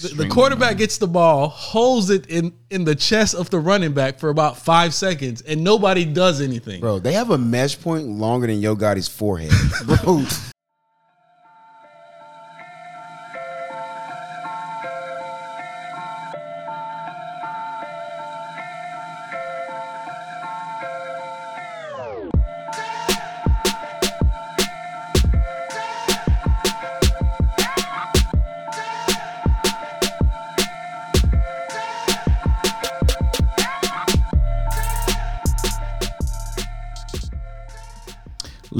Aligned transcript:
The, 0.00 0.08
the 0.08 0.28
quarterback 0.28 0.78
gets 0.78 0.96
the 0.96 1.06
ball, 1.06 1.48
holds 1.48 2.08
it 2.08 2.26
in 2.26 2.54
in 2.70 2.84
the 2.84 2.94
chest 2.94 3.34
of 3.34 3.50
the 3.50 3.58
running 3.58 3.92
back 3.92 4.18
for 4.18 4.30
about 4.30 4.56
five 4.56 4.94
seconds, 4.94 5.42
and 5.42 5.62
nobody 5.62 6.06
does 6.06 6.40
anything. 6.40 6.80
Bro, 6.80 7.00
they 7.00 7.12
have 7.12 7.30
a 7.30 7.38
mesh 7.38 7.78
point 7.80 8.06
longer 8.06 8.46
than 8.46 8.60
Yo 8.60 8.74
Gotti's 8.74 9.08
forehead. 9.08 9.52
Bro, 9.84 10.24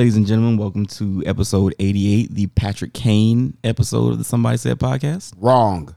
Ladies 0.00 0.16
and 0.16 0.26
gentlemen, 0.26 0.56
welcome 0.56 0.86
to 0.86 1.22
episode 1.26 1.74
88, 1.78 2.34
the 2.34 2.46
Patrick 2.46 2.94
Kane 2.94 3.58
episode 3.62 4.12
of 4.12 4.16
the 4.16 4.24
Somebody 4.24 4.56
Said 4.56 4.78
podcast. 4.78 5.34
wrong. 5.36 5.94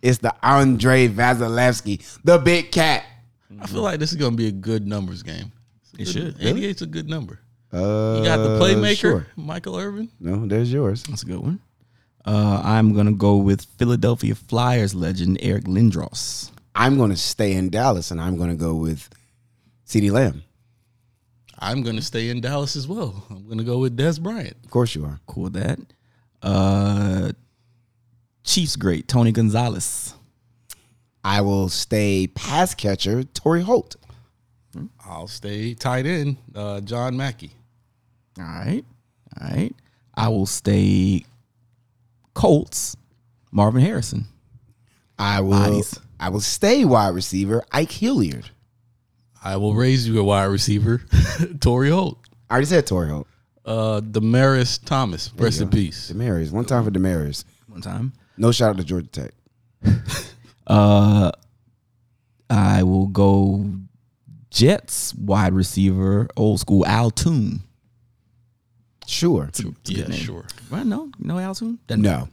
it's 0.00 0.18
the 0.18 0.32
Andrei 0.40 1.08
Vasilevskiy, 1.08 2.20
the 2.22 2.38
big 2.38 2.70
cat. 2.70 3.02
I 3.60 3.66
feel 3.66 3.82
like 3.82 3.98
this 3.98 4.12
is 4.12 4.18
gonna 4.18 4.36
be 4.36 4.46
a 4.46 4.52
good 4.52 4.86
numbers 4.86 5.24
game. 5.24 5.50
It 5.98 6.04
should. 6.06 6.38
88's 6.38 6.82
a 6.82 6.86
good 6.86 7.08
number. 7.08 7.40
Uh, 7.72 8.18
You 8.18 8.24
got 8.24 8.36
the 8.36 8.56
playmaker, 8.60 8.96
Sure. 8.96 9.26
Michael 9.34 9.76
Irvin. 9.76 10.08
No, 10.20 10.46
there's 10.46 10.72
yours. 10.72 11.02
That's 11.02 11.24
a 11.24 11.26
good 11.26 11.40
one. 11.40 11.58
Uh, 12.24 12.62
I'm 12.64 12.92
going 12.94 13.06
to 13.06 13.12
go 13.16 13.38
with 13.38 13.64
Philadelphia 13.78 14.36
Flyers 14.36 14.94
legend 14.94 15.38
Eric 15.42 15.64
Lindros. 15.64 16.52
I'm 16.72 16.98
going 16.98 17.10
to 17.10 17.16
stay 17.16 17.54
in 17.54 17.70
Dallas 17.70 18.12
and 18.12 18.20
I'm 18.20 18.36
going 18.36 18.50
to 18.50 18.54
go 18.56 18.74
with 18.76 19.10
CeeDee 19.88 20.12
Lamb. 20.12 20.44
I'm 21.62 21.82
gonna 21.84 22.02
stay 22.02 22.28
in 22.28 22.40
Dallas 22.40 22.74
as 22.74 22.88
well. 22.88 23.24
I'm 23.30 23.48
gonna 23.48 23.62
go 23.62 23.78
with 23.78 23.96
Dez 23.96 24.20
Bryant. 24.20 24.56
Of 24.64 24.70
course 24.70 24.96
you 24.96 25.04
are. 25.04 25.20
Cool 25.28 25.44
with 25.44 25.52
that. 25.52 25.78
Uh, 26.42 27.30
Chiefs 28.42 28.74
great 28.74 29.06
Tony 29.06 29.30
Gonzalez. 29.30 30.14
I 31.22 31.40
will 31.40 31.68
stay 31.68 32.26
pass 32.26 32.74
catcher 32.74 33.22
Torry 33.22 33.62
Holt. 33.62 33.94
I'll 35.06 35.28
stay 35.28 35.74
tight 35.74 36.04
end, 36.04 36.36
uh, 36.52 36.80
John 36.80 37.16
Mackey. 37.16 37.52
All 38.38 38.44
right. 38.44 38.84
All 39.40 39.48
right. 39.48 39.74
I 40.14 40.28
will 40.28 40.46
stay 40.46 41.24
Colts 42.34 42.96
Marvin 43.52 43.82
Harrison. 43.82 44.26
I 45.16 45.40
will. 45.40 45.50
Bodies. 45.50 46.00
I 46.18 46.28
will 46.30 46.40
stay 46.40 46.84
wide 46.84 47.14
receiver 47.14 47.62
Ike 47.70 47.92
Hilliard. 47.92 48.50
I 49.44 49.56
will 49.56 49.74
raise 49.74 50.06
you 50.06 50.20
a 50.20 50.24
wide 50.24 50.44
receiver, 50.44 51.02
Torry 51.60 51.90
Holt. 51.90 52.18
I 52.48 52.54
already 52.54 52.66
said 52.66 52.86
Torry 52.86 53.08
Holt. 53.10 53.26
Uh, 53.64 54.00
Demaryius 54.00 54.84
Thomas, 54.84 55.32
rest 55.36 55.60
in 55.60 55.68
peace. 55.70 56.10
Demaryius. 56.12 56.52
One 56.52 56.64
time 56.64 56.84
for 56.84 56.90
Demaryius. 56.90 57.44
One 57.68 57.80
time. 57.80 58.12
No 58.36 58.52
shout 58.52 58.70
out 58.70 58.76
to 58.78 58.84
Georgia 58.84 59.08
Tech. 59.08 59.32
Uh, 60.64 61.32
I 62.48 62.84
will 62.84 63.08
go 63.08 63.68
Jets 64.50 65.12
wide 65.16 65.52
receiver, 65.52 66.28
old 66.36 66.60
school 66.60 66.86
Al 66.86 67.10
Toon. 67.10 67.62
Sure. 69.08 69.50
Yeah, 69.84 70.08
sure. 70.12 70.44
Well, 70.70 70.84
no, 70.84 71.06
you 71.18 71.26
know 71.26 71.38
Al 71.40 71.56
Toon? 71.56 71.80
Doesn't 71.88 72.02
No. 72.02 72.28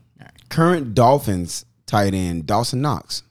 Current 0.50 0.94
Dolphins 0.94 1.66
tight 1.88 2.14
end 2.14 2.46
Dawson 2.46 2.82
Knox. 2.82 3.24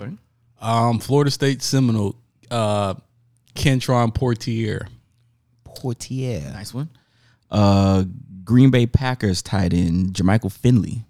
Okay. 0.00 0.12
Um, 0.60 0.98
Florida 0.98 1.30
State 1.30 1.62
Seminole, 1.62 2.16
uh, 2.50 2.94
Kentron 3.54 4.12
Portier. 4.14 4.88
Portier. 5.64 6.40
Nice 6.52 6.72
one. 6.74 6.88
Uh, 7.50 8.04
Green 8.44 8.70
Bay 8.70 8.86
Packers 8.86 9.42
tight 9.42 9.72
end 9.72 10.14
Jermichael 10.14 10.52
Finley. 10.52 11.04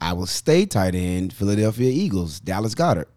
I 0.00 0.12
will 0.14 0.26
stay 0.26 0.64
tight 0.66 0.94
end 0.94 1.32
Philadelphia 1.32 1.90
Eagles 1.90 2.40
Dallas 2.40 2.74
Goedert. 2.74 3.08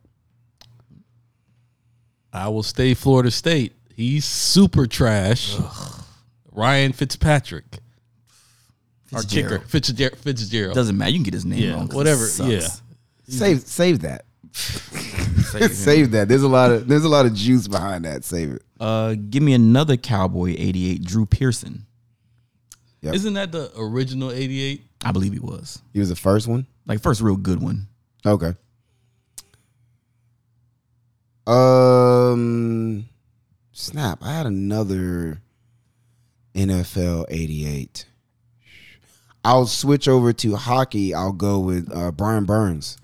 I 2.31 2.47
will 2.49 2.63
stay 2.63 2.93
Florida 2.93 3.31
State. 3.31 3.73
He's 3.95 4.25
super 4.25 4.87
trash. 4.87 5.55
Ryan 6.51 6.91
Fitzpatrick. 6.91 7.79
Our 9.13 9.21
kicker, 9.21 9.59
Fitzgerald. 9.59 9.69
Fitzgerald. 9.69 10.17
Fitzgerald. 10.19 10.75
Doesn't 10.75 10.97
matter. 10.97 11.11
You 11.11 11.17
can 11.17 11.23
get 11.23 11.33
his 11.35 11.45
name 11.45 11.59
Yeah, 11.61 11.73
wrong. 11.75 11.87
'cause 11.87 11.93
it 11.93 11.97
whatever, 11.97 12.27
yeah. 12.51 12.67
Save 13.27 13.61
save 13.61 13.99
that. 14.01 14.25
Save 14.53 15.61
him. 15.61 15.69
save 15.73 16.11
that. 16.11 16.27
There's 16.27 16.43
a 16.43 16.47
lot 16.47 16.71
of 16.71 16.87
there's 16.87 17.05
a 17.05 17.09
lot 17.09 17.25
of 17.25 17.33
juice 17.33 17.67
behind 17.67 18.05
that. 18.05 18.23
Save 18.23 18.51
it. 18.51 18.63
Uh, 18.79 19.15
give 19.29 19.43
me 19.43 19.53
another 19.53 19.97
Cowboy 19.97 20.55
88, 20.57 21.03
Drew 21.03 21.25
Pearson. 21.25 21.85
Yep. 23.01 23.15
Isn't 23.15 23.33
that 23.33 23.51
the 23.51 23.71
original 23.77 24.31
88? 24.31 24.81
I 25.03 25.11
believe 25.11 25.33
he 25.33 25.39
was. 25.39 25.81
He 25.91 25.99
was 25.99 26.09
the 26.09 26.15
first 26.15 26.47
one. 26.47 26.67
Like 26.85 27.01
first 27.01 27.21
real 27.21 27.35
good 27.35 27.61
one. 27.61 27.87
Okay. 28.25 28.53
Um, 31.45 33.05
snap. 33.73 34.19
I 34.21 34.33
had 34.33 34.45
another 34.45 35.41
NFL 36.55 37.25
'88. 37.29 38.05
I'll 39.43 39.65
switch 39.65 40.07
over 40.07 40.31
to 40.31 40.55
hockey. 40.55 41.13
I'll 41.13 41.33
go 41.33 41.59
with 41.59 41.91
uh, 41.93 42.11
Brian 42.11 42.45
Burns. 42.45 42.97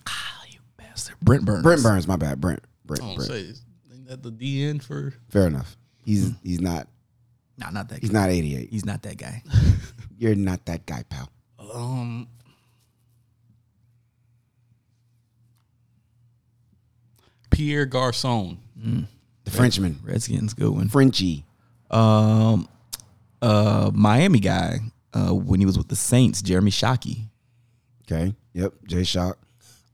Bastard. 1.08 1.20
Brent 1.22 1.46
Burns. 1.46 1.64
Brent 1.64 1.84
Burns. 1.84 2.08
My 2.08 2.16
bad. 2.16 2.40
Brent. 2.42 2.62
Brent. 2.86 3.02
I 3.04 3.06
don't 3.08 3.16
Brent. 3.16 3.32
say. 3.32 3.54
Ain't 3.94 4.08
that 4.08 4.24
the 4.24 4.32
DN 4.32 4.82
for? 4.82 5.14
Fair 5.30 5.48
enough. 5.48 5.76
He's 6.04 6.32
he's 6.44 6.60
not 6.62 6.88
Nah, 7.58 7.70
not 7.72 7.90
that 7.90 8.00
he's 8.00 8.10
guy. 8.10 8.20
not 8.22 8.30
88. 8.30 8.70
He's 8.72 8.86
not 8.86 9.02
that 9.04 9.18
guy. 9.18 9.44
You're 10.18 10.36
not 10.36 10.66
that 10.68 10.86
guy, 10.86 11.04
pal. 11.10 11.30
Um, 11.74 12.28
Pierre 17.50 17.86
Garcon. 17.86 18.58
The 19.44 19.52
Frenchman, 19.52 20.00
Redskins, 20.04 20.54
good 20.54 20.70
one. 20.70 20.88
Frenchie. 20.90 21.46
Um, 21.92 22.68
uh, 23.42 23.92
Miami 23.94 24.40
guy. 24.40 24.80
Uh, 25.12 25.34
when 25.34 25.60
he 25.60 25.66
was 25.66 25.76
with 25.78 25.88
the 25.88 25.96
Saints, 25.96 26.42
Jeremy 26.42 26.70
Shockey. 26.70 27.24
Okay. 28.04 28.36
Yep. 28.54 28.74
J 28.88 29.04
Shock. 29.04 29.40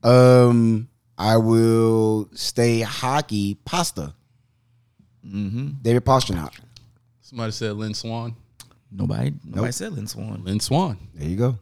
Um, 0.02 0.88
I 1.18 1.36
will 1.38 2.28
stay 2.34 2.80
hockey. 2.80 3.56
Pasta. 3.64 4.14
Mm-hmm. 5.26 5.68
David 5.82 6.04
Pastrnak. 6.04 6.52
Somebody 7.20 7.52
said 7.52 7.72
Lynn 7.76 7.94
Swann. 7.94 8.36
Nobody, 8.92 9.32
nobody 9.44 9.72
said 9.72 9.92
Lynn 9.92 10.06
Swann. 10.06 10.44
Lynn 10.44 10.60
Swann. 10.60 10.98
There 11.14 11.28
you 11.28 11.36
go. 11.36 11.58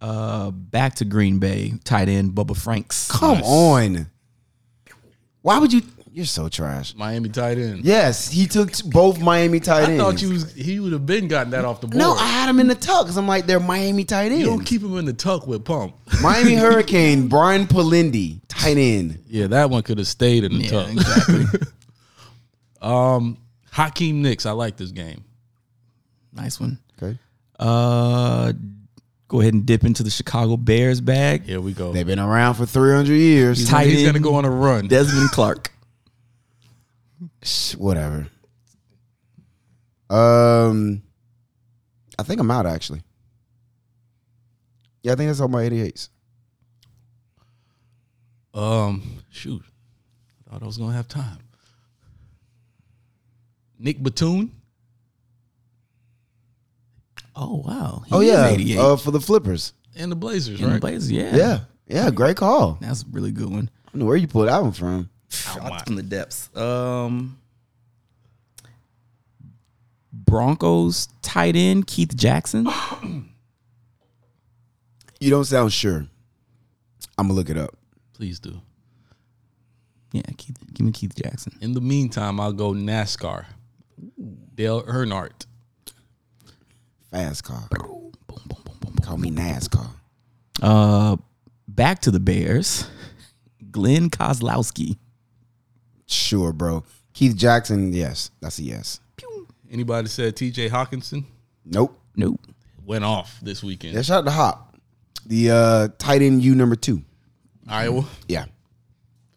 Uh, 0.00 0.50
back 0.50 0.96
to 0.96 1.04
Green 1.04 1.38
Bay, 1.38 1.74
tight 1.84 2.08
end 2.08 2.32
Bubba 2.32 2.56
Franks. 2.56 3.08
Come 3.08 3.40
on. 3.42 4.08
Why 5.42 5.58
would 5.58 5.72
you? 5.72 5.82
You're 6.14 6.26
so 6.26 6.50
trash. 6.50 6.94
Miami 6.94 7.30
tight 7.30 7.56
end. 7.56 7.86
Yes, 7.86 8.30
he 8.30 8.46
took 8.46 8.70
both 8.84 9.18
Miami 9.18 9.60
tight 9.60 9.84
I 9.88 9.92
ends. 9.92 10.02
thought 10.02 10.20
you 10.22 10.28
was 10.28 10.52
he 10.52 10.78
would 10.78 10.92
have 10.92 11.06
been 11.06 11.26
gotten 11.26 11.50
that 11.52 11.64
off 11.64 11.80
the 11.80 11.86
board. 11.86 11.96
No, 11.96 12.12
I 12.12 12.26
had 12.26 12.50
him 12.50 12.60
in 12.60 12.66
the 12.68 12.74
tuck 12.74 13.04
because 13.06 13.16
I'm 13.16 13.26
like 13.26 13.46
they're 13.46 13.58
Miami 13.60 14.04
tight 14.04 14.30
you 14.30 14.44
don't 14.44 14.62
keep 14.62 14.82
him 14.82 14.96
in 14.98 15.06
the 15.06 15.14
tuck 15.14 15.46
with 15.46 15.64
pump. 15.64 15.94
Miami 16.20 16.54
Hurricane 16.56 17.28
Brian 17.28 17.66
Polindi 17.66 18.40
tight 18.46 18.76
end. 18.76 19.22
yeah, 19.26 19.46
that 19.46 19.70
one 19.70 19.82
could 19.82 19.96
have 19.96 20.06
stayed 20.06 20.44
in 20.44 20.52
the 20.58 20.64
Yeah, 20.64 20.70
tuck. 20.70 20.90
exactly. 20.92 21.44
Um, 22.82 23.38
Hakeem 23.70 24.22
Nicks. 24.22 24.44
I 24.44 24.50
like 24.52 24.76
this 24.76 24.90
game. 24.90 25.24
nice 26.32 26.58
one. 26.60 26.78
Okay, 27.00 27.16
Uh, 27.58 28.52
go 29.28 29.40
ahead 29.40 29.54
and 29.54 29.64
dip 29.64 29.84
into 29.84 30.02
the 30.02 30.10
Chicago 30.10 30.56
Bears 30.56 31.00
bag. 31.00 31.44
Here 31.44 31.60
we 31.60 31.72
go. 31.72 31.92
they've 31.92 32.06
been 32.06 32.18
around 32.18 32.54
for 32.54 32.66
300 32.66 33.14
years. 33.14 33.58
He's, 33.60 33.68
tight 33.68 33.86
he's 33.88 34.04
gonna 34.04 34.18
go 34.20 34.34
on 34.34 34.44
a 34.44 34.50
run. 34.50 34.88
Desmond 34.88 35.30
Clark. 35.30 35.71
Whatever. 37.76 38.28
Um, 40.10 41.02
I 42.18 42.22
think 42.22 42.40
I'm 42.40 42.50
out 42.50 42.66
actually. 42.66 43.02
Yeah, 45.02 45.12
I 45.12 45.14
think 45.16 45.28
that's 45.28 45.40
all 45.40 45.48
my 45.48 45.64
88s. 45.64 46.10
Um, 48.54 49.22
shoot, 49.30 49.62
I 50.46 50.50
thought 50.50 50.62
I 50.62 50.66
was 50.66 50.76
gonna 50.76 50.92
have 50.92 51.08
time. 51.08 51.38
Nick 53.78 54.00
Batum. 54.02 54.52
Oh 57.34 57.62
wow. 57.66 58.02
He 58.06 58.14
Oh 58.14 58.20
yeah, 58.20 58.48
88. 58.48 58.78
uh, 58.78 58.96
for 58.96 59.10
the 59.10 59.20
Flippers. 59.20 59.72
and 59.96 60.12
the 60.12 60.16
Blazers, 60.16 60.60
the 60.60 60.66
right? 60.66 60.80
Blazers, 60.80 61.10
yeah. 61.10 61.34
Yeah, 61.34 61.58
yeah, 61.88 62.10
great 62.10 62.36
call. 62.36 62.76
That's 62.80 63.02
a 63.02 63.06
really 63.10 63.32
good 63.32 63.48
one. 63.50 63.70
I 63.86 63.90
don't 63.92 64.00
know 64.00 64.06
where 64.06 64.16
you 64.16 64.28
pulled 64.28 64.48
that 64.48 64.62
one 64.62 64.72
from. 64.72 65.08
Shots 65.32 65.82
from 65.84 65.96
the 65.96 66.02
depths. 66.02 66.54
Um, 66.56 67.38
Broncos 70.12 71.08
tight 71.22 71.56
end 71.56 71.86
Keith 71.86 72.16
Jackson. 72.16 72.66
You 75.20 75.30
don't 75.30 75.44
sound 75.44 75.72
sure. 75.72 76.04
I'm 77.16 77.28
gonna 77.28 77.34
look 77.34 77.48
it 77.48 77.56
up. 77.56 77.76
Please 78.12 78.40
do. 78.40 78.60
Yeah, 80.10 80.22
Keith, 80.36 80.56
give 80.74 80.84
me 80.84 80.90
Keith 80.90 81.14
Jackson. 81.14 81.56
In 81.60 81.74
the 81.74 81.80
meantime, 81.80 82.40
I'll 82.40 82.52
go 82.52 82.72
NASCAR. 82.72 83.44
Dale 84.56 84.82
Earnhardt. 84.82 85.46
Fast 87.12 87.44
car. 87.44 87.68
Boom, 87.70 88.12
boom, 88.26 88.40
boom, 88.80 88.96
Call 88.96 89.16
me 89.16 89.30
NASCAR. 89.30 89.90
Uh, 90.60 91.16
back 91.68 92.00
to 92.00 92.10
the 92.10 92.18
Bears. 92.18 92.88
Glenn 93.70 94.10
Kozlowski. 94.10 94.96
Sure, 96.12 96.52
bro. 96.52 96.84
Keith 97.12 97.36
Jackson, 97.36 97.92
yes, 97.92 98.30
that's 98.40 98.58
a 98.58 98.62
yes. 98.62 99.00
Anybody 99.70 100.08
said 100.08 100.36
TJ 100.36 100.68
Hockenson? 100.68 101.24
Nope. 101.64 101.98
Nope. 102.14 102.40
Went 102.84 103.04
off 103.04 103.38
this 103.40 103.62
weekend. 103.62 103.94
Yeah, 103.94 104.02
shout 104.02 104.18
out 104.20 104.24
to 104.26 104.30
Hop. 104.30 104.76
The 105.24 105.50
uh, 105.50 105.88
tight 105.98 106.20
end 106.20 106.42
U 106.42 106.54
number 106.54 106.76
two. 106.76 107.02
Iowa. 107.68 108.04
Yeah. 108.28 108.46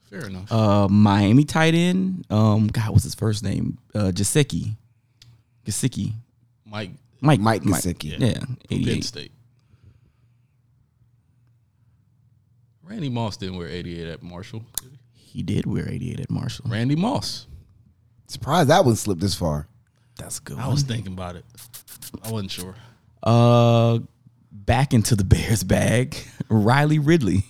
Fair 0.09 0.27
enough. 0.27 0.51
Uh, 0.51 0.87
Miami 0.89 1.45
tight 1.45 1.73
end. 1.73 2.25
Um, 2.29 2.67
God, 2.67 2.89
what's 2.89 3.03
his 3.03 3.15
first 3.15 3.43
name? 3.43 3.77
Uh, 3.93 4.11
Gesicki. 4.13 4.75
Gesicki. 5.65 6.13
Mike 6.65 6.91
Mike. 7.21 7.39
Mike 7.39 7.61
Gesicki. 7.61 8.19
Yeah, 8.19 8.33
Penn 8.39 8.57
88. 8.69 9.03
State. 9.03 9.31
Randy 12.83 13.09
Moss 13.09 13.37
didn't 13.37 13.57
wear 13.57 13.67
88 13.67 14.07
at 14.07 14.23
Marshall. 14.23 14.63
did 14.81 14.91
he? 14.91 14.99
He 15.35 15.43
did 15.43 15.65
wear 15.65 15.85
88 15.89 16.21
at 16.21 16.31
Marshall. 16.31 16.65
Randy 16.69 16.95
Moss. 16.95 17.47
Surprised 18.27 18.69
that 18.69 18.85
one 18.85 18.95
slipped 18.95 19.19
this 19.19 19.35
far. 19.35 19.67
That's 20.15 20.39
a 20.39 20.41
good 20.41 20.57
I 20.57 20.69
was 20.69 20.83
thinking 20.83 21.11
about 21.11 21.35
it. 21.35 21.43
I 22.23 22.31
wasn't 22.31 22.51
sure. 22.51 22.73
Uh, 23.21 23.99
back 24.49 24.93
into 24.93 25.13
the 25.13 25.23
Bears 25.25 25.65
bag. 25.65 26.15
Riley 26.47 26.99
Ridley. 26.99 27.43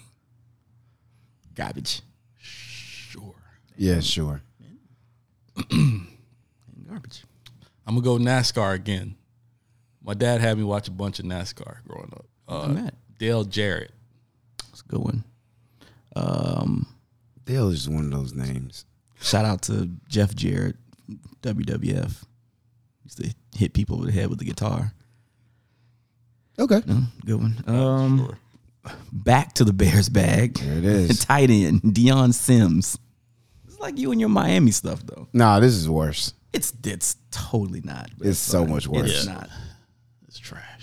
Garbage. 1.54 2.02
Sure. 2.40 3.36
Yeah, 3.78 4.00
sure. 4.00 4.42
Garbage. 5.70 7.24
I'm 7.86 7.94
gonna 7.94 8.02
go 8.02 8.18
NASCAR 8.18 8.74
again. 8.74 9.16
My 10.04 10.16
dad 10.16 10.42
had 10.42 10.58
me 10.58 10.64
watch 10.64 10.88
a 10.88 10.92
bunch 10.92 11.20
of 11.20 11.26
NASCAR 11.26 11.84
growing 11.88 12.12
up. 12.14 12.26
Uh, 12.48 12.68
Matt. 12.68 12.96
Dale 13.20 13.44
Jarrett. 13.44 13.92
That's 14.70 14.82
a 14.82 14.86
good 14.86 15.02
one. 15.02 15.24
Um, 16.16 16.88
Dale 17.46 17.70
is 17.70 17.86
just 17.86 17.90
one 17.96 18.06
of 18.06 18.12
those 18.12 18.34
names. 18.34 18.86
shout 19.22 19.46
out 19.46 19.62
to 19.64 19.90
Jeff 20.10 20.36
Jarrett, 20.36 20.76
WWF. 21.42 22.24
Used 23.04 23.18
to 23.22 23.34
hit 23.56 23.74
people 23.74 23.98
over 23.98 24.06
the 24.08 24.12
head 24.12 24.30
with 24.30 24.40
the 24.40 24.46
guitar. 24.46 24.92
Okay. 26.58 26.82
No, 26.88 27.04
good 27.26 27.36
one. 27.42 27.64
Um, 27.68 28.18
Sure. 28.18 28.94
back 29.12 29.54
to 29.54 29.64
the 29.64 29.74
Bears 29.74 30.10
bag. 30.10 30.56
There 30.56 30.78
it 30.78 30.86
is. 30.86 31.20
Tight 31.26 31.50
end 31.50 31.94
Dion 31.94 32.34
Sims. 32.34 32.98
It's 33.68 33.80
like 33.80 33.98
you 34.00 34.12
and 34.12 34.20
your 34.20 34.30
Miami 34.30 34.72
stuff 34.72 35.02
though. 35.06 35.28
Nah, 35.34 35.60
this 35.60 35.74
is 35.74 35.90
worse. 35.90 36.34
It's 36.54 36.72
it's 36.86 37.18
totally 37.32 37.82
not. 37.84 38.10
but 38.18 38.28
It's 38.28 38.40
so 38.40 38.64
fine. 38.64 38.74
much 38.74 38.88
worse. 38.88 39.12
It's 39.12 39.26
Yeah. 39.26 39.34
not. 39.34 39.50
It's 40.28 40.40
trash. 40.40 40.75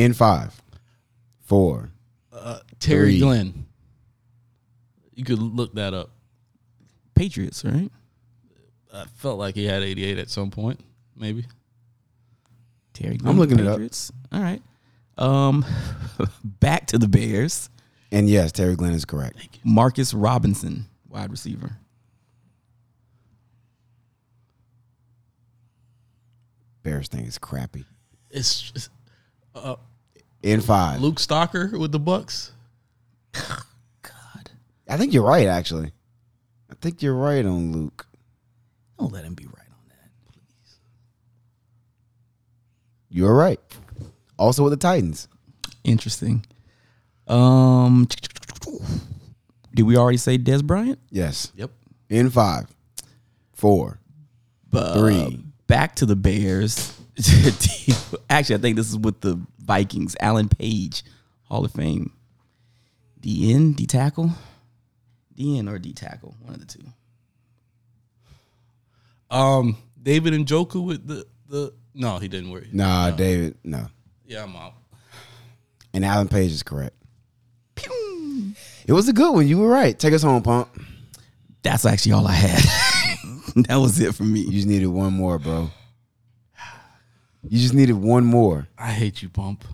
In 0.00 0.14
five, 0.14 0.62
four. 1.40 1.90
Uh, 2.32 2.60
Terry 2.78 3.10
Three. 3.10 3.20
Glenn. 3.20 3.66
You 5.14 5.24
could 5.24 5.38
look 5.38 5.74
that 5.74 5.92
up. 5.92 6.10
Patriots, 7.14 7.62
right? 7.66 7.90
I 8.94 9.04
felt 9.16 9.38
like 9.38 9.54
he 9.54 9.66
had 9.66 9.82
88 9.82 10.16
at 10.16 10.30
some 10.30 10.50
point, 10.50 10.80
maybe. 11.14 11.44
Terry. 12.94 13.18
Glenn. 13.18 13.30
I'm 13.30 13.38
looking 13.38 13.58
it 13.58 13.66
up. 13.66 13.74
Patriots. 13.74 14.10
All 14.32 14.40
right. 14.40 14.62
Um, 15.18 15.66
back 16.44 16.86
to 16.86 16.98
the 16.98 17.06
Bears. 17.06 17.68
And 18.10 18.26
yes, 18.26 18.52
Terry 18.52 18.76
Glenn 18.76 18.94
is 18.94 19.04
correct. 19.04 19.36
Marcus 19.64 20.14
Robinson, 20.14 20.86
wide 21.10 21.30
receiver. 21.30 21.72
Bears 26.82 27.08
thing 27.08 27.26
is 27.26 27.36
crappy. 27.36 27.84
It's, 28.30 28.72
it's 28.74 28.88
uh, 29.54 29.76
In 30.42 30.60
five. 30.60 31.00
Luke 31.00 31.16
Stocker 31.16 31.78
with 31.78 31.92
the 31.92 31.98
Bucks. 31.98 32.52
God, 33.32 34.50
I 34.88 34.96
think 34.96 35.12
you're 35.12 35.22
right, 35.24 35.46
actually. 35.46 35.92
I 36.70 36.74
think 36.80 37.02
you're 37.02 37.14
right 37.14 37.44
on 37.44 37.72
Luke. 37.72 38.06
don't 38.98 39.12
let 39.12 39.24
him 39.24 39.34
be 39.34 39.44
right 39.44 39.68
on 39.68 39.88
that. 39.88 40.10
You're 43.10 43.34
right. 43.34 43.60
Also 44.38 44.62
with 44.64 44.72
the 44.72 44.76
Titans. 44.78 45.28
Interesting. 45.84 46.44
Um, 47.26 48.08
did 49.74 49.82
we 49.84 49.96
already 49.96 50.16
say 50.18 50.38
Dez 50.38 50.64
Bryant? 50.64 50.98
Yes. 51.10 51.52
Yep. 51.56 51.70
In 52.08 52.30
five, 52.30 52.66
four. 53.52 53.98
But 54.70 54.94
Three. 54.94 55.44
back 55.66 55.96
to 55.96 56.06
the 56.06 56.16
Bears. 56.16 56.96
Actually, 58.30 58.54
I 58.56 58.58
think 58.58 58.76
this 58.76 58.88
is 58.88 58.96
with 58.96 59.20
the 59.20 59.38
Vikings. 59.70 60.16
Alan 60.18 60.48
Page, 60.48 61.04
Hall 61.44 61.64
of 61.64 61.70
Fame. 61.70 62.12
D 63.20 63.54
N 63.54 63.72
D 63.72 63.86
tackle, 63.86 64.32
D 65.36 65.58
N 65.58 65.68
or 65.68 65.78
D 65.78 65.92
tackle, 65.92 66.34
one 66.40 66.54
of 66.54 66.60
the 66.60 66.66
two. 66.66 66.84
Um, 69.30 69.76
David 70.02 70.32
Njoku 70.32 70.84
with 70.84 71.06
the 71.06 71.24
the 71.48 71.72
no, 71.94 72.18
he 72.18 72.26
didn't 72.26 72.50
wear 72.50 72.62
it. 72.62 72.74
Nah, 72.74 73.10
David, 73.12 73.58
no. 73.62 73.86
Yeah, 74.26 74.42
I'm 74.42 74.56
out. 74.56 74.72
And 75.92 76.04
Alan 76.04 76.28
Page 76.28 76.50
is 76.50 76.62
correct. 76.62 76.96
It 77.76 78.92
was 78.92 79.08
a 79.08 79.12
good 79.12 79.32
one. 79.32 79.46
You 79.46 79.58
were 79.58 79.68
right. 79.68 79.96
Take 79.96 80.14
us 80.14 80.22
home, 80.22 80.42
Pump. 80.42 80.68
That's 81.62 81.84
actually 81.84 82.12
all 82.12 82.26
I 82.26 82.32
had. 82.32 82.62
that 83.68 83.76
was 83.76 84.00
it 84.00 84.16
for 84.16 84.24
me. 84.24 84.40
You 84.40 84.50
just 84.50 84.66
needed 84.66 84.88
one 84.88 85.12
more, 85.12 85.38
bro. 85.38 85.70
You 87.42 87.58
just 87.58 87.74
needed 87.74 87.94
one 87.94 88.24
more. 88.24 88.68
I 88.78 88.92
hate 88.92 89.22
you, 89.22 89.28
Pump. 89.28 89.64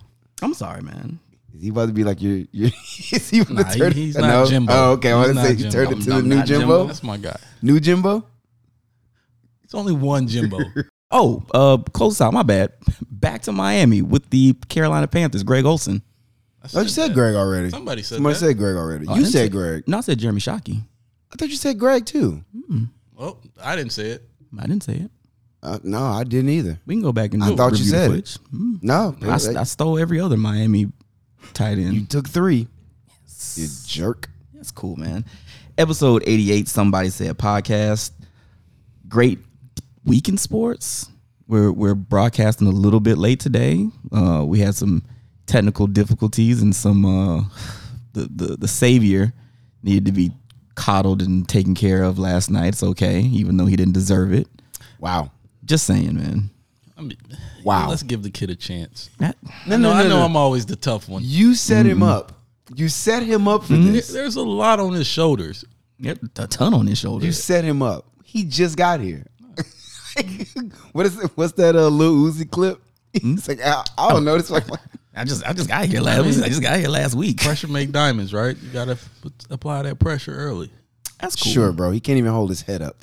I'm 0.43 0.55
sorry, 0.55 0.83
man. 0.83 1.19
Is 1.55 1.63
he 1.63 1.69
about 1.71 1.87
to 1.87 1.93
be 1.93 2.05
like 2.05 2.21
your? 2.21 2.45
your 2.53 2.71
is 3.13 3.31
he 3.31 3.41
about 3.41 3.55
Nah, 3.55 3.63
to 3.65 3.73
he- 3.73 3.79
turn? 3.81 3.93
he's 3.93 4.17
no? 4.17 4.27
not 4.27 4.49
Jimbo. 4.49 4.73
Oh, 4.73 4.93
okay. 4.93 5.13
I 5.13 5.19
He's 5.27 5.35
want 5.35 5.39
to 5.39 5.45
say 5.45 5.51
you 5.65 5.71
Jimbo. 5.71 5.73
turned 5.73 5.89
I'm 5.89 5.95
into 5.95 6.11
the 6.11 6.23
new 6.23 6.43
Jimbo. 6.45 6.47
Jimbo. 6.59 6.87
That's 6.87 7.03
my 7.03 7.17
guy. 7.17 7.37
New 7.63 7.81
Jimbo. 7.81 8.25
It's 9.65 9.75
only 9.75 9.93
one 9.93 10.27
Jimbo. 10.29 10.59
Oh, 11.13 11.45
uh, 11.55 11.77
close 11.93 12.21
out. 12.21 12.33
My 12.35 12.43
bad. 12.43 12.73
Back 13.09 13.43
to 13.43 13.53
Miami 13.53 14.03
with 14.03 14.29
the 14.31 14.55
Carolina 14.69 15.07
Panthers. 15.07 15.45
Greg 15.45 15.65
Olsen. 15.65 16.03
I 16.65 16.69
Oh, 16.75 16.81
you 16.81 16.89
said 16.89 17.11
that. 17.11 17.15
Greg 17.15 17.37
already. 17.37 17.71
Somebody 17.71 18.03
said 18.03 18.17
Somebody 18.17 18.33
that. 18.35 18.39
said 18.41 18.59
Greg 18.59 18.75
already. 18.75 19.07
Oh, 19.07 19.15
you 19.15 19.21
didn't 19.23 19.33
said 19.33 19.53
Greg. 19.53 19.85
No, 19.87 19.99
I 19.99 20.01
said 20.01 20.19
Jeremy 20.19 20.41
Shockey. 20.41 20.83
I 21.33 21.37
thought 21.37 21.49
you 21.49 21.55
said 21.55 21.79
Greg 21.79 22.07
too. 22.07 22.43
Well, 23.15 23.39
I 23.63 23.77
didn't 23.77 23.93
say 23.93 24.09
it. 24.11 24.29
I 24.59 24.63
didn't 24.67 24.83
say 24.83 24.95
it. 24.95 25.11
Uh, 25.63 25.79
no, 25.83 26.03
I 26.03 26.25
didn't 26.25 26.51
either. 26.51 26.79
We 26.87 26.95
can 26.95 27.03
go 27.03 27.13
back 27.13 27.35
and 27.35 27.43
I 27.43 27.55
thought 27.57 27.73
you 27.79 27.85
said 27.85 28.05
it. 28.05 28.15
footage. 28.15 28.37
Hmm. 28.51 28.75
No, 28.83 29.17
I, 29.23 29.35
I 29.35 29.65
stole 29.65 29.99
every 29.99 30.21
other 30.21 30.37
Miami 30.37 30.93
tight 31.55 31.79
end. 31.79 31.95
you 31.95 32.05
took 32.05 32.29
three. 32.29 32.69
You 33.57 33.69
jerk. 33.87 34.29
That's 34.55 34.71
cool, 34.71 34.97
man. 34.97 35.25
Episode 35.79 36.23
88, 36.27 36.69
Somebody 36.69 37.09
Said 37.11 37.37
Podcast. 37.39 38.13
Great 39.09 39.39
week 40.05 40.29
in 40.29 40.37
sports. 40.39 41.11
We're 41.49 41.71
we're 41.71 41.95
broadcasting 41.95 42.67
a 42.67 42.71
little 42.73 43.01
bit 43.01 43.19
late 43.19 43.41
today. 43.41 43.89
Uh, 44.13 44.45
we 44.47 44.61
had 44.61 44.75
some 44.75 45.05
technical 45.47 45.87
difficulties 45.87 46.61
and 46.61 46.75
some 46.75 47.05
uh, 47.05 47.45
the, 48.13 48.29
the 48.35 48.57
the 48.57 48.69
savior 48.69 49.33
needed 49.83 50.07
to 50.07 50.13
be 50.13 50.33
coddled 50.75 51.23
and 51.23 51.49
taken 51.49 51.75
care 51.75 52.03
of 52.03 52.19
last 52.19 52.51
night. 52.51 52.69
It's 52.69 52.83
okay, 52.83 53.21
even 53.21 53.57
though 53.57 53.67
he 53.67 53.77
didn't 53.77 53.95
deserve 53.95 54.33
it. 54.33 54.49
Wow. 54.99 55.31
Just 55.67 55.87
saying, 55.87 56.15
man. 56.15 56.51
I 56.97 57.03
mean, 57.03 57.19
Wow. 57.67 57.89
Let's 57.91 58.05
give 58.05 58.23
the 58.23 58.31
kid 58.31 58.49
a 58.49 58.55
chance. 58.55 59.11
That, 59.19 59.37
no, 59.67 59.77
know, 59.77 59.93
I 59.93 60.07
know 60.07 60.23
I'm 60.23 60.37
always 60.37 60.67
the 60.67 60.77
tough 60.77 61.09
one. 61.09 61.23
You 61.25 61.57
set 61.57 61.85
him 61.85 61.99
mm-hmm. 61.99 62.05
up. 62.05 62.33
You 62.75 62.89
set 62.89 63.25
him 63.25 63.49
up 63.49 63.65
for 63.65 63.73
mm-hmm. 63.73 63.87
There- 63.87 63.93
this. 63.95 64.09
There's 64.09 64.37
a 64.37 64.43
lot 64.43 64.79
on 64.79 64.93
his 64.93 65.07
shoulders. 65.09 65.65
yep, 65.99 66.19
a 66.39 66.47
ton 66.47 66.75
on 66.75 66.87
his 66.87 66.99
shoulders. 66.99 67.27
You 67.27 67.33
set 67.33 67.65
him 67.65 67.83
up. 67.83 68.07
He 68.25 68.45
just 68.45 68.77
got 68.77 69.01
here. 69.01 69.27
what 70.93 71.07
is 71.07 71.19
it? 71.19 71.31
What's 71.35 71.55
that 71.55 71.75
uh, 71.75 71.89
Lil 71.89 72.15
Uzi 72.15 72.49
clip? 72.49 72.81
Hmm? 73.21 73.33
It's 73.33 73.49
like 73.49 73.63
I, 73.63 73.83
I 73.97 74.13
don't 74.13 74.27
know. 74.27 74.35
It's 74.35 74.51
like 74.51 74.65
I 75.17 75.25
just 75.25 75.43
I 75.47 75.55
just 75.55 75.71
got 75.71 75.87
here 75.87 76.03
last. 76.03 76.43
I 76.43 76.49
just 76.49 76.61
got 76.61 76.79
here 76.79 76.89
last 76.89 77.15
week. 77.15 77.41
Pressure 77.41 77.67
make 77.67 77.91
diamonds, 77.91 78.35
right? 78.35 78.55
You 78.61 78.69
gotta 78.69 78.99
put, 79.23 79.33
apply 79.49 79.83
that 79.83 79.99
pressure 79.99 80.37
early. 80.37 80.71
That's 81.21 81.37
cool. 81.37 81.53
sure, 81.53 81.73
bro. 81.73 81.91
He 81.91 82.01
can't 82.01 82.19
even 82.19 82.33
hold 82.33 82.51
his 82.51 82.63
head 82.63 82.83
up. 82.83 82.97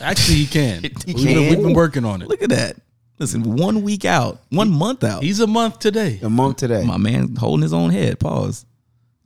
Actually, 0.00 0.36
he 0.36 0.46
can. 0.46 0.82
He 1.06 1.14
we've, 1.14 1.24
Been, 1.24 1.48
we've 1.48 1.62
been 1.62 1.72
working 1.72 2.04
on 2.04 2.22
it. 2.22 2.28
Look 2.28 2.42
at 2.42 2.50
that. 2.50 2.76
Listen, 3.18 3.56
one 3.56 3.82
week 3.82 4.04
out, 4.04 4.40
one 4.48 4.70
month 4.70 5.04
out. 5.04 5.22
He's 5.22 5.40
a 5.40 5.46
month 5.46 5.78
today. 5.78 6.18
A 6.22 6.30
month 6.30 6.56
today. 6.56 6.84
My 6.84 6.96
man 6.96 7.36
holding 7.36 7.62
his 7.62 7.72
own 7.74 7.90
head. 7.90 8.18
Pause. 8.18 8.64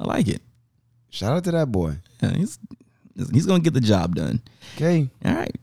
I 0.00 0.04
like 0.04 0.26
it. 0.28 0.42
Shout 1.10 1.32
out 1.32 1.44
to 1.44 1.52
that 1.52 1.70
boy. 1.70 1.96
Yeah, 2.20 2.32
he's 2.34 2.58
he's 3.32 3.46
gonna 3.46 3.62
get 3.62 3.72
the 3.72 3.80
job 3.80 4.16
done. 4.16 4.42
Okay. 4.76 5.08
All 5.24 5.34
right. 5.34 5.54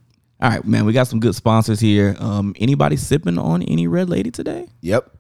All 0.41 0.50
right, 0.50 0.65
man. 0.65 0.85
We 0.85 0.93
got 0.93 1.07
some 1.07 1.19
good 1.19 1.35
sponsors 1.35 1.81
here. 1.81 2.15
Um, 2.19 2.55
anybody 2.57 2.95
sipping 2.95 3.38
on 3.38 3.61
any 3.63 3.85
red 3.88 4.09
lady 4.09 4.31
today? 4.31 4.67
Yep. 4.79 5.11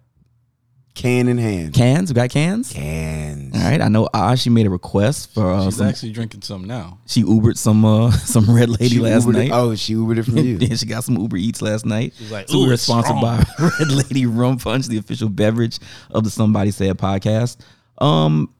Can 0.93 1.29
in 1.29 1.37
hand. 1.37 1.73
Cans? 1.73 2.09
We 2.09 2.15
got 2.15 2.29
cans? 2.29 2.73
Cans. 2.73 3.55
All 3.55 3.61
right. 3.61 3.79
I 3.81 3.87
know 3.87 4.09
Ah, 4.13 4.35
she 4.35 4.49
made 4.49 4.67
a 4.67 4.69
request 4.69 5.33
for 5.33 5.49
uh, 5.49 5.63
She's 5.65 5.77
some, 5.77 5.87
actually 5.87 6.11
drinking 6.11 6.41
some 6.41 6.65
now. 6.65 6.99
she 7.05 7.23
Ubered 7.23 7.57
some 7.57 7.85
uh 7.85 8.11
some 8.11 8.53
red 8.53 8.67
lady 8.69 8.89
She 8.89 8.99
last 8.99 9.25
Ubered 9.25 9.35
it- 9.35 9.37
night. 9.37 9.51
Oh, 9.53 9.73
she 9.75 9.93
Ubered 9.95 10.17
it 10.19 10.23
from 10.23 10.37
you. 10.37 10.57
yeah, 10.59 10.75
she 10.75 10.85
got 10.85 11.03
some 11.05 11.17
Uber 11.17 11.37
Eats 11.37 11.61
last 11.61 11.85
night. 11.85 12.13
She's 12.17 12.29
like, 12.31 12.49
so 12.49 12.57
"Ooh, 12.57 12.65
we're 12.67 12.73
it's 12.73 12.83
sponsored 12.83 13.21
by 13.21 13.41
Red 13.79 13.89
Lady 13.89 14.25
Rum 14.25 14.57
Punch, 14.57 14.87
the 14.87 14.97
official 14.97 15.29
beverage 15.29 15.79
of 16.09 16.25
the 16.25 16.29
Somebody 16.29 16.71
Said 16.71 16.97
podcast. 16.97 17.57
Um, 17.99 18.53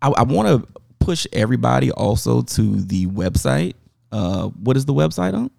I, 0.00 0.10
I 0.10 0.22
want 0.22 0.46
to 0.48 0.68
push 1.00 1.26
everybody 1.32 1.90
also 1.90 2.42
to 2.42 2.80
the 2.80 3.06
website. 3.08 3.74
Uh, 4.12 4.46
what 4.48 4.76
is 4.76 4.84
the 4.84 4.94
website 4.94 5.34
on? 5.34 5.50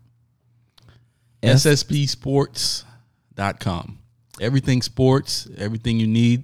S- 1.43 1.65
SSPsports.com. 1.65 3.99
Everything 4.41 4.81
sports, 4.81 5.47
everything 5.57 5.99
you 5.99 6.07
need. 6.07 6.43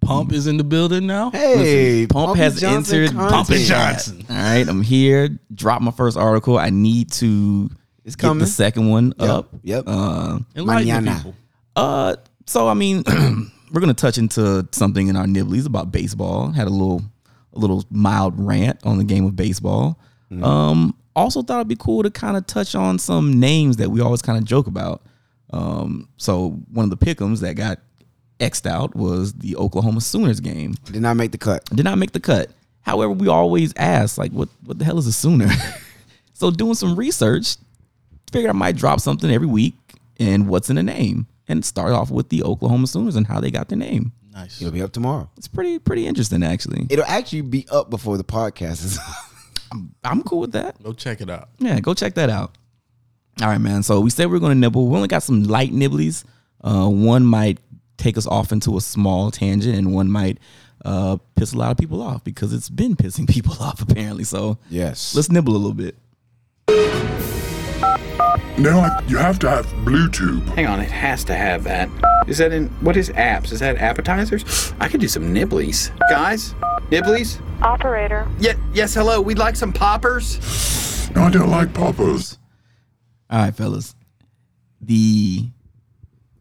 Pump 0.00 0.32
is 0.32 0.46
in 0.46 0.56
the 0.58 0.64
building 0.64 1.06
now. 1.06 1.30
Hey, 1.30 2.06
Pump 2.06 2.28
Pumpy 2.30 2.38
has 2.38 2.60
Johnson 2.60 2.98
entered 3.02 3.16
content. 3.16 3.32
Pumpin' 3.32 3.58
Johnson. 3.64 4.26
All 4.30 4.36
right, 4.36 4.68
I'm 4.68 4.82
here. 4.82 5.28
Drop 5.52 5.82
my 5.82 5.90
first 5.90 6.16
article. 6.16 6.56
I 6.56 6.70
need 6.70 7.10
to 7.12 7.68
It's 8.04 8.14
get 8.16 8.26
coming. 8.28 8.40
the 8.40 8.46
second 8.46 8.88
one 8.88 9.12
Yep, 9.18 9.28
up. 9.28 9.48
yep. 9.62 9.84
Uh, 9.86 10.38
Mañana. 10.54 11.16
people. 11.16 11.34
Uh, 11.74 12.16
so 12.46 12.68
I 12.68 12.74
mean, 12.74 13.02
we're 13.72 13.80
gonna 13.80 13.92
touch 13.94 14.18
into 14.18 14.66
something 14.72 15.08
in 15.08 15.16
our 15.16 15.26
nibblies 15.26 15.66
about 15.66 15.90
baseball. 15.90 16.50
Had 16.52 16.68
a 16.68 16.70
little, 16.70 17.02
a 17.54 17.58
little 17.58 17.84
mild 17.90 18.34
rant 18.38 18.78
on 18.84 18.98
the 18.98 19.04
game 19.04 19.24
of 19.24 19.34
baseball. 19.36 19.98
Um, 20.42 20.94
also 21.16 21.42
thought 21.42 21.56
it'd 21.56 21.68
be 21.68 21.76
cool 21.76 22.02
to 22.04 22.10
kind 22.10 22.36
of 22.36 22.46
touch 22.46 22.74
on 22.76 22.98
some 23.00 23.40
names 23.40 23.78
that 23.78 23.90
we 23.90 24.00
always 24.00 24.22
kind 24.22 24.38
of 24.38 24.44
joke 24.44 24.66
about. 24.68 25.02
Um, 25.50 26.08
so 26.16 26.50
one 26.72 26.84
of 26.84 26.90
the 26.90 26.96
pickums 26.96 27.40
that 27.40 27.54
got 27.54 27.78
xed 28.40 28.66
out 28.66 28.94
was 28.94 29.32
the 29.34 29.56
Oklahoma 29.56 30.00
Sooners 30.00 30.40
game. 30.40 30.74
Did 30.84 31.02
not 31.02 31.16
make 31.16 31.32
the 31.32 31.38
cut. 31.38 31.64
Did 31.66 31.84
not 31.84 31.98
make 31.98 32.12
the 32.12 32.20
cut. 32.20 32.50
However, 32.82 33.12
we 33.12 33.28
always 33.28 33.72
ask, 33.76 34.18
like, 34.18 34.32
what 34.32 34.48
what 34.64 34.78
the 34.78 34.84
hell 34.84 34.98
is 34.98 35.06
a 35.06 35.12
Sooner? 35.12 35.48
so 36.32 36.50
doing 36.50 36.74
some 36.74 36.96
research, 36.96 37.56
figured 38.32 38.50
I 38.50 38.54
might 38.54 38.76
drop 38.76 39.00
something 39.00 39.30
every 39.30 39.46
week 39.46 39.74
and 40.18 40.48
what's 40.48 40.70
in 40.70 40.76
the 40.76 40.82
name, 40.82 41.26
and 41.48 41.64
start 41.64 41.92
off 41.92 42.10
with 42.10 42.28
the 42.28 42.42
Oklahoma 42.42 42.86
Sooners 42.86 43.16
and 43.16 43.26
how 43.26 43.40
they 43.40 43.50
got 43.50 43.68
their 43.68 43.78
name. 43.78 44.12
Nice. 44.32 44.60
It'll 44.60 44.72
be 44.72 44.82
up 44.82 44.92
tomorrow. 44.92 45.28
It's 45.36 45.48
pretty 45.48 45.78
pretty 45.78 46.06
interesting, 46.06 46.42
actually. 46.42 46.86
It'll 46.90 47.04
actually 47.04 47.42
be 47.42 47.66
up 47.70 47.90
before 47.90 48.16
the 48.16 48.24
podcast 48.24 48.84
is. 48.84 48.98
I'm 50.04 50.22
cool 50.22 50.40
with 50.40 50.52
that. 50.52 50.82
Go 50.82 50.92
check 50.92 51.20
it 51.20 51.28
out. 51.28 51.50
Yeah, 51.58 51.80
go 51.80 51.92
check 51.92 52.14
that 52.14 52.30
out. 52.30 52.56
All 53.40 53.48
right, 53.48 53.60
man. 53.60 53.82
So 53.82 54.00
we 54.00 54.10
said 54.10 54.28
we 54.28 54.36
are 54.36 54.40
going 54.40 54.50
to 54.50 54.58
nibble. 54.58 54.88
We 54.88 54.96
only 54.96 55.08
got 55.08 55.22
some 55.22 55.44
light 55.44 55.70
nibblies. 55.70 56.24
Uh, 56.62 56.88
one 56.88 57.24
might 57.24 57.58
take 57.96 58.16
us 58.16 58.26
off 58.26 58.50
into 58.50 58.76
a 58.76 58.80
small 58.80 59.30
tangent, 59.30 59.76
and 59.76 59.94
one 59.94 60.10
might 60.10 60.38
uh, 60.84 61.18
piss 61.36 61.52
a 61.52 61.56
lot 61.56 61.70
of 61.70 61.76
people 61.76 62.02
off 62.02 62.24
because 62.24 62.52
it's 62.52 62.68
been 62.68 62.96
pissing 62.96 63.28
people 63.30 63.54
off 63.60 63.80
apparently. 63.80 64.24
So 64.24 64.58
yes. 64.70 65.14
let's 65.14 65.30
nibble 65.30 65.54
a 65.54 65.58
little 65.58 65.72
bit. 65.74 65.96
No, 68.58 68.80
I, 68.80 69.04
you 69.06 69.16
have 69.18 69.38
to 69.40 69.48
have 69.48 69.66
Bluetooth. 69.84 70.44
Hang 70.56 70.66
on, 70.66 70.80
it 70.80 70.90
has 70.90 71.22
to 71.24 71.34
have 71.34 71.62
that. 71.62 71.88
Is 72.26 72.38
that 72.38 72.52
in 72.52 72.66
what 72.80 72.96
is 72.96 73.08
apps? 73.10 73.52
Is 73.52 73.60
that 73.60 73.76
appetizers? 73.76 74.72
I 74.80 74.88
could 74.88 75.00
do 75.00 75.06
some 75.06 75.32
nibblies. 75.32 75.96
Guys, 76.10 76.54
nibblies? 76.90 77.40
Operator. 77.62 78.26
Yeah, 78.40 78.54
yes, 78.72 78.94
hello. 78.94 79.20
We'd 79.20 79.38
like 79.38 79.54
some 79.54 79.72
poppers. 79.72 81.08
No, 81.14 81.22
I 81.22 81.30
don't 81.30 81.50
like 81.50 81.72
poppers. 81.72 82.38
All 83.30 83.38
right, 83.38 83.54
fellas. 83.54 83.94
The 84.80 85.48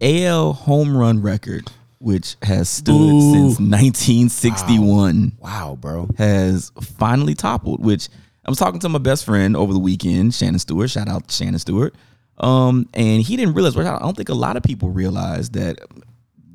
AL 0.01 0.53
home 0.53 0.95
run 0.95 1.21
record, 1.21 1.69
which 1.99 2.35
has 2.43 2.69
stood 2.69 2.97
Boo. 2.97 3.31
since 3.33 3.59
1961, 3.59 5.33
wow, 5.39 5.77
bro. 5.79 6.07
has 6.17 6.71
finally 6.81 7.33
toppled. 7.33 7.83
Which 7.83 8.09
I 8.45 8.49
was 8.49 8.59
talking 8.59 8.79
to 8.81 8.89
my 8.89 8.99
best 8.99 9.25
friend 9.25 9.57
over 9.57 9.73
the 9.73 9.79
weekend, 9.79 10.33
Shannon 10.33 10.59
Stewart. 10.59 10.89
Shout 10.89 11.09
out 11.09 11.27
to 11.27 11.33
Shannon 11.33 11.59
Stewart. 11.59 11.95
Um, 12.37 12.87
and 12.93 13.21
he 13.21 13.35
didn't 13.35 13.55
realize. 13.55 13.75
I 13.75 13.99
don't 13.99 14.15
think 14.15 14.29
a 14.29 14.35
lot 14.35 14.55
of 14.55 14.63
people 14.63 14.89
realized 14.89 15.53
that 15.53 15.79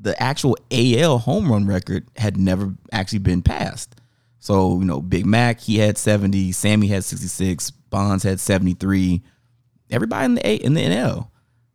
the 0.01 0.21
actual 0.21 0.57
AL 0.71 1.19
home 1.19 1.51
run 1.51 1.67
record 1.67 2.07
had 2.17 2.37
never 2.37 2.73
actually 2.93 3.19
been 3.19 3.43
passed. 3.43 3.97
So 4.39 4.79
you 4.79 4.85
know, 4.85 5.01
Big 5.01 5.27
Mac 5.27 5.61
he 5.61 5.79
had 5.79 5.99
70, 5.99 6.53
Sammy 6.53 6.89
had 6.89 7.05
66, 7.05 7.71
Bonds 7.71 8.25
had 8.25 8.41
73 8.41 9.23
everybody 9.93 10.25
in 10.25 10.35
the 10.35 10.47
A 10.47 10.55
in 10.57 10.75
the 10.75 10.81
NL. 10.81 11.29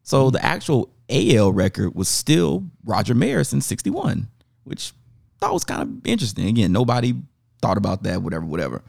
So 0.03 0.29
the 0.29 0.43
actual 0.43 0.89
AL 1.09 1.51
record 1.53 1.95
was 1.95 2.07
still 2.07 2.65
Roger 2.85 3.13
Maris 3.13 3.53
in 3.53 3.61
61, 3.61 4.27
which 4.63 4.93
I 5.35 5.45
thought 5.45 5.53
was 5.53 5.63
kind 5.63 5.81
of 5.81 6.07
interesting. 6.07 6.47
Again, 6.47 6.71
nobody 6.71 7.13
thought 7.61 7.77
about 7.77 8.03
that, 8.03 8.21
whatever, 8.21 8.45
whatever. 8.45 8.81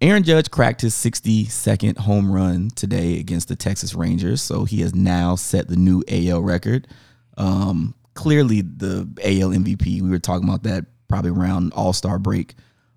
Aaron 0.00 0.22
Judge 0.22 0.50
cracked 0.50 0.82
his 0.82 0.94
62nd 0.94 1.98
home 1.98 2.30
run 2.30 2.70
today 2.70 3.18
against 3.18 3.48
the 3.48 3.56
Texas 3.56 3.94
Rangers, 3.94 4.42
so 4.42 4.64
he 4.64 4.80
has 4.80 4.94
now 4.94 5.34
set 5.34 5.68
the 5.68 5.76
new 5.76 6.02
AL 6.08 6.42
record. 6.42 6.86
Um, 7.38 7.94
clearly, 8.14 8.60
the 8.60 9.08
AL 9.22 9.50
MVP. 9.50 10.02
We 10.02 10.10
were 10.10 10.18
talking 10.18 10.46
about 10.46 10.64
that 10.64 10.86
probably 11.08 11.30
around 11.30 11.72
All 11.72 11.92
Star 11.92 12.18
break. 12.18 12.54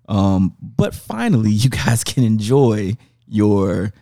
Um, 0.08 0.54
but 0.60 0.94
finally, 0.94 1.50
you 1.52 1.70
guys 1.70 2.04
can 2.04 2.24
enjoy 2.24 2.96
your 3.26 3.92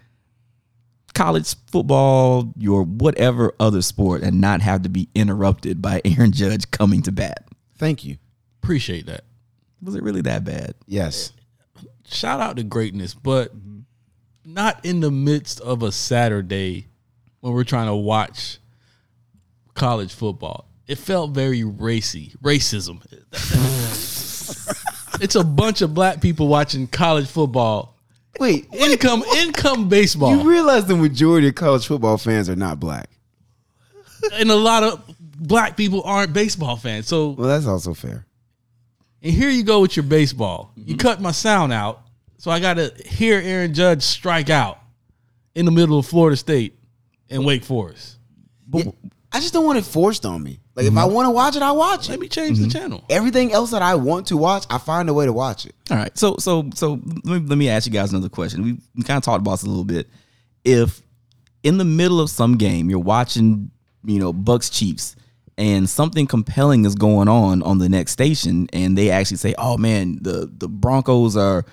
college 1.16 1.56
football, 1.72 2.52
your 2.58 2.82
whatever 2.84 3.54
other 3.58 3.82
sport, 3.82 4.22
and 4.22 4.40
not 4.40 4.60
have 4.60 4.82
to 4.82 4.88
be 4.88 5.08
interrupted 5.14 5.80
by 5.82 6.00
Aaron 6.04 6.30
Judge 6.30 6.70
coming 6.70 7.02
to 7.02 7.12
bat. 7.12 7.48
Thank 7.78 8.04
you. 8.04 8.18
Appreciate 8.62 9.06
that. 9.06 9.24
Was 9.82 9.94
it 9.94 10.02
really 10.02 10.20
that 10.22 10.44
bad? 10.44 10.74
Yes. 10.86 11.32
Shout 12.06 12.40
out 12.40 12.56
to 12.56 12.62
greatness, 12.62 13.14
but 13.14 13.52
not 14.44 14.84
in 14.84 15.00
the 15.00 15.10
midst 15.10 15.60
of 15.60 15.82
a 15.82 15.90
Saturday 15.90 16.88
when 17.40 17.52
we're 17.52 17.64
trying 17.64 17.88
to 17.88 17.96
watch 17.96 18.58
college 19.74 20.14
football. 20.14 20.68
It 20.86 20.98
felt 20.98 21.32
very 21.32 21.64
racy, 21.64 22.34
racism. 22.42 23.02
it's 25.20 25.34
a 25.34 25.44
bunch 25.44 25.82
of 25.82 25.94
black 25.94 26.20
people 26.20 26.46
watching 26.48 26.86
college 26.86 27.26
football. 27.26 27.95
Wait, 28.40 28.66
Income, 28.72 29.24
income 29.36 29.88
baseball. 29.88 30.36
you 30.36 30.48
realize 30.48 30.86
the 30.86 30.96
majority 30.96 31.48
of 31.48 31.54
college 31.54 31.86
football 31.86 32.18
fans 32.18 32.48
are 32.48 32.56
not 32.56 32.78
black. 32.80 33.08
and 34.34 34.50
a 34.50 34.54
lot 34.56 34.82
of 34.82 35.02
black 35.38 35.76
people 35.76 36.02
aren't 36.04 36.32
baseball 36.32 36.76
fans. 36.76 37.06
So 37.06 37.30
Well, 37.30 37.48
that's 37.48 37.66
also 37.66 37.94
fair. 37.94 38.26
and 39.22 39.32
here 39.32 39.50
you 39.50 39.62
go 39.62 39.80
with 39.80 39.96
your 39.96 40.04
baseball. 40.04 40.72
You 40.76 40.84
mm-hmm. 40.84 40.96
cut 40.96 41.20
my 41.20 41.32
sound 41.32 41.72
out, 41.72 42.02
so 42.38 42.50
I 42.50 42.60
got 42.60 42.74
to 42.74 42.92
hear 43.06 43.38
Aaron 43.40 43.74
Judge 43.74 44.02
strike 44.02 44.50
out 44.50 44.78
in 45.54 45.64
the 45.64 45.72
middle 45.72 45.98
of 45.98 46.06
Florida 46.06 46.36
State 46.36 46.78
and 47.30 47.44
Wake 47.44 47.64
Forest. 47.64 48.16
Yeah, 48.72 48.90
I 49.32 49.40
just 49.40 49.52
don't 49.52 49.64
want 49.64 49.78
it 49.78 49.84
forced 49.84 50.24
on 50.24 50.42
me. 50.42 50.60
Like 50.74 50.86
if 50.86 50.96
I 50.96 51.02
mm-hmm. 51.02 51.14
want 51.14 51.26
to 51.26 51.30
watch 51.30 51.56
it, 51.56 51.62
I 51.62 51.72
watch 51.72 52.06
it. 52.06 52.10
Let 52.10 52.18
it. 52.18 52.20
me 52.20 52.28
change 52.28 52.58
the 52.58 52.66
mm-hmm. 52.66 52.78
channel. 52.78 53.04
Everything 53.10 53.52
else 53.52 53.70
that 53.70 53.82
I 53.82 53.94
want 53.94 54.28
to 54.28 54.36
watch, 54.36 54.64
I 54.70 54.78
find 54.78 55.08
a 55.08 55.14
way 55.14 55.26
to 55.26 55.32
watch 55.32 55.66
it. 55.66 55.74
All 55.90 55.96
right. 55.96 56.16
So 56.16 56.36
so 56.38 56.70
so 56.74 57.00
let 57.24 57.42
me, 57.42 57.48
let 57.48 57.58
me 57.58 57.68
ask 57.68 57.86
you 57.86 57.92
guys 57.92 58.12
another 58.12 58.28
question. 58.28 58.62
We, 58.62 58.78
we 58.94 59.02
kind 59.02 59.18
of 59.18 59.24
talked 59.24 59.40
about 59.40 59.52
this 59.52 59.64
a 59.64 59.68
little 59.68 59.84
bit. 59.84 60.08
If 60.64 61.02
in 61.62 61.78
the 61.78 61.84
middle 61.84 62.20
of 62.20 62.30
some 62.30 62.56
game 62.56 62.90
you're 62.90 62.98
watching, 62.98 63.70
you 64.04 64.18
know, 64.18 64.32
Bucks 64.32 64.70
Chiefs 64.70 65.16
and 65.58 65.88
something 65.88 66.26
compelling 66.26 66.84
is 66.84 66.94
going 66.94 67.28
on 67.28 67.62
on 67.62 67.78
the 67.78 67.88
next 67.88 68.12
station 68.12 68.68
and 68.72 68.96
they 68.96 69.10
actually 69.10 69.38
say, 69.38 69.54
"Oh 69.58 69.76
man, 69.76 70.18
the 70.20 70.50
the 70.56 70.68
Broncos 70.68 71.36
are 71.36 71.64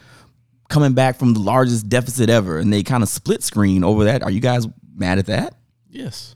coming 0.70 0.94
back 0.94 1.18
from 1.18 1.34
the 1.34 1.42
largest 1.42 1.90
deficit 1.90 2.30
ever." 2.30 2.58
And 2.58 2.72
they 2.72 2.84
kind 2.84 3.04
of 3.04 3.10
split 3.10 3.44
screen 3.44 3.84
over 3.84 4.06
that. 4.06 4.24
Are 4.24 4.32
you 4.32 4.40
guys 4.40 4.66
mad 4.96 5.20
at 5.20 5.26
that? 5.28 5.56
Yes. 5.90 6.36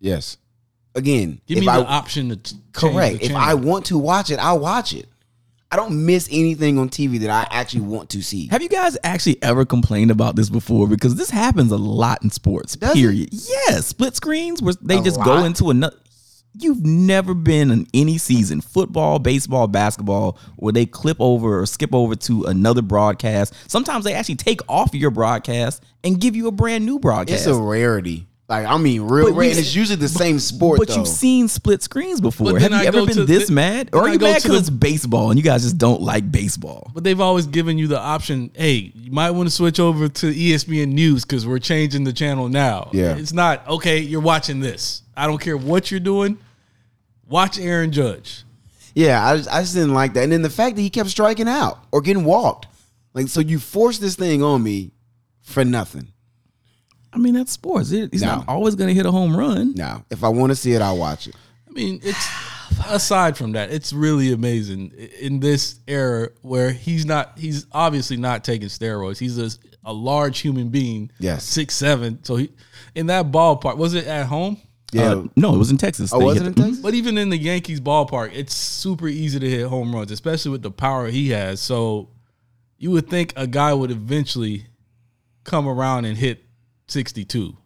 Yes. 0.00 0.38
Again, 0.94 1.40
Give 1.46 1.58
if 1.58 1.62
me 1.62 1.68
I 1.68 1.78
the 1.78 1.86
option 1.86 2.30
to 2.30 2.36
t- 2.36 2.56
correct, 2.72 3.20
the 3.20 3.26
if. 3.26 3.32
I 3.32 3.54
want 3.54 3.86
to 3.86 3.98
watch 3.98 4.30
it, 4.30 4.38
I'll 4.40 4.58
watch 4.58 4.92
it. 4.92 5.06
I 5.72 5.76
don't 5.76 6.04
miss 6.04 6.28
anything 6.32 6.78
on 6.80 6.88
TV 6.88 7.20
that 7.20 7.30
I 7.30 7.46
actually 7.56 7.82
want 7.82 8.10
to 8.10 8.22
see. 8.22 8.48
Have 8.48 8.60
you 8.60 8.68
guys 8.68 8.98
actually 9.04 9.40
ever 9.40 9.64
complained 9.64 10.10
about 10.10 10.34
this 10.34 10.50
before? 10.50 10.88
Because 10.88 11.14
this 11.14 11.30
happens 11.30 11.70
a 11.70 11.76
lot 11.76 12.24
in 12.24 12.30
sports. 12.30 12.74
Does 12.74 12.90
it? 12.90 12.94
period. 13.00 13.28
Yes, 13.30 13.86
split 13.86 14.16
screens 14.16 14.60
where 14.60 14.74
they 14.82 14.98
A 14.98 15.02
just 15.02 15.22
go 15.22 15.44
into 15.44 15.70
another. 15.70 15.96
You've 16.58 16.84
never 16.84 17.34
been 17.34 17.70
in 17.70 17.86
any 17.94 18.18
season, 18.18 18.60
football, 18.60 19.20
baseball, 19.20 19.68
basketball, 19.68 20.36
where 20.56 20.72
they 20.72 20.84
clip 20.84 21.18
over 21.20 21.60
or 21.60 21.66
skip 21.66 21.94
over 21.94 22.16
to 22.16 22.46
another 22.46 22.82
broadcast. 22.82 23.54
Sometimes 23.70 24.04
they 24.04 24.14
actually 24.14 24.34
take 24.34 24.60
off 24.68 24.92
your 24.92 25.12
broadcast 25.12 25.84
and 26.02 26.20
give 26.20 26.34
you 26.34 26.48
a 26.48 26.52
brand 26.52 26.84
new 26.84 26.98
broadcast. 26.98 27.46
It's 27.46 27.56
a 27.56 27.62
rarity. 27.62 28.26
Like 28.50 28.66
I 28.66 28.76
mean, 28.78 29.02
real 29.02 29.26
But 29.30 29.34
red. 29.36 29.50
And 29.50 29.58
it's 29.60 29.76
usually 29.76 29.94
the 29.96 30.08
same 30.08 30.40
sport 30.40 30.78
But 30.80 30.88
though. 30.88 30.96
you've 30.96 31.06
seen 31.08 31.46
split 31.46 31.82
screens 31.84 32.20
before. 32.20 32.58
Have 32.58 32.72
you 32.72 32.76
I 32.76 32.84
ever 32.84 33.06
been 33.06 33.14
to 33.14 33.24
this 33.24 33.46
the- 33.46 33.52
mad? 33.54 33.90
Or 33.92 34.00
are 34.02 34.08
you 34.08 34.18
mad 34.18 34.42
because 34.42 34.58
it's 34.58 34.70
baseball 34.70 35.30
and 35.30 35.38
you 35.38 35.44
guys 35.44 35.62
just 35.62 35.78
don't 35.78 36.02
like 36.02 36.30
baseball? 36.32 36.90
But 36.92 37.04
they've 37.04 37.20
always 37.20 37.46
given 37.46 37.78
you 37.78 37.86
the 37.86 38.00
option. 38.00 38.50
Hey, 38.54 38.90
you 38.96 39.12
might 39.12 39.30
want 39.30 39.48
to 39.48 39.54
switch 39.54 39.78
over 39.78 40.08
to 40.08 40.26
ESPN 40.34 40.88
News 40.88 41.24
because 41.24 41.46
we're 41.46 41.60
changing 41.60 42.02
the 42.02 42.12
channel 42.12 42.48
now. 42.48 42.90
Yeah. 42.92 43.16
it's 43.16 43.32
not 43.32 43.66
okay. 43.68 44.00
You're 44.00 44.20
watching 44.20 44.58
this. 44.58 45.02
I 45.16 45.28
don't 45.28 45.38
care 45.40 45.56
what 45.56 45.92
you're 45.92 46.00
doing. 46.00 46.36
Watch 47.28 47.56
Aaron 47.56 47.92
Judge. 47.92 48.42
yeah, 48.96 49.24
I 49.24 49.36
just, 49.36 49.48
I 49.48 49.60
just 49.60 49.74
didn't 49.74 49.94
like 49.94 50.14
that. 50.14 50.24
And 50.24 50.32
then 50.32 50.42
the 50.42 50.50
fact 50.50 50.74
that 50.74 50.82
he 50.82 50.90
kept 50.90 51.08
striking 51.10 51.46
out 51.46 51.84
or 51.92 52.00
getting 52.00 52.24
walked. 52.24 52.66
Like 53.14 53.28
so, 53.28 53.38
you 53.40 53.60
forced 53.60 54.00
this 54.00 54.16
thing 54.16 54.42
on 54.42 54.60
me 54.62 54.90
for 55.40 55.64
nothing. 55.64 56.08
I 57.12 57.18
mean, 57.18 57.34
that's 57.34 57.52
sports. 57.52 57.90
It- 57.92 58.12
He's 58.12 58.22
No. 58.22 58.36
not 58.36 58.48
always 58.48 58.74
going 58.74 58.88
to 58.88 58.94
hit 58.94 59.06
a 59.06 59.10
home 59.10 59.36
run. 59.36 59.74
Now, 59.74 60.04
if 60.10 60.22
I 60.24 60.28
want 60.28 60.50
to 60.50 60.56
see 60.56 60.72
it, 60.72 60.82
I'll 60.82 60.98
watch 60.98 61.26
it. 61.26 61.34
I 61.68 61.72
mean, 61.72 62.00
it's 62.02 62.28
aside 62.88 63.36
from 63.36 63.52
that, 63.52 63.70
it's 63.70 63.92
really 63.92 64.32
amazing 64.32 64.90
in 65.20 65.40
this 65.40 65.78
era 65.86 66.28
where 66.42 66.70
he's 66.72 67.04
not. 67.06 67.38
He's 67.38 67.66
obviously 67.72 68.16
not 68.16 68.42
taking 68.44 68.68
steroids. 68.68 69.18
He's 69.18 69.38
a, 69.38 69.50
a 69.84 69.92
large 69.92 70.40
human 70.40 70.68
being. 70.68 71.10
Yes. 71.20 71.44
six 71.44 71.74
seven. 71.76 72.22
So 72.24 72.36
he 72.36 72.50
in 72.94 73.06
that 73.06 73.30
ballpark. 73.30 73.76
Was 73.76 73.94
it 73.94 74.06
at 74.06 74.26
home? 74.26 74.56
Yeah, 74.92 75.12
Uh, 75.12 75.24
no, 75.36 75.54
it 75.54 75.58
was 75.58 75.70
in 75.70 75.76
Texas. 75.78 76.12
oh, 76.12 76.18
was 76.18 76.38
hit 76.38 76.42
it 76.44 76.46
in 76.48 76.54
Texas? 76.54 76.80
But 76.80 76.94
even 76.94 77.16
in 77.16 77.28
the 77.30 77.38
Yankees 77.38 77.80
ballpark, 77.80 78.30
it's 78.34 78.52
super 78.54 79.06
easy 79.06 79.38
to 79.38 79.48
hit 79.48 79.68
home 79.68 79.94
runs, 79.94 80.10
especially 80.10 80.50
with 80.50 80.62
the 80.62 80.72
power 80.72 81.06
he 81.08 81.28
has. 81.30 81.60
So 81.60 82.08
you 82.78 82.90
would 82.90 83.08
think 83.08 83.32
a 83.36 83.46
guy 83.46 83.72
would 83.72 83.92
eventually 83.92 84.66
come 85.44 85.68
around 85.68 86.06
and 86.06 86.18
hit 86.18 86.42
62. 86.90 87.56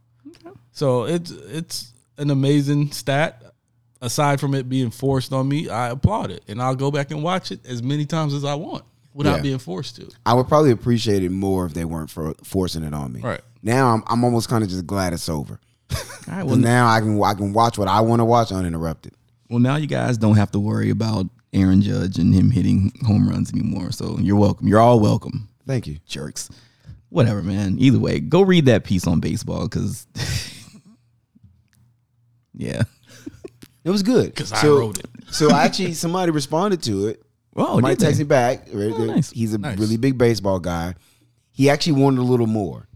So 0.72 1.04
it's 1.04 1.30
it's 1.30 1.92
an 2.18 2.30
amazing 2.30 2.90
stat. 2.92 3.40
Aside 4.00 4.38
from 4.38 4.54
it 4.54 4.68
being 4.68 4.90
forced 4.90 5.32
on 5.32 5.48
me, 5.48 5.70
I 5.70 5.88
applaud 5.90 6.30
it, 6.30 6.42
and 6.46 6.60
I'll 6.60 6.74
go 6.74 6.90
back 6.90 7.10
and 7.10 7.22
watch 7.22 7.50
it 7.50 7.64
as 7.64 7.82
many 7.82 8.04
times 8.04 8.34
as 8.34 8.44
I 8.44 8.54
want 8.54 8.84
without 9.14 9.36
Yeah. 9.36 9.42
being 9.42 9.58
forced 9.58 9.96
to. 9.96 10.10
I 10.26 10.34
would 10.34 10.46
probably 10.46 10.72
appreciate 10.72 11.22
it 11.22 11.30
more 11.30 11.64
if 11.64 11.72
they 11.72 11.86
weren't 11.86 12.10
for 12.10 12.34
forcing 12.42 12.82
it 12.84 12.92
on 12.92 13.12
me. 13.14 13.20
Right. 13.20 13.40
now, 13.62 13.94
I'm 13.94 14.02
I'm 14.06 14.22
almost 14.24 14.50
kind 14.50 14.62
of 14.62 14.68
just 14.68 14.86
glad 14.86 15.14
it's 15.14 15.28
over. 15.30 15.58
All 15.90 15.98
right, 16.28 16.36
Well, 16.38 16.46
well, 16.48 16.56
now 16.56 16.86
I 16.88 17.00
can 17.00 17.22
I 17.22 17.32
can 17.34 17.54
watch 17.54 17.78
what 17.78 17.88
I 17.88 18.02
want 18.02 18.20
to 18.20 18.24
watch 18.26 18.52
uninterrupted. 18.52 19.14
well, 19.48 19.58
now 19.60 19.76
you 19.76 19.86
guys 19.86 20.18
don't 20.18 20.36
have 20.36 20.50
to 20.50 20.58
worry 20.60 20.90
about 20.90 21.26
Aaron 21.54 21.80
Judge 21.80 22.18
and 22.18 22.34
him 22.34 22.50
hitting 22.50 22.92
home 23.06 23.26
runs 23.26 23.52
anymore. 23.54 23.90
So 23.92 24.18
you're 24.20 24.36
welcome. 24.36 24.68
You're 24.68 24.80
all 24.80 25.00
welcome, 25.00 25.48
Thank 25.66 25.86
you. 25.86 25.96
jerks. 26.06 26.50
Whatever, 27.14 27.44
man. 27.44 27.76
Either 27.78 28.00
way, 28.00 28.18
go 28.18 28.42
read 28.42 28.66
that 28.66 28.82
piece 28.82 29.06
on 29.06 29.20
baseball 29.20 29.68
because, 29.68 30.04
yeah. 32.54 32.82
It 33.84 33.90
was 33.90 34.02
good 34.02 34.34
'Cause 34.34 34.50
I 34.52 34.66
wrote 34.66 34.98
it. 34.98 35.06
so 35.30 35.54
actually, 35.54 35.92
somebody 35.94 36.32
responded 36.32 36.82
to 36.84 37.06
it. 37.08 37.22
Oh, 37.54 37.74
Somebody 37.76 37.94
did 37.94 38.06
they? 38.06 38.12
texted 38.12 38.18
me 38.18 38.24
back. 38.24 38.68
Oh, 38.74 39.04
nice. 39.04 39.30
He's 39.30 39.54
a 39.54 39.58
Nice. 39.58 39.78
really 39.78 39.96
big 39.96 40.18
baseball 40.18 40.58
guy. 40.58 40.94
He 41.52 41.70
actually 41.70 42.00
wanted 42.02 42.18
a 42.18 42.24
little 42.24 42.48
more. 42.48 42.88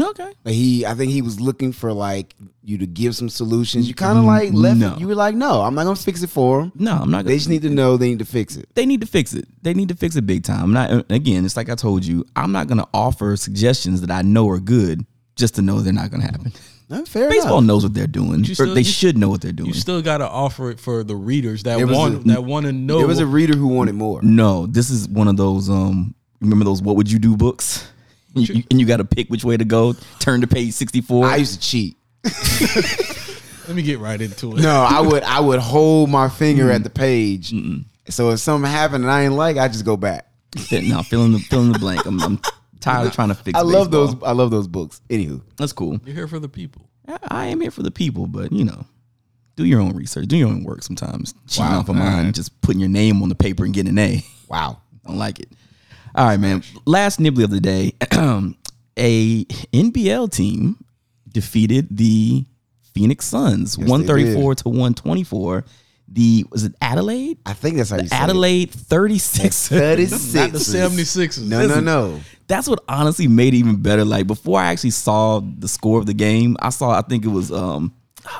Okay. 0.00 0.30
Like 0.44 0.54
he, 0.54 0.84
I 0.86 0.94
think 0.94 1.12
he 1.12 1.22
was 1.22 1.40
looking 1.40 1.72
for 1.72 1.92
like 1.92 2.34
you 2.62 2.78
to 2.78 2.86
give 2.86 3.14
some 3.16 3.28
solutions. 3.28 3.88
You 3.88 3.94
kind 3.94 4.18
of 4.18 4.24
like 4.24 4.52
left. 4.52 4.78
No. 4.78 4.96
You 4.98 5.06
were 5.08 5.14
like, 5.14 5.34
no, 5.34 5.62
I'm 5.62 5.74
not 5.74 5.84
gonna 5.84 5.96
fix 5.96 6.22
it 6.22 6.30
for 6.30 6.62
him. 6.62 6.72
No, 6.74 6.92
I'm 6.92 7.10
not. 7.10 7.18
They 7.18 7.22
Gonna, 7.22 7.28
They 7.30 7.36
just 7.36 7.48
need 7.48 7.62
to 7.62 7.70
know 7.70 7.96
they 7.96 8.08
need 8.10 8.18
to 8.20 8.24
fix 8.24 8.56
it. 8.56 8.68
they 8.74 8.86
need 8.86 9.00
to 9.00 9.06
fix 9.06 9.34
it. 9.34 9.46
They 9.62 9.74
need 9.74 9.88
to 9.88 9.94
fix 9.96 10.16
it 10.16 10.26
big 10.26 10.44
time. 10.44 10.62
I'm 10.64 10.72
not 10.72 11.10
again. 11.10 11.44
It's 11.44 11.56
like 11.56 11.68
I 11.70 11.74
told 11.74 12.04
you. 12.04 12.24
I'm 12.36 12.52
not 12.52 12.66
going 12.68 12.78
to 12.78 12.88
offer 12.94 13.36
suggestions 13.36 14.00
that 14.02 14.10
I 14.10 14.22
know 14.22 14.48
are 14.50 14.60
good 14.60 15.04
just 15.36 15.54
to 15.56 15.62
know 15.62 15.80
they're 15.80 15.92
not 15.92 16.10
going 16.10 16.20
to 16.22 16.26
happen. 16.26 16.52
No, 16.90 17.04
fair 17.04 17.28
Baseball 17.28 17.58
enough. 17.58 17.66
knows 17.66 17.82
what 17.82 17.92
they're 17.92 18.06
doing, 18.06 18.44
You 18.44 18.52
or 18.52 18.54
still- 18.54 18.74
they 18.74 18.80
you- 18.80 18.84
should 18.86 19.18
know 19.18 19.28
what 19.28 19.42
they're 19.42 19.52
doing. 19.52 19.68
You 19.68 19.74
still 19.74 20.00
got 20.00 20.18
to 20.18 20.28
offer 20.28 20.70
it 20.70 20.80
for 20.80 21.04
the 21.04 21.14
readers 21.16 21.64
that 21.64 21.78
want 21.86 22.14
a- 22.14 22.28
that 22.28 22.44
want 22.44 22.64
to 22.64 22.72
know. 22.72 22.96
There 22.98 23.06
was 23.06 23.18
a 23.18 23.26
reader 23.26 23.54
who 23.56 23.66
wanted 23.68 23.94
more. 23.94 24.22
no, 24.22 24.66
this 24.66 24.88
is 24.90 25.06
one 25.06 25.28
of 25.28 25.36
those. 25.36 25.68
Um, 25.68 26.14
remember 26.40 26.64
those 26.64 26.80
"What 26.80 26.96
Would 26.96 27.10
You 27.12 27.18
Do" 27.18 27.36
books? 27.36 27.86
You, 28.34 28.54
you- 28.54 28.64
and 28.70 28.80
you 28.80 28.86
got 28.86 28.98
to 28.98 29.04
pick 29.04 29.28
which 29.28 29.44
way 29.44 29.56
to 29.56 29.64
go. 29.64 29.94
Turn 30.20 30.40
to 30.42 30.46
page 30.46 30.72
64. 30.74 31.26
I 31.26 31.36
used 31.36 31.54
to 31.54 31.68
cheat. 31.68 31.96
Let 33.66 33.76
me 33.76 33.82
get 33.82 33.98
right 33.98 34.20
into 34.20 34.56
it. 34.56 34.62
No, 34.62 34.80
I 34.80 35.00
would 35.00 35.22
I 35.22 35.40
would 35.40 35.60
hold 35.60 36.08
my 36.08 36.28
finger 36.28 36.70
at 36.70 36.84
the 36.84 36.90
page. 36.90 37.52
So 38.08 38.30
if 38.30 38.40
something 38.40 38.70
happened 38.70 39.04
and 39.04 39.10
I 39.10 39.22
ain't 39.24 39.34
like, 39.34 39.58
I 39.58 39.68
just 39.68 39.84
go 39.84 39.96
back. 39.96 40.26
no, 40.72 41.02
fill 41.02 41.24
in 41.26 41.32
the 41.32 41.38
fill 41.38 41.62
in 41.62 41.72
the 41.72 41.78
blank. 41.78 42.06
I'm, 42.06 42.18
I'm 42.22 42.40
tired 42.80 43.08
of 43.08 43.12
trying 43.12 43.28
to 43.28 43.34
fix. 43.34 43.58
I 43.58 43.62
love 43.62 43.90
baseball. 43.90 44.06
those. 44.06 44.22
I 44.22 44.32
love 44.32 44.50
those 44.50 44.66
books. 44.68 45.02
Anywho, 45.10 45.42
That's 45.56 45.72
cool. 45.74 46.00
You're 46.06 46.14
here 46.14 46.28
for 46.28 46.38
the 46.38 46.48
people. 46.48 46.88
I, 47.06 47.18
I 47.28 47.46
am 47.46 47.60
here 47.60 47.70
for 47.70 47.82
the 47.82 47.90
people, 47.90 48.26
but 48.26 48.52
you 48.52 48.64
know, 48.64 48.86
do 49.56 49.66
your 49.66 49.80
own 49.80 49.94
research, 49.94 50.28
do 50.28 50.36
your 50.38 50.48
own 50.48 50.64
work. 50.64 50.82
Sometimes 50.82 51.34
cheating 51.46 51.70
Wow. 51.70 51.80
off 51.80 51.88
of 51.90 51.96
mine, 51.96 52.32
just 52.32 52.58
putting 52.62 52.80
your 52.80 52.88
name 52.88 53.22
on 53.22 53.28
the 53.28 53.34
paper 53.34 53.64
and 53.66 53.74
getting 53.74 53.90
an 53.90 53.98
A. 53.98 54.24
wow. 54.48 54.78
Don't 55.06 55.18
like 55.18 55.40
it. 55.40 55.48
All 56.18 56.26
right, 56.26 56.40
man. 56.40 56.64
Last 56.84 57.20
nibbly 57.20 57.44
of 57.44 57.50
the 57.50 57.60
day. 57.60 57.92
a 58.98 59.44
NBL 59.44 60.32
team 60.32 60.84
defeated 61.28 61.86
the 61.96 62.44
Phoenix 62.92 63.24
Suns, 63.24 63.78
Yes, 63.78 63.88
134 63.88 64.54
to 64.56 64.68
124. 64.68 65.64
The 66.08 66.44
was 66.50 66.64
it 66.64 66.74
Adelaide? 66.80 67.38
I 67.46 67.52
think 67.52 67.76
that's 67.76 67.90
how 67.90 67.98
you 67.98 68.08
say 68.08 68.16
Adelaide 68.16 68.72
36. 68.72 69.70
it. 69.72 69.78
Thirty-six. 69.78 70.34
Not 70.34 70.52
the 70.52 70.58
76ers. 70.58 71.46
No, 71.46 71.68
no, 71.68 71.78
no. 71.78 72.20
That's 72.48 72.66
what 72.66 72.82
honestly 72.88 73.28
made 73.28 73.54
it 73.54 73.58
even 73.58 73.80
better. 73.80 74.04
Like 74.04 74.26
before 74.26 74.58
I 74.58 74.72
actually 74.72 74.90
saw 74.90 75.40
the 75.40 75.68
score 75.68 76.00
of 76.00 76.06
the 76.06 76.14
game, 76.14 76.56
I 76.60 76.70
saw 76.70 76.98
I 76.98 77.02
think 77.02 77.24
it 77.24 77.28
was 77.28 77.52
um 77.52 77.94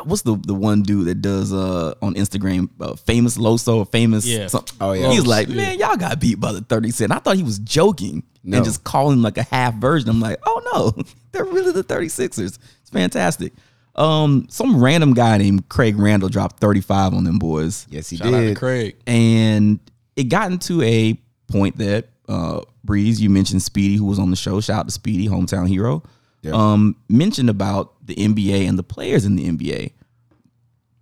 what's 0.04 0.22
the 0.22 0.36
the 0.46 0.54
one 0.54 0.82
dude 0.82 1.06
that 1.06 1.22
does 1.22 1.52
uh 1.52 1.94
on 2.02 2.14
Instagram 2.14 2.68
uh, 2.80 2.94
famous 2.96 3.36
Loso 3.38 3.76
or 3.78 3.86
famous 3.86 4.26
Yeah. 4.26 4.46
some- 4.48 4.64
Oh, 4.80 4.92
yeah. 4.92 5.08
He's 5.10 5.20
Los, 5.20 5.28
like, 5.28 5.48
yeah. 5.48 5.54
man, 5.56 5.78
y'all 5.78 5.96
got 5.96 6.20
beat 6.20 6.38
by 6.40 6.52
the 6.52 6.60
36. 6.62 7.10
I 7.10 7.18
thought 7.18 7.36
he 7.36 7.42
was 7.42 7.58
joking 7.58 8.22
No. 8.44 8.56
and 8.58 8.64
just 8.66 8.84
calling 8.84 9.22
like 9.22 9.38
a 9.38 9.42
half 9.44 9.74
version. 9.74 10.08
I'm 10.10 10.20
like, 10.20 10.38
oh 10.46 10.62
no, 10.96 11.02
they're 11.32 11.44
really 11.44 11.72
the 11.72 11.84
36ers. 11.84 12.38
It's 12.80 12.90
fantastic. 12.90 13.52
Um, 13.94 14.46
some 14.48 14.80
random 14.82 15.12
guy 15.12 15.38
named 15.38 15.68
Craig 15.68 15.98
Randall 15.98 16.28
dropped 16.28 16.60
35 16.60 17.14
on 17.14 17.24
them 17.24 17.38
boys 17.40 17.84
Yes, 17.90 18.08
he 18.08 18.16
Shout 18.16 18.28
out 18.28 18.38
to 18.40 18.46
did. 18.48 18.56
Craig. 18.56 18.96
and 19.08 19.80
it 20.14 20.24
got 20.24 20.52
into 20.52 20.82
a 20.82 21.20
point 21.48 21.78
that 21.78 22.08
uh 22.28 22.60
Breeze, 22.84 23.20
you 23.20 23.28
mentioned 23.28 23.62
Speedy, 23.62 23.96
who 23.96 24.04
was 24.06 24.18
on 24.18 24.30
the 24.30 24.36
show. 24.36 24.60
Shout 24.60 24.80
out 24.80 24.86
to 24.86 24.92
Speedy, 24.92 25.28
hometown 25.28 25.68
hero. 25.68 26.02
Yeah. 26.42 26.52
Um, 26.52 26.94
mentioned 27.08 27.50
about 27.50 27.92
the 28.08 28.16
NBA 28.16 28.68
and 28.68 28.78
the 28.78 28.82
players 28.82 29.24
in 29.24 29.36
the 29.36 29.48
NBA 29.48 29.92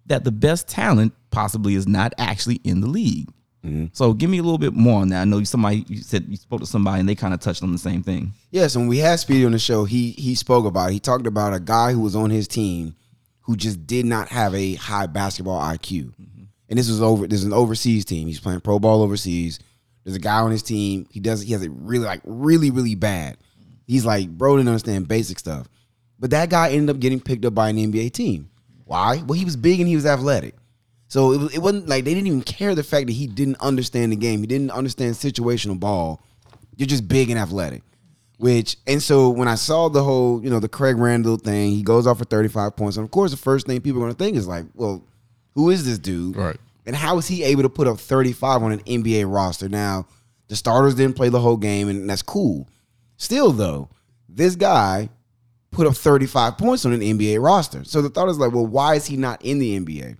that 0.06 0.24
the 0.24 0.32
best 0.32 0.68
talent 0.68 1.12
possibly 1.30 1.74
is 1.74 1.86
not 1.86 2.12
actually 2.18 2.60
in 2.64 2.80
the 2.80 2.86
league. 2.86 3.28
Mm-hmm. 3.64 3.86
So 3.92 4.12
give 4.12 4.30
me 4.30 4.38
a 4.38 4.42
little 4.42 4.58
bit 4.58 4.74
more 4.74 5.00
on 5.00 5.08
that. 5.08 5.22
I 5.22 5.24
know 5.24 5.42
somebody 5.42 5.84
you 5.88 5.98
said 5.98 6.26
you 6.28 6.36
spoke 6.36 6.60
to 6.60 6.66
somebody 6.66 7.00
and 7.00 7.08
they 7.08 7.14
kind 7.14 7.34
of 7.34 7.40
touched 7.40 7.62
on 7.62 7.72
the 7.72 7.78
same 7.78 8.02
thing. 8.02 8.32
Yes, 8.50 8.76
when 8.76 8.86
we 8.86 8.98
had 8.98 9.18
Speedy 9.18 9.44
on 9.44 9.52
the 9.52 9.58
show, 9.58 9.84
he 9.84 10.12
he 10.12 10.34
spoke 10.34 10.66
about. 10.66 10.90
It. 10.90 10.94
He 10.94 11.00
talked 11.00 11.26
about 11.26 11.52
a 11.52 11.60
guy 11.60 11.92
who 11.92 12.00
was 12.00 12.14
on 12.14 12.30
his 12.30 12.46
team 12.46 12.94
who 13.40 13.56
just 13.56 13.86
did 13.86 14.06
not 14.06 14.28
have 14.28 14.54
a 14.54 14.74
high 14.74 15.06
basketball 15.06 15.60
IQ. 15.60 16.12
And 16.68 16.78
this 16.78 16.88
was 16.88 17.02
over. 17.02 17.26
This 17.26 17.40
is 17.40 17.46
an 17.46 17.52
overseas 17.52 18.04
team. 18.04 18.26
He's 18.26 18.40
playing 18.40 18.60
pro 18.60 18.78
ball 18.78 19.02
overseas. 19.02 19.58
There's 20.04 20.16
a 20.16 20.20
guy 20.20 20.40
on 20.40 20.50
his 20.50 20.62
team. 20.62 21.06
He 21.10 21.20
does. 21.20 21.42
He 21.42 21.52
has 21.52 21.62
it 21.62 21.70
really 21.74 22.04
like 22.04 22.20
really 22.24 22.70
really 22.70 22.94
bad. 22.94 23.36
He's 23.86 24.04
like, 24.04 24.28
bro, 24.28 24.56
didn't 24.56 24.68
understand 24.68 25.08
basic 25.08 25.38
stuff. 25.38 25.68
But 26.18 26.30
that 26.30 26.50
guy 26.50 26.70
ended 26.70 26.94
up 26.94 27.00
getting 27.00 27.20
picked 27.20 27.44
up 27.44 27.54
by 27.54 27.68
an 27.68 27.76
NBA 27.76 28.12
team. 28.12 28.50
Why? 28.84 29.22
Well, 29.26 29.38
he 29.38 29.44
was 29.44 29.56
big 29.56 29.80
and 29.80 29.88
he 29.88 29.96
was 29.96 30.06
athletic. 30.06 30.54
So 31.08 31.32
it, 31.32 31.54
it 31.56 31.58
wasn't 31.58 31.88
like 31.88 32.04
they 32.04 32.14
didn't 32.14 32.26
even 32.26 32.42
care 32.42 32.74
the 32.74 32.82
fact 32.82 33.06
that 33.06 33.12
he 33.12 33.26
didn't 33.26 33.60
understand 33.60 34.12
the 34.12 34.16
game. 34.16 34.40
He 34.40 34.46
didn't 34.46 34.70
understand 34.70 35.14
situational 35.14 35.78
ball. 35.78 36.20
You're 36.76 36.86
just 36.86 37.08
big 37.08 37.30
and 37.30 37.38
athletic. 37.38 37.82
Which 38.38 38.76
and 38.86 39.02
so 39.02 39.30
when 39.30 39.48
I 39.48 39.54
saw 39.54 39.88
the 39.88 40.04
whole, 40.04 40.42
you 40.42 40.50
know, 40.50 40.60
the 40.60 40.68
Craig 40.68 40.98
Randall 40.98 41.38
thing, 41.38 41.70
he 41.70 41.82
goes 41.82 42.06
off 42.06 42.18
for 42.18 42.24
35 42.24 42.76
points. 42.76 42.96
And 42.96 43.04
of 43.04 43.10
course, 43.10 43.30
the 43.30 43.36
first 43.36 43.66
thing 43.66 43.80
people 43.80 44.02
are 44.02 44.06
gonna 44.06 44.14
think 44.14 44.36
is 44.36 44.46
like, 44.46 44.66
well, 44.74 45.02
who 45.54 45.70
is 45.70 45.86
this 45.86 45.98
dude? 45.98 46.36
Right. 46.36 46.56
And 46.84 46.94
how 46.94 47.18
is 47.18 47.26
he 47.26 47.42
able 47.42 47.62
to 47.62 47.68
put 47.68 47.88
up 47.88 47.98
35 47.98 48.62
on 48.62 48.72
an 48.72 48.80
NBA 48.80 49.32
roster? 49.32 49.68
Now, 49.68 50.06
the 50.48 50.54
starters 50.54 50.94
didn't 50.94 51.16
play 51.16 51.28
the 51.30 51.40
whole 51.40 51.56
game, 51.56 51.88
and 51.88 52.08
that's 52.08 52.22
cool. 52.22 52.68
Still, 53.16 53.50
though, 53.50 53.88
this 54.28 54.54
guy 54.54 55.08
put 55.76 55.86
up 55.86 55.94
35 55.94 56.56
points 56.56 56.86
on 56.86 56.92
an 56.92 57.00
NBA 57.00 57.40
roster. 57.42 57.84
So 57.84 58.00
the 58.00 58.08
thought 58.08 58.30
is 58.30 58.38
like, 58.38 58.52
well, 58.52 58.66
why 58.66 58.94
is 58.94 59.04
he 59.04 59.18
not 59.18 59.42
in 59.44 59.58
the 59.58 59.78
NBA? 59.78 60.16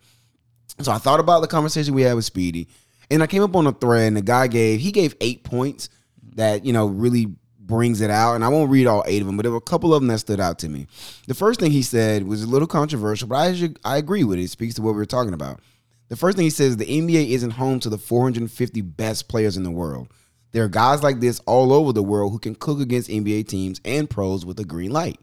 So 0.81 0.93
I 0.93 0.99
thought 0.99 1.19
about 1.19 1.41
the 1.41 1.49
conversation 1.49 1.95
we 1.95 2.03
had 2.03 2.13
with 2.13 2.27
Speedy, 2.27 2.69
and 3.11 3.23
I 3.23 3.27
came 3.27 3.43
up 3.43 3.57
on 3.57 3.67
a 3.67 3.73
thread, 3.73 4.09
and 4.09 4.17
the 4.17 4.23
guy 4.23 4.47
gave 4.47 4.81
he 4.81 4.93
gave 4.93 5.17
eight 5.23 5.43
points 5.43 5.89
that 6.35 6.67
you 6.67 6.75
know 6.75 6.87
really 6.87 7.35
brings 7.59 8.03
it 8.03 8.11
out. 8.11 8.35
And 8.35 8.45
I 8.45 8.49
won't 8.49 8.71
read 8.71 8.87
all 8.87 9.03
eight 9.07 9.23
of 9.23 9.27
them, 9.27 9.39
but 9.39 9.45
there 9.45 9.51
were 9.51 9.57
a 9.57 9.63
couple 9.63 9.95
of 9.95 10.03
them 10.03 10.09
that 10.09 10.19
stood 10.19 10.39
out 10.39 10.59
to 10.59 10.69
me. 10.69 10.87
The 11.27 11.35
first 11.35 11.59
thing 11.59 11.71
he 11.71 11.81
said 11.81 12.25
was 12.25 12.43
a 12.43 12.47
little 12.47 12.69
controversial, 12.69 13.27
but 13.27 13.37
I 13.37 13.71
I 13.83 13.97
agree 13.97 14.25
with 14.25 14.39
it. 14.39 14.43
It 14.43 14.51
speaks 14.51 14.75
to 14.75 14.83
what 14.83 14.93
we 14.93 14.99
were 14.99 15.07
talking 15.07 15.33
about. 15.33 15.61
The 16.09 16.17
first 16.17 16.37
thing 16.37 16.45
he 16.45 16.51
says, 16.51 16.77
the 16.77 16.85
NBA 16.85 17.31
isn't 17.31 17.53
home 17.53 17.81
to 17.81 17.89
the 17.89 17.99
450 17.99 18.81
best 18.83 19.27
players 19.29 19.57
in 19.57 19.65
the 19.65 19.71
world. 19.71 20.09
There 20.53 20.63
are 20.63 20.69
guys 20.69 21.03
like 21.03 21.21
this 21.21 21.41
all 21.47 21.73
over 21.73 21.93
the 21.93 22.03
world 22.03 22.33
who 22.33 22.39
can 22.39 22.55
cook 22.55 22.79
against 22.81 23.09
NBA 23.09 23.49
teams 23.49 23.81
and 23.85 24.09
pros 24.09 24.45
with 24.45 24.61
a 24.61 24.65
green 24.65 24.93
light. 24.93 25.19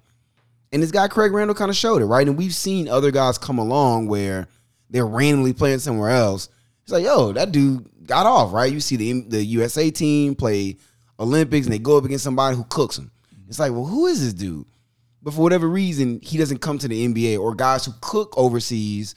And 0.73 0.81
this 0.81 0.91
guy 0.91 1.07
Craig 1.07 1.31
Randall 1.31 1.55
kind 1.55 1.69
of 1.69 1.77
showed 1.77 2.01
it, 2.01 2.05
right? 2.05 2.27
And 2.27 2.35
we've 2.35 2.55
seen 2.55 2.89
other 2.89 3.11
guys 3.11 3.37
come 3.37 3.59
along 3.59 4.07
where 4.07 4.47
they're 4.89 5.05
randomly 5.05 5.53
playing 5.53 5.79
somewhere 5.79 6.09
else. 6.09 6.49
It's 6.81 6.91
like, 6.91 7.05
yo, 7.05 7.31
that 7.31 7.51
dude 7.51 7.87
got 8.07 8.25
off, 8.25 8.51
right? 8.51 8.73
You 8.73 8.79
see 8.79 8.95
the 8.95 9.21
the 9.21 9.45
USA 9.45 9.91
team 9.91 10.33
play 10.33 10.77
Olympics 11.19 11.67
and 11.67 11.73
they 11.73 11.79
go 11.79 11.97
up 11.97 12.05
against 12.05 12.23
somebody 12.23 12.57
who 12.57 12.63
cooks 12.65 12.95
them. 12.95 13.11
It's 13.47 13.59
like, 13.59 13.71
well, 13.71 13.85
who 13.85 14.07
is 14.07 14.23
this 14.23 14.33
dude? 14.33 14.65
But 15.21 15.35
for 15.35 15.41
whatever 15.41 15.69
reason, 15.69 16.19
he 16.21 16.39
doesn't 16.39 16.57
come 16.57 16.79
to 16.79 16.87
the 16.87 17.07
NBA 17.07 17.39
or 17.39 17.53
guys 17.53 17.85
who 17.85 17.93
cook 18.01 18.33
overseas. 18.35 19.13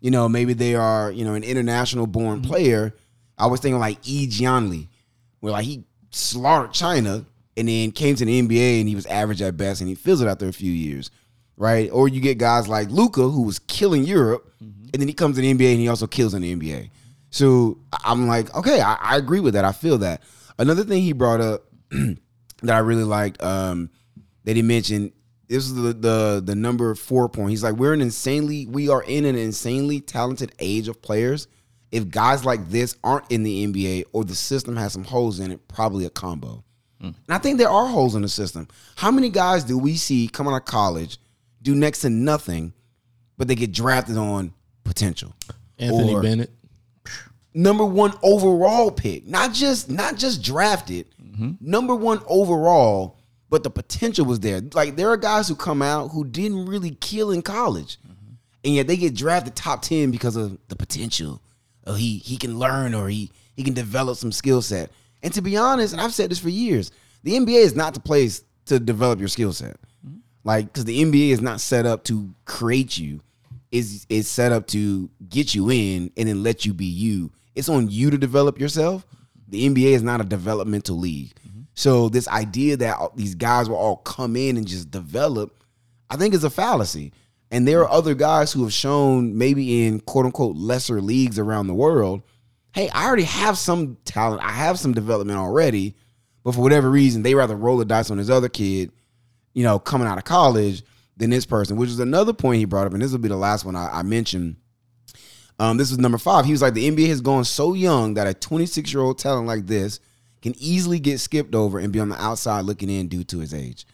You 0.00 0.12
know, 0.12 0.28
maybe 0.28 0.52
they 0.52 0.76
are, 0.76 1.10
you 1.10 1.24
know, 1.24 1.34
an 1.34 1.42
international 1.42 2.06
born 2.06 2.40
mm-hmm. 2.40 2.50
player. 2.50 2.94
I 3.36 3.48
was 3.48 3.58
thinking 3.58 3.80
like 3.80 3.98
E. 4.04 4.28
Gianli, 4.28 4.88
where 5.40 5.52
like 5.52 5.64
he 5.64 5.84
slaughtered 6.10 6.72
China 6.72 7.26
and 7.56 7.68
then 7.68 7.90
came 7.92 8.14
to 8.16 8.24
the 8.24 8.42
NBA 8.42 8.80
and 8.80 8.88
he 8.88 8.94
was 8.94 9.06
average 9.06 9.42
at 9.42 9.56
best 9.56 9.80
and 9.80 9.88
he 9.88 9.94
fizzled 9.94 10.28
after 10.28 10.48
a 10.48 10.52
few 10.52 10.72
years, 10.72 11.10
right? 11.56 11.90
Or 11.90 12.08
you 12.08 12.20
get 12.20 12.38
guys 12.38 12.68
like 12.68 12.88
Luka 12.90 13.28
who 13.28 13.42
was 13.42 13.58
killing 13.60 14.04
Europe 14.04 14.52
and 14.60 15.00
then 15.00 15.08
he 15.08 15.14
comes 15.14 15.36
to 15.36 15.42
the 15.42 15.52
NBA 15.52 15.72
and 15.72 15.80
he 15.80 15.88
also 15.88 16.06
kills 16.06 16.34
in 16.34 16.42
the 16.42 16.54
NBA. 16.54 16.90
So 17.30 17.78
I'm 18.04 18.26
like, 18.26 18.54
okay, 18.54 18.80
I, 18.80 18.94
I 18.94 19.16
agree 19.16 19.40
with 19.40 19.54
that. 19.54 19.64
I 19.64 19.72
feel 19.72 19.98
that. 19.98 20.22
Another 20.58 20.84
thing 20.84 21.02
he 21.02 21.12
brought 21.12 21.40
up 21.40 21.62
that 21.90 22.76
I 22.76 22.78
really 22.78 23.04
liked 23.04 23.42
um, 23.42 23.90
that 24.44 24.56
he 24.56 24.62
mentioned. 24.62 25.12
This 25.48 25.64
is 25.64 25.74
the, 25.74 25.92
the 25.92 26.42
the 26.44 26.54
number 26.54 26.94
four 26.94 27.28
point. 27.28 27.50
He's 27.50 27.64
like, 27.64 27.74
we're 27.74 27.92
an 27.92 28.00
insanely, 28.00 28.66
we 28.66 28.88
are 28.88 29.02
in 29.02 29.24
an 29.24 29.34
insanely 29.34 30.00
talented 30.00 30.52
age 30.60 30.86
of 30.86 31.02
players. 31.02 31.48
If 31.90 32.08
guys 32.08 32.44
like 32.44 32.68
this 32.68 32.96
aren't 33.02 33.30
in 33.32 33.42
the 33.42 33.66
NBA 33.66 34.04
or 34.12 34.24
the 34.24 34.36
system 34.36 34.76
has 34.76 34.92
some 34.92 35.02
holes 35.02 35.40
in 35.40 35.50
it, 35.50 35.66
probably 35.66 36.04
a 36.04 36.10
combo. 36.10 36.62
And 37.02 37.14
I 37.30 37.38
think 37.38 37.56
there 37.58 37.70
are 37.70 37.86
holes 37.86 38.14
in 38.14 38.22
the 38.22 38.28
system. 38.28 38.68
How 38.96 39.10
many 39.10 39.30
guys 39.30 39.64
do 39.64 39.78
we 39.78 39.96
see 39.96 40.28
coming 40.28 40.52
out 40.52 40.58
of 40.58 40.64
college 40.66 41.16
do 41.62 41.74
next 41.74 42.00
to 42.02 42.10
nothing, 42.10 42.74
but 43.38 43.48
they 43.48 43.54
get 43.54 43.72
drafted 43.72 44.18
on 44.18 44.52
potential? 44.84 45.34
Anthony 45.78 46.12
Or- 46.14 46.22
Bennett. 46.22 46.50
number 47.54 47.84
one 47.84 48.12
overall 48.22 48.90
pick, 48.90 49.26
not 49.26 49.52
just 49.54 49.90
not 49.90 50.16
just 50.16 50.42
drafted, 50.42 51.06
number 51.60 51.94
one 51.96 52.20
overall, 52.26 53.16
but 53.48 53.62
the 53.62 53.70
potential 53.70 54.26
was 54.26 54.40
there. 54.40 54.60
Like 54.74 54.96
there 54.96 55.08
are 55.08 55.16
guys 55.16 55.48
who 55.48 55.54
come 55.54 55.80
out 55.80 56.08
who 56.10 56.24
didn't 56.24 56.66
really 56.66 56.90
kill 57.00 57.30
in 57.30 57.40
college, 57.40 57.98
and 58.62 58.74
yet 58.74 58.86
they 58.86 58.96
get 58.98 59.14
drafted 59.14 59.56
top 59.56 59.80
ten 59.80 60.10
because 60.10 60.36
of 60.36 60.58
the 60.68 60.76
potential. 60.76 61.40
Oh, 61.86 61.94
he 61.94 62.18
he 62.18 62.36
can 62.36 62.58
learn 62.58 62.94
or 62.94 63.08
he 63.08 63.30
he 63.56 63.62
can 63.62 63.72
develop 63.72 64.18
some 64.18 64.32
skill 64.32 64.60
set. 64.60 64.90
And 65.22 65.32
to 65.34 65.42
be 65.42 65.56
honest, 65.56 65.92
and 65.92 66.00
I've 66.00 66.14
said 66.14 66.30
this 66.30 66.38
for 66.38 66.48
years, 66.48 66.90
the 67.22 67.32
NBA 67.32 67.62
is 67.62 67.74
not 67.74 67.94
the 67.94 68.00
place 68.00 68.42
to 68.66 68.80
develop 68.80 69.18
your 69.18 69.28
skill 69.28 69.52
set. 69.52 69.76
Mm-hmm. 70.06 70.18
Like, 70.44 70.66
because 70.66 70.84
the 70.84 71.02
NBA 71.02 71.30
is 71.30 71.40
not 71.40 71.60
set 71.60 71.86
up 71.86 72.04
to 72.04 72.34
create 72.44 72.98
you. 72.98 73.20
Is 73.70 74.04
is 74.08 74.26
set 74.26 74.50
up 74.50 74.66
to 74.68 75.08
get 75.28 75.54
you 75.54 75.70
in 75.70 76.10
and 76.16 76.28
then 76.28 76.42
let 76.42 76.66
you 76.66 76.74
be 76.74 76.86
you. 76.86 77.30
It's 77.54 77.68
on 77.68 77.88
you 77.88 78.10
to 78.10 78.18
develop 78.18 78.58
yourself. 78.58 79.06
The 79.46 79.68
NBA 79.68 79.92
is 79.92 80.02
not 80.02 80.20
a 80.20 80.24
developmental 80.24 80.98
league. 80.98 81.34
Mm-hmm. 81.46 81.60
So 81.74 82.08
this 82.08 82.26
idea 82.26 82.76
that 82.78 82.98
these 83.14 83.36
guys 83.36 83.68
will 83.68 83.76
all 83.76 83.98
come 83.98 84.34
in 84.34 84.56
and 84.56 84.66
just 84.66 84.90
develop, 84.90 85.62
I 86.08 86.16
think 86.16 86.34
is 86.34 86.42
a 86.42 86.50
fallacy. 86.50 87.12
And 87.52 87.66
there 87.66 87.80
are 87.80 87.90
other 87.90 88.14
guys 88.14 88.52
who 88.52 88.62
have 88.62 88.72
shown 88.72 89.36
maybe 89.36 89.86
in 89.86 90.00
quote 90.00 90.26
unquote 90.26 90.56
lesser 90.56 91.00
leagues 91.00 91.38
around 91.38 91.66
the 91.66 91.74
world, 91.74 92.22
hey, 92.72 92.88
I 92.90 93.06
already 93.06 93.24
have 93.24 93.58
some 93.58 93.96
talent. 94.04 94.42
I 94.42 94.52
have 94.52 94.78
some 94.78 94.92
development 94.92 95.38
already. 95.38 95.94
But 96.42 96.54
for 96.54 96.62
whatever 96.62 96.90
reason, 96.90 97.22
they 97.22 97.34
rather 97.34 97.54
roll 97.54 97.76
the 97.76 97.84
dice 97.84 98.10
on 98.10 98.16
this 98.16 98.30
other 98.30 98.48
kid 98.48 98.92
you 99.54 99.64
know, 99.64 99.78
coming 99.78 100.06
out 100.06 100.18
of 100.18 100.24
college 100.24 100.82
than 101.16 101.30
this 101.30 101.46
person, 101.46 101.76
which 101.76 101.90
is 101.90 102.00
another 102.00 102.32
point 102.32 102.58
he 102.58 102.64
brought 102.64 102.86
up, 102.86 102.92
and 102.92 103.02
this 103.02 103.12
will 103.12 103.18
be 103.18 103.28
the 103.28 103.36
last 103.36 103.64
one 103.64 103.76
I, 103.76 103.98
I 103.98 104.02
mentioned. 104.02 104.56
Um, 105.58 105.76
this 105.76 105.90
was 105.90 105.98
number 105.98 106.18
five. 106.18 106.46
He 106.46 106.52
was 106.52 106.62
like, 106.62 106.74
the 106.74 106.90
NBA 106.90 107.08
has 107.08 107.20
gone 107.20 107.44
so 107.44 107.74
young 107.74 108.14
that 108.14 108.26
a 108.26 108.32
26 108.32 108.92
year 108.92 109.02
old 109.02 109.18
talent 109.18 109.46
like 109.46 109.66
this 109.66 110.00
can 110.40 110.54
easily 110.56 110.98
get 110.98 111.20
skipped 111.20 111.54
over 111.54 111.78
and 111.78 111.92
be 111.92 112.00
on 112.00 112.08
the 112.08 112.22
outside 112.22 112.64
looking 112.64 112.88
in 112.88 113.08
due 113.08 113.24
to 113.24 113.40
his 113.40 113.52
age. 113.52 113.86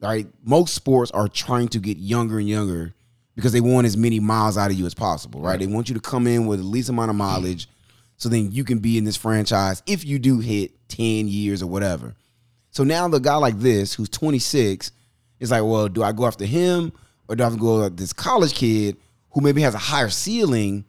Right? 0.00 0.26
Most 0.42 0.74
sports 0.74 1.10
are 1.10 1.28
trying 1.28 1.68
to 1.68 1.78
get 1.78 1.98
younger 1.98 2.38
and 2.38 2.48
younger 2.48 2.94
because 3.36 3.52
they 3.52 3.60
want 3.60 3.86
as 3.86 3.96
many 3.96 4.18
miles 4.20 4.56
out 4.56 4.70
of 4.70 4.78
you 4.78 4.86
as 4.86 4.94
possible. 4.94 5.40
Right? 5.42 5.58
They 5.58 5.66
want 5.66 5.90
you 5.90 5.94
to 5.94 6.00
come 6.00 6.26
in 6.26 6.46
with 6.46 6.60
the 6.60 6.66
least 6.66 6.88
amount 6.88 7.10
of 7.10 7.16
mileage, 7.16 7.68
so 8.16 8.28
then 8.28 8.52
you 8.52 8.64
can 8.64 8.78
be 8.78 8.96
in 8.98 9.04
this 9.04 9.16
franchise 9.16 9.82
if 9.86 10.04
you 10.04 10.18
do 10.18 10.40
hit 10.40 10.72
10 10.88 11.28
years 11.28 11.62
or 11.62 11.66
whatever. 11.66 12.14
So 12.70 12.84
now 12.84 13.06
the 13.08 13.20
guy 13.20 13.36
like 13.36 13.58
this, 13.58 13.94
who's 13.94 14.08
26, 14.08 14.90
is 15.40 15.50
like, 15.50 15.62
well, 15.62 15.88
do 15.88 16.02
I 16.02 16.12
go 16.12 16.26
after 16.26 16.44
him 16.44 16.92
or 17.28 17.36
do 17.36 17.42
I 17.42 17.46
have 17.46 17.54
to 17.54 17.60
go 17.60 17.84
after 17.84 17.96
this 17.96 18.12
college 18.12 18.54
kid 18.54 18.96
who 19.30 19.40
maybe 19.40 19.62
has 19.62 19.74
a 19.74 19.78
higher 19.78 20.10
ceiling 20.10 20.84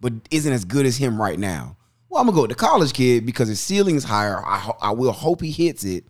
but 0.00 0.12
isn't 0.30 0.52
as 0.52 0.64
good 0.64 0.86
as 0.86 0.96
him 0.96 1.20
right 1.20 1.38
now? 1.38 1.76
Well, 2.08 2.20
I'm 2.20 2.26
gonna 2.26 2.36
go 2.36 2.42
with 2.42 2.50
the 2.50 2.56
college 2.56 2.92
kid 2.92 3.26
because 3.26 3.48
his 3.48 3.58
ceiling 3.60 3.96
is 3.96 4.04
higher. 4.04 4.40
I, 4.44 4.58
ho- 4.58 4.76
I 4.80 4.92
will 4.92 5.12
hope 5.12 5.40
he 5.40 5.50
hits 5.50 5.82
it, 5.82 6.04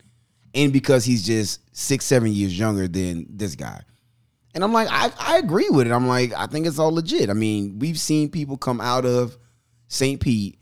and 0.54 0.72
because 0.72 1.04
he's 1.04 1.24
just 1.24 1.60
six, 1.74 2.04
seven 2.04 2.30
years 2.32 2.58
younger 2.58 2.86
than 2.88 3.26
this 3.30 3.54
guy. 3.54 3.80
And 4.54 4.62
I'm 4.62 4.72
like, 4.72 4.88
I, 4.90 5.10
I 5.18 5.38
agree 5.38 5.68
with 5.70 5.86
it. 5.86 5.92
I'm 5.92 6.06
like, 6.06 6.32
I 6.34 6.46
think 6.46 6.66
it's 6.66 6.78
all 6.78 6.92
legit. 6.92 7.30
I 7.30 7.32
mean, 7.32 7.78
we've 7.78 7.98
seen 7.98 8.28
people 8.28 8.56
come 8.58 8.80
out 8.80 9.06
of 9.06 9.38
St. 9.94 10.20
Pete 10.20 10.58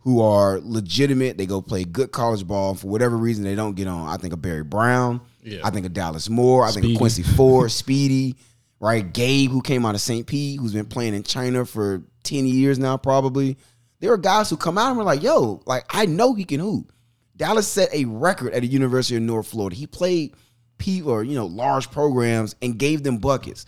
who 0.00 0.20
are 0.20 0.60
legitimate. 0.62 1.36
They 1.36 1.46
go 1.46 1.60
play 1.60 1.82
good 1.82 2.12
college 2.12 2.46
ball. 2.46 2.76
For 2.76 2.86
whatever 2.86 3.16
reason, 3.16 3.42
they 3.42 3.56
don't 3.56 3.74
get 3.74 3.88
on. 3.88 4.08
I 4.08 4.16
think 4.16 4.32
of 4.32 4.40
Barry 4.40 4.62
Brown. 4.62 5.20
Yeah. 5.42 5.60
I 5.64 5.70
think 5.70 5.84
of 5.84 5.92
Dallas 5.92 6.28
Moore. 6.28 6.62
I 6.62 6.68
think 6.70 6.84
Speedy. 6.84 6.94
of 6.94 6.98
Quincy 6.98 7.22
Ford, 7.36 7.72
Speedy, 7.72 8.36
right? 8.78 9.12
Gabe, 9.12 9.50
who 9.50 9.60
came 9.60 9.84
out 9.84 9.96
of 9.96 10.00
St. 10.00 10.24
Pete, 10.24 10.60
who's 10.60 10.72
been 10.72 10.86
playing 10.86 11.14
in 11.14 11.24
China 11.24 11.64
for 11.66 12.04
10 12.22 12.46
years 12.46 12.78
now, 12.78 12.96
probably. 12.96 13.56
There 13.98 14.12
are 14.12 14.16
guys 14.16 14.48
who 14.48 14.56
come 14.56 14.78
out 14.78 14.92
and 14.92 15.00
are 15.00 15.04
like, 15.04 15.24
yo, 15.24 15.60
like, 15.66 15.84
I 15.90 16.06
know 16.06 16.34
he 16.34 16.44
can 16.44 16.60
hoop. 16.60 16.92
Dallas 17.36 17.66
set 17.66 17.92
a 17.92 18.04
record 18.04 18.52
at 18.52 18.62
the 18.62 18.68
University 18.68 19.16
of 19.16 19.22
North 19.22 19.48
Florida. 19.48 19.74
He 19.74 19.88
played 19.88 20.34
people 20.78 21.24
you 21.24 21.34
know, 21.34 21.46
large 21.46 21.90
programs 21.90 22.54
and 22.62 22.78
gave 22.78 23.02
them 23.02 23.18
buckets. 23.18 23.66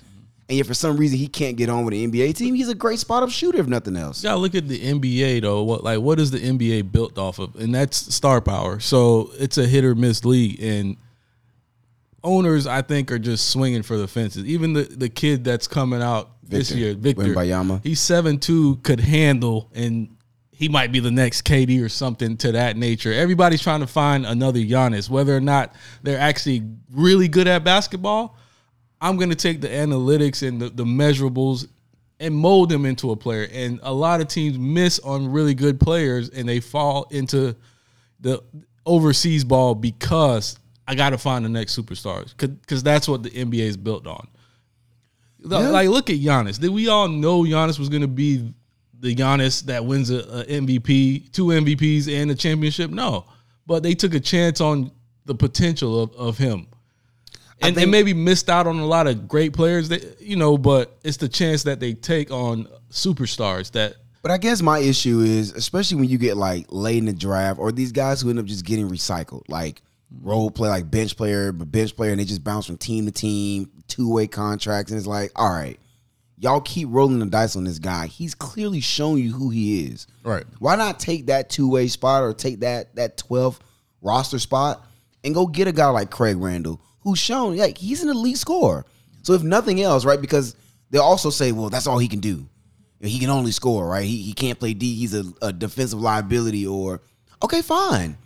And 0.49 0.57
yet 0.57 0.67
for 0.67 0.75
some 0.75 0.97
reason 0.97 1.19
he 1.19 1.29
can't 1.29 1.57
get 1.57 1.69
on 1.69 1.85
with 1.85 1.93
the 1.93 2.07
NBA 2.07 2.35
team. 2.35 2.55
He's 2.55 2.71
a 2.71 2.75
great 2.75 2.99
spot 2.99 3.23
up 3.23 3.29
shooter, 3.29 3.59
if 3.59 3.67
nothing 3.67 3.97
else. 3.97 4.25
Yeah, 4.25 4.33
look 4.35 4.55
at 4.55 4.67
the 4.67 4.81
NBA 4.81 5.43
though. 5.43 5.63
What 5.63 5.85
like 5.85 6.01
what 6.01 6.19
is 6.19 6.31
the 6.31 6.39
NBA 6.39 6.91
built 6.91 7.19
off 7.19 7.39
of? 7.39 7.55
And 7.57 7.75
that's 7.75 8.15
star 8.15 8.41
power. 8.41 8.81
So 8.81 9.31
it's 9.39 9.59
a 9.59 9.67
hit 9.67 9.85
or 9.85 9.95
miss 9.95 10.25
league, 10.25 10.63
and 10.63 10.97
owners 12.25 12.67
I 12.67 12.81
think 12.81 13.13
are 13.13 13.19
just 13.19 13.51
swinging 13.51 13.83
for 13.83 13.99
the 13.99 14.09
fences. 14.09 14.45
Even 14.47 14.73
the 14.73 14.85
the 14.85 15.11
kid 15.11 15.45
that's 15.45 15.69
coming 15.69 16.01
out 16.01 16.31
this 16.43 16.71
Victor 16.71 16.85
year, 16.85 16.95
Victor 16.95 17.35
Wembanyama. 17.35 17.85
he's 17.85 18.01
seven 18.01 18.39
two, 18.39 18.77
could 18.77 19.01
handle, 19.01 19.71
and 19.75 20.17
he 20.51 20.69
might 20.69 20.91
be 20.91 20.99
the 20.99 21.11
next 21.11 21.43
KD 21.43 21.85
or 21.85 21.89
something 21.89 22.37
to 22.39 22.53
that 22.53 22.77
nature. 22.77 23.13
Everybody's 23.13 23.63
trying 23.63 23.81
to 23.81 23.87
find 23.87 24.27
another 24.27 24.59
Giannis, 24.59 25.09
whether 25.09 25.37
or 25.37 25.41
not 25.41 25.75
they're 26.03 26.19
actually 26.19 26.65
really 26.91 27.29
good 27.29 27.47
at 27.47 27.65
basketball. 27.65 28.37
I'm 29.01 29.17
going 29.17 29.31
to 29.31 29.37
take 29.37 29.61
the 29.61 29.69
analytics 29.69 30.47
and 30.47 30.61
the, 30.61 30.71
the 30.71 30.85
measurables 30.85 31.69
and 32.21 32.35
mold 32.35 32.69
them 32.69 32.85
into 32.85 33.11
a 33.11 33.17
player. 33.17 33.49
And 33.53 33.79
a 33.83 33.93
lot 33.93 34.21
of 34.21 34.29
teams 34.29 34.59
miss 34.59 34.99
on 35.01 35.31
really 35.31 35.55
good 35.55 35.79
players 35.79 36.31
and 36.31 36.49
they 36.49 36.61
fall 36.61 37.07
into 37.11 37.55
the 38.21 38.43
overseas 38.85 39.45
ball 39.45 39.75
because 39.75 40.59
I 40.87 40.95
got 40.95 41.11
to 41.11 41.19
find 41.19 41.45
the 41.45 41.49
next 41.49 41.79
superstars 41.79 42.37
because 42.37 42.83
that's 42.83 43.07
what 43.07 43.23
the 43.23 43.31
NBA 43.31 43.61
is 43.61 43.77
built 43.77 44.07
on. 44.07 44.27
Like, 45.41 45.89
look 45.89 46.11
at 46.11 46.17
Giannis. 46.17 46.59
Did 46.59 46.71
we 46.71 46.89
all 46.89 47.09
know 47.09 47.43
Giannis 47.43 47.79
was 47.79 47.89
going 47.89 48.03
to 48.03 48.09
be 48.09 48.53
the 48.99 49.15
Giannis 49.15 49.63
that 49.67 49.85
wins 49.85 50.11
a, 50.11 50.19
a 50.19 50.45
MVP, 50.47 51.31
two 51.31 51.47
MVPs, 51.47 52.13
and 52.13 52.31
a 52.31 52.35
championship? 52.35 52.91
No, 52.91 53.27
but 53.67 53.85
they 53.85 53.95
took 53.95 54.15
a 54.15 54.21
chance 54.21 54.61
on 54.61 54.91
the 55.27 55.35
potential 55.35 56.03
of, 56.03 56.13
of 56.17 56.39
him 56.39 56.68
and 57.61 57.77
they 57.77 57.87
maybe 57.87 58.15
missed 58.15 58.49
out 58.49 58.67
on 58.67 58.79
a 58.79 58.87
lot 58.87 59.07
of 59.07 59.29
great 59.29 59.53
players 59.53 59.89
that 59.89 60.21
you 60.21 60.37
know 60.37 60.57
but 60.57 60.99
it's 61.05 61.17
the 61.17 61.29
chance 61.29 61.65
that 61.65 61.81
they 61.81 61.93
take 61.93 62.31
on 62.31 62.69
superstars 62.91 63.71
that 63.73 63.97
But 64.23 64.31
I 64.31 64.39
guess 64.39 64.63
my 64.63 64.79
issue 64.79 65.21
is, 65.21 65.53
especially 65.53 65.99
when 65.99 66.09
you 66.09 66.19
get 66.19 66.37
like 66.37 66.67
late 66.71 66.99
in 66.99 67.07
the 67.07 67.13
draft, 67.13 67.59
or 67.59 67.73
these 67.73 67.93
guys 67.93 68.21
who 68.21 68.31
end 68.31 68.39
up 68.39 68.47
just 68.47 68.65
getting 68.65 68.89
recycled, 68.89 69.43
like 69.49 69.83
role 70.23 70.51
play, 70.51 70.69
like 70.69 70.91
bench 70.91 71.17
player, 71.17 71.53
but 71.53 71.71
bench 71.71 71.95
player, 71.95 72.11
and 72.11 72.21
they 72.21 72.25
just 72.25 72.45
bounce 72.45 72.67
from 72.67 72.77
team 72.77 73.07
to 73.07 73.13
team, 73.13 73.71
two 73.87 74.13
way 74.13 74.27
contracts, 74.27 74.91
and 74.91 74.99
it's 74.99 75.07
like, 75.07 75.31
all 75.37 75.51
right, 75.51 75.79
y'all 76.39 76.61
keep 76.61 76.89
rolling 76.91 77.19
the 77.19 77.27
dice 77.27 77.57
on 77.57 77.65
this 77.65 77.79
guy. 77.79 78.07
He's 78.07 78.35
clearly 78.35 78.81
shown 78.81 79.19
you 79.19 79.33
who 79.33 79.51
he 79.51 79.87
is. 79.87 80.07
Right. 80.23 80.45
Why 80.59 80.77
not 80.77 80.99
take 80.99 81.27
that 81.27 81.51
two 81.51 81.69
way 81.71 81.89
spot 81.89 82.23
or 82.23 82.33
take 82.33 82.61
that 82.61 82.95
that 82.97 83.17
12th 83.19 83.59
roster 84.01 84.39
spot 84.39 84.85
and 85.25 85.35
go 85.35 85.47
get 85.47 85.69
a 85.69 85.73
guy 85.73 85.89
like 85.89 86.11
Craig 86.11 86.37
Randall, 86.37 86.81
who's 87.09 87.19
shown 87.19 87.57
like 87.57 87.79
he's 87.79 88.03
an 88.03 88.11
elite 88.11 88.37
scorer. 88.37 88.85
So 89.23 89.33
if 89.33 89.43
nothing 89.43 89.81
else, 89.81 90.05
right? 90.05 90.21
Because 90.21 90.55
they'll 90.91 91.01
also 91.01 91.31
say, 91.31 91.53
well, 91.53 91.71
that's 91.71 91.87
all 91.87 91.99
he 91.99 92.09
can 92.09 92.21
do. 92.21 92.47
He 93.01 93.19
can 93.19 93.31
only 93.31 93.53
score, 93.53 93.87
right? 93.89 94.05
He, 94.05 94.23
he 94.23 94.33
can't 94.35 94.59
play 94.59 94.75
D. 94.75 94.95
He's 94.95 95.15
a, 95.15 95.25
a 95.41 95.53
defensive 95.53 96.01
liability. 96.01 96.67
Or 96.67 97.01
okay, 97.43 97.63
fine. 97.63 98.19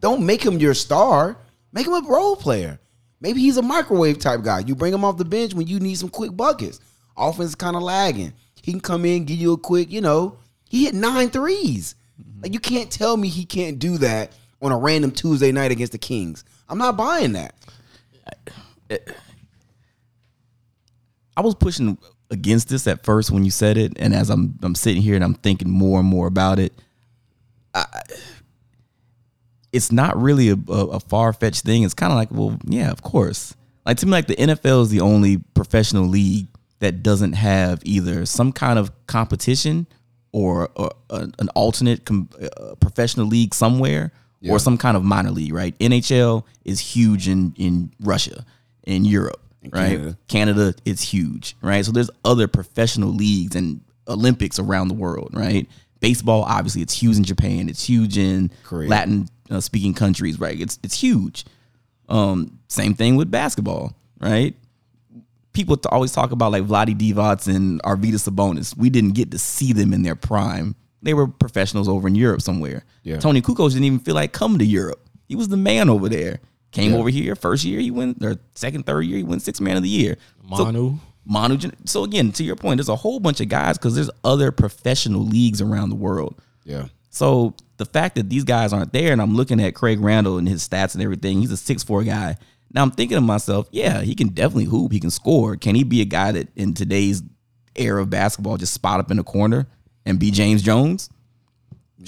Don't 0.00 0.26
make 0.26 0.44
him 0.44 0.58
your 0.58 0.74
star. 0.74 1.38
Make 1.72 1.86
him 1.86 1.94
a 1.94 2.06
role 2.06 2.36
player. 2.36 2.78
Maybe 3.20 3.40
he's 3.40 3.56
a 3.56 3.62
microwave 3.62 4.18
type 4.18 4.42
guy. 4.42 4.60
You 4.60 4.74
bring 4.74 4.92
him 4.92 5.04
off 5.04 5.16
the 5.16 5.24
bench 5.24 5.54
when 5.54 5.66
you 5.66 5.80
need 5.80 5.96
some 5.96 6.10
quick 6.10 6.36
buckets. 6.36 6.80
Offense 7.16 7.50
is 7.50 7.54
kind 7.54 7.76
of 7.76 7.82
lagging. 7.82 8.34
He 8.62 8.72
can 8.72 8.80
come 8.80 9.06
in, 9.06 9.24
give 9.24 9.38
you 9.38 9.54
a 9.54 9.58
quick, 9.58 9.90
you 9.90 10.02
know, 10.02 10.36
he 10.68 10.84
hit 10.84 10.94
nine 10.94 11.30
threes. 11.30 11.94
Mm-hmm. 12.20 12.42
Like 12.42 12.52
you 12.52 12.60
can't 12.60 12.90
tell 12.90 13.16
me 13.16 13.28
he 13.28 13.46
can't 13.46 13.78
do 13.78 13.96
that 13.98 14.32
on 14.60 14.72
a 14.72 14.76
random 14.76 15.12
Tuesday 15.12 15.50
night 15.50 15.70
against 15.70 15.92
the 15.92 15.98
Kings. 15.98 16.44
I'm 16.68 16.78
not 16.78 16.96
buying 16.96 17.32
that. 17.32 17.54
I 21.36 21.40
was 21.40 21.54
pushing 21.54 21.98
against 22.30 22.68
this 22.68 22.86
at 22.86 23.04
first 23.04 23.30
when 23.30 23.44
you 23.44 23.50
said 23.50 23.76
it, 23.76 23.92
and 23.96 24.14
as 24.14 24.30
I'm 24.30 24.58
I'm 24.62 24.74
sitting 24.74 25.02
here 25.02 25.14
and 25.14 25.24
I'm 25.24 25.34
thinking 25.34 25.70
more 25.70 26.00
and 26.00 26.08
more 26.08 26.26
about 26.26 26.58
it, 26.58 26.72
I, 27.74 27.84
it's 29.72 29.92
not 29.92 30.20
really 30.20 30.50
a, 30.50 30.56
a, 30.68 30.86
a 30.86 31.00
far 31.00 31.32
fetched 31.32 31.64
thing. 31.64 31.82
It's 31.82 31.94
kind 31.94 32.12
of 32.12 32.16
like, 32.16 32.30
well, 32.30 32.58
yeah, 32.64 32.90
of 32.90 33.02
course. 33.02 33.54
Like 33.86 33.98
to 33.98 34.06
me, 34.06 34.12
like 34.12 34.26
the 34.26 34.36
NFL 34.36 34.82
is 34.82 34.90
the 34.90 35.00
only 35.00 35.38
professional 35.54 36.06
league 36.06 36.48
that 36.80 37.02
doesn't 37.02 37.32
have 37.34 37.80
either 37.84 38.24
some 38.26 38.52
kind 38.52 38.78
of 38.78 38.90
competition 39.06 39.86
or, 40.32 40.70
or 40.76 40.92
a- 41.10 41.30
an 41.38 41.48
alternate 41.54 42.04
com, 42.04 42.28
uh, 42.40 42.74
professional 42.76 43.26
league 43.26 43.54
somewhere 43.54 44.12
or 44.46 44.58
some 44.58 44.78
kind 44.78 44.96
of 44.96 45.04
minor 45.04 45.30
league. 45.30 45.52
Right? 45.52 45.78
NHL 45.78 46.44
is 46.64 46.80
huge 46.80 47.28
in 47.28 47.54
in 47.56 47.92
Russia, 48.00 48.44
in 48.84 49.04
Europe, 49.04 49.40
right? 49.70 49.90
Canada. 49.90 50.18
Canada 50.28 50.74
is 50.84 51.00
huge, 51.00 51.56
right? 51.62 51.84
So 51.84 51.92
there's 51.92 52.10
other 52.24 52.48
professional 52.48 53.10
leagues 53.10 53.56
and 53.56 53.80
Olympics 54.06 54.58
around 54.58 54.88
the 54.88 54.94
world, 54.94 55.30
right? 55.32 55.68
Baseball, 56.00 56.44
obviously, 56.44 56.82
it's 56.82 56.94
huge 56.94 57.16
in 57.16 57.24
Japan. 57.24 57.68
It's 57.68 57.84
huge 57.84 58.16
in 58.16 58.50
Korea. 58.62 58.88
Latin 58.88 59.28
uh, 59.50 59.60
speaking 59.60 59.94
countries, 59.94 60.38
right? 60.38 60.58
It's 60.58 60.78
it's 60.82 61.00
huge. 61.00 61.44
Um, 62.08 62.58
same 62.68 62.94
thing 62.94 63.16
with 63.16 63.30
basketball, 63.30 63.94
right? 64.20 64.54
People 65.52 65.78
always 65.90 66.12
talk 66.12 66.30
about 66.30 66.52
like 66.52 66.64
Vlade 66.64 66.96
Divac 66.96 67.52
and 67.54 67.82
Arvydas 67.82 68.28
Sabonis. 68.28 68.76
We 68.76 68.90
didn't 68.90 69.14
get 69.14 69.30
to 69.32 69.38
see 69.38 69.72
them 69.72 69.92
in 69.92 70.02
their 70.02 70.14
prime. 70.14 70.76
They 71.02 71.14
were 71.14 71.28
professionals 71.28 71.88
over 71.88 72.08
in 72.08 72.14
Europe 72.14 72.42
somewhere. 72.42 72.84
Yeah. 73.04 73.18
Toni 73.18 73.40
Kukoc 73.42 73.68
didn't 73.70 73.84
even 73.84 73.98
feel 74.00 74.14
like 74.14 74.32
coming 74.32 74.58
to 74.58 74.64
Europe. 74.64 75.00
He 75.28 75.36
was 75.36 75.48
the 75.48 75.56
man 75.56 75.88
over 75.88 76.08
there. 76.08 76.40
Came 76.70 76.92
over 76.94 77.08
here 77.08 77.34
first 77.34 77.64
year, 77.64 77.80
he 77.80 77.90
went 77.90 78.22
or 78.22 78.36
second, 78.54 78.84
third 78.84 79.02
year, 79.06 79.16
he 79.16 79.22
went 79.22 79.40
six 79.42 79.58
man 79.60 79.76
of 79.78 79.82
the 79.82 79.88
year. 79.88 80.16
So- 80.56 80.64
Manu. 80.64 80.98
Manu. 81.24 81.58
So 81.84 82.04
again, 82.04 82.32
to 82.32 82.44
your 82.44 82.56
point, 82.56 82.78
there's 82.78 82.88
a 82.88 82.96
whole 82.96 83.20
bunch 83.20 83.40
of 83.40 83.48
guys 83.48 83.76
because 83.78 83.94
there's 83.94 84.10
other 84.24 84.50
professional 84.52 85.24
leagues 85.24 85.60
around 85.62 85.90
the 85.90 85.94
world. 85.96 86.40
Yeah. 86.64 86.86
So 87.10 87.54
the 87.78 87.84
fact 87.84 88.14
that 88.16 88.28
these 88.30 88.44
guys 88.44 88.72
aren't 88.72 88.92
there, 88.92 89.12
and 89.12 89.20
I'm 89.20 89.34
looking 89.34 89.60
at 89.60 89.74
Craig 89.74 90.00
Randall 90.00 90.38
and 90.38 90.48
his 90.48 90.66
stats 90.66 90.94
and 90.94 91.02
everything, 91.02 91.40
he's 91.40 91.50
a 91.50 91.56
six 91.56 91.82
four 91.82 92.02
guy. 92.02 92.36
Now 92.72 92.82
I'm 92.82 92.90
thinking 92.90 93.16
to 93.16 93.20
myself, 93.22 93.66
yeah, 93.72 94.02
he 94.02 94.14
can 94.14 94.28
definitely 94.28 94.64
hoop, 94.64 94.92
he 94.92 95.00
can 95.00 95.10
score. 95.10 95.56
Can 95.56 95.74
he 95.74 95.84
be 95.84 96.00
a 96.02 96.04
guy 96.06 96.32
that 96.32 96.48
in 96.56 96.74
today's 96.74 97.22
era 97.76 98.02
of 98.02 98.10
basketball 98.10 98.56
just 98.56 98.74
spot 98.74 99.00
up 99.00 99.10
in 99.10 99.16
the 99.18 99.22
corner 99.24 99.66
and 100.08 100.18
be 100.18 100.30
James 100.32 100.62
Jones? 100.62 101.08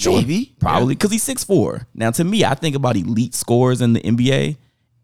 Maybe. 0.05 0.53
Probably 0.59 0.95
because 0.95 1.11
he's 1.11 1.23
six 1.23 1.43
four. 1.43 1.85
Now 1.93 2.11
to 2.11 2.23
me, 2.23 2.45
I 2.45 2.55
think 2.55 2.75
about 2.75 2.95
elite 2.95 3.35
scorers 3.35 3.81
in 3.81 3.93
the 3.93 3.99
NBA, 4.01 4.55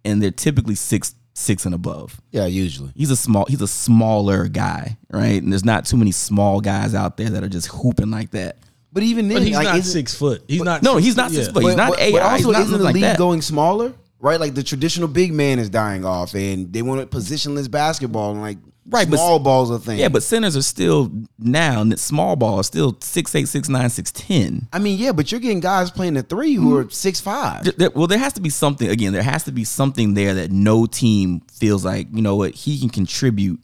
and 0.06 0.22
they're 0.22 0.32
typically 0.32 0.76
six 0.76 1.14
six 1.34 1.66
and 1.68 1.76
above 1.76 2.20
Yeah, 2.32 2.48
usually. 2.48 2.92
he's 2.96 3.12
a 3.12 3.16
small 3.16 3.46
he's 3.48 3.62
a 3.62 3.68
smaller 3.68 4.48
guy, 4.48 4.98
right? 5.12 5.42
And 5.42 5.52
there's 5.52 5.66
not 5.66 5.86
too 5.86 5.98
many 5.98 6.12
small 6.12 6.62
guys 6.62 6.96
out 6.96 7.18
there 7.18 7.30
that 7.30 7.44
are 7.44 7.50
just 7.50 7.68
hooping 7.68 8.10
like 8.10 8.32
that. 8.32 8.58
But 8.94 9.04
even 9.04 9.28
then, 9.28 9.38
But 9.40 9.44
he's 9.48 9.56
like, 9.56 9.66
not 9.66 9.78
isn't- 9.78 9.92
six 9.92 10.16
foot. 10.16 10.44
He's 10.48 10.64
not. 10.64 10.82
No, 10.82 10.98
he's 10.98 11.16
not 11.18 11.30
foot, 11.30 11.36
six 11.36 11.48
yeah. 11.48 11.54
foot. 11.54 11.64
He's 11.66 11.76
not 11.76 12.00
AI. 12.00 12.12
But 12.14 12.22
also, 12.24 12.36
he's 12.38 12.46
not 12.48 12.62
isn't 12.62 12.72
the 12.72 12.78
nothing 12.78 12.84
like 12.86 12.94
league 12.96 13.04
that. 13.04 13.18
going 13.18 13.42
smaller? 13.42 13.94
Right, 14.20 14.40
like 14.40 14.56
the 14.56 14.64
traditional 14.64 15.08
big 15.08 15.32
man 15.32 15.60
is 15.60 15.70
dying 15.70 16.04
off, 16.06 16.34
and 16.34 16.74
they 16.74 16.82
want 16.82 17.08
positionless 17.12 17.70
basketball, 17.70 18.32
and 18.32 18.42
like 18.42 18.58
Right, 18.90 19.10
but- 19.10 19.18
small 19.18 19.40
balls 19.40 19.70
a 19.70 19.80
thing. 19.80 20.00
Yeah, 20.00 20.08
but 20.08 20.24
centers 20.24 20.56
are 20.56 20.62
still 20.62 21.12
now 21.38 21.82
and 21.82 22.00
small 22.00 22.36
ball 22.38 22.60
is 22.62 22.68
still 22.68 22.98
six 23.02 23.36
eight, 23.36 23.48
six 23.50 23.68
nine, 23.68 23.90
six 23.90 24.12
ten. 24.14 24.68
I 24.72 24.80
mean, 24.80 24.98
yeah, 24.98 25.12
but 25.12 25.30
you're 25.32 25.42
getting 25.42 25.60
guys 25.60 25.92
playing 25.92 26.14
the 26.14 26.24
three 26.24 26.54
who 26.54 26.78
are 26.78 26.90
six 26.90 27.20
five. 27.20 27.64
Th- 27.64 27.76
there- 27.76 27.92
well, 27.94 28.08
there 28.08 28.18
has 28.18 28.34
to 28.34 28.42
be 28.42 28.50
something 28.50 28.90
again. 28.90 29.12
There 29.12 29.22
has 29.24 29.44
to 29.44 29.52
be 29.52 29.66
something 29.66 30.14
there 30.14 30.34
that 30.36 30.52
no 30.52 30.86
team 30.86 31.42
feels 31.52 31.84
like 31.84 32.08
you 32.14 32.22
know 32.22 32.36
what 32.38 32.54
he 32.56 32.80
can 32.80 32.90
contribute 32.90 33.60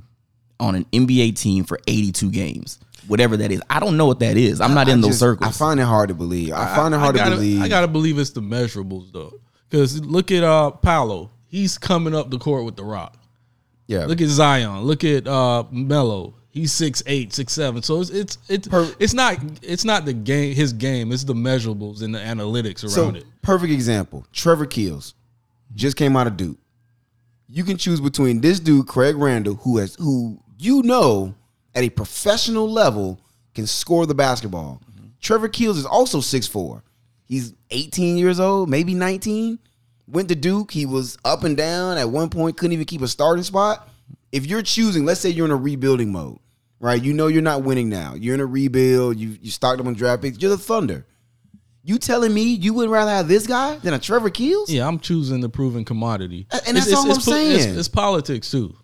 on 0.60 0.76
an 0.76 0.86
NBA 0.92 1.38
team 1.40 1.64
for 1.64 1.80
eighty 1.88 2.12
two 2.12 2.30
games, 2.30 2.80
whatever 3.08 3.38
that 3.38 3.50
is. 3.52 3.62
I 3.70 3.80
don't 3.80 3.96
know 3.96 4.06
what 4.06 4.20
that 4.20 4.36
is. 4.36 4.60
I'm 4.60 4.74
not 4.74 4.90
I 4.90 4.92
in 4.92 5.00
those 5.02 5.12
just- 5.12 5.20
circles. 5.22 5.48
I 5.48 5.52
find 5.58 5.80
it 5.80 5.84
hard 5.84 6.10
to 6.10 6.16
believe. 6.16 6.52
I 6.54 6.76
find 6.76 6.94
it 6.94 6.98
hard 6.98 7.16
gotta, 7.16 7.30
to 7.32 7.36
believe. 7.38 7.62
I 7.62 7.70
gotta 7.70 7.88
believe 7.88 8.20
it's 8.20 8.32
the 8.32 8.42
measurables 8.42 9.12
though, 9.14 9.34
because 9.70 10.00
look 10.04 10.32
at 10.32 10.44
uh 10.44 10.72
Paolo. 10.72 11.32
He's 11.48 11.78
coming 11.78 12.14
up 12.16 12.30
the 12.30 12.40
court 12.40 12.66
with 12.66 12.76
the 12.76 12.84
rock. 12.84 13.16
Yeah, 13.88 14.06
Look 14.06 14.22
at 14.22 14.28
Zion. 14.28 14.82
Look 14.82 15.04
at 15.04 15.28
uh 15.28 15.63
Melo. 15.72 16.36
He's 16.50 16.72
six 16.72 17.02
eight, 17.08 17.34
six 17.34 17.52
seven. 17.54 17.82
So 17.82 18.02
it's 18.02 18.10
it's 18.12 18.38
it's, 18.48 18.67
Per- 18.67 18.93
it's 19.00 19.13
not 19.13 19.38
it's 19.63 19.84
not 19.84 20.06
the 20.06 20.13
game 20.13 20.54
his 20.56 20.72
game. 20.74 21.12
It's 21.12 21.24
the 21.24 21.34
measurables 21.34 22.02
and 22.04 22.13
the 22.13 22.19
analytics 22.19 22.88
so 22.89 23.06
around 23.06 23.17
it. 23.17 23.26
perfect 23.41 23.72
example. 23.74 24.26
Trevor 24.32 24.65
Keels 24.67 25.15
just 25.74 25.98
came 25.98 26.15
out 26.15 26.28
of 26.28 26.38
Duke. 26.38 26.58
You 27.50 27.63
can 27.63 27.78
choose 27.78 28.00
between 28.00 28.41
this 28.41 28.60
dude, 28.60 28.88
Craig 28.88 29.15
Randall, 29.15 29.56
who 29.56 29.78
has 29.80 29.96
who 29.96 30.39
you 30.60 30.84
know 30.84 31.34
at 31.76 31.84
a 31.84 31.89
professional 31.89 32.69
level 32.72 33.19
can 33.56 33.65
score 33.67 34.06
the 34.06 34.15
basketball. 34.15 34.82
Trevor 35.22 35.48
Keels 35.50 35.78
is 35.78 35.86
also 35.86 36.19
six 36.22 36.48
four. 36.48 36.84
He's 37.26 37.54
18 37.72 38.17
years 38.17 38.39
old, 38.39 38.69
maybe 38.69 38.93
19. 38.93 39.58
Went 40.08 40.30
to 40.30 40.36
Duke. 40.36 40.72
He 40.72 40.86
was 40.86 41.18
up 41.24 41.44
and 41.44 41.56
down. 41.56 41.98
At 41.98 42.10
one 42.10 42.30
point, 42.30 42.58
couldn't 42.58 42.74
even 42.74 42.86
keep 42.86 43.02
a 43.02 43.08
starting 43.08 43.44
spot. 43.44 43.89
If 44.32 44.46
you're 44.46 44.62
choosing, 44.62 45.06
let's 45.06 45.22
say 45.22 45.30
you're 45.30 45.46
in 45.46 45.52
a 45.52 45.56
rebuilding 45.56 46.12
mode, 46.12 46.39
right? 46.80 47.02
You 47.02 47.13
know 47.13 47.28
you're 47.28 47.42
not 47.42 47.63
winning 47.63 47.89
now. 47.89 48.13
You're 48.16 48.34
in 48.36 48.42
a 48.42 48.46
rebuild. 48.46 49.18
You 49.18 49.38
you 49.42 49.52
stocked 49.52 49.80
up 49.80 49.88
on 49.88 49.94
draft 49.94 50.22
picks. 50.22 50.39
You're 50.39 50.52
the 50.52 50.58
Thunder. 50.58 51.06
You 51.86 51.98
telling 51.98 52.34
me 52.34 52.44
you 52.44 52.74
would 52.74 52.89
rather 52.89 53.12
have 53.12 53.28
this 53.28 53.46
guy 53.46 53.78
than 53.78 53.94
a 53.94 54.00
Trevor 54.00 54.30
Keels? 54.30 54.70
Yeah, 54.70 54.88
I'm 54.88 55.00
choosing 55.00 55.42
the 55.42 55.50
proven 55.50 55.84
commodity. 55.84 56.48
And 56.66 56.78
that's 56.78 56.94
all 56.94 57.10
I'm 57.10 57.16
po- 57.16 57.20
saying. 57.20 57.70
It's, 57.70 57.78
it's 57.78 57.88
politics 57.89 58.50
too. 58.50 58.76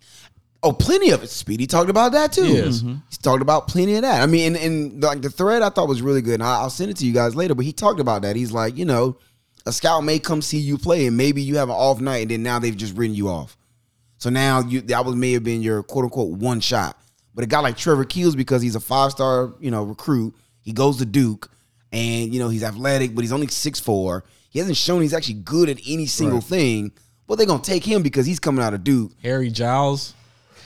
Oh, 0.62 0.72
plenty 0.72 1.10
of 1.10 1.22
it. 1.22 1.30
Speedy 1.30 1.66
talked 1.66 1.88
about 1.88 2.12
that 2.12 2.32
too. 2.32 2.46
Yes. 2.46 2.80
Mm-hmm. 2.80 2.96
He's 3.08 3.16
talked 3.16 3.40
about 3.40 3.68
plenty 3.68 3.94
of 3.94 4.02
that. 4.02 4.22
I 4.22 4.26
mean, 4.26 4.54
and, 4.54 4.64
and 4.64 5.02
like 5.02 5.22
the 5.22 5.30
thread 5.30 5.62
I 5.62 5.70
thought 5.70 5.88
was 5.88 6.02
really 6.02 6.20
good. 6.20 6.34
And 6.34 6.42
I, 6.42 6.56
I'll 6.56 6.68
send 6.68 6.90
it 6.90 6.98
to 6.98 7.06
you 7.06 7.14
guys 7.14 7.34
later. 7.34 7.54
But 7.54 7.64
he 7.64 7.72
talked 7.72 8.00
about 8.00 8.20
that. 8.22 8.36
He's 8.36 8.52
like, 8.52 8.76
you 8.76 8.84
know, 8.84 9.16
a 9.70 9.72
scout 9.72 10.04
may 10.04 10.18
come 10.18 10.42
see 10.42 10.58
you 10.58 10.76
play, 10.76 11.06
and 11.06 11.16
maybe 11.16 11.40
you 11.40 11.56
have 11.56 11.68
an 11.68 11.74
off 11.74 12.00
night, 12.00 12.22
and 12.22 12.30
then 12.30 12.42
now 12.42 12.58
they've 12.58 12.76
just 12.76 12.96
written 12.96 13.14
you 13.14 13.28
off. 13.28 13.56
So 14.18 14.28
now 14.28 14.60
you 14.60 14.82
that 14.82 15.04
was 15.04 15.14
may 15.14 15.32
have 15.32 15.44
been 15.44 15.62
your 15.62 15.82
quote 15.82 16.04
unquote 16.04 16.36
one 16.36 16.60
shot. 16.60 17.00
But 17.34 17.44
a 17.44 17.46
guy 17.46 17.60
like 17.60 17.76
Trevor 17.76 18.04
Keels, 18.04 18.36
because 18.36 18.60
he's 18.60 18.74
a 18.74 18.80
five 18.80 19.12
star, 19.12 19.54
you 19.60 19.70
know, 19.70 19.84
recruit, 19.84 20.34
he 20.60 20.72
goes 20.72 20.98
to 20.98 21.06
Duke, 21.06 21.50
and 21.92 22.34
you 22.34 22.40
know 22.40 22.48
he's 22.48 22.64
athletic, 22.64 23.14
but 23.14 23.22
he's 23.22 23.32
only 23.32 23.46
six 23.46 23.80
four. 23.80 24.24
He 24.50 24.58
hasn't 24.58 24.76
shown 24.76 25.00
he's 25.00 25.14
actually 25.14 25.34
good 25.34 25.68
at 25.68 25.78
any 25.86 26.06
single 26.06 26.40
thing. 26.40 26.92
Well, 27.26 27.36
they're 27.36 27.46
gonna 27.46 27.62
take 27.62 27.84
him 27.84 28.02
because 28.02 28.26
he's 28.26 28.40
coming 28.40 28.62
out 28.62 28.74
of 28.74 28.82
Duke. 28.82 29.12
Harry 29.22 29.50
Giles. 29.50 30.14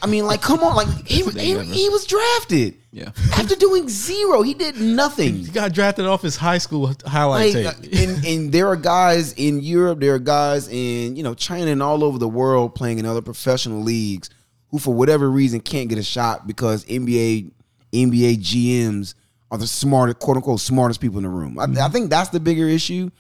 I 0.05 0.07
mean, 0.07 0.27
like, 0.27 0.43
come 0.43 0.61
on, 0.61 0.77
like 0.77 0.89
he 1.07 1.23
was 1.23 1.35
he, 1.35 1.59
he 1.65 1.89
was 1.89 2.07
drafted. 2.07 2.77
Yeah. 2.93 3.11
After 3.33 3.57
doing 3.57 3.89
zero, 3.89 4.43
he 4.43 4.55
did 4.55 4.79
nothing. 4.81 5.37
He 5.39 5.51
got 5.51 5.73
drafted 5.73 6.07
off 6.07 6.23
his 6.23 6.37
high 6.37 6.59
school 6.59 6.93
highlight 7.07 7.55
Like, 7.55 7.67
uh, 7.67 7.73
tape. 7.81 7.93
and, 7.95 8.25
and 8.25 8.53
there 8.53 8.69
are 8.69 8.77
guys 8.77 9.33
in 9.33 9.61
Europe, 9.63 9.99
there 10.01 10.15
are 10.15 10.19
guys 10.21 10.69
in 10.69 11.17
you 11.17 11.23
know 11.23 11.35
China 11.35 11.71
and 11.73 11.83
all 11.83 12.05
over 12.05 12.19
the 12.19 12.29
world 12.29 12.75
playing 12.75 12.99
in 13.01 13.07
other 13.07 13.23
professional 13.23 13.81
leagues 13.81 14.31
who, 14.69 14.79
for 14.79 14.95
whatever 14.95 15.31
reason, 15.31 15.61
can't 15.61 15.89
get 15.89 15.99
a 15.99 16.03
shot 16.05 16.47
because 16.47 16.85
NBA 16.85 17.51
NBA 17.93 18.39
GMs 18.39 19.15
are 19.51 19.59
the 19.59 19.67
smartest, 19.67 20.19
quote 20.21 20.37
unquote, 20.37 20.61
smartest 20.61 21.01
people 21.01 21.17
in 21.19 21.25
the 21.25 21.31
room. 21.31 21.59
I, 21.59 21.65
I 21.85 21.89
think 21.89 22.11
that's 22.11 22.29
the 22.31 22.41
bigger 22.41 22.69
issue. 22.69 23.11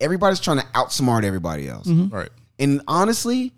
Everybody's 0.00 0.40
trying 0.40 0.58
to 0.58 0.66
outsmart 0.74 1.24
everybody 1.24 1.68
else. 1.68 1.86
right. 1.88 2.30
And 2.58 2.82
honestly, 2.86 3.52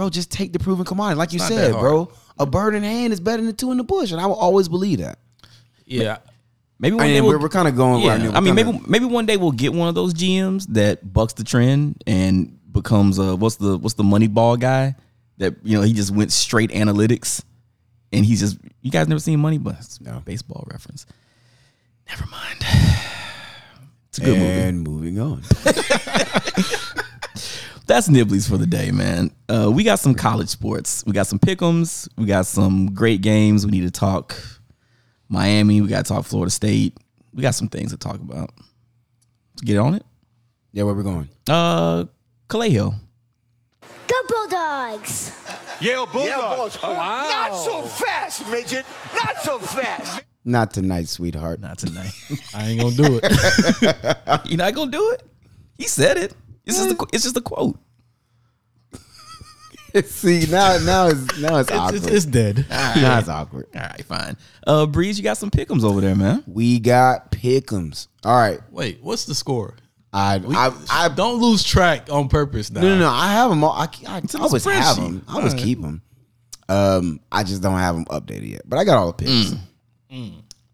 bro, 0.00 0.08
just 0.08 0.30
take 0.30 0.54
the 0.54 0.58
proven 0.58 0.86
commodity. 0.86 1.18
Like 1.18 1.34
you 1.34 1.38
said, 1.38 1.72
bro, 1.72 2.10
a 2.38 2.46
bird 2.46 2.74
in 2.74 2.82
hand 2.82 3.12
is 3.12 3.20
better 3.20 3.42
than 3.42 3.54
two 3.54 3.70
in 3.70 3.76
the 3.76 3.84
bush, 3.84 4.12
and 4.12 4.20
I 4.20 4.24
will 4.24 4.34
always 4.34 4.66
believe 4.66 5.00
that. 5.00 5.18
Yeah. 5.84 6.18
maybe 6.78 6.96
one 6.96 7.04
I 7.04 7.08
day 7.08 7.14
mean, 7.14 7.24
we'll, 7.24 7.32
we're, 7.34 7.42
we're 7.42 7.48
kind 7.50 7.68
of 7.68 7.76
going 7.76 8.02
yeah. 8.02 8.16
right. 8.26 8.34
I 8.34 8.40
mean, 8.40 8.54
maybe 8.54 8.72
kinda- 8.72 8.88
maybe 8.88 9.04
one 9.04 9.26
day 9.26 9.36
we'll 9.36 9.52
get 9.52 9.74
one 9.74 9.88
of 9.88 9.94
those 9.94 10.14
GMs 10.14 10.66
that 10.68 11.12
bucks 11.12 11.34
the 11.34 11.44
trend 11.44 12.02
and 12.06 12.58
becomes 12.72 13.18
a 13.18 13.36
what's 13.36 13.56
the 13.56 13.76
what's 13.76 13.96
the 13.96 14.04
money 14.04 14.26
ball 14.26 14.56
guy 14.56 14.94
that 15.36 15.54
you 15.64 15.76
know 15.76 15.82
he 15.82 15.92
just 15.92 16.12
went 16.12 16.32
straight 16.32 16.70
analytics 16.70 17.42
and 18.12 18.24
he's 18.24 18.40
just 18.40 18.56
you 18.80 18.90
guys 18.90 19.08
never 19.08 19.18
seen 19.18 19.38
money 19.40 19.58
but 19.58 19.74
it's 19.80 19.98
a 20.06 20.22
baseball 20.24 20.64
reference. 20.70 21.04
Never 22.08 22.24
mind. 22.26 22.64
It's 24.08 24.18
a 24.18 24.22
good 24.22 24.38
movie. 24.38 24.50
and 24.50 24.82
moving 24.82 25.20
on. 25.20 25.42
That's 27.90 28.08
Nibblies 28.08 28.48
for 28.48 28.56
the 28.56 28.68
day, 28.68 28.92
man. 28.92 29.32
Uh, 29.48 29.68
we 29.68 29.82
got 29.82 29.98
some 29.98 30.14
college 30.14 30.48
sports. 30.48 31.02
We 31.08 31.12
got 31.12 31.26
some 31.26 31.40
pick'ems. 31.40 32.08
We 32.16 32.24
got 32.24 32.46
some 32.46 32.94
great 32.94 33.20
games. 33.20 33.66
We 33.66 33.72
need 33.72 33.80
to 33.80 33.90
talk 33.90 34.36
Miami. 35.28 35.80
We 35.80 35.88
got 35.88 36.04
to 36.04 36.08
talk 36.12 36.24
Florida 36.24 36.52
State. 36.52 36.96
We 37.34 37.42
got 37.42 37.56
some 37.56 37.66
things 37.66 37.90
to 37.90 37.96
talk 37.96 38.14
about. 38.14 38.52
Let's 39.54 39.62
get 39.64 39.78
on 39.78 39.96
it. 39.96 40.04
yeah, 40.70 40.84
where 40.84 40.94
we 40.94 41.02
going? 41.02 41.30
Uh, 41.48 42.04
Calais 42.46 42.70
Hill. 42.70 42.94
Go 44.06 44.14
Bulldogs. 44.28 45.36
Yale 45.80 46.06
Bulldogs. 46.06 46.80
Wow. 46.80 46.94
Not 46.94 47.56
so 47.56 47.82
fast, 47.82 48.48
midget. 48.50 48.86
Not 49.14 49.36
so 49.38 49.58
fast. 49.58 50.22
Not 50.44 50.72
tonight, 50.72 51.08
sweetheart. 51.08 51.58
Not 51.58 51.78
tonight. 51.78 52.12
I 52.54 52.68
ain't 52.68 52.80
gonna 52.82 52.94
do 52.94 53.20
it. 53.20 54.44
You're 54.48 54.58
not 54.58 54.74
gonna 54.74 54.92
do 54.92 55.10
it. 55.10 55.24
He 55.76 55.88
said 55.88 56.18
it. 56.18 56.34
It's 56.70 56.78
just 56.78 56.88
the, 56.88 56.94
qu- 56.96 57.08
it's 57.12 57.22
just 57.24 57.36
a 57.36 57.40
quote. 57.40 57.78
See 60.04 60.46
now, 60.48 60.78
now 60.84 61.08
it's 61.08 61.38
now 61.38 61.56
it's, 61.56 61.70
awkward. 61.70 61.96
it's, 61.96 62.06
it's 62.06 62.24
dead. 62.24 62.64
now 62.68 63.18
it's 63.18 63.28
awkward. 63.28 63.66
All 63.74 63.80
right, 63.80 64.04
fine. 64.04 64.36
Uh, 64.66 64.86
Breeze, 64.86 65.18
you 65.18 65.24
got 65.24 65.36
some 65.36 65.50
pickums 65.50 65.82
over 65.82 66.00
there, 66.00 66.14
man. 66.14 66.44
We 66.46 66.78
got 66.78 67.32
pickums. 67.32 68.06
All 68.24 68.36
right, 68.36 68.60
Wait, 68.70 69.00
what's 69.02 69.24
the 69.24 69.34
score? 69.34 69.74
I 70.12 70.38
We, 70.38 70.54
I, 70.54 70.72
I 70.90 71.08
don't 71.08 71.40
lose 71.40 71.64
track 71.64 72.06
on 72.10 72.28
purpose 72.28 72.70
now. 72.70 72.82
no 72.82 72.88
no 72.90 72.98
no. 73.00 73.08
I 73.08 73.32
have 73.32 73.50
them 73.50 73.62
all. 73.64 73.72
I, 73.72 73.88
I, 74.06 74.18
I 74.18 74.22
always 74.38 74.64
have 74.64 74.96
them. 74.96 75.24
I 75.28 75.36
always 75.36 75.54
keep 75.54 75.80
them. 75.80 76.02
Um, 76.68 77.20
I 77.32 77.42
just 77.42 77.62
don't 77.62 77.78
have 77.78 77.96
them 77.96 78.04
updated 78.06 78.50
yet. 78.50 78.62
But 78.64 78.78
I 78.78 78.84
got 78.84 78.96
all 78.96 79.12
the 79.12 79.24
picks. 79.24 79.54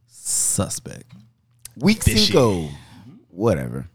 Suspect. 0.08 1.04
Week 1.76 2.02
cinco, 2.02 2.68
whatever. 3.28 3.88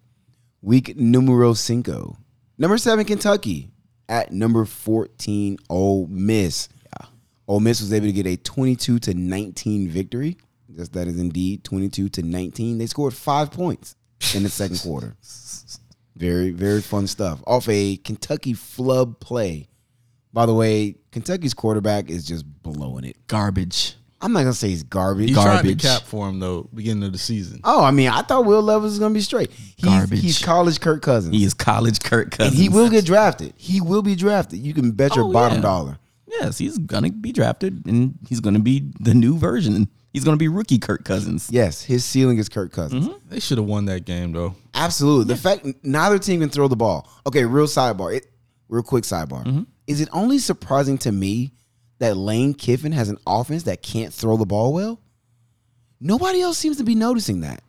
Week 0.62 0.95
numero 0.95 1.54
cinco. 1.54 2.17
Number 2.58 2.78
seven, 2.78 3.06
Kentucky 3.06 3.71
at 4.08 4.32
number 4.32 4.65
fourteen, 4.65 5.58
Ole 5.69 6.06
Miss. 6.08 6.69
Yeah. 6.86 7.08
Ole 7.47 7.60
Miss 7.60 7.82
was 7.82 7.91
able 7.91 8.06
to 8.08 8.12
get 8.12 8.28
a 8.28 8.38
twenty-two 8.38 9.00
to 9.00 9.13
nineteen 9.13 9.89
victory. 9.89 10.38
Yes, 10.67 10.89
that 10.89 11.08
is 11.08 11.19
indeed 11.19 11.63
twenty-two 11.63 12.10
to 12.10 12.21
nineteen. 12.21 12.78
They 12.78 12.86
scored 12.86 13.13
five 13.13 13.52
points 13.52 13.95
in 14.36 14.43
the 14.43 14.50
second 14.50 14.80
quarter. 14.84 15.15
Very, 16.15 16.52
very 16.52 16.82
fun 16.82 17.08
stuff. 17.08 17.41
Off 17.47 17.67
a 17.67 17.97
Kentucky 17.97 18.54
flub 18.54 19.19
play. 19.19 19.67
By 20.34 20.45
the 20.45 20.54
way, 20.54 20.95
Kentucky's 21.12 21.56
quarterback 21.56 22.10
is 22.10 22.24
just 22.26 22.45
blowing 22.62 23.04
it. 23.06 23.17
Garbage. 23.28 23.95
I'm 24.22 24.34
not 24.34 24.40
gonna 24.42 24.54
say 24.54 24.70
he's 24.70 24.84
garbage. 24.84 25.30
You 25.30 25.36
tried 25.36 25.44
to 25.46 25.52
Garbage. 25.64 25.82
cap 25.82 26.02
for 26.04 26.30
him 26.30 26.40
though, 26.40 26.70
beginning 26.74 27.04
of 27.04 27.12
the 27.12 27.18
season. 27.18 27.60
Oh, 27.64 27.84
I 27.84 27.92
mean, 27.92 28.10
I 28.10 28.22
thought 28.22 28.46
Will 28.46 28.62
Levis 28.62 28.92
was 28.92 29.00
gonna 29.00 29.14
be 29.14 29.22
straight. 29.22 29.52
He's, 29.52 29.86
Garbage. 29.86 30.22
He's 30.22 30.40
college 30.44 30.80
Kirk 30.80 31.02
Cousins. 31.02 31.36
He 31.36 31.44
is 31.44 31.54
college 31.54 32.00
Kirk 32.02 32.26
and 32.26 32.32
Cousins. 32.32 32.58
he 32.60 32.70
will 32.70 32.90
get 32.90 33.06
drafted. 33.06 33.54
He 33.58 33.82
will 33.82 34.02
be 34.04 34.16
drafted. 34.16 34.60
You 34.60 34.74
can 34.74 34.92
bet 34.92 35.16
your 35.16 35.26
Oh, 35.26 35.32
bottom 35.32 35.58
yeah. 35.58 35.62
dollar. 35.64 35.98
Yes, 36.28 36.58
he's 36.58 36.78
gonna 36.78 37.12
be 37.12 37.32
drafted, 37.32 37.86
and 37.88 38.18
he's 38.28 38.40
gonna 38.40 38.60
be 38.60 38.92
the 39.00 39.14
new 39.14 39.38
version. 39.38 39.90
He's 40.14 40.24
gonna 40.24 40.38
be 40.38 40.48
rookie 40.48 40.78
Kirk 40.80 41.04
Cousins. 41.04 41.50
Yes, 41.52 41.84
his 41.84 42.06
ceiling 42.06 42.38
is 42.38 42.48
Kirk 42.50 42.72
Cousins. 42.72 43.08
Mm-hmm. 43.08 43.30
They 43.30 43.40
should 43.40 43.58
have 43.58 43.68
won 43.68 43.86
that 43.86 44.06
game 44.06 44.32
though. 44.34 44.56
Absolutely. 44.74 45.34
The 45.34 45.40
fact 45.42 45.66
neither 45.84 46.20
team 46.20 46.42
can 46.42 46.50
throw 46.50 46.68
the 46.68 46.76
ball. 46.76 47.10
Okay, 47.26 47.44
real 47.46 47.66
sidebar. 47.66 48.16
It, 48.16 48.28
real 48.70 48.84
quick 48.84 49.04
sidebar. 49.04 49.44
Mm-hmm. 49.46 49.64
Is 49.88 50.00
it 50.00 50.10
only 50.14 50.38
surprising 50.38 50.98
to 51.00 51.12
me 51.12 51.54
that 52.02 52.18
Lane 52.18 52.56
Kiffin 52.56 52.92
has 52.94 53.10
an 53.10 53.20
offense 53.28 53.64
that 53.64 53.84
can't 53.84 54.12
throw 54.12 54.36
the 54.36 54.46
ball 54.46 54.74
well? 54.74 55.00
Nobody 56.00 56.42
else 56.42 56.58
seems 56.58 56.78
to 56.78 56.84
be 56.84 56.96
noticing 56.96 57.42
that. 57.42 57.64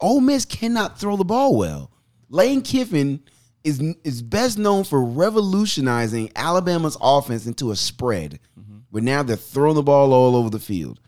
Ole 0.00 0.20
Miss 0.20 0.44
cannot 0.44 1.00
throw 1.00 1.16
the 1.16 1.24
ball 1.24 1.56
well. 1.56 1.90
Lane 2.28 2.62
Kiffin 2.62 3.20
is 3.64 3.80
is 4.04 4.22
best 4.22 4.58
known 4.58 4.84
for 4.84 5.04
revolutionizing 5.04 6.30
Alabama's 6.36 6.96
offense 7.00 7.46
into 7.46 7.72
a 7.72 7.76
spread, 7.76 8.38
mm-hmm. 8.58 8.78
where 8.90 9.02
now 9.02 9.24
they're 9.24 9.34
throwing 9.34 9.74
the 9.74 9.82
ball 9.82 10.12
all 10.12 10.36
over 10.36 10.48
the 10.48 10.60
field. 10.60 11.00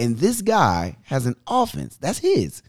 And 0.00 0.16
this 0.18 0.40
guy 0.40 0.96
has 1.02 1.26
an 1.26 1.36
offense 1.46 1.96
that's 1.98 2.18
his. 2.18 2.62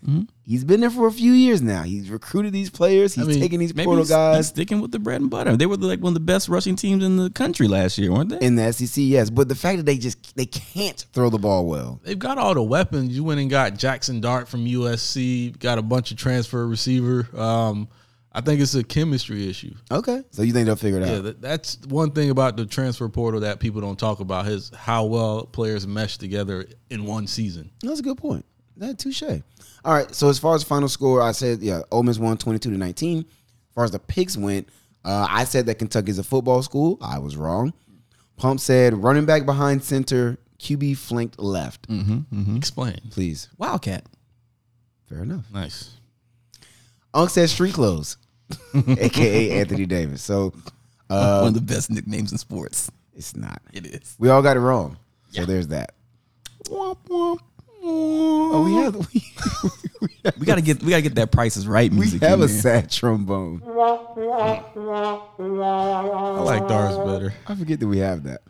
He's 0.44 0.66
been 0.66 0.82
there 0.82 0.90
for 0.90 1.08
a 1.08 1.12
few 1.12 1.32
years 1.32 1.62
now. 1.62 1.84
He's 1.84 2.10
recruited 2.10 2.52
these 2.52 2.70
players. 2.70 3.14
He's 3.16 3.26
mean, 3.26 3.40
taking 3.40 3.60
these 3.60 3.74
Maybe 3.74 3.86
portal 3.86 4.02
he's, 4.02 4.10
he's 4.10 4.16
guys 4.18 4.48
sticking 4.48 4.82
with 4.82 4.92
the 4.92 5.00
bread 5.00 5.22
and 5.22 5.30
butter. 5.30 5.56
They 5.56 5.66
were 5.66 5.78
like 5.78 6.02
one 6.02 6.10
of 6.10 6.14
the 6.16 6.20
best 6.20 6.50
rushing 6.50 6.76
teams 6.76 7.06
in 7.06 7.16
the 7.16 7.30
country 7.30 7.70
last 7.70 7.98
year, 7.98 8.12
weren't 8.12 8.30
they? 8.30 8.46
in 8.46 8.56
the 8.58 8.74
SEC. 8.74 8.96
Yes, 8.98 9.30
but 9.30 9.48
the 9.48 9.56
fact 9.56 9.78
that 9.78 9.86
they 9.86 9.98
just 9.98 10.36
they 10.36 10.46
can't 10.46 11.06
throw 11.14 11.30
the 11.30 11.40
ball 11.40 11.66
well. 11.68 12.02
They've 12.04 12.20
got 12.20 12.38
all 12.38 12.54
the 12.54 12.62
weapons. 12.64 13.16
You 13.16 13.24
went 13.24 13.40
and 13.40 13.50
got 13.50 13.78
Jackson 13.78 14.20
Dart 14.20 14.50
from 14.50 14.66
USC. 14.66 15.58
Got 15.58 15.78
a 15.78 15.82
bunch 15.82 16.12
of 16.12 16.18
transfer 16.18 16.68
receiver. 16.68 17.30
Um, 17.40 17.88
I 18.34 18.40
think 18.42 18.62
it's 18.62 18.76
a 18.76 18.84
chemistry 18.84 19.50
issue. 19.50 19.74
Okay, 19.92 20.24
so 20.32 20.42
you 20.42 20.54
think 20.54 20.66
they'll 20.66 20.76
figure 20.78 21.00
it 21.02 21.08
Yeah, 21.08 21.16
out? 21.18 21.24
that, 21.24 21.42
that's 21.42 21.78
one 21.88 22.12
thing 22.12 22.30
about 22.30 22.56
the 22.56 22.66
transfer 22.66 23.10
portal 23.10 23.42
that 23.42 23.60
people 23.60 23.82
don't 23.82 24.00
talk 24.00 24.20
about 24.22 24.48
is 24.48 24.72
how 24.76 25.06
well 25.06 25.46
players 25.46 25.86
mesh 25.86 26.18
together 26.18 26.66
in 26.90 27.06
one 27.06 27.28
season. 27.28 27.72
That's 27.84 28.00
a 28.00 28.04
good 28.04 28.18
point. 28.18 28.46
That 28.78 28.98
touche. 29.00 29.24
All 29.24 29.94
right. 29.94 30.14
So 30.16 30.30
as 30.30 30.40
far 30.40 30.56
as 30.56 30.64
final 30.64 30.88
score, 30.88 31.22
I 31.22 31.34
said 31.34 31.62
yeah, 31.62 31.82
Ole 31.92 32.04
Miss 32.04 32.18
won 32.20 32.38
twenty 32.38 32.58
two 32.60 32.72
to 32.72 32.78
nineteen. 32.78 33.20
As 33.20 33.74
far 33.76 33.84
as 33.84 33.92
the 33.92 34.00
picks 34.00 34.38
went, 34.38 34.70
uh, 35.04 35.28
I 35.30 35.44
said 35.44 35.66
that 35.66 35.76
Kentucky's 35.76 36.18
a 36.20 36.24
football 36.24 36.64
school. 36.64 36.98
I 37.02 37.20
was 37.20 37.36
wrong. 37.36 37.74
Pump 38.38 38.60
said 38.60 38.94
running 39.04 39.26
back 39.26 39.46
behind 39.46 39.84
center, 39.84 40.38
QB 40.58 40.98
flanked 40.98 41.38
left. 41.38 41.86
Explain. 42.56 43.00
Please, 43.12 43.50
Wildcat. 43.58 44.06
fair 45.08 45.22
enough. 45.24 45.46
Nice. 45.54 45.98
Unc 47.14 47.30
said 47.30 47.50
street 47.50 47.74
clothes, 47.74 48.18
aka 48.76 49.52
Anthony 49.60 49.86
Davis. 49.86 50.22
So 50.22 50.54
uh, 51.10 51.40
one 51.40 51.50
of 51.50 51.54
the 51.56 51.62
best 51.62 51.90
nicknames 51.90 52.32
in 52.32 52.38
sports. 52.38 52.90
it's 53.14 53.36
not. 53.36 53.62
It 53.74 53.86
is. 53.88 54.16
We 54.20 54.30
all 54.30 54.42
got 54.42 54.58
it 54.58 54.62
wrong. 54.62 54.98
So 55.32 55.46
there's 55.46 55.68
that. 55.70 55.94
Oh, 57.84 58.64
we 58.66 58.74
have 58.84 58.96
we, 60.02 60.10
We 60.40 60.46
gotta 60.46 60.62
get 60.62 60.84
we 60.84 60.92
gotta 60.92 61.02
get 61.02 61.16
that 61.16 61.32
prices 61.32 61.68
right 61.68 61.90
we 61.92 61.98
music. 62.00 62.22
have 62.22 62.40
in 62.40 62.44
a 62.44 62.48
there. 62.48 62.62
sad 62.62 62.92
trombone. 62.92 63.62
I 63.66 64.62
like 66.44 66.68
Dars 66.68 66.98
better. 66.98 67.34
I 67.48 67.56
forget 67.56 67.80
that 67.80 67.88
we 67.88 67.98
have 68.00 68.24
that. 68.24 68.42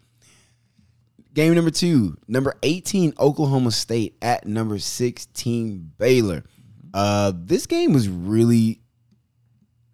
Game 1.33 1.53
number 1.55 1.71
two, 1.71 2.17
number 2.27 2.55
18, 2.61 3.13
Oklahoma 3.17 3.71
State 3.71 4.17
at 4.21 4.45
number 4.45 4.77
16, 4.79 5.91
Baylor. 5.97 6.43
Uh, 6.93 7.31
this 7.35 7.65
game 7.65 7.93
was 7.93 8.09
really 8.09 8.81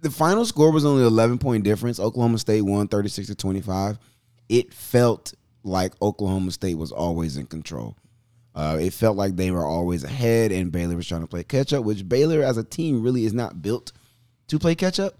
the 0.02 0.12
final 0.12 0.46
score 0.46 0.72
was 0.72 0.86
only 0.86 1.04
11 1.04 1.38
point 1.38 1.64
difference. 1.64 2.00
Oklahoma 2.00 2.38
State 2.38 2.62
won 2.62 2.88
36 2.88 3.28
to 3.28 3.36
25. 3.36 3.98
It 4.50 4.74
felt 4.74 5.34
like 5.64 5.94
Oklahoma 6.02 6.52
State 6.52 6.76
was 6.76 6.92
always 6.92 7.38
in 7.38 7.46
control. 7.46 7.98
Uh, 8.56 8.78
it 8.82 8.94
felt 8.94 9.18
like 9.18 9.36
they 9.36 9.52
were 9.52 9.66
always 9.66 10.04
ahead, 10.04 10.52
and 10.52 10.72
Baylor 10.72 10.96
was 10.96 11.08
trying 11.08 11.22
to 11.22 11.28
play 11.28 11.44
catch 11.44 11.74
up, 11.74 11.84
which 11.84 12.08
Baylor 12.08 12.42
as 12.42 12.58
a 12.58 12.64
team 12.64 13.04
really 13.04 13.26
is 13.26 13.34
not 13.34 13.62
built 13.62 13.92
to 14.48 14.58
play 14.58 14.74
catch 14.74 15.00
up. 15.00 15.14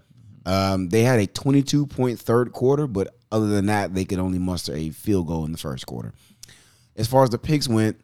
Um, 0.44 0.88
they 0.88 1.02
had 1.02 1.20
a 1.20 1.26
22 1.26 1.86
point 1.86 2.18
third 2.18 2.52
quarter, 2.52 2.86
but 2.86 3.14
other 3.30 3.46
than 3.46 3.66
that, 3.66 3.94
they 3.94 4.04
could 4.04 4.18
only 4.18 4.38
muster 4.38 4.74
a 4.74 4.90
field 4.90 5.26
goal 5.26 5.44
in 5.44 5.52
the 5.52 5.58
first 5.58 5.86
quarter. 5.86 6.14
As 6.96 7.06
far 7.06 7.22
as 7.22 7.30
the 7.30 7.38
picks 7.38 7.68
went, 7.68 8.00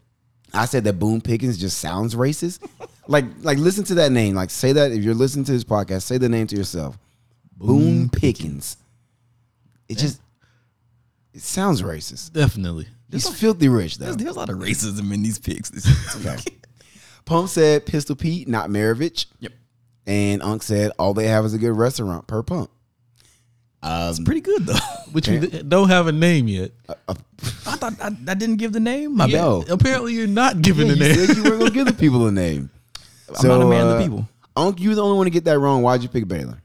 I 0.55 0.67
said 0.67 0.85
that 0.85 0.99
Boone 0.99 1.21
Pickens 1.21 1.59
just 1.59 1.79
sounds 1.79 2.15
racist. 2.15 2.67
like, 3.09 3.25
like 3.43 3.59
listen 3.59 3.85
to 3.85 3.95
that 3.97 4.13
name. 4.13 4.35
Like, 4.35 4.51
say 4.51 4.73
that 4.73 4.93
if 4.93 5.03
you're 5.03 5.15
listening 5.15 5.45
to 5.47 5.53
this 5.53 5.65
podcast, 5.65 6.03
say 6.03 6.19
the 6.19 6.29
name 6.29 6.47
to 6.49 6.57
yourself. 6.57 6.99
Boone 7.57 8.09
Pickens. 8.09 8.77
It 9.89 9.99
just 9.99 10.21
it 11.33 11.43
sounds 11.43 11.83
racist. 11.83 12.33
Definitely. 12.33 12.89
He's 13.11 13.29
filthy 13.29 13.69
rich 13.69 13.99
though. 13.99 14.07
There's, 14.07 14.17
there's 14.17 14.37
a 14.37 14.39
lot 14.39 14.51
of 14.51 14.59
racism 14.59 15.13
in 15.13 15.23
these 15.23 15.39
picks. 15.39 15.71
Okay. 16.27 16.39
Pump 17.25 17.49
said 17.49 17.87
Pistol 17.87 18.17
Pete, 18.17 18.49
not 18.49 18.69
Maravich. 18.69 19.27
Yep. 19.41 19.53
And 20.07 20.43
Unc 20.43 20.63
said 20.63 20.93
all 20.99 21.15
they 21.15 21.27
have 21.29 21.45
is 21.45 21.55
a 21.55 21.59
good 21.59 21.73
restaurant 21.73 22.27
per 22.27 22.43
pump. 22.43 22.71
It's 23.87 24.19
um, 24.19 24.25
pretty 24.25 24.41
good 24.41 24.65
though. 24.67 24.79
Which 25.13 25.29
you 25.29 25.41
don't 25.41 25.89
have 25.89 26.07
a 26.07 26.13
name 26.13 26.49
yet. 26.49 26.73
Uh, 26.89 26.95
uh, 27.09 27.15
I 27.67 27.77
thought 27.77 27.95
I, 28.01 28.07
I 28.07 28.35
didn't 28.35 28.57
give 28.57 28.73
the 28.73 28.81
name. 28.81 29.17
My 29.17 29.27
Yeah. 29.27 29.61
bad. 29.67 29.71
Apparently, 29.71 30.15
you're 30.15 30.27
not 30.27 30.63
giving 30.63 30.87
Yeah, 30.89 30.95
the 30.95 30.99
you 31.09 31.15
name. 31.17 31.27
said 31.27 31.37
you 31.37 31.43
weren't 31.45 31.59
gonna 31.61 31.71
give 31.71 31.87
the 31.87 31.93
people 31.93 32.27
a 32.27 32.33
name. 32.33 32.71
I'm 33.39 33.49
not 33.49 33.61
a 33.63 33.67
man 33.67 33.83
of 33.83 33.89
uh, 33.93 33.97
the 33.99 34.03
people. 34.03 34.29
Unc, 34.57 34.81
you 34.81 34.89
were 34.91 34.95
the 34.95 35.03
only 35.03 35.17
one 35.19 35.27
to 35.27 35.31
get 35.31 35.45
that 35.45 35.59
wrong. 35.59 35.83
Why'd 35.83 36.03
you 36.03 36.09
pick 36.09 36.27
Baylor? 36.29 36.61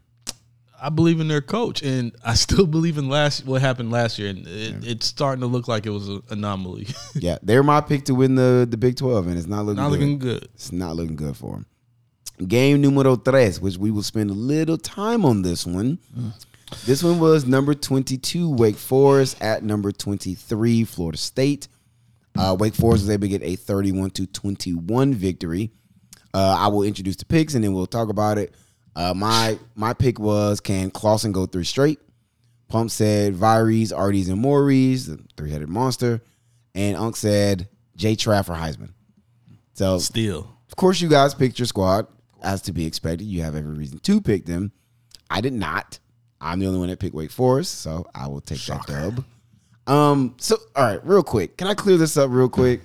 I 0.81 0.87
believe 0.87 1.19
in 1.19 1.27
their 1.27 1.41
coach, 1.41 1.81
and 1.83 2.13
I 2.23 2.35
still 2.35 2.65
believe 2.65 2.97
in 2.97 3.09
last 3.09 3.45
what 3.45 3.59
happened 3.61 3.91
last 3.91 4.17
year, 4.17 4.29
and 4.29 4.47
it, 4.47 4.75
it's 4.87 5.05
starting 5.07 5.41
to 5.41 5.47
look 5.47 5.67
like 5.67 5.85
it 5.85 5.89
was 5.89 6.07
an 6.07 6.21
anomaly. 6.29 6.87
Yeah, 7.15 7.37
they're 7.43 7.63
my 7.63 7.81
pick 7.81 8.05
to 8.05 8.15
win 8.15 8.35
the, 8.35 8.65
the 8.69 8.77
Big 8.77 8.95
12, 8.95 9.27
and 9.27 9.37
it's 9.37 9.47
not 9.47 9.65
looking 9.65 9.75
not 9.83 9.89
good. 9.89 9.99
looking 9.99 10.19
good. 10.19 10.43
It's 10.55 10.71
not 10.71 10.95
looking 10.95 11.17
good 11.17 11.35
for 11.35 11.51
them. 11.51 11.65
Game 12.47 12.79
numero 12.79 13.17
tres, 13.17 13.59
which 13.59 13.75
we 13.77 13.91
will 13.91 14.03
spend 14.03 14.29
a 14.29 14.33
little 14.33 14.77
time 14.77 15.25
on 15.25 15.41
this 15.41 15.65
one. 15.65 15.99
Mm. 16.17 16.31
This 16.85 17.03
one 17.03 17.19
was 17.19 17.45
number 17.45 17.73
22, 17.73 18.49
Wake 18.55 18.75
Forest, 18.75 19.41
at 19.41 19.63
number 19.63 19.91
23, 19.91 20.83
Florida 20.83 21.17
State. 21.17 21.67
Uh, 22.37 22.55
Wake 22.57 22.75
Forest 22.75 23.03
was 23.03 23.09
able 23.09 23.21
to 23.23 23.27
get 23.27 23.43
a 23.43 23.55
31 23.55 24.11
to 24.11 24.25
21 24.27 25.13
victory. 25.13 25.71
Uh, 26.33 26.55
I 26.57 26.67
will 26.67 26.83
introduce 26.83 27.15
the 27.17 27.25
picks 27.25 27.55
and 27.55 27.63
then 27.63 27.73
we'll 27.73 27.87
talk 27.87 28.09
about 28.09 28.37
it. 28.37 28.53
Uh, 28.95 29.13
my 29.15 29.57
my 29.75 29.93
pick 29.93 30.19
was 30.19 30.59
can 30.59 30.91
Clawson 30.91 31.31
go 31.31 31.45
three 31.45 31.63
straight? 31.63 31.99
Pump 32.67 32.91
said 32.91 33.33
Vyres, 33.33 33.91
Arties, 33.91 34.29
and 34.29 34.39
Maurice, 34.39 35.07
the 35.07 35.19
three 35.35 35.51
headed 35.51 35.69
monster. 35.69 36.21
And 36.75 36.95
Unc 36.95 37.15
said 37.15 37.67
Jay 37.95 38.15
Traff 38.15 38.47
or 38.49 38.53
Heisman. 38.55 38.93
So 39.73 39.97
Still, 39.99 40.55
of 40.67 40.75
course, 40.75 41.01
you 41.01 41.09
guys 41.09 41.33
picked 41.33 41.57
your 41.57 41.65
squad 41.65 42.07
as 42.43 42.61
to 42.63 42.71
be 42.71 42.85
expected. 42.85 43.25
You 43.25 43.41
have 43.41 43.55
every 43.55 43.73
reason 43.73 43.99
to 43.99 44.21
pick 44.21 44.45
them. 44.45 44.71
I 45.29 45.41
did 45.41 45.53
not. 45.53 45.99
I'm 46.41 46.59
the 46.59 46.67
only 46.67 46.79
one 46.79 46.89
that 46.89 46.99
picked 46.99 47.15
Wake 47.15 47.31
Forest, 47.31 47.81
so 47.81 48.05
I 48.15 48.27
will 48.27 48.41
take 48.41 48.61
that 48.65 48.85
dub. 48.87 49.23
Um, 49.87 50.35
so 50.39 50.57
all 50.75 50.83
right, 50.85 51.05
real 51.05 51.23
quick, 51.23 51.57
can 51.57 51.67
I 51.67 51.73
clear 51.73 51.97
this 51.97 52.15
up 52.17 52.29
real 52.31 52.49
quick? 52.49 52.81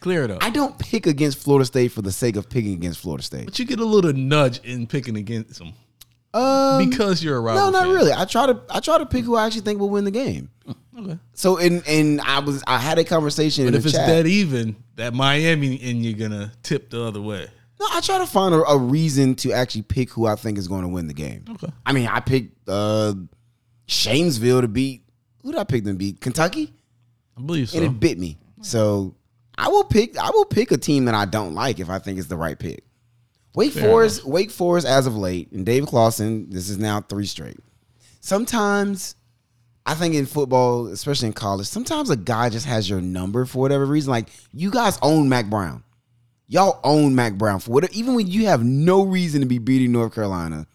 Clear 0.00 0.24
it 0.24 0.30
up. 0.30 0.42
I 0.42 0.50
don't 0.50 0.78
pick 0.78 1.06
against 1.06 1.38
Florida 1.38 1.64
State 1.64 1.88
for 1.92 2.02
the 2.02 2.12
sake 2.12 2.36
of 2.36 2.48
picking 2.48 2.72
against 2.74 3.00
Florida 3.00 3.22
State. 3.22 3.44
but 3.46 3.58
you 3.58 3.64
get 3.64 3.80
a 3.80 3.84
little 3.84 4.12
nudge 4.12 4.60
in 4.64 4.86
picking 4.86 5.16
against 5.16 5.58
them 5.58 5.72
Um, 6.34 6.88
because 6.88 7.22
you're 7.24 7.36
a 7.36 7.40
rival. 7.40 7.64
no, 7.64 7.70
not 7.70 7.84
fan. 7.86 7.94
really. 7.94 8.12
I 8.12 8.24
try 8.24 8.46
to 8.46 8.60
I 8.70 8.80
try 8.80 8.98
to 8.98 9.06
pick 9.06 9.24
who 9.24 9.36
I 9.36 9.46
actually 9.46 9.62
think 9.62 9.80
will 9.80 9.90
win 9.90 10.04
the 10.04 10.10
game. 10.10 10.50
Okay. 10.98 11.18
So 11.34 11.58
and 11.58 11.82
and 11.86 12.20
I 12.22 12.38
was 12.40 12.62
I 12.66 12.78
had 12.78 12.98
a 12.98 13.04
conversation 13.04 13.66
But 13.66 13.74
if 13.74 13.84
it's 13.84 13.94
chat. 13.94 14.06
dead 14.06 14.26
even, 14.26 14.76
that 14.94 15.12
Miami 15.12 15.78
and 15.82 16.04
you're 16.04 16.16
gonna 16.18 16.52
tip 16.62 16.88
the 16.90 17.02
other 17.02 17.20
way. 17.20 17.48
No, 17.78 17.86
I 17.92 18.00
try 18.00 18.18
to 18.18 18.26
find 18.26 18.54
a, 18.54 18.58
a 18.64 18.78
reason 18.78 19.34
to 19.36 19.52
actually 19.52 19.82
pick 19.82 20.10
who 20.10 20.26
I 20.26 20.34
think 20.34 20.56
is 20.58 20.66
going 20.66 20.82
to 20.82 20.88
win 20.88 21.08
the 21.08 21.14
game. 21.14 21.44
Okay. 21.50 21.68
I 21.84 21.92
mean, 21.92 22.06
I 22.06 22.20
picked 22.20 22.68
uh 22.68 23.14
Shamesville 23.86 24.62
to 24.62 24.68
beat. 24.68 25.02
Who 25.42 25.52
did 25.52 25.58
I 25.60 25.64
pick 25.64 25.84
them 25.84 25.94
to 25.94 25.98
beat? 25.98 26.20
Kentucky, 26.20 26.72
I 27.36 27.40
believe 27.42 27.68
so. 27.70 27.78
and 27.78 27.86
it 27.86 28.00
bit 28.00 28.18
me. 28.18 28.38
So 28.62 29.14
I 29.58 29.68
will 29.68 29.84
pick. 29.84 30.16
I 30.18 30.30
will 30.30 30.44
pick 30.46 30.72
a 30.72 30.76
team 30.78 31.04
that 31.04 31.14
I 31.14 31.24
don't 31.24 31.54
like 31.54 31.78
if 31.78 31.88
I 31.90 31.98
think 31.98 32.18
it's 32.18 32.28
the 32.28 32.36
right 32.36 32.58
pick. 32.58 32.82
Wake 33.54 33.72
Forest. 33.72 34.24
Wake 34.26 34.50
Forest, 34.50 34.86
as 34.86 35.06
of 35.06 35.16
late, 35.16 35.50
and 35.52 35.64
David 35.64 35.88
Clawson. 35.88 36.50
This 36.50 36.68
is 36.68 36.78
now 36.78 37.00
three 37.02 37.26
straight. 37.26 37.58
Sometimes. 38.20 39.14
I 39.88 39.94
think 39.94 40.16
in 40.16 40.26
football, 40.26 40.88
especially 40.88 41.28
in 41.28 41.32
college, 41.32 41.68
sometimes 41.68 42.10
a 42.10 42.16
guy 42.16 42.48
just 42.48 42.66
has 42.66 42.90
your 42.90 43.00
number 43.00 43.44
for 43.44 43.60
whatever 43.60 43.86
reason. 43.86 44.10
Like 44.10 44.30
you 44.52 44.68
guys 44.72 44.98
own 45.00 45.28
Mack 45.28 45.46
Brown. 45.48 45.84
Y'all 46.48 46.78
own 46.84 47.14
Mack 47.14 47.34
Brown 47.34 47.60
for 47.60 47.72
whatever. 47.72 47.92
Even 47.94 48.14
when 48.14 48.26
you 48.28 48.46
have 48.46 48.62
no 48.62 49.02
reason 49.02 49.40
to 49.40 49.46
be 49.46 49.58
beating 49.58 49.92
North 49.92 50.14
Carolina, 50.14 50.66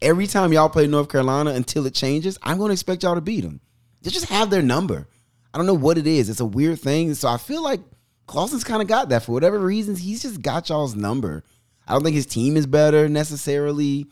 every 0.00 0.26
time 0.26 0.52
y'all 0.52 0.68
play 0.68 0.86
North 0.86 1.08
Carolina 1.08 1.50
until 1.50 1.86
it 1.86 1.94
changes, 1.94 2.38
I'm 2.42 2.58
going 2.58 2.68
to 2.68 2.74
expect 2.74 3.02
y'all 3.02 3.16
to 3.16 3.20
beat 3.20 3.40
them. 3.40 3.60
They 4.02 4.10
just 4.10 4.26
have 4.26 4.50
their 4.50 4.62
number. 4.62 5.08
I 5.52 5.58
don't 5.58 5.66
know 5.66 5.74
what 5.74 5.98
it 5.98 6.06
is. 6.06 6.30
It's 6.30 6.40
a 6.40 6.44
weird 6.46 6.80
thing. 6.80 7.12
So 7.14 7.28
I 7.28 7.36
feel 7.38 7.62
like 7.62 7.80
Clawson's 8.26 8.62
kind 8.64 8.80
of 8.80 8.88
got 8.88 9.08
that 9.08 9.24
for 9.24 9.32
whatever 9.32 9.58
reasons. 9.58 9.98
He's 9.98 10.22
just 10.22 10.40
got 10.40 10.68
y'all's 10.68 10.94
number. 10.94 11.42
I 11.88 11.92
don't 11.92 12.04
think 12.04 12.14
his 12.14 12.26
team 12.26 12.56
is 12.56 12.66
better 12.66 13.08
necessarily. 13.08 14.06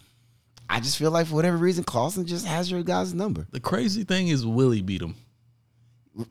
I 0.69 0.81
just 0.81 0.99
feel 0.99 1.13
like 1.13 1.29
for 1.29 1.37
whatever 1.37 1.57
reason, 1.57 1.85
Clausen 1.85 2.27
just 2.27 2.45
has 2.45 2.71
your 2.71 2.83
guys' 2.83 3.15
number. 3.15 3.47
the 3.53 3.61
crazy 3.61 4.03
thing 4.03 4.29
is 4.29 4.45
Willie 4.45 4.83
beat 4.83 5.01
him. 5.01 5.15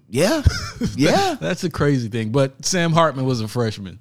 Yeah, 0.10 0.44
yeah. 0.96 1.38
That's 1.40 1.64
a 1.64 1.70
crazy 1.70 2.10
thing. 2.10 2.34
But 2.34 2.66
Sam 2.66 2.92
Hartman 2.92 3.26
was 3.26 3.40
a 3.40 3.48
freshman, 3.48 4.00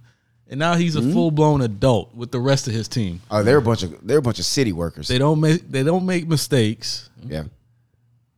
and 0.48 0.58
now 0.58 0.74
he's 0.76 0.96
a 0.96 1.00
Hmm? 1.00 1.12
full 1.12 1.30
blown 1.30 1.60
adult 1.60 2.14
with 2.14 2.30
the 2.30 2.40
rest 2.40 2.66
of 2.68 2.72
his 2.74 2.88
team. 2.88 3.20
Oh, 3.30 3.42
they're 3.42 3.58
a 3.58 3.62
bunch 3.62 3.82
of 3.82 4.06
they're 4.06 4.18
a 4.18 4.22
bunch 4.22 4.38
of 4.38 4.44
city 4.44 4.72
workers. 4.72 5.08
They 5.08 5.18
don't 5.18 5.40
make 5.40 5.70
they 5.70 5.82
don't 5.82 6.06
make 6.06 6.26
mistakes. 6.28 7.10
yeah. 7.26 7.44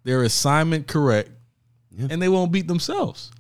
Their 0.05 0.23
assignment 0.23 0.87
correct, 0.87 1.31
and 1.99 2.23
they 2.23 2.29
won't 2.29 2.51
beat 2.53 2.67
themselves. 2.69 3.31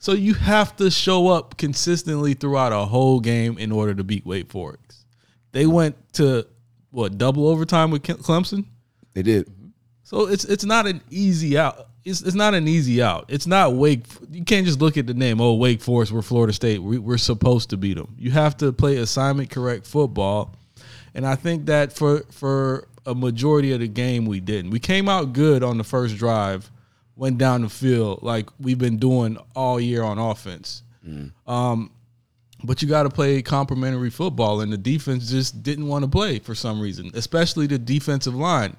So 0.00 0.12
you 0.12 0.34
have 0.34 0.74
to 0.76 0.90
show 0.90 1.28
up 1.28 1.56
consistently 1.58 2.34
throughout 2.34 2.72
a 2.72 2.86
whole 2.86 3.20
game 3.20 3.58
in 3.58 3.70
order 3.70 3.94
to 3.94 4.02
beat 4.02 4.24
Wake 4.26 4.50
Forest. 4.50 5.04
They 5.52 5.66
went 5.66 5.94
to 6.14 6.46
what 6.90 7.18
double 7.18 7.46
overtime 7.46 7.90
with 7.90 8.02
Clemson. 8.02 8.64
They 9.12 9.22
did. 9.22 9.48
So 10.02 10.26
it's 10.26 10.44
it's 10.44 10.64
not 10.64 10.86
an 10.86 11.00
easy 11.10 11.56
out. 11.58 11.89
It's, 12.04 12.22
it's 12.22 12.34
not 12.34 12.54
an 12.54 12.66
easy 12.66 13.02
out. 13.02 13.26
It's 13.28 13.46
not 13.46 13.74
Wake. 13.74 14.04
You 14.30 14.44
can't 14.44 14.66
just 14.66 14.80
look 14.80 14.96
at 14.96 15.06
the 15.06 15.14
name. 15.14 15.40
Oh, 15.40 15.54
Wake 15.54 15.82
Forest. 15.82 16.12
We're 16.12 16.22
Florida 16.22 16.52
State. 16.52 16.82
We, 16.82 16.98
we're 16.98 17.18
supposed 17.18 17.70
to 17.70 17.76
beat 17.76 17.96
them. 17.98 18.14
You 18.18 18.30
have 18.30 18.56
to 18.58 18.72
play 18.72 18.96
assignment 18.96 19.50
correct 19.50 19.86
football, 19.86 20.54
and 21.14 21.26
I 21.26 21.34
think 21.36 21.66
that 21.66 21.92
for 21.92 22.20
for 22.30 22.88
a 23.06 23.14
majority 23.14 23.72
of 23.72 23.80
the 23.80 23.88
game 23.88 24.26
we 24.26 24.40
didn't. 24.40 24.70
We 24.70 24.78
came 24.78 25.08
out 25.08 25.32
good 25.32 25.62
on 25.62 25.78
the 25.78 25.84
first 25.84 26.16
drive, 26.16 26.70
went 27.16 27.38
down 27.38 27.62
the 27.62 27.68
field 27.68 28.22
like 28.22 28.48
we've 28.58 28.78
been 28.78 28.98
doing 28.98 29.36
all 29.54 29.80
year 29.80 30.02
on 30.02 30.18
offense. 30.18 30.82
Um, 31.46 31.90
but 32.62 32.82
you 32.82 32.88
got 32.88 33.04
to 33.04 33.08
play 33.08 33.40
complementary 33.40 34.10
football, 34.10 34.60
and 34.60 34.70
the 34.70 34.76
defense 34.76 35.30
just 35.30 35.62
didn't 35.62 35.86
want 35.86 36.04
to 36.04 36.10
play 36.10 36.38
for 36.38 36.54
some 36.54 36.78
reason, 36.78 37.10
especially 37.14 37.66
the 37.66 37.78
defensive 37.78 38.34
line. 38.34 38.76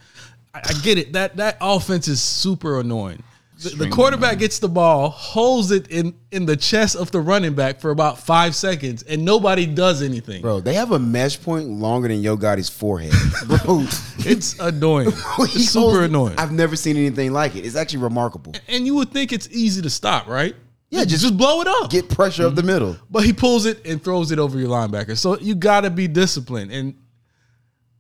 I, 0.54 0.62
I 0.64 0.74
get 0.82 0.98
it 0.98 1.14
that 1.14 1.38
that 1.38 1.58
offense 1.62 2.08
is 2.08 2.22
super 2.22 2.80
annoying. 2.80 3.24
The, 3.62 3.70
the 3.70 3.90
quarterback 3.90 4.40
gets 4.40 4.58
the 4.58 4.68
ball, 4.68 5.10
holds 5.10 5.70
it 5.70 5.88
in 5.90 6.16
in 6.32 6.48
the 6.48 6.58
chest 6.58 6.96
of 6.96 7.12
the 7.12 7.22
running 7.22 7.54
back 7.54 7.80
for 7.80 7.92
about 7.92 8.18
five 8.18 8.56
seconds, 8.56 9.04
and 9.04 9.24
nobody 9.24 9.68
does 9.68 10.02
anything. 10.02 10.42
Bro, 10.42 10.62
they 10.62 10.74
have 10.74 10.92
a 10.92 11.00
mesh 11.00 11.40
point 11.40 11.70
longer 11.70 12.08
than 12.08 12.22
Yo 12.22 12.38
Gotti's 12.38 12.70
forehead. 12.70 13.14
Bro, 13.48 13.86
It's 14.20 14.58
annoying. 14.60 15.12
he 15.38 15.44
It's 15.44 15.70
super 15.70 16.06
annoying. 16.06 16.36
I've 16.40 16.52
never 16.52 16.76
seen 16.76 16.98
anything 16.98 17.34
like 17.34 17.56
it. 17.56 17.64
It's 17.64 17.76
actually 17.76 18.02
remarkable. 18.02 18.54
and 18.68 18.86
you 18.88 18.96
would 18.96 19.12
think 19.12 19.32
it's 19.32 19.48
easy 19.52 19.82
to 19.84 19.90
stop, 19.92 20.28
right? 20.28 20.56
Yeah, 20.90 21.02
just 21.02 21.12
just 21.12 21.24
just 21.24 21.38
blow 21.38 21.62
it 21.62 21.68
up. 21.68 21.92
Get 21.92 22.10
pressure 22.10 22.48
up 22.48 22.56
the 22.56 22.62
mm-hmm. 22.62 22.68
middle. 22.68 22.98
but 23.12 23.24
he 23.24 23.32
pulls 23.32 23.66
it 23.66 23.86
and 23.86 24.04
throws 24.04 24.32
it 24.32 24.40
over 24.40 24.60
your 24.60 24.70
linebacker. 24.70 25.16
So 25.16 25.38
you 25.38 25.54
got 25.54 25.82
to 25.82 25.92
be 25.92 26.08
disciplined, 26.08 26.72
and 26.72 26.96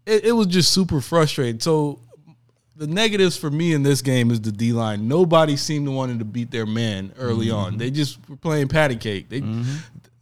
it, 0.08 0.26
it 0.26 0.32
was 0.32 0.48
just 0.48 0.74
super 0.74 1.02
frustrating. 1.02 1.60
So 1.60 2.00
the 2.82 2.88
negatives 2.88 3.38
for 3.38 3.52
me 3.52 3.74
in 3.74 3.84
this 3.84 4.02
game 4.02 4.32
is 4.32 4.42
the 4.42 4.52
D 4.52 4.74
line. 4.74 5.08
Nobody 5.08 5.56
seemed 5.56 5.86
to 5.86 5.92
wanting 5.92 6.18
to 6.18 6.26
beat 6.26 6.50
their 6.50 6.66
man 6.66 7.14
early 7.16 7.50
mm-hmm. 7.50 7.56
on. 7.56 7.78
They 7.78 7.92
just 7.92 8.18
were 8.28 8.36
playing 8.36 8.70
patty 8.70 8.96
cake. 8.96 9.30
They 9.30 9.42
mm-hmm. 9.42 9.76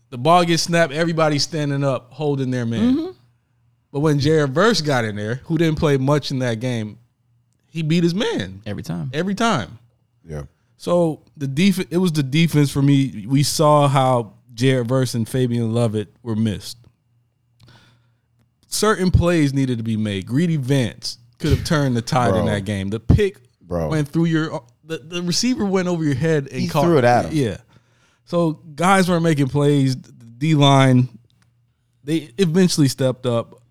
the 0.09 0.17
ball 0.17 0.43
gets 0.43 0.63
snapped, 0.63 0.91
everybody's 0.91 1.43
standing 1.43 1.85
up 1.85 2.11
holding 2.11 2.51
their 2.51 2.65
man. 2.65 2.95
Mm-hmm. 2.95 3.11
But 3.93 4.01
when 4.01 4.19
Jared 4.19 4.53
Verse 4.53 4.81
got 4.81 5.05
in 5.05 5.15
there, 5.15 5.35
who 5.45 5.57
didn't 5.57 5.79
play 5.79 5.95
much 5.95 6.31
in 6.31 6.39
that 6.39 6.59
game, 6.59 6.97
he 7.67 7.81
beat 7.81 8.03
his 8.03 8.13
man 8.13 8.61
every 8.65 8.83
time. 8.83 9.09
every 9.13 9.35
time. 9.35 9.79
Yeah. 10.25 10.43
So 10.75 11.21
the 11.37 11.47
def- 11.47 11.89
it 11.89 11.97
was 11.97 12.11
the 12.11 12.23
defense 12.23 12.69
for 12.69 12.81
me. 12.81 13.25
We 13.25 13.41
saw 13.41 13.87
how 13.87 14.33
Jared 14.53 14.89
Verse 14.89 15.13
and 15.13 15.29
Fabian 15.29 15.73
Lovett 15.73 16.13
were 16.23 16.35
missed. 16.35 16.77
Certain 18.67 19.11
plays 19.11 19.53
needed 19.53 19.77
to 19.77 19.83
be 19.85 19.95
made. 19.95 20.25
Greedy 20.25 20.57
Vance 20.57 21.19
could 21.39 21.51
have 21.51 21.63
turned 21.63 21.95
the 21.95 22.01
tide 22.01 22.35
in 22.35 22.45
that 22.45 22.65
game. 22.65 22.89
The 22.89 22.99
pick 22.99 23.37
Bro. 23.61 23.89
went 23.89 24.07
through 24.07 24.25
your 24.25 24.63
the, 24.83 24.97
the 24.97 25.23
receiver 25.23 25.65
went 25.65 25.87
over 25.87 26.03
your 26.03 26.15
head 26.15 26.47
and 26.51 26.61
He 26.61 26.67
caught, 26.67 26.83
threw 26.83 26.97
it 26.97 27.03
at 27.03 27.25
him. 27.25 27.31
Yeah. 27.33 27.57
So 28.25 28.53
guys 28.75 29.09
weren't 29.09 29.23
making 29.23 29.47
plays. 29.47 29.95
The 29.95 30.11
D 30.11 30.55
line 30.55 31.09
they 32.03 32.31
eventually 32.37 32.87
stepped 32.87 33.25
up. 33.25 33.61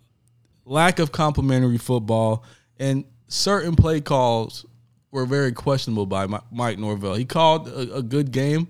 Lack 0.65 0.99
of 0.99 1.13
complementary 1.13 1.79
football 1.79 2.45
and 2.79 3.05
certain 3.29 3.75
play 3.77 4.01
calls 4.01 4.67
were 5.11 5.25
very 5.25 5.53
questionable 5.53 6.07
by 6.07 6.27
Mike 6.51 6.79
Norvell. 6.79 7.15
He 7.15 7.25
called 7.25 7.69
a, 7.69 7.97
a 7.97 8.03
good 8.03 8.31
game, 8.31 8.69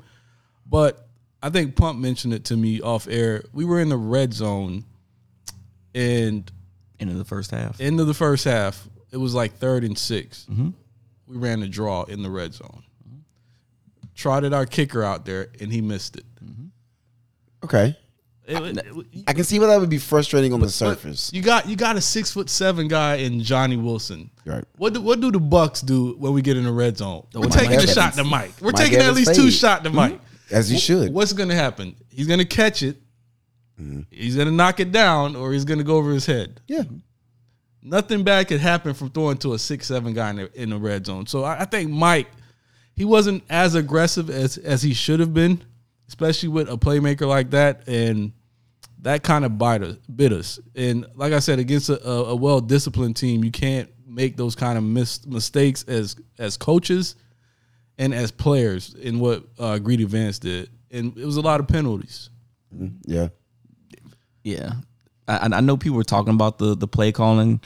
but 0.66 1.08
I 1.42 1.50
think 1.50 1.76
Pump 1.76 1.98
mentioned 1.98 2.34
it 2.34 2.44
to 2.46 2.56
me 2.56 2.80
off 2.80 3.08
air. 3.08 3.44
We 3.52 3.64
were 3.64 3.80
in 3.80 3.88
the 3.88 3.96
red 3.96 4.32
zone, 4.32 4.84
and 5.94 6.50
End 7.00 7.10
of 7.10 7.18
the 7.18 7.24
first 7.24 7.50
half. 7.50 7.80
end 7.80 8.00
of 8.00 8.06
the 8.06 8.14
first 8.14 8.44
half, 8.44 8.88
it 9.12 9.16
was 9.16 9.34
like 9.34 9.54
third 9.58 9.84
and 9.84 9.96
6 9.96 10.46
mm-hmm. 10.50 10.70
We 11.26 11.36
ran 11.36 11.62
a 11.62 11.68
draw 11.68 12.04
in 12.04 12.22
the 12.22 12.30
red 12.30 12.54
zone. 12.54 12.82
Trotted 14.14 14.54
our 14.54 14.66
kicker 14.66 15.04
out 15.04 15.26
there, 15.26 15.48
and 15.60 15.70
he 15.70 15.80
missed 15.80 16.16
it. 16.16 16.24
Mm-hmm. 16.42 16.66
Okay. 17.64 17.96
It- 18.46 18.78
it- 18.78 19.24
I 19.26 19.34
can 19.34 19.44
see 19.44 19.58
why 19.58 19.66
that 19.66 19.78
would 19.78 19.90
be 19.90 19.98
frustrating 19.98 20.54
on 20.54 20.60
the 20.60 20.70
surface. 20.70 21.30
You 21.34 21.42
got 21.42 21.68
you 21.68 21.76
got 21.76 21.96
a 21.96 22.00
six 22.00 22.32
foot 22.32 22.48
seven 22.48 22.88
guy 22.88 23.16
in 23.16 23.42
Johnny 23.42 23.76
Wilson. 23.76 24.30
Right. 24.46 24.64
What 24.78 24.94
do 24.94 25.02
what 25.02 25.20
do 25.20 25.30
the 25.30 25.38
Bucks 25.38 25.82
do 25.82 26.14
when 26.18 26.32
we 26.32 26.40
get 26.40 26.56
in 26.56 26.64
the 26.64 26.72
red 26.72 26.96
zone? 26.96 27.26
Oh, 27.34 27.40
We're 27.40 27.48
Mike 27.48 27.58
taking 27.58 27.78
a 27.78 27.86
shot 27.86 28.14
to 28.14 28.24
Mike. 28.24 28.52
We're 28.60 28.72
Mike 28.72 28.84
taking 28.84 29.00
at 29.00 29.04
Evans 29.04 29.26
least 29.28 29.38
two 29.38 29.50
shot 29.50 29.84
to 29.84 29.90
mm-hmm. 29.90 29.96
Mike. 29.96 30.20
As 30.50 30.72
you 30.72 30.78
should. 30.78 31.12
What's 31.12 31.34
gonna 31.34 31.54
happen? 31.54 31.94
He's 32.08 32.26
gonna 32.26 32.46
catch 32.46 32.82
it. 32.82 32.96
Mm-hmm. 33.80 34.00
He's 34.10 34.36
gonna 34.36 34.50
knock 34.50 34.80
it 34.80 34.92
down, 34.92 35.36
or 35.36 35.52
he's 35.52 35.64
gonna 35.64 35.84
go 35.84 35.96
over 35.96 36.10
his 36.10 36.26
head. 36.26 36.60
Yeah. 36.66 36.82
Nothing 37.82 38.24
bad 38.24 38.48
could 38.48 38.60
happen 38.60 38.92
from 38.92 39.10
throwing 39.10 39.38
to 39.38 39.54
a 39.54 39.58
six 39.58 39.86
seven 39.86 40.14
guy 40.14 40.30
in 40.30 40.36
the, 40.36 40.62
in 40.62 40.70
the 40.70 40.78
red 40.78 41.06
zone. 41.06 41.26
So 41.26 41.44
I, 41.44 41.60
I 41.60 41.64
think 41.64 41.90
Mike, 41.90 42.28
he 42.94 43.04
wasn't 43.04 43.44
as 43.48 43.74
aggressive 43.74 44.30
as 44.30 44.58
as 44.58 44.82
he 44.82 44.94
should 44.94 45.20
have 45.20 45.32
been, 45.32 45.62
especially 46.08 46.48
with 46.48 46.68
a 46.68 46.76
playmaker 46.76 47.26
like 47.26 47.50
that, 47.50 47.86
and 47.86 48.32
that 49.02 49.22
kind 49.22 49.44
of 49.44 49.58
bite 49.58 49.82
us, 49.82 49.96
bit 50.14 50.32
us. 50.32 50.58
And 50.74 51.06
like 51.14 51.32
I 51.32 51.38
said, 51.38 51.58
against 51.58 51.88
a, 51.88 52.04
a, 52.04 52.34
well 52.34 52.60
disciplined 52.60 53.16
team, 53.16 53.44
you 53.44 53.52
can't 53.52 53.88
make 54.06 54.36
those 54.36 54.54
kind 54.54 54.76
of 54.76 54.84
mis- 54.84 55.24
mistakes 55.24 55.84
as 55.84 56.16
as 56.38 56.56
coaches 56.56 57.14
and 57.98 58.14
as 58.14 58.30
players 58.30 58.94
in 58.94 59.20
what 59.20 59.44
uh, 59.58 59.78
Greedy 59.78 60.04
Vance 60.04 60.38
did. 60.38 60.70
And 60.90 61.16
it 61.16 61.24
was 61.24 61.36
a 61.36 61.40
lot 61.40 61.60
of 61.60 61.68
penalties. 61.68 62.30
Yeah. 63.06 63.28
Yeah, 64.44 64.72
I, 65.26 65.48
I 65.52 65.60
know 65.60 65.76
people 65.76 65.96
were 65.96 66.04
talking 66.04 66.34
about 66.34 66.58
the 66.58 66.74
the 66.74 66.88
play 66.88 67.12
calling. 67.12 67.60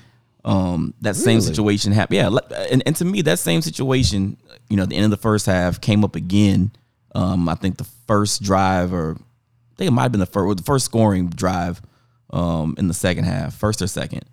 Um, 0.45 0.93
that 1.03 1.15
same 1.15 1.41
situation 1.41 1.93
happened. 1.93 2.17
Yeah, 2.17 2.57
and, 2.71 2.83
and 2.85 2.97
to 2.97 3.05
me, 3.05 3.23
that 3.23 3.39
same 3.39 3.63
situation, 3.63 4.37
you 4.69 4.77
know, 4.77 4.85
the 4.87 4.97
end 4.97 5.05
of 5.05 5.13
the 5.13 5.17
first 5.17 5.47
half 5.47 5.81
came 5.81 6.05
up 6.05 6.17
again. 6.17 6.73
Um, 7.15 7.49
I 7.49 7.55
think 7.55 7.77
the 7.79 7.87
first 8.09 8.43
drive, 8.43 8.93
or 8.93 9.13
I 9.13 9.75
think 9.77 9.89
it 9.89 9.93
might 9.93 10.03
have 10.03 10.11
been 10.13 10.19
the 10.19 10.27
first, 10.27 10.57
the 10.57 10.65
first 10.65 10.85
scoring 10.85 11.29
drive, 11.29 11.81
um, 12.31 12.75
in 12.77 12.89
the 12.89 12.95
second 12.95 13.23
half, 13.25 13.55
first 13.55 13.81
or 13.83 13.87
second. 13.87 14.25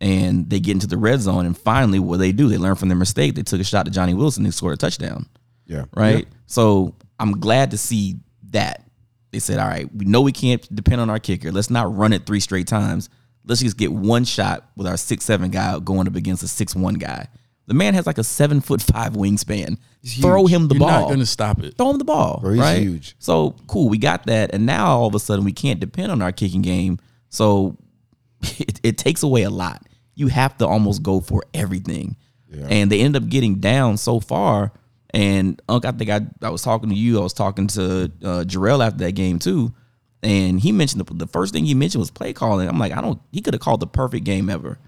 and 0.00 0.48
they 0.50 0.60
get 0.60 0.72
into 0.72 0.86
the 0.86 0.96
red 0.96 1.20
zone, 1.20 1.46
and 1.46 1.56
finally, 1.56 1.98
what 1.98 2.18
they 2.18 2.32
do, 2.32 2.48
they 2.48 2.58
learn 2.58 2.74
from 2.74 2.88
their 2.88 2.96
mistake. 2.98 3.34
They 3.34 3.42
took 3.42 3.60
a 3.60 3.64
shot 3.64 3.86
to 3.86 3.90
Johnny 3.90 4.14
Wilson 4.14 4.44
and 4.44 4.52
scored 4.52 4.74
a 4.74 4.76
touchdown. 4.76 5.26
Yeah. 5.66 5.84
Right. 5.94 6.28
So 6.46 6.94
I'm 7.18 7.40
glad 7.40 7.70
to 7.72 7.78
see 7.78 8.16
that 8.50 8.82
they 9.36 9.40
said, 9.40 9.58
all 9.58 9.68
right, 9.68 9.86
we 9.94 10.06
know 10.06 10.22
we 10.22 10.32
can't 10.32 10.74
depend 10.74 10.98
on 10.98 11.10
our 11.10 11.18
kicker. 11.18 11.52
Let's 11.52 11.68
not 11.68 11.94
run 11.94 12.14
it 12.14 12.24
three 12.24 12.40
straight 12.40 12.66
times. 12.66 13.10
Let's 13.44 13.60
just 13.60 13.76
get 13.76 13.92
one 13.92 14.24
shot 14.24 14.70
with 14.76 14.86
our 14.86 14.96
six 14.96 15.26
seven 15.26 15.50
guy 15.50 15.78
going 15.78 16.08
up 16.08 16.16
against 16.16 16.42
a 16.42 16.48
six 16.48 16.74
one 16.74 16.94
guy. 16.94 17.28
The 17.66 17.74
man 17.74 17.92
has 17.92 18.06
like 18.06 18.16
a 18.16 18.24
seven 18.24 18.62
foot 18.62 18.80
five 18.80 19.12
wingspan. 19.12 19.76
Throw 20.22 20.46
him 20.46 20.68
the 20.68 20.74
ball. 20.76 20.88
You're 20.88 20.90
ball. 20.90 21.00
not 21.02 21.06
going 21.08 21.20
to 21.20 21.26
stop 21.26 21.62
it. 21.62 21.76
Throw 21.76 21.90
him 21.90 21.98
the 21.98 22.04
ball. 22.04 22.38
Bro, 22.40 22.52
he's 22.52 22.60
right? 22.60 22.78
huge. 22.80 23.14
So 23.18 23.56
cool, 23.66 23.90
we 23.90 23.98
got 23.98 24.24
that, 24.24 24.54
and 24.54 24.64
now 24.64 24.86
all 24.86 25.06
of 25.06 25.14
a 25.14 25.18
sudden 25.18 25.44
we 25.44 25.52
can't 25.52 25.80
depend 25.80 26.10
on 26.10 26.22
our 26.22 26.32
kicking 26.32 26.62
game. 26.62 26.98
So 27.28 27.76
it, 28.40 28.80
it 28.82 28.96
takes 28.96 29.22
away 29.22 29.42
a 29.42 29.50
lot. 29.50 29.86
You 30.14 30.28
have 30.28 30.56
to 30.58 30.66
almost 30.66 31.02
go 31.02 31.20
for 31.20 31.44
everything, 31.52 32.16
and 32.70 32.90
they 32.90 33.02
end 33.02 33.16
up 33.16 33.28
getting 33.28 33.56
down 33.56 33.98
so 33.98 34.18
far. 34.18 34.72
And 35.16 35.62
Unc, 35.66 35.86
I 35.86 35.92
think 35.92 36.10
I, 36.10 36.20
I 36.42 36.50
was 36.50 36.60
talking 36.60 36.90
to 36.90 36.94
you. 36.94 37.18
I 37.18 37.22
was 37.22 37.32
talking 37.32 37.68
to 37.68 38.12
uh, 38.22 38.44
Jarrell 38.46 38.86
after 38.86 38.98
that 38.98 39.12
game 39.12 39.38
too, 39.38 39.72
and 40.22 40.60
he 40.60 40.72
mentioned 40.72 41.06
the, 41.06 41.14
the 41.14 41.26
first 41.26 41.54
thing 41.54 41.64
he 41.64 41.72
mentioned 41.72 42.00
was 42.00 42.10
play 42.10 42.34
calling. 42.34 42.68
I'm 42.68 42.78
like, 42.78 42.92
I 42.92 43.00
don't. 43.00 43.18
He 43.32 43.40
could 43.40 43.54
have 43.54 43.62
called 43.62 43.80
the 43.80 43.86
perfect 43.86 44.24
game 44.24 44.50
ever. 44.50 44.78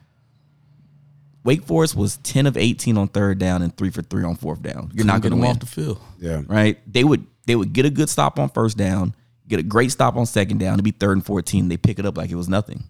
Wake 1.44 1.62
Forest 1.62 1.96
was 1.96 2.18
10 2.18 2.46
of 2.46 2.58
18 2.58 2.98
on 2.98 3.08
third 3.08 3.38
down 3.38 3.62
and 3.62 3.74
three 3.74 3.88
for 3.88 4.02
three 4.02 4.22
on 4.22 4.36
fourth 4.36 4.60
down. 4.60 4.90
You're 4.92 5.06
not 5.06 5.22
Get 5.22 5.30
going 5.30 5.40
to 5.40 5.46
win 5.46 5.56
off 5.56 5.60
the 5.60 5.66
field. 5.66 5.98
Yeah. 6.18 6.42
right? 6.46 6.78
They 6.86 7.04
would 7.04 7.26
they 7.46 7.56
would 7.56 7.72
get 7.72 7.86
a 7.86 7.90
good 7.90 8.10
stop 8.10 8.38
on 8.38 8.50
first 8.50 8.76
down, 8.76 9.14
get 9.48 9.58
a 9.58 9.62
great 9.62 9.92
stop 9.92 10.14
on 10.16 10.26
second 10.26 10.58
down 10.58 10.76
to 10.76 10.82
be 10.82 10.90
third 10.90 11.12
and 11.12 11.24
fourteen. 11.24 11.68
They 11.68 11.78
pick 11.78 11.98
it 11.98 12.04
up 12.04 12.18
like 12.18 12.28
it 12.30 12.34
was 12.34 12.50
nothing. 12.50 12.84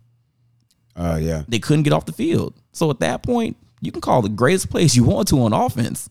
Uh, 0.97 1.21
yeah. 1.23 1.45
They 1.47 1.61
couldn't 1.61 1.85
get 1.85 1.93
off 1.93 2.07
the 2.07 2.13
field. 2.13 2.55
So 2.73 2.91
at 2.91 2.99
that 2.99 3.23
point, 3.23 3.57
you 3.81 3.93
can 3.93 4.01
call 4.01 4.23
the 4.23 4.29
greatest 4.29 4.71
plays 4.71 4.97
you 4.97 5.05
want 5.05 5.29
to 5.29 5.41
on 5.41 5.53
offense. 5.53 6.11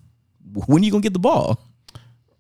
When 0.54 0.82
are 0.82 0.86
you 0.86 0.92
gonna 0.92 1.02
get 1.02 1.14
the 1.14 1.20
ball? 1.20 1.60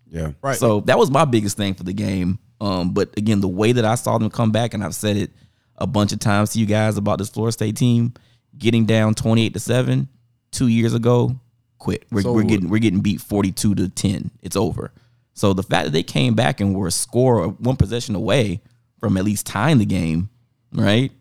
Yeah. 0.10 0.32
Right. 0.42 0.56
So 0.58 0.82
that 0.82 0.98
was 0.98 1.12
my 1.12 1.26
biggest 1.26 1.58
thing 1.58 1.74
for 1.74 1.84
the 1.84 1.94
game. 1.94 2.40
Um, 2.60 2.94
but 2.94 3.16
again, 3.18 3.42
the 3.42 3.48
way 3.48 3.72
that 3.72 3.86
I 3.86 3.96
saw 3.96 4.18
them 4.18 4.30
come 4.30 4.52
back, 4.52 4.74
and 4.74 4.84
I've 4.84 4.96
said 4.96 5.18
it 5.18 5.32
a 5.78 5.86
bunch 5.86 6.12
of 6.12 6.20
times 6.20 6.52
to 6.54 6.60
you 6.60 6.66
guys 6.66 6.98
about 6.98 7.20
this 7.20 7.30
Florida 7.30 7.52
State 7.52 7.76
team 7.76 8.14
getting 8.58 8.86
down 8.86 9.14
twenty 9.14 9.46
eight 9.46 9.54
to 9.54 9.60
seven 9.60 10.08
two 10.52 10.68
years 10.68 10.94
ago, 10.94 11.40
quit. 11.78 12.06
We're, 12.12 12.20
It's 12.20 12.28
we're 12.28 12.44
getting 12.44 12.70
we're 12.70 12.80
getting 12.80 13.02
beat 13.02 13.22
forty 13.22 13.52
two 13.52 13.76
to 13.76 13.90
ten. 13.90 14.32
It's 14.42 14.56
over. 14.56 14.92
So 15.34 15.54
the 15.54 15.64
fact 15.64 15.86
that 15.86 15.92
they 15.92 16.04
came 16.04 16.34
back 16.34 16.60
and 16.62 16.74
were 16.74 16.88
a 16.88 16.92
score 16.92 17.50
one 17.50 17.76
possession 17.76 18.16
away 18.16 18.62
from 19.00 19.18
at 19.18 19.24
least 19.24 19.46
tying 19.46 19.78
the 19.78 19.86
game, 19.86 20.30
right? 20.74 21.12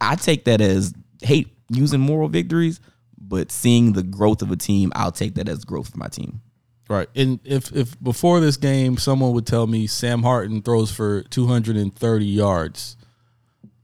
I 0.00 0.14
take 0.14 0.44
that 0.44 0.60
as 0.60 0.94
hate 1.20 1.48
using 1.68 2.00
moral 2.00 2.28
victories, 2.28 2.80
but 3.28 3.52
seeing 3.52 3.92
the 3.92 4.02
growth 4.02 4.40
of 4.42 4.50
a 4.50 4.56
team, 4.56 4.90
I'll 4.94 5.12
take 5.12 5.34
that 5.34 5.48
as 5.48 5.64
growth 5.64 5.90
for 5.90 5.98
my 5.98 6.08
team. 6.08 6.40
Right. 6.88 7.08
And 7.14 7.38
if 7.44 7.70
if 7.76 8.00
before 8.02 8.40
this 8.40 8.56
game 8.56 8.96
someone 8.96 9.32
would 9.34 9.46
tell 9.46 9.66
me 9.66 9.86
Sam 9.86 10.22
Hartman 10.22 10.62
throws 10.62 10.90
for 10.90 11.22
230 11.24 12.24
yards, 12.24 12.96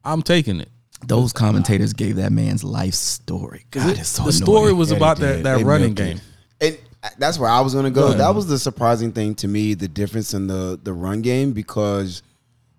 I'm 0.04 0.22
taking 0.22 0.60
it. 0.60 0.70
Those 1.06 1.32
commentators 1.34 1.92
gave 1.92 2.16
that 2.16 2.32
man's 2.32 2.64
life 2.64 2.94
story. 2.94 3.66
God, 3.70 3.98
it's 3.98 4.08
so 4.08 4.22
the 4.24 4.32
story 4.32 4.72
was 4.72 4.90
Yeah, 4.90 4.96
about 4.96 5.18
that 5.18 5.36
did. 5.36 5.44
that 5.44 5.58
They 5.58 5.64
running 5.64 5.88
milked 5.94 6.00
it. 6.00 6.04
game. 6.04 6.20
And 6.60 6.78
that's 7.18 7.38
where 7.38 7.50
I 7.50 7.60
was 7.60 7.74
going 7.74 7.84
to 7.84 7.90
go. 7.90 8.06
ahead. 8.06 8.20
That 8.20 8.34
was 8.34 8.46
the 8.46 8.58
surprising 8.58 9.12
thing 9.12 9.34
to 9.36 9.48
me, 9.48 9.74
the 9.74 9.88
difference 9.88 10.32
in 10.32 10.46
the 10.46 10.80
the 10.82 10.94
run 10.94 11.20
game 11.20 11.52
because, 11.52 12.22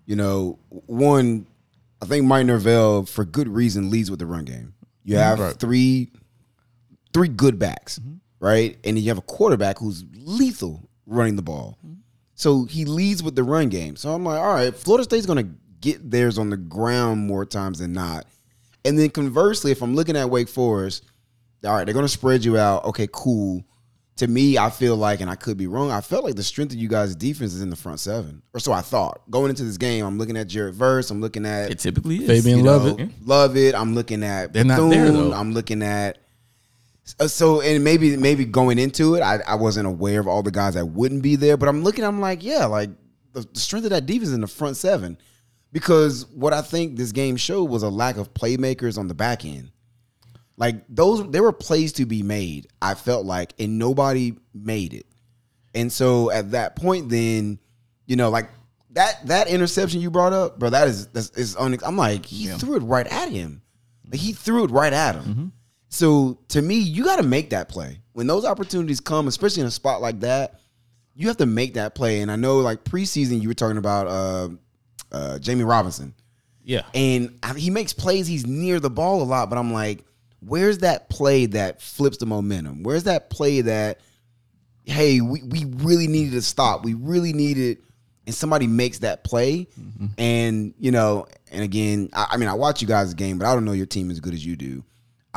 you 0.06 0.16
know, 0.16 0.58
one, 0.86 1.46
I 2.02 2.06
think 2.06 2.24
Mike 2.26 2.46
Norvell, 2.46 3.04
for 3.06 3.24
good 3.24 3.46
reason, 3.46 3.90
leads 3.90 4.10
with 4.10 4.18
the 4.18 4.26
run 4.26 4.44
game. 4.44 4.74
You 5.04 5.18
have 5.18 5.38
Right. 5.38 5.56
three 5.56 6.10
three 7.16 7.28
good 7.28 7.58
backs, 7.58 7.98
mm-hmm. 7.98 8.16
right? 8.40 8.76
And 8.84 8.94
then 8.94 9.02
you 9.02 9.08
have 9.08 9.16
a 9.16 9.22
quarterback 9.22 9.78
who's 9.78 10.04
lethal 10.18 10.86
running 11.06 11.34
the 11.36 11.42
ball. 11.42 11.78
Mm-hmm. 11.78 12.00
So 12.34 12.66
he 12.66 12.84
leads 12.84 13.22
with 13.22 13.34
the 13.34 13.42
run 13.42 13.70
game. 13.70 13.96
So 13.96 14.10
I'm 14.12 14.22
like, 14.22 14.38
all 14.38 14.52
right, 14.52 14.74
Florida 14.74 15.04
State's 15.04 15.24
going 15.24 15.42
to 15.42 15.50
get 15.80 16.10
theirs 16.10 16.36
on 16.36 16.50
the 16.50 16.58
ground 16.58 17.26
more 17.26 17.46
times 17.46 17.78
than 17.78 17.94
not. 17.94 18.26
And 18.84 18.98
then 18.98 19.08
conversely, 19.08 19.72
if 19.72 19.82
I'm 19.82 19.94
looking 19.94 20.14
at 20.14 20.28
Wake 20.28 20.50
Forest, 20.50 21.04
all 21.64 21.72
right, 21.72 21.84
they're 21.84 21.94
going 21.94 22.04
to 22.04 22.12
spread 22.12 22.44
you 22.44 22.58
out. 22.58 22.84
Okay, 22.84 23.08
cool. 23.10 23.64
To 24.16 24.26
me, 24.26 24.58
I 24.58 24.68
feel 24.68 24.96
like, 24.96 25.22
and 25.22 25.30
I 25.30 25.36
could 25.36 25.56
be 25.56 25.66
wrong, 25.66 25.90
I 25.90 26.02
felt 26.02 26.22
like 26.22 26.34
the 26.34 26.42
strength 26.42 26.72
of 26.72 26.78
you 26.78 26.88
guys' 26.88 27.14
defense 27.14 27.54
is 27.54 27.62
in 27.62 27.70
the 27.70 27.76
front 27.76 28.00
seven. 28.00 28.42
Or 28.52 28.60
so 28.60 28.72
I 28.72 28.82
thought. 28.82 29.22
Going 29.30 29.48
into 29.48 29.64
this 29.64 29.78
game, 29.78 30.04
I'm 30.04 30.18
looking 30.18 30.36
at 30.36 30.48
Jared 30.48 30.74
Verse. 30.74 31.10
I'm 31.10 31.22
looking 31.22 31.46
at 31.46 31.70
It 31.70 31.78
typically 31.78 32.16
is. 32.16 32.26
Fabian 32.26 32.58
you 32.58 32.64
Lovett. 32.64 32.98
know, 32.98 33.08
Love 33.24 33.56
it. 33.56 33.74
I'm 33.74 33.94
looking 33.94 34.22
at 34.22 34.52
They're 34.52 34.64
not 34.64 34.90
there, 34.90 35.10
though. 35.10 35.32
I'm 35.32 35.54
looking 35.54 35.82
at 35.82 36.18
Uh, 37.20 37.28
so 37.28 37.60
and 37.60 37.84
maybe 37.84 38.16
maybe 38.16 38.44
going 38.44 38.78
into 38.78 39.14
it, 39.14 39.20
I, 39.20 39.38
I 39.46 39.54
wasn't 39.54 39.86
aware 39.86 40.20
of 40.20 40.26
all 40.26 40.42
the 40.42 40.50
guys 40.50 40.74
that 40.74 40.86
wouldn't 40.86 41.22
be 41.22 41.36
there, 41.36 41.56
but 41.56 41.68
I'm 41.68 41.82
looking, 41.84 42.04
I'm 42.04 42.20
like, 42.20 42.42
yeah, 42.42 42.66
like 42.66 42.90
the, 43.32 43.42
the 43.52 43.60
strength 43.60 43.84
of 43.84 43.90
that 43.90 44.06
defense 44.06 44.32
in 44.32 44.40
the 44.40 44.46
front 44.46 44.76
seven. 44.76 45.18
Because 45.72 46.26
what 46.26 46.52
I 46.52 46.62
think 46.62 46.96
this 46.96 47.12
game 47.12 47.36
showed 47.36 47.64
was 47.64 47.82
a 47.82 47.90
lack 47.90 48.16
of 48.16 48.32
playmakers 48.32 48.98
on 48.98 49.08
the 49.08 49.14
back 49.14 49.44
end. 49.44 49.70
Like 50.56 50.76
those 50.88 51.28
there 51.30 51.42
were 51.42 51.52
plays 51.52 51.92
to 51.94 52.06
be 52.06 52.22
made, 52.22 52.68
I 52.80 52.94
felt 52.94 53.26
like, 53.26 53.52
and 53.58 53.78
nobody 53.78 54.36
made 54.54 54.94
it. 54.94 55.06
And 55.74 55.92
so 55.92 56.30
at 56.30 56.52
that 56.52 56.76
point, 56.76 57.10
then, 57.10 57.58
you 58.06 58.16
know, 58.16 58.30
like 58.30 58.48
that 58.92 59.26
that 59.26 59.48
interception 59.48 60.00
you 60.00 60.10
brought 60.10 60.32
up, 60.32 60.58
bro, 60.58 60.70
that 60.70 60.88
is 60.88 61.08
that's 61.08 61.30
is. 61.30 61.56
I'm 61.58 61.96
like, 61.96 62.24
he 62.24 62.46
threw 62.46 62.76
it 62.76 62.82
right 62.82 63.06
at 63.06 63.28
him. 63.28 63.60
Like 64.10 64.20
he 64.20 64.32
threw 64.32 64.64
it 64.64 64.70
right 64.70 64.92
at 64.92 65.16
him. 65.16 65.24
Mm-hmm. 65.24 65.46
So 65.96 66.38
to 66.48 66.60
me, 66.60 66.74
you 66.78 67.04
got 67.04 67.16
to 67.16 67.22
make 67.22 67.48
that 67.50 67.70
play 67.70 68.00
when 68.12 68.26
those 68.26 68.44
opportunities 68.44 69.00
come, 69.00 69.28
especially 69.28 69.62
in 69.62 69.66
a 69.66 69.70
spot 69.70 70.02
like 70.02 70.20
that. 70.20 70.60
You 71.14 71.28
have 71.28 71.38
to 71.38 71.46
make 71.46 71.72
that 71.74 71.94
play. 71.94 72.20
And 72.20 72.30
I 72.30 72.36
know, 72.36 72.58
like 72.58 72.84
preseason, 72.84 73.40
you 73.40 73.48
were 73.48 73.54
talking 73.54 73.78
about 73.78 74.06
uh, 74.06 74.48
uh, 75.10 75.38
Jamie 75.38 75.64
Robinson, 75.64 76.12
Yeah. 76.62 76.82
and 76.92 77.38
I- 77.42 77.54
he 77.58 77.70
makes 77.70 77.94
plays. 77.94 78.26
He's 78.26 78.46
near 78.46 78.78
the 78.78 78.90
ball 78.90 79.22
a 79.22 79.24
lot, 79.24 79.48
but 79.48 79.56
I'm 79.58 79.72
like, 79.72 80.04
where's 80.40 80.78
that 80.78 81.08
play 81.08 81.46
that 81.46 81.80
flips 81.80 82.18
the 82.18 82.26
momentum? 82.26 82.82
Where's 82.82 83.04
that 83.04 83.30
play 83.30 83.62
that, 83.62 84.00
hey, 84.84 85.22
we, 85.22 85.42
we 85.44 85.64
really 85.64 86.08
needed 86.08 86.32
to 86.32 86.42
stop. 86.42 86.84
We 86.84 86.92
really 86.92 87.32
needed, 87.32 87.78
and 88.26 88.34
somebody 88.34 88.66
makes 88.66 88.98
that 88.98 89.24
play. 89.24 89.68
And, 90.18 90.74
you 90.78 90.90
know, 90.90 91.26
and 91.50 91.62
again, 91.64 92.10
I, 92.12 92.26
I 92.32 92.36
mean, 92.36 92.50
I 92.50 92.54
watch 92.54 92.82
you 92.82 92.86
guys' 92.88 93.14
game, 93.14 93.38
but 93.38 93.46
I 93.46 93.54
don't 93.54 93.64
know 93.64 93.72
your 93.72 93.86
team 93.86 94.10
as 94.10 94.20
good 94.20 94.34
as 94.34 94.44
you 94.44 94.56
do. 94.56 94.84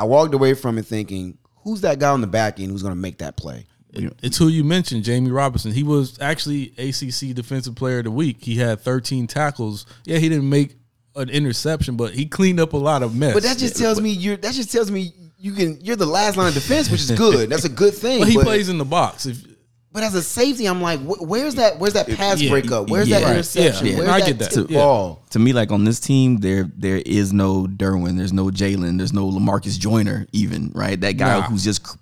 I 0.00 0.04
walked 0.04 0.32
away 0.32 0.54
from 0.54 0.78
it 0.78 0.86
thinking, 0.86 1.36
who's 1.62 1.82
that 1.82 1.98
guy 1.98 2.08
on 2.08 2.22
the 2.22 2.26
back 2.26 2.58
end 2.58 2.70
who's 2.70 2.82
going 2.82 2.94
to 2.94 3.00
make 3.00 3.18
that 3.18 3.36
play? 3.36 3.66
It's 3.92 4.38
who 4.38 4.48
you 4.48 4.64
mentioned, 4.64 5.04
Jamie 5.04 5.30
Robinson. 5.30 5.72
He 5.72 5.82
was 5.82 6.18
actually 6.20 6.72
ACC 6.78 7.34
Defensive 7.34 7.74
Player 7.74 7.98
of 7.98 8.04
the 8.04 8.10
Week. 8.10 8.42
He 8.42 8.56
had 8.56 8.80
13 8.80 9.26
tackles. 9.26 9.84
Yeah, 10.04 10.16
he 10.16 10.30
didn't 10.30 10.48
make 10.48 10.76
an 11.16 11.28
interception, 11.28 11.96
but 11.96 12.12
he 12.12 12.24
cleaned 12.24 12.60
up 12.60 12.72
a 12.72 12.78
lot 12.78 13.02
of 13.02 13.14
mess. 13.14 13.34
But 13.34 13.42
that 13.42 13.58
just 13.58 13.76
tells 13.76 14.00
me 14.00 14.10
you're. 14.10 14.36
That 14.36 14.54
just 14.54 14.72
tells 14.72 14.90
me 14.90 15.12
you 15.38 15.52
can. 15.52 15.78
You're 15.82 15.96
the 15.96 16.06
last 16.06 16.36
line 16.36 16.48
of 16.48 16.54
defense, 16.54 16.88
which 16.88 17.00
is 17.00 17.10
good. 17.10 17.50
That's 17.50 17.64
a 17.64 17.68
good 17.68 17.92
thing. 17.92 18.20
But 18.20 18.28
he 18.28 18.36
but, 18.36 18.44
plays 18.44 18.68
in 18.68 18.78
the 18.78 18.84
box. 18.84 19.26
If 19.26 19.44
But 19.92 20.04
as 20.04 20.14
a 20.14 20.22
safety, 20.22 20.66
I'm 20.66 20.80
like, 20.80 21.00
wh- 21.00 21.20
where's 21.22 21.56
that? 21.56 21.78
Where's 21.80 21.94
that 21.94 22.06
pass 22.08 22.40
yeah, 22.40 22.50
breakup? 22.50 22.88
Where's 22.90 23.08
yeah, 23.08 23.18
that 23.20 23.24
right. 23.26 23.32
interception? 23.32 23.86
Yeah, 23.86 23.96
Where's 23.96 24.08
I 24.08 24.20
that 24.20 24.26
get 24.26 24.38
that. 24.38 24.50
tip 24.52 24.70
Yeah. 24.70 24.78
ball? 24.78 25.22
to 25.30 25.38
me, 25.40 25.52
like 25.52 25.72
on 25.72 25.84
this 25.84 25.98
team, 25.98 26.38
there 26.38 26.70
there 26.76 26.98
is 27.04 27.32
no 27.32 27.66
Derwin, 27.66 28.16
there's 28.16 28.32
no 28.32 28.46
Jalen, 28.46 28.98
there's 28.98 29.12
no 29.12 29.28
Lamarcus 29.28 29.78
Joyner, 29.78 30.26
even 30.32 30.70
right. 30.74 31.00
That 31.00 31.12
guy 31.16 31.40
Nah. 31.40 31.46
who's 31.46 31.64
just 31.64 31.82
cr- 31.82 31.96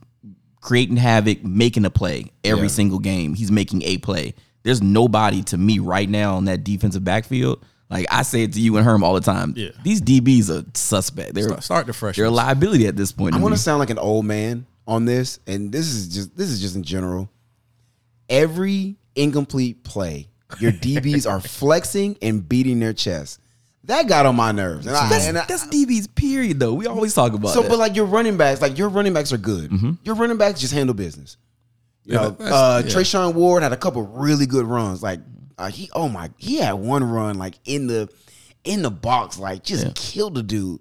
creating 0.61 0.97
havoc, 0.99 1.43
making 1.45 1.85
a 1.87 1.91
play 1.91 2.27
every 2.45 2.65
Yeah. 2.65 2.69
single 2.69 2.99
game. 2.99 3.35
He's 3.35 3.51
making 3.51 3.83
a 3.85 3.97
play. 3.99 4.35
There's 4.65 4.83
nobody 4.83 5.43
to 5.45 5.57
me 5.57 5.79
right 5.79 6.09
now 6.11 6.37
on 6.37 6.45
that 6.45 6.65
defensive 6.65 7.05
backfield. 7.05 7.65
Like 7.89 8.05
I 8.11 8.21
say 8.23 8.43
it 8.43 8.53
to 8.53 8.61
you 8.61 8.77
and 8.77 8.85
Herm 8.85 9.03
all 9.03 9.15
the 9.15 9.21
time. 9.23 9.55
Yeah. 9.57 9.71
These 9.83 10.03
DBs 10.03 10.51
are 10.51 10.63
suspect. 10.75 11.33
They're 11.35 11.45
start, 11.45 11.63
start 11.65 11.87
the 11.87 12.13
they're 12.15 12.27
a 12.27 12.31
liability 12.31 12.87
at 12.87 12.97
this 12.97 13.13
point. 13.13 13.35
I 13.35 13.39
want 13.39 13.55
to 13.55 13.61
sound 13.61 13.79
like 13.79 13.89
an 13.89 13.99
old 13.99 14.27
man 14.27 14.67
on 14.87 15.07
this, 15.07 15.39
and 15.47 15.73
this 15.73 15.87
is 15.87 16.09
just 16.09 16.37
this 16.37 16.51
is 16.51 16.61
just 16.61 16.77
in 16.77 16.83
general. 16.83 17.31
Every 18.29 18.97
incomplete 19.15 19.85
play, 19.85 20.29
your 20.61 20.73
DBs 20.87 21.29
are 21.29 21.41
flexing 21.41 22.19
and 22.23 22.49
beating 22.49 22.81
their 22.81 22.93
chest. 22.93 23.41
That 23.85 24.07
got 24.07 24.27
on 24.27 24.37
my 24.37 24.53
nerves. 24.53 24.87
And 24.87 24.95
I, 24.95 25.09
That's, 25.09 25.27
and 25.27 25.39
I- 25.39 25.47
that's 25.47 25.67
DBs. 25.67 26.15
Period. 26.15 26.61
Though 26.61 26.75
we 26.75 26.87
always 26.87 27.15
talk 27.15 27.33
about 27.33 27.55
so, 27.55 27.63
that. 27.63 27.69
but 27.71 27.79
like 27.79 27.97
your 27.97 28.05
running 28.05 28.37
backs, 28.37 28.61
like 28.61 28.77
your 28.77 28.91
running 28.91 29.15
backs 29.15 29.33
are 29.33 29.39
good. 29.39 29.73
Your 30.05 30.15
running 30.15 30.37
backs 30.37 30.61
just 30.61 30.75
handle 30.75 30.95
business. 30.95 31.39
You 32.05 32.15
know, 32.15 32.37
uh, 32.41 32.83
yeah. 32.85 32.91
Treshaun 32.91 33.35
Ward 33.35 33.63
had 33.63 33.73
a 33.73 33.77
couple 33.77 34.03
really 34.03 34.47
good 34.47 34.65
runs. 34.67 35.03
Like 35.03 35.21
uh, 35.59 35.69
he, 35.71 35.91
oh 35.95 36.09
my, 36.09 36.31
he 36.37 36.57
had 36.59 36.73
one 36.73 37.03
run 37.05 37.39
like 37.39 37.55
in 37.65 37.87
the 37.87 38.09
in 38.65 38.83
the 38.83 38.91
box, 38.91 39.39
like 39.39 39.63
just 39.63 39.95
killed 39.95 40.35
the 40.35 40.43
dude. 40.43 40.81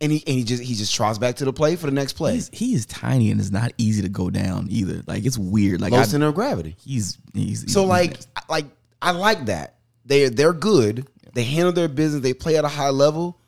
And 0.00 0.12
he 0.12 0.22
and 0.26 0.36
he 0.36 0.44
just 0.44 0.62
he 0.62 0.74
just 0.74 0.94
trots 0.94 1.18
back 1.18 1.36
to 1.36 1.44
the 1.46 1.52
play 1.54 1.74
for 1.76 1.86
the 1.86 1.92
next 1.92 2.12
play. 2.14 2.34
he's, 2.34 2.50
he 2.52 2.74
is 2.74 2.84
tiny 2.84 3.30
and 3.30 3.40
it's 3.40 3.50
not 3.50 3.72
easy 3.78 4.02
to 4.02 4.10
go 4.10 4.28
down 4.28 4.66
either. 4.68 5.02
Like 5.06 5.24
it's 5.24 5.38
weird. 5.38 5.80
Like 5.80 5.92
Low 5.92 6.00
I, 6.00 6.02
center 6.04 6.26
of 6.26 6.34
gravity. 6.34 6.76
he's, 6.84 7.16
he's 7.32 7.62
he's 7.62 7.72
So 7.72 7.80
he's 7.82 7.88
like 7.88 8.10
nasty. 8.10 8.30
like 8.50 8.66
I 9.00 9.12
like 9.12 9.46
that. 9.46 9.76
They 10.04 10.28
they're 10.28 10.52
good. 10.52 11.06
They 11.32 11.44
handle 11.44 11.72
their 11.72 11.88
business. 11.88 12.22
They 12.22 12.34
play 12.34 12.56
at 12.58 12.64
a 12.64 12.68
high 12.68 12.90
level, 12.90 13.38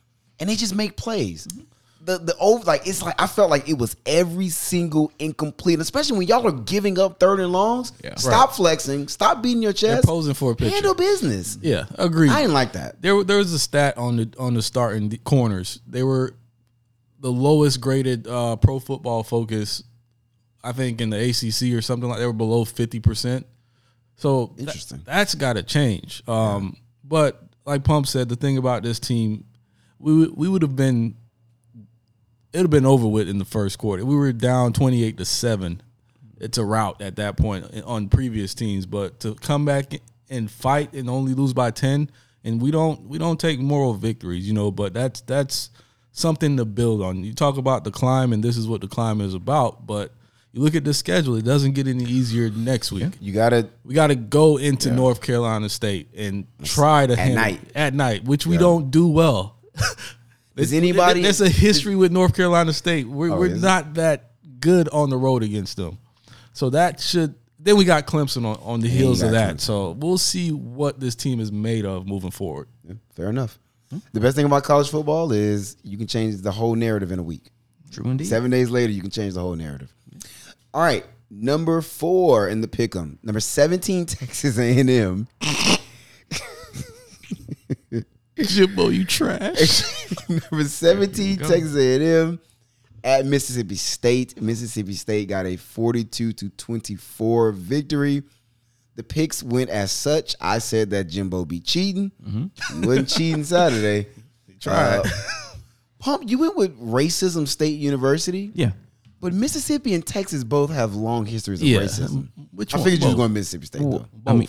and 0.40 0.48
they 0.48 0.56
just 0.56 0.74
make 0.74 0.96
plays. 0.96 1.46
Mm-hmm. 1.46 1.62
the 2.06 2.18
the 2.18 2.36
over 2.38 2.64
like 2.64 2.86
it's 2.86 3.02
like 3.02 3.20
I 3.20 3.26
felt 3.26 3.50
like 3.50 3.68
it 3.68 3.76
was 3.78 3.96
every 4.06 4.48
single 4.48 5.12
incomplete, 5.18 5.80
especially 5.80 6.18
when 6.18 6.26
y'all 6.28 6.46
are 6.46 6.52
giving 6.52 6.98
up 6.98 7.20
third 7.20 7.40
and 7.40 7.52
longs. 7.52 7.92
Yeah. 8.02 8.14
Stop 8.16 8.52
flexing. 8.54 9.08
Stop 9.08 9.42
beating 9.42 9.62
your 9.62 9.72
chest. 9.74 10.06
posing 10.06 10.34
for 10.34 10.52
a 10.52 10.56
picture. 10.56 10.72
Handle 10.74 10.94
business. 10.94 11.58
Yeah, 11.62 11.84
agreed. 11.98 12.30
I 12.30 12.40
didn't 12.40 12.54
like 12.54 12.72
that. 12.72 13.00
There, 13.02 13.22
there 13.24 13.38
was 13.38 13.52
a 13.52 13.58
stat 13.58 13.96
on 13.98 14.16
the 14.16 14.32
on 14.38 14.54
the 14.54 14.62
starting 14.62 15.08
d- 15.10 15.18
corners. 15.24 15.80
They 15.86 16.02
were 16.02 16.34
the 17.20 17.32
lowest 17.32 17.80
graded 17.80 18.26
uh, 18.26 18.56
Pro 18.56 18.78
Football 18.78 19.22
Focus, 19.24 19.82
I 20.62 20.72
think, 20.72 21.00
in 21.00 21.10
the 21.10 21.16
ACC 21.18 21.76
or 21.76 21.82
something 21.82 22.08
like. 22.08 22.18
They 22.18 22.26
were 22.26 22.32
below 22.32 22.64
fifty 22.64 23.00
percent. 23.00 23.46
So 24.16 24.54
Interesting. 24.58 25.02
that's 25.04 25.34
got 25.34 25.54
to 25.54 25.62
change. 25.62 26.22
Um, 26.28 26.76
But 27.04 27.42
like 27.64 27.84
Pump 27.84 28.06
said, 28.06 28.28
the 28.28 28.36
thing 28.36 28.58
about 28.58 28.82
this 28.82 28.98
team, 28.98 29.44
we 29.98 30.12
would- 30.14 30.36
we 30.36 30.48
would 30.48 30.62
have 30.62 30.74
been, 30.76 31.16
it 32.52 32.56
would 32.58 32.64
have 32.64 32.70
been 32.70 32.86
over 32.86 33.06
with 33.06 33.28
in 33.28 33.38
the 33.38 33.44
first 33.44 33.78
quarter. 33.78 34.04
We 34.04 34.16
were 34.16 34.32
down 34.32 34.72
twenty 34.72 35.04
eight 35.04 35.16
to 35.18 35.24
seven. 35.24 35.82
It's 36.40 36.56
a 36.58 36.64
rout 36.64 37.00
at 37.02 37.16
that 37.16 37.36
point 37.36 37.66
on 37.84 38.08
previous 38.08 38.54
teams, 38.54 38.86
but 38.86 39.20
to 39.20 39.34
come 39.34 39.64
back 39.64 39.92
and 40.30 40.50
fight 40.50 40.92
and 40.94 41.10
only 41.10 41.34
lose 41.34 41.52
by 41.52 41.70
ten, 41.72 42.10
and 42.44 42.60
we 42.62 42.70
don't 42.70 43.08
we 43.08 43.18
don't 43.18 43.40
take 43.40 43.58
moral 43.60 43.94
victories, 43.94 44.46
you 44.46 44.54
know. 44.54 44.70
But 44.70 44.94
that's 44.94 45.20
that's 45.22 45.70
something 46.18 46.56
to 46.56 46.64
build 46.64 47.02
on. 47.02 47.24
You 47.24 47.32
talk 47.34 47.56
about 47.56 47.84
the 47.84 47.90
climb, 47.90 48.32
and 48.32 48.42
this 48.42 48.56
is 48.56 48.66
what 48.66 48.80
the 48.80 48.88
climb 48.88 49.20
is 49.20 49.34
about. 49.34 49.86
But 49.86 50.12
you 50.52 50.60
look 50.62 50.74
at 50.74 50.84
the 50.84 50.92
schedule; 50.94 51.36
it 51.36 51.44
doesn't 51.44 51.72
get 51.72 51.86
any 51.86 52.04
easier 52.04 52.50
next 52.50 52.90
week. 52.92 53.14
You 53.20 53.32
gotta 53.32 53.68
We 53.84 53.94
got 53.94 54.08
to 54.08 54.14
go 54.16 54.56
into 54.56 54.90
North 54.92 55.20
Carolina 55.20 55.68
State 55.68 56.08
and 56.16 56.46
try 56.64 57.06
to 57.06 57.16
handle- 57.16 57.36
night. 57.36 57.60
at 57.74 57.94
night, 57.94 58.24
which 58.24 58.46
we 58.46 58.56
don't 58.58 58.90
do 58.90 59.06
well. 59.08 59.56
Is 60.56 60.72
anybody- 60.82 61.22
There's 61.22 61.40
a 61.40 61.48
history 61.48 61.94
with 61.96 62.12
North 62.12 62.34
Carolina 62.34 62.72
State. 62.72 63.06
We're, 63.06 63.32
Oh, 63.32 63.38
we're 63.38 63.54
not 63.56 63.94
that 63.94 64.32
good 64.60 64.88
on 64.88 65.08
the 65.10 65.16
road 65.16 65.42
against 65.42 65.76
them, 65.76 65.98
so 66.52 66.70
that 66.70 67.00
should. 67.00 67.34
Then 67.60 67.76
we 67.76 67.84
got 67.84 68.06
Clemson 68.06 68.44
on, 68.46 68.56
on 68.62 68.80
the 68.80 68.88
heels 68.88 69.20
of 69.20 69.32
that. 69.32 69.56
Clemson. 69.56 69.60
So 69.60 69.90
we'll 69.92 70.16
see 70.18 70.52
what 70.52 71.00
this 71.00 71.16
team 71.16 71.40
is 71.40 71.50
made 71.50 71.84
of 71.84 72.06
moving 72.06 72.30
forward. 72.30 72.68
Yeah, 72.86 72.94
fair 73.14 73.28
enough. 73.30 73.58
The 74.12 74.20
best 74.20 74.36
thing 74.36 74.44
about 74.44 74.64
college 74.64 74.90
football 74.90 75.32
is 75.32 75.76
you 75.82 75.96
can 75.96 76.06
change 76.06 76.36
the 76.42 76.52
whole 76.52 76.74
narrative 76.74 77.10
in 77.10 77.18
a 77.18 77.22
week. 77.22 77.50
True 77.90 78.10
indeed. 78.10 78.26
Seven 78.26 78.50
days 78.50 78.70
later, 78.70 78.92
you 78.92 79.00
can 79.00 79.10
change 79.10 79.34
the 79.34 79.40
whole 79.40 79.56
narrative. 79.56 79.92
All 80.74 80.82
right, 80.82 81.06
number 81.30 81.80
four 81.80 82.48
in 82.48 82.60
the 82.60 82.68
pick'em. 82.68 83.16
Number 83.22 83.40
seventeen, 83.40 84.04
Texas 84.06 84.58
A 84.58 84.78
and 84.78 84.90
M. 84.90 85.28
Jimbo, 88.36 88.88
you 88.88 89.04
trash. 89.04 89.82
number 90.28 90.64
seventeen, 90.64 91.38
Texas 91.38 91.74
A 91.74 91.94
and 91.94 92.02
M 92.04 92.40
at 93.02 93.24
Mississippi 93.26 93.76
State. 93.76 94.40
Mississippi 94.40 94.92
State 94.92 95.28
got 95.28 95.46
a 95.46 95.56
forty-two 95.56 96.32
to 96.34 96.50
twenty-four 96.50 97.52
victory. 97.52 98.22
The 98.98 99.04
picks 99.04 99.44
went 99.44 99.70
as 99.70 99.92
such. 99.92 100.34
I 100.40 100.58
said 100.58 100.90
that 100.90 101.04
Jimbo 101.04 101.44
be 101.44 101.60
cheating. 101.60 102.10
He 102.26 102.80
wasn't 102.84 103.08
cheating 103.08 103.44
Saturday. 103.54 104.08
He 104.48 104.54
tried. 104.54 104.98
Uh, 104.98 105.08
Pump, 106.00 106.28
you 106.28 106.36
went 106.38 106.56
with 106.56 106.76
Racism 106.80 107.46
State 107.46 107.78
University. 107.78 108.50
Yeah. 108.54 108.72
But 109.20 109.34
Mississippi 109.34 109.94
and 109.94 110.04
Texas 110.04 110.42
both 110.42 110.70
have 110.70 110.96
long 110.96 111.26
histories 111.26 111.62
of 111.62 111.68
Yeah. 111.68 111.78
racism. 111.82 112.26
Which 112.52 112.74
I 112.74 112.78
one? 112.78 112.84
figured 112.84 113.02
you 113.02 113.06
was 113.06 113.14
going 113.14 113.28
to 113.30 113.34
Mississippi 113.34 113.66
State 113.66 113.82
though. 113.82 114.04
I 114.26 114.32
mean, 114.32 114.48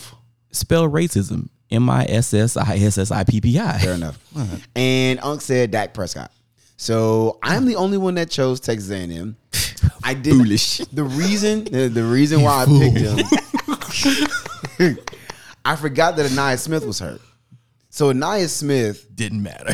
spell 0.51 0.89
racism. 0.89 1.49
M 1.69 1.87
I 1.87 2.05
S 2.09 2.33
S 2.33 2.57
I 2.57 2.77
S 2.77 2.97
S 2.97 3.11
I 3.11 3.23
P 3.23 3.39
P 3.41 3.53
Fair 3.55 3.91
I. 3.91 3.93
enough. 3.93 4.19
And 4.75 5.19
Unc 5.21 5.41
said 5.41 5.69
Dak 5.69 5.93
Prescott. 5.93 6.31
So 6.77 7.37
I'm 7.43 7.65
the 7.67 7.75
only 7.75 7.99
one 7.99 8.15
that 8.15 8.31
chose 8.31 8.59
Texas 8.59 8.89
A&M. 8.89 9.37
I 10.03 10.15
did 10.15 10.33
Foolish. 10.33 10.77
The 10.91 11.03
reason, 11.03 11.65
the, 11.65 11.87
the 11.89 12.03
reason 12.03 12.41
why 12.41 12.63
I 12.63 12.65
picked 12.65 12.97
him, 12.97 13.19
I 15.65 15.75
forgot 15.75 16.15
that 16.15 16.29
Ainias 16.31 16.59
Smith 16.59 16.85
was 16.85 16.99
hurt. 16.99 17.21
So 17.89 18.11
Ainias 18.13 18.49
Smith, 18.49 19.07
Didn't 19.13 19.43
matter. 19.43 19.73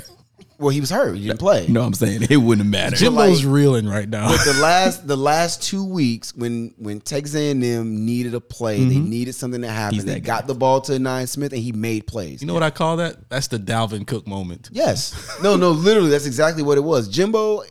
well, 0.58 0.70
he 0.70 0.80
was 0.80 0.90
hurt. 0.90 1.18
He 1.18 1.28
didn't 1.28 1.40
play. 1.40 1.66
You 1.66 1.74
know 1.74 1.82
what 1.82 1.88
I'm 1.88 1.94
saying? 1.94 2.28
It 2.30 2.38
wouldn't 2.38 2.70
matter. 2.70 2.96
Jimbo's 2.96 3.44
like- 3.44 3.54
reeling 3.54 3.88
right 3.88 4.08
now. 4.08 4.30
But 4.30 4.44
the 4.46 4.60
last 4.62 5.08
the 5.08 5.18
last 5.18 5.62
two 5.62 5.84
weeks 5.84 6.34
when 6.36 6.74
when 6.78 7.02
Texas 7.02 7.36
A&M 7.36 8.06
needed 8.06 8.34
a 8.34 8.42
play, 8.42 8.84
they 8.84 8.96
mm-hmm. 8.96 9.10
needed 9.10 9.36
something 9.36 9.62
to 9.62 9.70
happen. 9.70 9.96
He's 9.96 10.06
They 10.06 10.16
that 10.16 10.24
got 10.24 10.48
the 10.48 10.56
ball 10.56 10.82
to 10.82 10.94
Ainias 10.94 11.30
Smith 11.30 11.52
and 11.52 11.62
he 11.62 11.72
made 11.72 12.08
plays. 12.08 12.42
you 12.42 12.48
know 12.48 12.54
what 12.54 12.64
I 12.64 12.72
call 12.72 12.98
that? 12.98 13.30
That's 13.30 13.48
the 13.48 13.60
Dalvin 13.60 14.08
Cook 14.08 14.28
moment. 14.28 14.70
Yes. 14.72 15.14
No, 15.44 15.56
no, 15.56 15.72
literally, 15.72 16.10
that's 16.10 16.26
exactly 16.26 16.64
what 16.64 16.78
it 16.78 16.84
was. 16.84 17.08
Jimbo, 17.10 17.64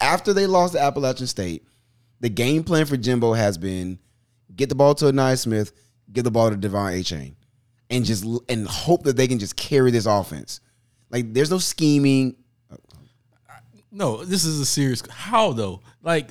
after 0.00 0.32
they 0.32 0.46
lost 0.46 0.72
to 0.72 0.80
Appalachian 0.80 1.26
State, 1.26 1.66
the 2.20 2.28
game 2.28 2.64
plan 2.64 2.86
for 2.86 2.96
Jimbo 2.96 3.34
has 3.34 3.58
been 3.58 3.98
get 4.58 4.68
the 4.68 4.74
ball 4.74 4.94
to 4.96 5.06
a 5.06 5.12
Ainias 5.12 5.38
Smith, 5.38 5.72
get 6.12 6.24
the 6.24 6.30
ball 6.30 6.50
to 6.50 6.56
Devon 6.56 6.92
Achane, 6.92 7.34
and 7.88 8.04
just 8.04 8.26
and 8.50 8.68
hope 8.68 9.04
that 9.04 9.16
they 9.16 9.26
can 9.26 9.38
just 9.38 9.56
carry 9.56 9.90
this 9.90 10.04
offense. 10.04 10.60
Like 11.08 11.32
there's 11.32 11.50
no 11.50 11.58
scheming. 11.58 12.36
No, 13.90 14.22
this 14.22 14.44
is 14.44 14.60
a 14.60 14.66
serious. 14.66 15.02
How 15.08 15.52
though? 15.52 15.80
Like 16.02 16.28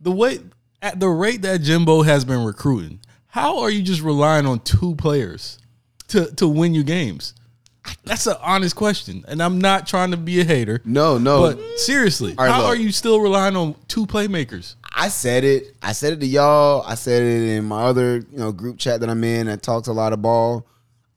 the 0.00 0.10
way 0.10 0.40
at 0.82 1.00
the 1.00 1.08
rate 1.08 1.40
that 1.42 1.62
Jimbo 1.62 2.02
has 2.02 2.26
been 2.26 2.44
recruiting, 2.44 3.00
how 3.26 3.60
are 3.60 3.70
you 3.70 3.82
just 3.82 4.02
relying 4.02 4.44
on 4.44 4.60
two 4.60 4.94
players 4.96 5.58
to 6.08 6.26
to 6.34 6.46
win 6.46 6.74
you 6.74 6.82
games? 6.82 7.34
That's 8.04 8.26
an 8.26 8.36
honest 8.42 8.76
question, 8.76 9.24
and 9.26 9.42
I'm 9.42 9.58
not 9.58 9.86
trying 9.86 10.10
to 10.10 10.18
be 10.18 10.40
a 10.40 10.44
hater. 10.44 10.82
No, 10.84 11.16
no. 11.16 11.40
but 11.40 11.78
seriously, 11.78 12.34
right, 12.38 12.50
how 12.50 12.60
look. 12.60 12.68
are 12.68 12.76
you 12.76 12.92
still 12.92 13.20
relying 13.20 13.56
on 13.56 13.74
two 13.88 14.06
playmakers? 14.06 14.74
I 14.92 15.08
said 15.08 15.44
it. 15.44 15.76
I 15.82 15.92
said 15.92 16.14
it 16.14 16.20
to 16.20 16.26
y'all. 16.26 16.82
I 16.86 16.94
said 16.94 17.22
it 17.22 17.56
in 17.56 17.64
my 17.64 17.82
other, 17.82 18.16
you 18.16 18.38
know, 18.38 18.52
group 18.52 18.78
chat 18.78 19.00
that 19.00 19.08
I'm 19.08 19.22
in 19.24 19.46
that 19.46 19.62
talks 19.62 19.88
a 19.88 19.92
lot 19.92 20.12
of 20.12 20.20
ball. 20.22 20.66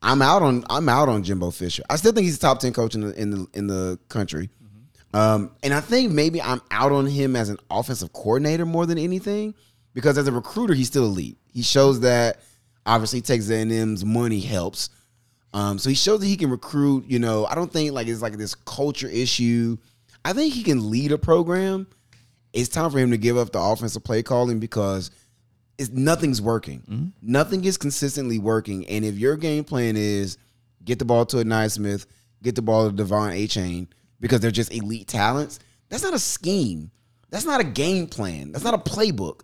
I'm 0.02 0.22
out 0.22 0.42
on 0.42 0.66
I'm 0.70 0.90
out 0.90 1.10
on 1.10 1.24
Jimbo 1.24 1.52
Fisher. 1.52 1.84
I 1.90 1.96
still 1.96 2.12
think 2.12 2.26
he's 2.26 2.38
a 2.38 2.40
top 2.40 2.60
ten 2.60 2.74
coach 2.74 2.94
in 2.94 3.02
the 3.02 3.20
in 3.20 3.32
the 3.32 3.48
in 3.54 3.68
the 3.68 4.00
country. 4.10 4.50
Um, 5.14 5.52
and 5.62 5.74
I 5.74 5.80
think 5.80 6.12
maybe 6.12 6.42
I'm 6.42 6.62
out 6.72 6.92
on 6.92 7.06
him 7.06 7.36
as 7.36 7.50
an 7.50 7.58
offensive 7.70 8.14
coordinator 8.14 8.66
more 8.66 8.86
than 8.86 8.98
anything 8.98 9.54
because 9.94 10.18
as 10.18 10.28
a 10.28 10.32
recruiter 10.32 10.74
he's 10.74 10.88
still 10.88 11.06
elite. 11.06 11.38
He 11.52 11.62
shows 11.62 12.02
that 12.02 12.42
obviously 12.86 13.22
Texas 13.22 13.52
A&M's 13.52 14.04
money 14.04 14.40
helps. 14.40 14.90
Um, 15.54 15.78
so 15.78 15.90
he 15.90 15.96
shows 15.96 16.20
that 16.20 16.26
he 16.26 16.36
can 16.36 16.50
recruit. 16.50 17.06
You 17.08 17.20
know, 17.20 17.46
I 17.46 17.56
don't 17.56 17.72
think 17.72 17.92
like 17.94 18.08
it's 18.08 18.22
like 18.22 18.38
this 18.38 18.56
culture 18.56 19.08
issue. 19.08 19.78
I 20.26 20.34
think 20.34 20.54
he 20.54 20.64
can 20.64 20.90
lead 20.90 21.12
a 21.12 21.18
program 21.18 21.88
it's 22.54 22.70
time 22.70 22.92
for 22.92 23.00
him 23.00 23.12
to 23.12 23.18
give 23.18 23.38
up 23.38 23.52
the 23.52 23.60
offensive 23.60 24.04
play 24.04 24.24
calling 24.24 24.60
because 24.60 25.12
it's 25.78 25.90
nothing's 25.90 26.42
working. 26.42 26.82
Mm-hmm. 26.82 27.08
Nothing 27.22 27.66
is 27.66 27.78
consistently 27.78 28.40
working. 28.40 28.88
And 28.88 29.04
if 29.04 29.16
your 29.18 29.36
game 29.36 29.64
plan 29.64 29.96
is 29.98 30.38
get 30.86 31.00
the 31.00 31.06
ball 31.06 31.26
to 31.28 31.38
Ainias 31.38 31.72
Smith, 31.74 32.06
get 32.44 32.56
the 32.56 32.62
ball 32.62 32.90
to 32.90 32.96
Devon 32.96 33.32
Achane 33.32 33.88
because 34.20 34.40
they're 34.40 34.52
just 34.52 34.74
elite 34.74 35.08
talents, 35.08 35.60
that's 35.90 36.04
not 36.04 36.14
a 36.14 36.20
scheme. 36.20 36.92
That's 37.30 37.46
not 37.46 37.60
a 37.60 37.64
game 37.64 38.06
plan. 38.08 38.52
That's 38.52 38.64
not 38.64 38.76
a 38.76 38.78
playbook. 38.78 39.42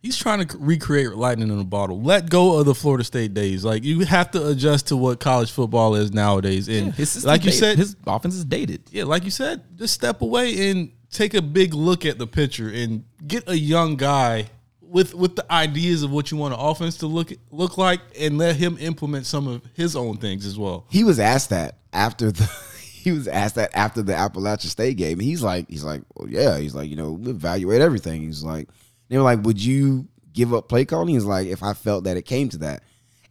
He's 0.00 0.16
trying 0.16 0.46
to 0.46 0.56
recreate 0.58 1.10
lightning 1.14 1.50
in 1.50 1.58
a 1.58 1.64
bottle. 1.64 2.00
Let 2.00 2.30
go 2.30 2.58
of 2.58 2.64
the 2.66 2.74
Florida 2.74 3.02
State 3.04 3.34
days. 3.34 3.64
Like 3.64 3.82
you 3.82 4.00
have 4.06 4.30
to 4.30 4.48
adjust 4.48 4.88
to 4.88 4.96
what 4.96 5.20
college 5.20 5.50
football 5.50 5.96
is 5.96 6.12
nowadays. 6.12 6.68
And 6.68 6.94
His 6.94 7.24
like 7.24 7.44
you 7.44 7.50
dated. 7.50 7.58
said, 7.60 7.78
his 7.78 7.96
offense 8.06 8.36
is 8.36 8.44
dated. 8.44 8.84
yeah, 8.90 9.04
like 9.04 9.24
you 9.24 9.30
said, 9.30 9.64
just 9.76 9.92
step 9.94 10.22
away 10.22 10.70
and 10.70 10.92
take 11.16 11.34
a 11.34 11.42
big 11.42 11.74
look 11.74 12.04
at 12.04 12.18
the 12.18 12.26
picture 12.26 12.68
and 12.68 13.04
get 13.26 13.48
a 13.48 13.56
young 13.56 13.96
guy 13.96 14.50
with 14.82 15.14
with 15.14 15.34
the 15.36 15.52
ideas 15.52 16.02
of 16.02 16.10
what 16.10 16.30
you 16.30 16.36
want 16.36 16.54
an 16.54 16.60
offense 16.60 16.98
to 16.98 17.06
look 17.06 17.32
look 17.50 17.78
like, 17.78 18.00
and 18.18 18.38
let 18.38 18.56
him 18.56 18.76
implement 18.78 19.26
some 19.26 19.48
of 19.48 19.62
his 19.74 19.96
own 19.96 20.18
things 20.18 20.46
as 20.46 20.58
well. 20.58 20.86
He 20.90 21.04
was 21.04 21.18
asked 21.18 21.50
that 21.50 21.78
after 21.92 22.30
the 22.30 22.44
he 22.92 23.12
was 23.12 23.26
asked 23.28 23.54
that 23.54 23.70
after 23.74 24.02
the 24.02 24.14
Appalachian 24.14 24.70
State 24.70 24.96
game. 24.96 25.18
He's 25.18 25.42
like, 25.42 25.68
he's 25.68 25.84
like, 25.84 26.02
well, 26.14 26.28
yeah. 26.28 26.58
He's 26.58 26.74
like, 26.74 26.90
you 26.90 26.96
know, 26.96 27.12
we 27.12 27.30
evaluate 27.30 27.80
everything. 27.80 28.22
He's 28.22 28.42
like, 28.42 28.68
they 29.08 29.16
were 29.16 29.22
like, 29.22 29.42
would 29.42 29.62
you 29.62 30.08
give 30.32 30.52
up 30.52 30.68
play 30.68 30.84
calling? 30.84 31.08
He's 31.08 31.24
like, 31.24 31.46
if 31.46 31.62
I 31.62 31.72
felt 31.72 32.04
that 32.04 32.16
it 32.16 32.22
came 32.22 32.48
to 32.50 32.58
that. 32.58 32.82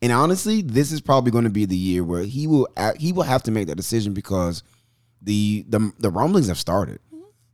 And 0.02 0.12
honestly, 0.12 0.62
this 0.62 0.92
is 0.92 1.02
probably 1.02 1.32
going 1.32 1.46
to 1.46 1.50
be 1.50 1.66
the 1.66 1.78
year 1.78 2.04
where 2.04 2.24
he 2.24 2.48
will 2.48 2.68
he 2.98 3.14
will 3.14 3.24
have 3.24 3.44
to 3.44 3.52
make 3.52 3.68
that 3.68 3.76
decision 3.76 4.14
because 4.14 4.64
the 5.22 5.66
the 5.68 5.92
the 6.00 6.10
rumblings 6.10 6.48
have 6.48 6.60
started. 6.60 7.00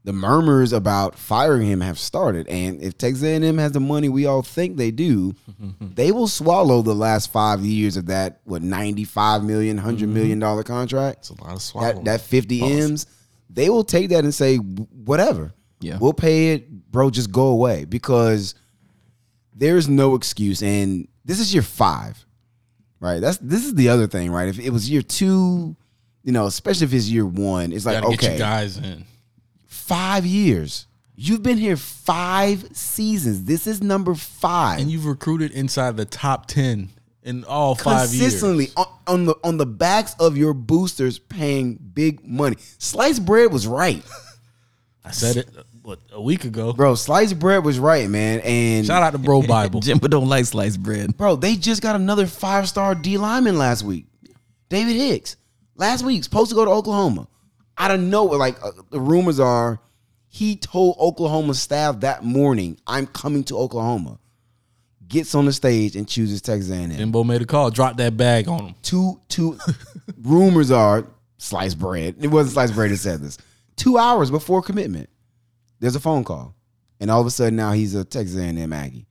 The 0.04 0.14
murmurs 0.14 0.74
about 0.74 1.16
firing 1.16 1.68
him 1.68 1.82
have 1.82 2.00
started, 2.00 2.48
and 2.48 2.82
if 2.82 2.98
Texas 2.98 3.24
A&M 3.24 3.60
has 3.60 3.72
the 3.72 3.80
money 3.80 4.10
we 4.10 4.26
all 4.26 4.42
think 4.42 4.76
they 4.76 4.90
do, 4.90 5.36
they 5.80 6.12
will 6.12 6.28
swallow 6.28 6.82
the 6.82 6.96
last 6.96 7.32
five 7.32 7.62
years 7.62 7.98
of 7.98 8.08
that 8.08 8.42
what 8.44 8.64
ninety 8.64 9.04
five 9.04 9.44
million, 9.44 9.78
hundred 9.78 10.06
mm-hmm. 10.06 10.16
million 10.16 10.40
dollar 10.40 10.64
contract. 10.64 11.20
It's 11.20 11.30
a 11.30 11.44
lot 11.44 11.54
of 11.54 11.62
swallowing. 11.62 11.98
That 11.98 12.06
that 12.06 12.22
fifty 12.22 12.64
m's, 12.64 13.06
they 13.48 13.70
will 13.70 13.84
take 13.84 14.10
that 14.10 14.24
and 14.24 14.34
say 14.34 14.58
whatever. 14.58 15.54
Yeah. 15.82 15.98
we'll 16.00 16.14
pay 16.14 16.54
it, 16.54 16.70
bro. 16.92 17.10
Just 17.10 17.32
go 17.32 17.48
away 17.48 17.86
because 17.86 18.56
there's 19.54 19.90
no 19.90 20.16
excuse. 20.16 20.62
And 20.64 21.08
this 21.26 21.40
is 21.40 21.54
year 21.54 21.64
five, 21.64 22.24
right? 23.00 23.20
That's 23.20 23.38
this 23.38 23.66
is 23.66 23.76
the 23.76 23.90
other 23.90 24.08
thing, 24.08 24.32
right? 24.32 24.48
If 24.48 24.60
it 24.60 24.70
was 24.70 24.90
year 24.90 25.02
two, 25.02 25.76
you 26.24 26.32
know, 26.32 26.46
especially 26.46 26.86
if 26.86 26.94
it's 26.94 27.10
year 27.10 27.26
one, 27.26 27.72
it's 27.72 27.86
like 27.86 28.04
okay, 28.04 28.38
guys 28.38 28.78
in. 28.78 29.06
Five 29.82 30.26
years. 30.26 30.88
You've 31.16 31.44
been 31.44 31.58
here 31.58 31.78
five 31.78 32.76
seasons. 32.76 33.44
This 33.46 33.68
is 33.68 33.82
number 33.82 34.16
five. 34.16 34.80
And 34.80 34.90
you've 34.90 35.06
recruited 35.06 35.52
inside 35.52 35.98
the 35.98 36.06
top 36.06 36.48
ten 36.48 36.90
in 37.24 37.44
all 37.44 37.76
five 37.76 38.10
consistently 38.10 38.66
years. 38.66 38.76
on, 38.78 38.88
on 39.08 39.26
the 39.26 39.36
on 39.44 39.58
the 39.58 39.66
backs 39.66 40.16
of 40.20 40.38
your 40.38 40.54
boosters 40.54 41.20
paying 41.20 41.76
big 41.76 42.26
money. 42.26 42.56
Sliced 42.80 43.26
bread 43.26 43.52
was 43.52 43.68
right, 43.68 44.04
I 45.06 45.12
said 45.12 45.38
it 45.38 45.50
what 45.84 46.00
a 46.12 46.22
week 46.22 46.46
ago. 46.46 46.74
bro. 46.74 46.96
Sliced 46.96 47.40
bread 47.40 47.64
was 47.64 47.80
right, 47.80 48.10
man. 48.10 48.40
And 48.42 48.86
Shout 48.86 49.04
out 49.04 49.12
to 49.12 49.18
Bro 49.18 49.44
Bible. 49.44 49.80
Jimbo 49.82 50.08
don't 50.08 50.30
like 50.30 50.46
sliced 50.46 50.82
bread. 50.82 51.18
bro, 51.18 51.36
they 51.36 51.56
just 51.56 51.82
got 51.82 51.96
another 51.96 52.28
five 52.28 52.68
star 52.70 52.96
D 52.96 53.18
lineman 53.18 53.58
last 53.58 53.84
week, 53.84 54.06
David 54.70 54.96
Hicks. 54.96 55.38
Last 55.76 56.04
week, 56.04 56.24
supposed 56.24 56.50
to 56.50 56.56
go 56.56 56.66
to 56.66 56.72
Oklahoma. 56.72 57.28
I 57.78 57.88
don't 57.88 58.10
know. 58.10 58.26
Like 58.26 58.62
uh, 58.64 58.72
the 58.90 59.00
rumors 59.00 59.40
are, 59.40 59.80
he 60.28 60.56
told 60.56 60.98
Oklahoma 61.00 61.54
staff 61.54 62.02
that 62.02 62.24
morning, 62.24 62.78
"I'm 62.88 63.08
coming 63.08 63.44
to 63.46 63.58
Oklahoma." 63.58 64.20
Gets 65.08 65.36
on 65.36 65.46
the 65.46 65.52
stage 65.52 65.98
and 65.98 66.08
chooses 66.08 66.42
Texas 66.42 66.72
A&M. 66.72 66.92
Jimbo 66.92 67.26
made 67.26 67.42
a 67.42 67.46
call, 67.46 67.70
dropped 67.70 67.98
that 67.98 68.16
bag 68.16 68.48
on 68.48 68.68
him. 68.68 68.76
two 68.82 69.20
two 69.28 69.58
rumors 70.22 70.72
are 70.72 71.06
sliced 71.38 71.78
bread. 71.78 72.16
It 72.22 72.28
wasn't 72.28 72.54
sliced 72.54 72.76
bread 72.76 72.92
that 72.92 72.98
said 72.98 73.22
this. 73.22 73.38
Two 73.76 73.98
hours 73.98 74.32
before 74.32 74.62
commitment, 74.62 75.10
there's 75.82 75.98
a 75.98 76.00
phone 76.00 76.24
call, 76.24 76.56
and 77.02 77.12
all 77.12 77.20
of 77.20 77.28
a 77.28 77.32
sudden 77.32 77.58
now 77.58 77.74
he's 77.74 77.94
a 77.94 78.06
Texas 78.06 78.38
A&M 78.38 78.72
Aggie. 78.72 79.06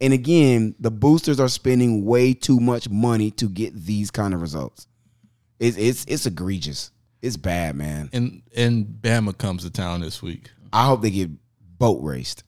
And 0.00 0.12
again, 0.12 0.74
the 0.78 0.90
boosters 0.92 1.40
are 1.40 1.48
spending 1.48 2.04
way 2.04 2.34
too 2.34 2.60
much 2.60 2.88
money 2.88 3.30
to 3.32 3.48
get 3.48 3.74
these 3.74 4.10
kind 4.12 4.34
of 4.34 4.42
results. 4.42 4.86
It's 5.58 5.76
it's 5.76 6.04
it's 6.06 6.26
egregious. 6.26 6.91
It's 7.22 7.36
bad, 7.36 7.76
man. 7.76 8.10
And 8.12 8.42
and 8.56 8.84
Bama 8.86 9.36
comes 9.36 9.62
to 9.62 9.70
town 9.70 10.00
this 10.00 10.20
week. 10.22 10.50
I 10.72 10.86
hope 10.86 11.02
they 11.02 11.10
get 11.10 11.30
boat 11.78 12.02
raced. 12.02 12.42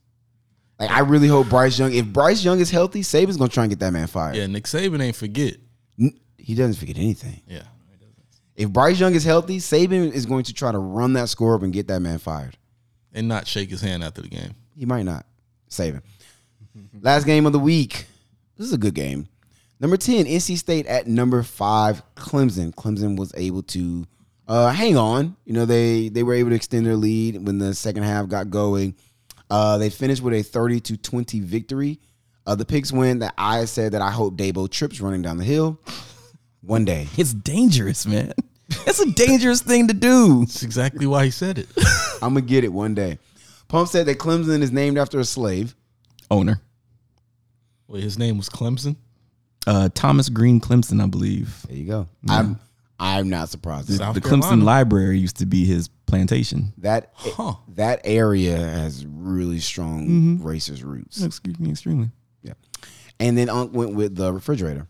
Like 0.81 0.91
I 0.91 1.01
really 1.01 1.29
hope 1.29 1.49
Bryce 1.49 1.79
Young. 1.79 1.93
If 1.95 2.07
Bryce 2.07 2.45
Young 2.45 2.59
is 2.59 2.71
healthy, 2.71 3.01
Saban's 3.03 3.37
gonna 3.37 3.49
try 3.49 3.63
and 3.65 3.71
get 3.71 3.79
that 3.79 3.93
man 3.93 4.09
fired. 4.09 4.35
Yeah, 4.37 4.47
Nick 4.47 4.65
Saban 4.65 5.01
ain't 5.01 5.15
forget. 5.17 5.57
N- 6.01 6.19
He 6.37 6.55
doesn't 6.57 6.75
forget 6.75 6.99
anything. 6.99 7.41
Yeah. 7.47 7.63
If 8.57 8.71
Bryce 8.71 8.99
Young 9.01 9.15
is 9.15 9.25
healthy, 9.25 9.59
Saban 9.59 10.13
is 10.13 10.27
going 10.27 10.45
to 10.45 10.53
try 10.53 10.71
to 10.73 10.79
run 10.79 11.13
that 11.15 11.29
score 11.29 11.55
up 11.57 11.63
and 11.63 11.73
get 11.73 11.89
that 11.89 12.01
man 12.01 12.19
fired. 12.19 12.57
And 13.13 13.27
not 13.29 13.47
shake 13.47 13.71
his 13.71 13.81
hand 13.81 14.03
after 14.05 14.23
the 14.23 14.29
game. 14.29 14.55
He 14.77 14.85
might 14.87 15.05
not. 15.05 15.27
Saban. 15.71 16.03
Last 17.01 17.25
game 17.25 17.47
of 17.47 17.53
the 17.53 17.59
week. 17.61 18.07
This 18.57 18.67
is 18.69 18.73
a 18.73 18.79
good 18.79 18.95
game. 18.95 19.29
Number 19.81 19.97
10, 19.97 20.27
NC 20.27 20.57
State 20.57 20.87
at 20.87 21.07
number 21.09 21.43
five, 21.43 22.03
Clemson. 22.17 22.73
Clemson 22.75 23.17
was 23.17 23.33
able 23.37 23.63
to 23.65 24.07
uh, 24.49 24.71
hang 24.71 24.97
on. 24.97 25.37
You 25.45 25.55
know, 25.55 25.65
they 25.65 26.09
they 26.09 26.23
were 26.23 26.35
able 26.35 26.51
to 26.51 26.57
extend 26.57 26.87
their 26.87 26.97
lead 26.97 27.45
when 27.47 27.59
the 27.59 27.75
second 27.75 28.03
half 28.03 28.29
got 28.29 28.51
going. 28.51 28.95
Uh, 29.51 29.79
they 29.79 29.91
finished 29.91 30.23
with 30.23 30.35
a 30.35 30.43
30 30.43 30.81
to 30.81 30.97
20 30.97 31.41
victory. 31.41 32.01
Uh, 32.47 32.55
the 32.55 32.65
Pigs 32.65 32.93
win 32.93 33.21
that 33.21 33.35
I 33.39 33.65
said 33.67 33.93
that 33.93 34.03
I 34.03 34.11
hope 34.11 34.37
Dabo 34.37 34.71
trips 34.71 35.01
running 35.01 35.23
down 35.23 35.39
the 35.39 35.45
hill 35.45 35.79
one 36.61 36.85
day. 36.85 37.09
It's 37.17 37.33
dangerous, 37.33 38.07
man. 38.07 38.33
It's 38.87 39.01
a 39.01 39.11
dangerous 39.13 39.61
thing 39.61 39.89
to 39.89 39.95
do. 39.95 40.41
That's 40.41 40.63
exactly 40.63 41.07
why 41.07 41.27
he 41.27 41.31
said 41.31 41.59
it. 41.59 41.69
I'm 42.23 42.33
going 42.35 42.47
to 42.47 42.49
get 42.49 42.65
it 42.65 42.73
one 42.73 42.95
day. 42.95 43.19
Pump 43.69 43.89
said 43.89 44.07
that 44.07 44.19
Clemson 44.19 44.63
is 44.63 44.73
named 44.73 44.99
after 44.99 45.21
a 45.21 45.25
slave. 45.25 45.75
Owner. 46.31 46.61
Wait, 47.87 48.03
his 48.03 48.19
name 48.19 48.39
was 48.39 48.49
Clemson? 48.49 48.97
Uh, 49.67 49.89
Thomas 49.95 50.29
Green 50.29 50.61
Clemson, 50.61 51.03
I 51.03 51.07
believe. 51.07 51.65
There 51.69 51.77
you 51.77 51.87
go. 51.87 52.09
I'm 52.29 52.59
I'm 52.99 53.29
not 53.29 53.49
surprised. 53.49 53.93
South 53.93 54.15
the 54.15 54.21
Clemson 54.21 54.63
Library 54.63 55.19
used 55.19 55.39
to 55.39 55.47
be 55.47 55.65
his 55.65 55.89
plantation. 56.07 56.73
That 56.79 57.13
Huh. 57.15 57.55
that 57.69 58.01
area 58.05 58.57
has 58.57 59.05
really 59.07 59.61
strong 59.61 60.07
mm-hmm. 60.07 60.47
racist 60.47 60.85
roots. 60.85 61.23
Excuse 61.23 61.59
me, 61.59 61.71
extremely. 61.71 62.11
Yeah. 62.43 62.55
And 63.19 63.37
then 63.37 63.49
Unc 63.49 63.75
went 63.75 63.95
with 63.95 64.17
the 64.17 64.33
refrigerator. 64.33 64.87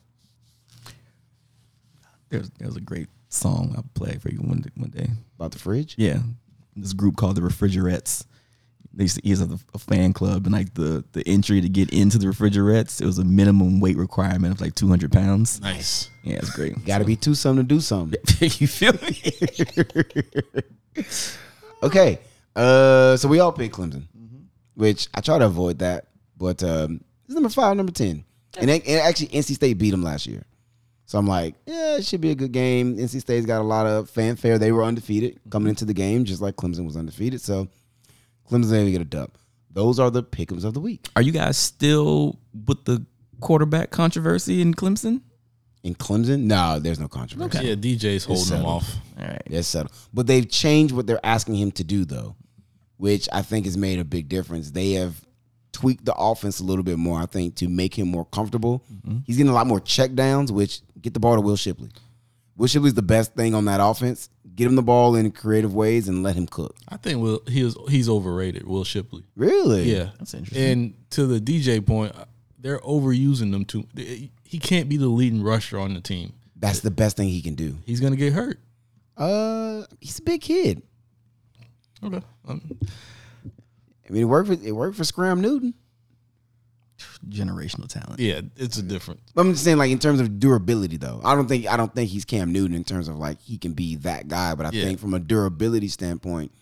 There's 2.29 2.51
there's 2.59 2.77
a 2.77 2.81
great 2.81 3.09
song 3.29 3.75
I'll 3.77 3.85
play 3.95 4.19
for 4.19 4.31
you 4.31 4.39
one 4.39 4.61
day, 4.61 4.71
one 4.77 4.91
day. 4.91 5.09
About 5.37 5.53
the 5.53 5.59
fridge? 5.59 5.95
Yeah, 5.97 6.19
this 6.77 6.93
group 6.93 7.17
called 7.17 7.37
the 7.37 7.43
Refrigerettes. 7.43 8.27
They 8.97 9.05
used 9.05 9.17
to, 9.17 9.23
he 9.25 9.31
has 9.31 9.41
a, 9.43 9.59
a 9.75 9.79
fan 9.79 10.13
club, 10.13 10.47
and 10.47 10.53
like 10.55 10.75
the 10.75 11.05
the 11.13 11.27
entry 11.27 11.61
to 11.61 11.69
get 11.69 11.91
into 11.93 12.17
the 12.19 12.27
Refrigerettes, 12.29 13.01
it 13.01 13.07
was 13.07 13.19
a 13.19 13.25
minimum 13.25 13.81
weight 13.81 13.97
requirement 13.97 14.55
of 14.55 14.61
like 14.61 14.75
200 14.75 15.11
pounds. 15.13 15.61
Nice. 15.61 16.11
Yeah, 16.23 16.37
it's 16.37 16.51
great. 16.51 16.85
Gotta 16.87 17.05
be 17.05 17.17
two 17.17 17.35
something 17.35 17.65
to 17.67 17.75
do 17.75 17.81
something. 17.81 18.21
you 18.41 18.67
feel 18.69 18.93
me? 18.95 20.63
Okay. 21.83 22.19
Uh 22.57 23.17
so 23.17 23.29
we 23.29 23.41
all 23.41 23.53
picked 23.53 23.75
Clemson. 23.77 24.05
Which 24.75 25.09
I 25.15 25.21
try 25.21 25.39
to 25.39 25.47
avoid 25.47 25.81
that. 25.81 26.07
But 26.37 26.63
um 26.63 27.03
it's 27.27 27.35
number 27.35 27.49
five, 27.49 27.77
number 27.77 27.93
ten. 27.93 28.25
And, 28.59 28.71
it- 28.71 28.87
and 28.87 29.01
actually 29.01 29.29
NC 29.29 29.55
State 29.55 29.75
beat 29.79 29.91
them 29.91 30.03
last 30.03 30.27
year. 30.27 30.45
So 31.07 31.19
I'm 31.19 31.27
like, 31.27 31.55
yeah, 31.67 31.97
it 31.97 32.07
should 32.07 32.21
be 32.23 32.31
a 32.31 32.35
good 32.35 32.53
game. 32.53 32.97
NC 32.97 33.21
State's 33.21 33.45
got 33.45 33.61
a 33.61 33.65
lot 33.65 33.87
of 33.87 34.09
fanfare. 34.09 34.59
They 34.59 34.73
were 34.73 34.83
undefeated 34.85 35.39
coming 35.51 35.69
into 35.69 35.85
the 35.85 35.93
game, 35.93 36.25
just 36.25 36.41
like 36.41 36.57
Clemson 36.57 36.87
was 36.87 36.97
undefeated. 36.97 37.41
So 37.43 37.69
Clemson's 38.51 38.73
able 38.73 38.87
to 38.87 38.93
get 38.93 39.01
a 39.01 39.05
dub. 39.05 39.31
Those 39.71 39.99
are 39.99 40.11
the 40.11 40.23
pickums 40.23 40.65
of 40.65 40.75
the 40.75 40.81
week. 40.81 41.09
Are 41.17 41.23
you 41.23 41.33
guys 41.33 41.59
still 41.59 42.39
with 42.67 42.85
the 42.85 43.05
quarterback 43.41 43.91
controversy 43.91 44.61
in 44.61 44.75
Clemson? 44.75 45.23
In 45.83 45.95
Clemson, 45.95 46.45
no, 46.45 46.79
there's 46.79 46.99
no 47.01 47.09
controversy. 47.09 47.59
Okay. 47.59 47.69
Yeah, 47.69 47.75
DJ's 47.75 48.25
holding 48.25 48.43
him 48.43 48.49
settled. 48.49 48.67
off. 48.67 48.97
All 49.21 49.27
right. 49.27 49.43
They're 49.49 49.63
settled. 49.63 49.93
But 50.15 50.27
they've 50.27 50.49
changed 50.49 50.95
what 50.95 51.07
they're 51.07 51.25
asking 51.25 51.57
him 51.57 51.73
to 51.73 51.85
do, 51.85 52.05
though, 52.05 52.37
which 52.97 53.29
I 53.33 53.43
think 53.43 53.67
has 53.67 53.77
made 53.77 53.99
a 53.99 54.05
big 54.05 54.29
difference. 54.29 54.71
They 54.71 54.93
have 54.93 55.21
tweaked 55.73 56.05
the 56.07 56.15
offense 56.15 56.61
a 56.61 56.65
little 56.65 56.85
bit 56.85 56.97
more, 56.97 57.21
I 57.21 57.27
think, 57.27 57.57
to 57.57 57.69
make 57.69 57.99
him 57.99 58.09
more 58.09 58.25
comfortable. 58.25 58.83
Mm-hmm. 58.91 59.19
He's 59.27 59.37
getting 59.37 59.51
a 59.51 59.55
lot 59.55 59.67
more 59.67 59.81
check 59.81 60.15
downs, 60.15 60.51
which 60.51 60.81
get 61.03 61.13
the 61.13 61.21
ball 61.21 61.35
to 61.35 61.41
Will 61.43 61.57
Shipley. 61.57 61.91
Will 62.57 62.69
Shipley's 62.69 62.95
the 62.95 63.03
best 63.03 63.35
thing 63.35 63.55
on 63.55 63.67
that 63.67 63.81
offense. 63.83 64.31
Get 64.55 64.67
him 64.67 64.77
the 64.77 64.83
ball 64.83 65.17
in 65.17 65.31
creative 65.33 65.75
ways 65.75 66.07
and 66.09 66.23
let 66.23 66.37
him 66.37 66.47
cook. 66.47 66.77
I 66.89 66.97
think 66.97 67.21
Will 67.21 67.43
he 67.49 67.65
was 67.65 67.77
he's 67.89 68.09
overrated, 68.09 68.67
Will 68.67 68.85
Shipley. 68.85 69.25
Really? 69.37 69.91
Yeah. 69.93 70.11
That's 70.19 70.35
interesting. 70.35 70.71
And 70.71 70.95
to 71.11 71.27
the 71.27 71.41
DJ 71.41 71.85
point, 71.85 72.15
they're 72.59 72.79
overusing 72.81 73.51
them 73.51 73.65
too. 73.65 73.85
He 73.97 74.59
can't 74.61 74.89
be 74.89 74.97
the 74.97 75.09
leading 75.09 75.43
rusher 75.43 75.79
on 75.79 75.95
the 75.95 76.01
team. 76.01 76.35
That's 76.57 76.81
the 76.81 76.91
best 76.91 77.17
thing 77.17 77.29
he 77.29 77.43
can 77.43 77.55
do. 77.55 77.77
He's 77.85 78.01
gonna 78.01 78.17
get 78.17 78.33
hurt. 78.33 78.61
Uh, 79.17 79.85
he's 80.01 80.19
a 80.19 80.23
big 80.23 80.41
kid. 80.41 80.83
Okay. 82.03 82.23
Um, 82.47 82.79
I 84.09 84.13
mean, 84.13 84.23
it 84.23 84.27
worked 84.27 84.49
for 84.49 84.55
it 84.55 84.73
worked 84.73 84.97
for 84.97 85.05
Scram 85.05 85.41
Newton. 85.41 85.75
Generational 87.29 87.89
talent. 87.89 88.21
yeah, 88.21 88.41
it's 88.57 88.77
a 88.79 88.83
different. 88.83 89.21
I'm 89.37 89.53
just 89.53 89.65
saying, 89.65 89.79
like 89.79 89.91
in 89.91 89.99
terms 89.99 90.21
of 90.21 90.39
durability, 90.39 90.97
though. 90.97 91.21
I 91.25 91.35
don't 91.35 91.47
think 91.49 91.67
I 91.67 91.77
don't 91.77 91.95
think 91.95 92.11
he's 92.11 92.25
Cam 92.25 92.53
Newton 92.53 92.77
in 92.77 92.85
terms 92.85 93.09
of 93.09 93.17
like 93.19 93.41
he 93.41 93.57
can 93.59 93.73
be 93.73 93.97
that 93.97 94.29
guy. 94.29 94.55
But 94.55 94.67
I 94.67 94.71
Yeah. 94.73 94.85
think 94.85 94.99
from 95.01 95.15
a 95.15 95.19
durability 95.19 95.89
standpoint, 95.89 96.53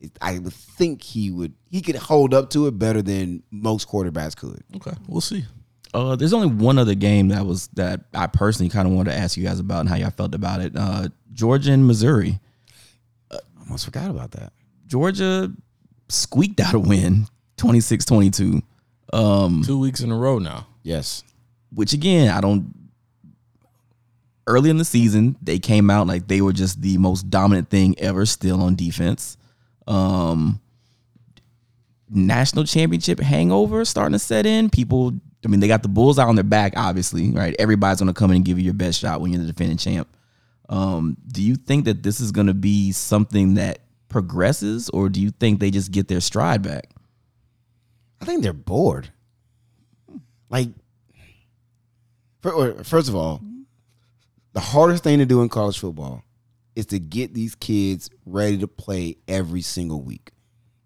it, 0.00 0.12
I 0.22 0.38
would 0.38 0.52
think 0.52 1.02
he 1.02 1.30
would 1.30 1.54
he 1.70 1.80
could 1.82 1.96
hold 1.96 2.32
up 2.34 2.50
to 2.50 2.66
it 2.68 2.78
better 2.78 3.02
than 3.02 3.42
most 3.50 3.88
quarterbacks 3.88 4.36
could. 4.36 4.62
Okay, 4.76 4.92
we'll 5.08 5.20
see. 5.20 5.44
Uh, 5.92 6.16
there's 6.16 6.32
only 6.32 6.48
one 6.48 6.76
other 6.78 6.94
game 6.96 7.28
that 7.28 7.46
was 7.46 7.68
that 7.74 8.00
I 8.14 8.26
personally 8.26 8.68
kind 8.68 8.86
of 8.88 8.94
wanted 8.94 9.10
to 9.12 9.16
ask 9.16 9.36
you 9.36 9.44
guys 9.44 9.60
about 9.60 9.80
and 9.80 9.88
how 9.88 9.94
y'all 9.96 10.10
felt 10.10 10.34
about 10.34 10.60
it. 10.60 10.72
Uh, 10.76 11.08
Georgia 11.32 11.72
and 11.72 11.86
Missouri. 11.86 12.40
I 13.32 13.38
almost 13.60 13.84
forgot 13.84 14.10
about 14.10 14.32
that. 14.32 14.52
Georgia 14.86 15.52
squeaked 16.08 16.60
out 16.60 16.74
a 16.74 16.78
win, 16.78 17.26
26-22. 17.58 18.62
Um, 19.14 19.62
Two 19.64 19.78
weeks 19.78 20.00
in 20.00 20.10
a 20.10 20.16
row 20.16 20.38
now. 20.38 20.66
Yes, 20.82 21.22
which 21.72 21.92
again, 21.92 22.30
I 22.30 22.40
don't. 22.40 22.74
Early 24.46 24.68
in 24.68 24.76
the 24.76 24.84
season, 24.84 25.36
they 25.40 25.58
came 25.58 25.88
out 25.88 26.06
like 26.06 26.28
they 26.28 26.42
were 26.42 26.52
just 26.52 26.82
the 26.82 26.98
most 26.98 27.30
dominant 27.30 27.70
thing 27.70 27.98
ever, 27.98 28.26
still 28.26 28.60
on 28.60 28.74
defense. 28.74 29.38
Um, 29.86 30.60
national 32.10 32.64
championship 32.64 33.20
hangover 33.20 33.84
starting 33.84 34.12
to 34.12 34.18
set 34.18 34.44
in. 34.44 34.68
People, 34.68 35.12
I 35.44 35.48
mean, 35.48 35.60
they 35.60 35.68
got 35.68 35.82
the 35.82 35.88
bulls 35.88 36.18
out 36.18 36.28
on 36.28 36.34
their 36.34 36.44
back, 36.44 36.74
obviously, 36.76 37.30
right? 37.30 37.56
Everybody's 37.58 38.00
going 38.00 38.12
to 38.12 38.18
come 38.18 38.30
in 38.32 38.36
and 38.36 38.44
give 38.44 38.58
you 38.58 38.64
your 38.64 38.74
best 38.74 39.00
shot 39.00 39.20
when 39.20 39.32
you're 39.32 39.40
the 39.40 39.46
defending 39.46 39.78
champ. 39.78 40.08
Um, 40.68 41.16
do 41.28 41.42
you 41.42 41.56
think 41.56 41.86
that 41.86 42.02
this 42.02 42.20
is 42.20 42.32
going 42.32 42.46
to 42.46 42.54
be 42.54 42.92
something 42.92 43.54
that 43.54 43.78
progresses, 44.08 44.90
or 44.90 45.08
do 45.08 45.20
you 45.20 45.30
think 45.30 45.60
they 45.60 45.70
just 45.70 45.90
get 45.90 46.08
their 46.08 46.20
stride 46.20 46.62
back? 46.62 46.90
I 48.24 48.26
think 48.26 48.42
they're 48.42 48.54
bored. 48.54 49.10
Like, 50.48 50.70
first 52.40 53.10
of 53.10 53.14
all, 53.14 53.42
the 54.54 54.60
hardest 54.60 55.04
thing 55.04 55.18
to 55.18 55.26
do 55.26 55.42
in 55.42 55.50
college 55.50 55.78
football 55.78 56.22
is 56.74 56.86
to 56.86 56.98
get 56.98 57.34
these 57.34 57.54
kids 57.54 58.08
ready 58.24 58.56
to 58.56 58.66
play 58.66 59.18
every 59.28 59.60
single 59.60 60.00
week. 60.00 60.30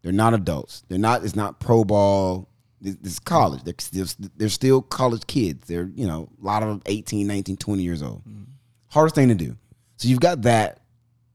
They're 0.03 0.11
not 0.11 0.35
adults. 0.35 0.83
They're 0.89 0.99
not. 0.99 1.25
It's 1.25 1.37
not 1.37 1.61
pro 1.61 1.85
ball. 1.85 2.49
This, 2.81 2.97
this 2.97 3.13
is 3.13 3.19
college. 3.21 3.63
They're 3.63 3.75
still, 3.79 4.07
they're 4.37 4.49
still 4.49 4.83
college 4.83 5.25
kids. 5.29 5.69
They're 5.69 5.89
you 5.95 6.09
know 6.09 6.29
a 6.43 6.45
lot 6.45 6.65
of 6.65 6.71
them 6.71 6.83
18, 6.87 7.25
19, 7.25 7.57
20 7.57 7.83
years 7.85 8.03
old. 8.03 8.25
Mm-hmm. 8.25 8.43
Hardest 8.89 9.15
thing 9.15 9.29
to 9.29 9.37
do. 9.37 9.57
So 9.97 10.09
you've 10.09 10.19
got 10.19 10.43
that 10.43 10.81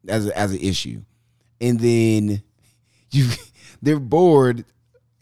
as 0.09 0.27
a, 0.27 0.37
as 0.37 0.51
an 0.51 0.59
issue, 0.59 1.01
and 1.61 1.79
then 1.79 2.43
you 3.11 3.29
they're 3.81 4.01
bored, 4.01 4.65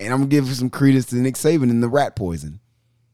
and 0.01 0.13
I'm 0.13 0.19
gonna 0.21 0.29
give 0.29 0.47
some 0.55 0.69
credence 0.69 1.05
to 1.07 1.15
Nick 1.15 1.35
Saban 1.35 1.69
and 1.69 1.81
the 1.81 1.87
rat 1.87 2.15
poison. 2.15 2.59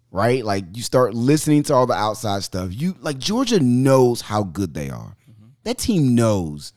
Right? 0.09 0.43
Like 0.43 0.65
you 0.73 0.81
start 0.81 1.13
listening 1.13 1.63
to 1.63 1.73
all 1.73 1.85
the 1.85 1.93
outside 1.93 2.43
stuff. 2.43 2.69
You 2.71 2.95
like 3.01 3.17
Georgia 3.17 3.59
knows 3.59 4.21
how 4.21 4.43
good 4.43 4.73
they 4.73 4.89
are. 4.89 5.15
Mm-hmm. 5.29 5.47
That 5.63 5.77
team 5.77 6.15
knows 6.15 6.73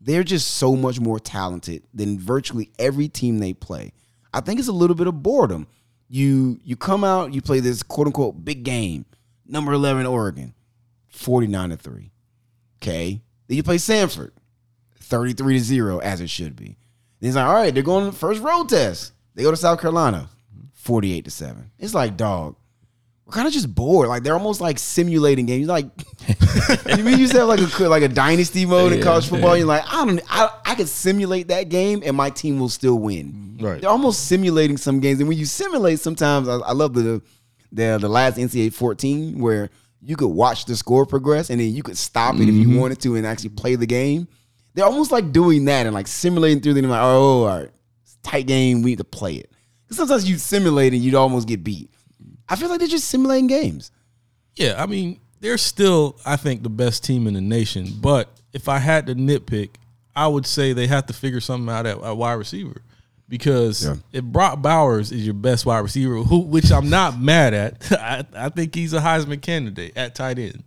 they're 0.00 0.22
just 0.22 0.48
so 0.52 0.76
much 0.76 1.00
more 1.00 1.18
talented 1.18 1.82
than 1.94 2.18
virtually 2.18 2.70
every 2.78 3.08
team 3.08 3.38
they 3.38 3.54
play. 3.54 3.92
I 4.34 4.40
think 4.40 4.58
it's 4.58 4.68
a 4.68 4.72
little 4.72 4.96
bit 4.96 5.06
of 5.06 5.22
boredom. 5.22 5.66
You 6.08 6.60
you 6.62 6.76
come 6.76 7.02
out, 7.02 7.32
you 7.32 7.40
play 7.40 7.60
this 7.60 7.82
quote 7.82 8.06
unquote 8.06 8.44
big 8.44 8.64
game, 8.64 9.06
number 9.46 9.72
11 9.72 10.04
Oregon, 10.04 10.54
49 11.08 11.70
to 11.70 11.76
3. 11.76 12.10
Okay. 12.82 13.22
Then 13.46 13.56
you 13.56 13.62
play 13.62 13.76
Samford, 13.76 14.32
33 15.00 15.58
to 15.58 15.64
0, 15.64 15.98
as 16.00 16.20
it 16.20 16.28
should 16.28 16.54
be. 16.54 16.76
Then 17.20 17.28
it's 17.28 17.36
like, 17.36 17.46
all 17.46 17.54
right, 17.54 17.72
they're 17.72 17.82
going 17.82 18.04
to 18.04 18.10
the 18.10 18.16
first 18.16 18.42
road 18.42 18.68
test. 18.68 19.13
They 19.34 19.42
go 19.42 19.50
to 19.50 19.56
South 19.56 19.80
Carolina, 19.80 20.28
48 20.72 21.24
to 21.24 21.30
7. 21.30 21.70
It's 21.78 21.94
like, 21.94 22.16
dog, 22.16 22.56
we're 23.26 23.32
kind 23.32 23.46
of 23.46 23.52
just 23.52 23.74
bored. 23.74 24.08
Like 24.08 24.22
they're 24.22 24.34
almost 24.34 24.60
like 24.60 24.78
simulating 24.78 25.46
games. 25.46 25.66
Like 25.66 25.86
you 26.96 27.02
mean 27.02 27.18
you 27.18 27.28
have 27.28 27.48
like 27.48 27.60
a 27.60 27.88
like 27.88 28.02
a 28.02 28.08
dynasty 28.08 28.66
mode 28.66 28.92
in 28.92 29.02
college 29.02 29.28
football. 29.28 29.56
You're 29.56 29.66
like, 29.66 29.82
I 29.86 30.04
don't, 30.04 30.20
I, 30.28 30.50
I 30.66 30.74
could 30.74 30.88
simulate 30.88 31.48
that 31.48 31.68
game 31.68 32.02
and 32.04 32.16
my 32.16 32.30
team 32.30 32.60
will 32.60 32.68
still 32.68 32.98
win. 32.98 33.32
Mm-hmm. 33.32 33.64
Right. 33.64 33.80
They're 33.80 33.90
almost 33.90 34.26
simulating 34.26 34.76
some 34.76 35.00
games, 35.00 35.20
and 35.20 35.28
when 35.28 35.38
you 35.38 35.46
simulate, 35.46 36.00
sometimes 36.00 36.48
I, 36.48 36.56
I 36.56 36.72
love 36.72 36.92
the 36.92 37.22
the 37.72 37.98
the 38.00 38.08
last 38.08 38.36
NCAA 38.36 38.72
14 38.74 39.38
where 39.38 39.70
you 40.02 40.16
could 40.16 40.28
watch 40.28 40.66
the 40.66 40.76
score 40.76 41.06
progress 41.06 41.48
and 41.48 41.58
then 41.58 41.74
you 41.74 41.82
could 41.82 41.96
stop 41.96 42.34
it 42.34 42.42
if 42.42 42.54
you 42.54 42.66
mm-hmm. 42.66 42.78
wanted 42.78 43.00
to 43.00 43.16
and 43.16 43.26
actually 43.26 43.50
play 43.50 43.74
the 43.74 43.86
game. 43.86 44.28
They're 44.74 44.84
almost 44.84 45.12
like 45.12 45.32
doing 45.32 45.64
that 45.64 45.86
and 45.86 45.94
like 45.94 46.08
simulating 46.08 46.60
through 46.60 46.74
the 46.74 46.82
game. 46.82 46.90
Like, 46.90 47.00
oh, 47.02 47.44
all 47.44 47.60
right, 47.60 47.70
tight 48.24 48.46
game. 48.46 48.82
We 48.82 48.90
need 48.92 48.98
to 48.98 49.04
play 49.04 49.34
it. 49.34 49.50
Because 49.84 49.98
sometimes 49.98 50.28
you 50.28 50.38
simulate 50.38 50.92
and 50.94 51.02
you'd 51.02 51.14
almost 51.14 51.46
get 51.46 51.62
beat. 51.62 51.90
I 52.48 52.56
feel 52.56 52.68
like 52.68 52.78
they're 52.80 52.88
just 52.88 53.08
simulating 53.08 53.46
games. 53.46 53.90
Yeah, 54.56 54.74
I 54.82 54.86
mean, 54.86 55.20
they're 55.40 55.58
still, 55.58 56.18
I 56.26 56.36
think, 56.36 56.62
the 56.62 56.68
best 56.70 57.04
team 57.04 57.26
in 57.26 57.34
the 57.34 57.40
nation. 57.40 57.92
But 58.00 58.28
if 58.52 58.68
I 58.68 58.78
had 58.78 59.06
to 59.06 59.14
nitpick, 59.14 59.70
I 60.16 60.26
would 60.28 60.46
say 60.46 60.72
they 60.72 60.86
have 60.86 61.06
to 61.06 61.12
figure 61.12 61.40
something 61.40 61.72
out 61.72 61.86
at, 61.86 62.00
at 62.02 62.16
wide 62.16 62.34
receiver. 62.34 62.82
Because 63.28 63.84
Yeah. 63.84 63.94
if 64.12 64.24
Brock 64.24 64.60
Bowers 64.62 65.10
is 65.10 65.24
your 65.24 65.34
best 65.34 65.64
wide 65.66 65.78
receiver, 65.80 66.16
who 66.16 66.40
which 66.40 66.70
I'm 66.70 66.88
not 66.90 67.18
mad 67.18 67.54
at, 67.54 67.92
I, 67.92 68.24
I 68.36 68.48
think 68.50 68.74
he's 68.74 68.92
a 68.92 69.00
Heisman 69.00 69.40
candidate 69.40 69.96
at 69.96 70.14
tight 70.14 70.38
end. 70.38 70.62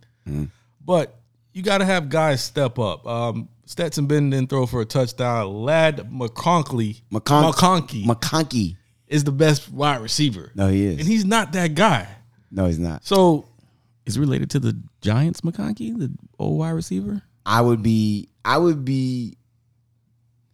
But 0.84 1.16
you 1.54 1.62
got 1.64 1.78
to 1.80 1.86
have 1.86 2.10
guys 2.10 2.42
step 2.44 2.78
up. 2.80 3.06
Um, 3.08 3.48
Stetson 3.68 4.08
Bennett 4.08 4.32
didn't 4.32 4.50
throw 4.50 4.66
for 4.66 4.82
a 4.82 4.86
touchdown. 4.86 5.54
Ladd 5.54 6.10
McConkey, 6.10 7.02
McCon- 7.12 7.52
McConkey 7.52 8.06
McConkey. 8.06 8.78
is 9.08 9.24
the 9.24 9.32
best 9.32 9.72
wide 9.72 10.02
receiver. 10.02 10.52
No, 10.56 10.68
he 10.70 10.86
is. 10.86 11.00
and 11.00 11.08
he's 11.08 11.26
not 11.26 11.52
that 11.54 11.76
guy. 11.76 12.08
No, 12.50 12.66
he's 12.66 12.80
not. 12.80 13.06
So 13.06 13.50
Is 14.06 14.18
related 14.18 14.50
to 14.52 14.60
the 14.60 14.82
Giants 15.02 15.42
McConkey, 15.42 15.98
the 16.00 16.12
old 16.40 16.58
wide 16.60 16.70
receiver. 16.72 17.22
I 17.46 17.62
would 17.62 17.84
be 17.84 18.30
I 18.46 18.58
would 18.58 18.86
be 18.86 19.38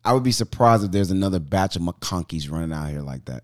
I 0.04 0.14
would 0.14 0.24
be 0.24 0.32
surprised 0.32 0.84
if 0.84 0.92
there's 0.92 1.12
another 1.12 1.40
batch 1.40 1.76
of 1.76 1.82
McConkeys 1.84 2.52
running 2.52 2.74
out 2.74 2.90
here 2.90 3.02
like 3.02 3.26
that. 3.26 3.44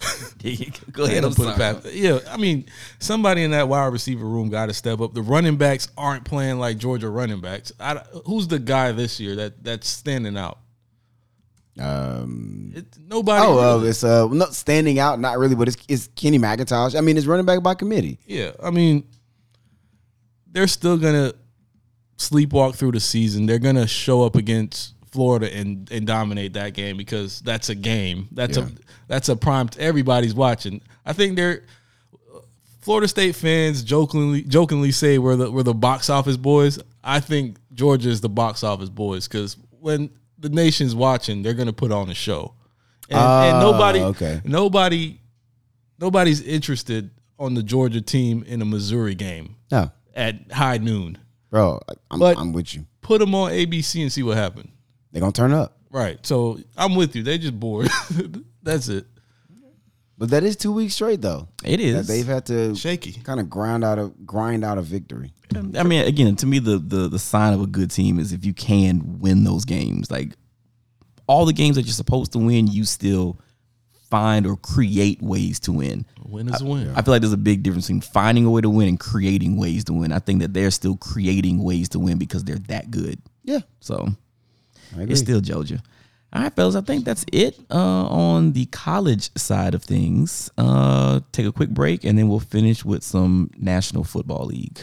Go 0.92 1.06
Ain't 1.06 1.22
gonna 1.22 1.34
put 1.34 1.48
it 1.48 1.56
past- 1.56 1.92
Yeah, 1.92 2.20
I 2.30 2.36
mean, 2.36 2.66
somebody 3.00 3.42
in 3.42 3.50
that 3.50 3.68
wide 3.68 3.86
receiver 3.92 4.24
room 4.24 4.48
got 4.48 4.66
to 4.66 4.74
step 4.74 5.00
up. 5.00 5.12
The 5.14 5.22
running 5.22 5.56
backs 5.56 5.88
aren't 5.96 6.24
playing 6.24 6.58
like 6.60 6.78
Georgia 6.78 7.08
running 7.10 7.40
backs. 7.40 7.72
I, 7.80 7.96
who's 8.24 8.46
the 8.46 8.58
guy 8.60 8.92
this 8.92 9.18
year 9.18 9.34
that 9.36 9.64
that's 9.64 9.88
standing 9.88 10.36
out? 10.36 10.58
Um 11.80 12.72
It, 12.74 12.86
nobody. 13.06 13.44
Oh, 13.44 13.56
well, 13.56 13.76
really. 13.78 13.90
it's 13.90 14.02
uh 14.04 14.26
not 14.28 14.54
standing 14.54 14.98
out, 14.98 15.20
not 15.20 15.38
really, 15.38 15.54
but 15.54 15.68
it's, 15.68 15.76
it's 15.88 16.08
Kenny 16.16 16.38
McIntosh. 16.38 16.96
I 16.96 17.00
mean, 17.00 17.16
it's 17.16 17.26
running 17.26 17.46
back 17.46 17.62
by 17.62 17.74
committee. 17.74 18.18
yeah. 18.26 18.52
I 18.62 18.70
mean, 18.70 19.04
they're 20.50 20.66
still 20.66 20.96
gonna 20.98 21.32
sleepwalk 22.16 22.74
through 22.74 22.92
the 22.92 23.00
season. 23.00 23.46
They're 23.46 23.58
gonna 23.60 23.86
show 23.86 24.22
up 24.24 24.34
against 24.34 24.94
Florida 25.18 25.52
and 25.52 25.90
and 25.90 26.06
dominate 26.06 26.52
that 26.52 26.74
game 26.74 26.96
because 26.96 27.40
that's 27.40 27.70
a 27.70 27.74
game. 27.74 28.28
That's 28.30 28.56
Yeah. 28.56 28.66
a 28.66 28.68
that's 29.08 29.28
a 29.28 29.34
prime. 29.34 29.68
Everybody's 29.78 30.32
watching. 30.34 30.80
I 31.04 31.12
think 31.12 31.34
they're. 31.34 31.62
Florida 32.80 33.08
State 33.08 33.34
fans 33.34 33.82
jokingly 33.82 34.42
jokingly 34.42 34.92
say 34.92 35.18
we're 35.18 35.34
the 35.36 35.50
we're 35.50 35.64
the 35.64 35.74
box 35.74 36.08
office 36.08 36.36
boys. 36.36 36.78
I 37.02 37.18
think 37.20 37.56
Georgia 37.74 38.08
is 38.08 38.20
the 38.20 38.28
box 38.28 38.62
office 38.62 38.88
boys 38.88 39.26
because 39.26 39.56
when 39.80 40.10
the 40.38 40.48
nation's 40.48 40.94
watching, 40.94 41.42
they're 41.42 41.54
gonna 41.54 41.72
put 41.72 41.90
on 41.90 42.08
a 42.10 42.14
show, 42.14 42.54
and, 43.10 43.18
and 43.18 43.56
Ah, 43.56 43.60
nobody 43.60 44.00
okay. 44.00 44.40
nobody 44.44 45.18
nobody's 45.98 46.40
interested 46.42 47.10
on 47.38 47.54
the 47.54 47.62
Georgia 47.62 48.00
team 48.00 48.44
in 48.46 48.62
a 48.62 48.64
Missouri 48.64 49.14
game 49.16 49.56
No, 49.72 49.90
at 50.14 50.52
high 50.52 50.78
noon. 50.78 51.18
bro, 51.50 51.80
I'm, 52.10 52.22
I'm 52.22 52.52
with 52.52 52.74
you. 52.74 52.86
Put 53.00 53.18
them 53.20 53.34
on 53.34 53.50
ABC 53.50 54.00
and 54.02 54.12
see 54.12 54.22
what 54.22 54.36
happened. 54.36 54.70
They're 55.12 55.20
gonna 55.20 55.32
turn 55.32 55.52
up, 55.52 55.76
Right. 55.90 56.24
So 56.26 56.58
I'm 56.76 56.94
with 56.94 57.16
you. 57.16 57.22
They 57.22 57.38
just 57.38 57.58
bored. 57.58 57.88
That's 58.62 58.88
it. 58.88 59.06
but 60.18 60.30
that 60.30 60.42
is 60.44 60.56
two 60.56 60.72
weeks 60.72 60.94
straight 60.94 61.22
though. 61.22 61.48
It 61.64 61.80
is. 61.80 61.94
That 61.94 62.00
is. 62.00 62.06
they've 62.08 62.26
had 62.26 62.46
to 62.46 62.74
Shaky. 62.74 63.12
kind 63.12 63.40
of 63.40 63.48
grind 63.48 63.84
out 63.84 63.98
a 63.98 64.12
grind 64.26 64.64
out 64.64 64.76
a 64.78 64.82
victory. 64.82 65.32
I 65.56 65.82
mean, 65.82 66.04
again, 66.04 66.36
to 66.36 66.46
me, 66.46 66.58
the, 66.58 66.78
the 66.78 67.08
the 67.08 67.18
sign 67.18 67.54
of 67.54 67.62
a 67.62 67.66
good 67.66 67.90
team 67.90 68.18
is 68.18 68.32
if 68.32 68.44
you 68.44 68.52
can 68.52 69.18
win 69.20 69.44
those 69.44 69.64
games. 69.64 70.10
Like 70.10 70.34
all 71.26 71.46
the 71.46 71.54
games 71.54 71.76
that 71.76 71.82
you're 71.86 71.92
supposed 71.92 72.32
to 72.32 72.38
win, 72.38 72.66
you 72.66 72.84
still 72.84 73.40
find 74.10 74.46
or 74.46 74.56
create 74.56 75.22
ways 75.22 75.60
to 75.60 75.72
win. 75.72 76.04
Win 76.24 76.48
is 76.48 76.60
a 76.60 76.64
win. 76.64 76.92
I 76.94 77.02
feel 77.02 77.12
like 77.12 77.20
there's 77.22 77.32
a 77.32 77.36
big 77.38 77.62
difference 77.62 77.86
between 77.86 78.00
finding 78.02 78.44
a 78.44 78.50
way 78.50 78.60
to 78.60 78.70
win 78.70 78.88
and 78.88 79.00
creating 79.00 79.56
ways 79.58 79.84
to 79.84 79.92
win. 79.94 80.12
I 80.12 80.18
think 80.18 80.40
that 80.40 80.52
they're 80.54 80.70
still 80.70 80.96
creating 80.96 81.62
ways 81.62 81.88
to 81.90 81.98
win 81.98 82.18
because 82.18 82.44
they're 82.44 82.58
that 82.68 82.90
good. 82.90 83.20
Yeah, 83.44 83.60
So 83.80 83.96
I 83.96 84.02
agree. 84.04 84.16
It's 84.96 85.20
still 85.20 85.40
Georgia. 85.40 85.82
All 86.32 86.42
right, 86.42 86.54
fellas, 86.54 86.74
I 86.74 86.82
think 86.82 87.06
that's 87.06 87.24
it 87.32 87.58
uh, 87.70 88.06
on 88.06 88.52
the 88.52 88.66
college 88.66 89.30
side 89.36 89.74
of 89.74 89.82
things. 89.82 90.50
Uh, 90.58 91.20
take 91.32 91.46
a 91.46 91.52
quick 91.52 91.70
break 91.70 92.04
and 92.04 92.18
then 92.18 92.28
we'll 92.28 92.38
finish 92.38 92.84
with 92.84 93.02
some 93.02 93.50
National 93.56 94.04
Football 94.04 94.46
League. 94.46 94.80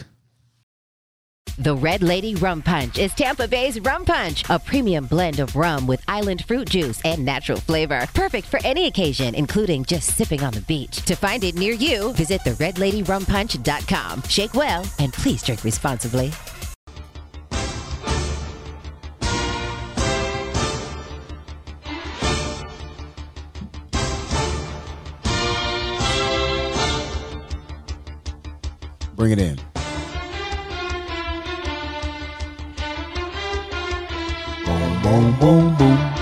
The 1.58 1.74
Red 1.74 2.02
Lady 2.02 2.34
Rum 2.34 2.60
Punch 2.60 2.98
is 2.98 3.14
Tampa 3.14 3.48
Bay's 3.48 3.80
Rum 3.80 4.04
Punch, 4.04 4.44
a 4.50 4.58
premium 4.58 5.06
blend 5.06 5.40
of 5.40 5.56
rum 5.56 5.86
with 5.86 6.02
island 6.06 6.44
fruit 6.44 6.68
juice 6.68 7.00
and 7.04 7.24
natural 7.24 7.58
flavor. 7.58 8.06
Perfect 8.12 8.46
for 8.46 8.60
any 8.62 8.88
occasion, 8.88 9.34
including 9.34 9.84
just 9.84 10.16
sipping 10.16 10.42
on 10.42 10.52
the 10.52 10.60
beach. 10.62 10.98
To 11.06 11.14
find 11.14 11.42
it 11.44 11.54
near 11.54 11.72
you, 11.72 12.12
visit 12.12 12.42
theredladyrumpunch.com. 12.42 14.22
Shake 14.24 14.52
well 14.52 14.84
and 14.98 15.12
please 15.14 15.42
drink 15.42 15.64
responsibly. 15.64 16.30
Bring 29.16 29.32
it 29.32 29.38
in. 29.38 29.56
Boom, 34.66 35.02
boom, 35.02 35.36
boom, 35.40 35.76
boom. 35.76 36.12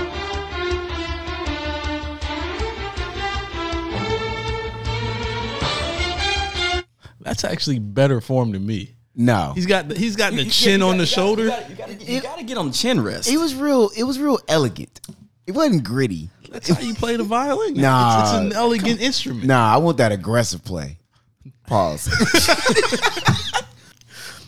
That's 7.19 7.43
actually 7.43 7.79
better 7.79 8.21
form 8.21 8.53
than 8.53 8.65
me. 8.65 8.95
No, 9.13 9.51
He's 9.55 9.65
got 9.65 9.89
the, 9.89 9.97
he's 9.97 10.15
got 10.15 10.33
the 10.33 10.45
chin 10.45 10.81
on 10.81 10.97
the 10.97 11.05
shoulder. 11.05 11.45
You 11.45 12.21
gotta, 12.21 12.43
get 12.43 12.57
on 12.57 12.67
the 12.67 12.73
chin 12.73 13.01
rest. 13.01 13.29
it 13.29 13.37
was 13.37 13.55
real. 13.55 13.89
It 13.95 14.03
was 14.03 14.19
real 14.19 14.39
elegant. 14.47 15.01
It 15.45 15.51
wasn't 15.51 15.83
gritty. 15.83 16.29
That's 16.49 16.69
how 16.69 16.81
you 16.81 16.93
play 16.93 17.17
the 17.17 17.23
violin. 17.23 17.73
Nah. 17.75 18.21
it's, 18.21 18.31
it's 18.31 18.39
an 18.39 18.53
elegant 18.53 19.01
instrument. 19.01 19.45
Nah, 19.45 19.73
I 19.73 19.77
want 19.77 19.97
that 19.97 20.11
aggressive 20.13 20.63
play. 20.63 20.97
Pause. 21.67 22.09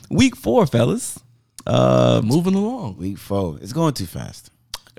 Week 0.10 0.36
four, 0.36 0.66
fellas. 0.68 1.20
Uh, 1.66 2.22
Moving 2.24 2.54
along. 2.56 2.98
Week 2.98 3.18
four. 3.18 3.58
It's 3.62 3.74
going 3.74 3.94
too 3.94 4.06
fast. 4.06 4.52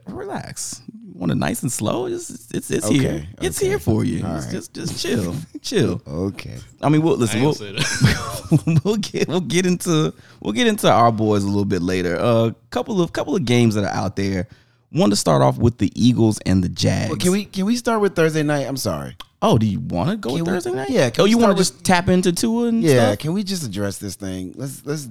relax. 0.07 0.83
You 0.93 1.13
want 1.15 1.33
it 1.33 1.37
nice 1.37 1.63
and 1.63 1.73
slow? 1.73 2.07
It's 2.07 2.53
it's, 2.53 2.71
it's 2.71 2.85
Okay, 2.87 2.99
here. 2.99 3.27
It's 3.41 3.59
okay. 3.59 3.69
here 3.71 3.79
for 3.79 4.05
you. 4.05 4.25
All 4.25 4.35
Just, 4.35 4.47
right. 4.47 4.53
just 4.55 4.75
just 4.75 5.03
chill, 5.03 5.35
chill. 5.63 6.03
Okay. 6.07 6.59
I 6.83 6.89
mean, 6.91 7.03
we'll 7.03 7.15
I 7.15 7.17
listen. 7.17 7.41
ain't 7.41 7.59
We'll, 7.59 7.73
gonna 7.73 7.83
say 7.83 8.07
that. 8.67 8.81
we'll 8.85 8.97
get 8.97 9.29
we'll 9.29 9.41
get 9.41 9.65
into 9.67 10.13
we'll 10.41 10.53
get 10.53 10.67
into 10.67 10.91
our 10.91 11.11
boys 11.11 11.43
a 11.45 11.47
little 11.49 11.65
bit 11.65 11.83
later. 11.83 12.15
A 12.17 12.21
uh, 12.23 12.51
couple 12.71 13.01
of 13.01 13.13
couple 13.13 13.35
of 13.35 13.45
games 13.45 13.75
that 13.75 13.85
are 13.85 13.95
out 13.95 14.17
there. 14.17 14.47
Want 14.91 15.13
to 15.13 15.17
start 15.17 15.43
off 15.43 15.59
with 15.59 15.77
the 15.79 15.93
Eagles 15.95 16.39
and 16.47 16.65
the 16.65 16.69
Jags. 16.69 17.11
Well, 17.11 17.19
can 17.19 17.31
we 17.33 17.45
can 17.45 17.67
we 17.67 17.77
start 17.77 18.01
with 18.01 18.15
Thursday 18.17 18.43
night? 18.43 18.67
I'm 18.67 18.77
sorry. 18.79 19.17
Oh, 19.43 19.59
do 19.59 19.67
you 19.67 19.81
want 19.81 20.11
to 20.11 20.17
go 20.17 20.33
with 20.33 20.43
we- 20.43 20.47
Thursday 20.47 20.73
night? 20.73 20.89
yeah, 20.91 21.11
can 21.11 21.23
Oh, 21.23 21.25
you 21.27 21.37
want 21.39 21.53
to 21.53 21.59
just 21.59 21.85
tap 21.85 22.09
into 22.09 22.33
Tua 22.33 22.69
and 22.69 22.83
Yeah, 22.83 23.09
stuff? 23.09 23.19
can 23.19 23.33
we 23.35 23.45
just 23.45 23.65
address 23.65 23.99
this 23.99 24.17
thing? 24.17 24.55
Let's 24.57 24.85
let's 24.87 25.07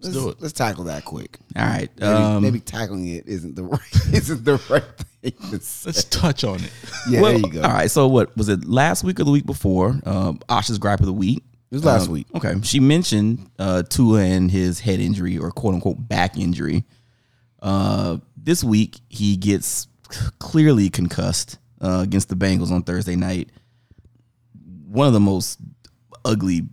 let's, 0.00 0.14
do 0.14 0.28
it. 0.28 0.36
let's 0.40 0.52
tackle 0.54 0.84
that 0.84 1.04
quick. 1.04 1.36
All 1.56 1.64
right. 1.66 1.90
Maybe, 1.98 2.12
um, 2.12 2.42
maybe 2.42 2.60
tackling 2.60 3.08
it 3.08 3.26
isn't 3.26 3.56
the 3.56 3.64
right 3.64 3.80
isn't 4.12 4.44
the 4.44 4.62
right 4.70 4.84
thing. 5.22 5.32
Let's 5.50 6.04
touch 6.10 6.44
on 6.44 6.60
it. 6.60 6.70
Yeah, 7.10 7.20
well, 7.20 7.32
there 7.32 7.40
you 7.40 7.50
go. 7.52 7.62
All 7.62 7.72
right. 7.72 7.90
So 7.90 8.06
what 8.06 8.36
was 8.36 8.48
it 8.48 8.64
last 8.66 9.02
week 9.02 9.18
or 9.18 9.24
the 9.24 9.32
week 9.32 9.46
before? 9.46 9.98
Um, 10.06 10.38
Asha's 10.48 10.78
gripe 10.78 11.00
of 11.00 11.06
the 11.06 11.12
week. 11.12 11.42
It 11.70 11.74
was 11.74 11.84
last 11.84 12.06
Um, 12.06 12.12
week. 12.12 12.26
Okay. 12.36 12.54
She 12.62 12.78
mentioned 12.78 13.50
uh, 13.58 13.82
Tua 13.82 14.20
and 14.22 14.48
his 14.50 14.78
head 14.80 15.00
injury 15.00 15.36
or 15.36 15.50
quote 15.50 15.74
unquote 15.74 16.08
back 16.08 16.38
injury. 16.38 16.84
Uh, 17.60 18.18
this 18.36 18.62
week 18.62 19.00
he 19.08 19.36
gets 19.36 19.88
clearly 20.38 20.90
concussed 20.90 21.58
uh, 21.80 22.00
against 22.02 22.28
the 22.28 22.36
Bengals 22.36 22.70
on 22.70 22.82
Thursday 22.82 23.16
night. 23.16 23.50
One 24.86 25.06
of 25.06 25.12
the 25.12 25.20
most 25.20 25.58
ugly 26.24 26.68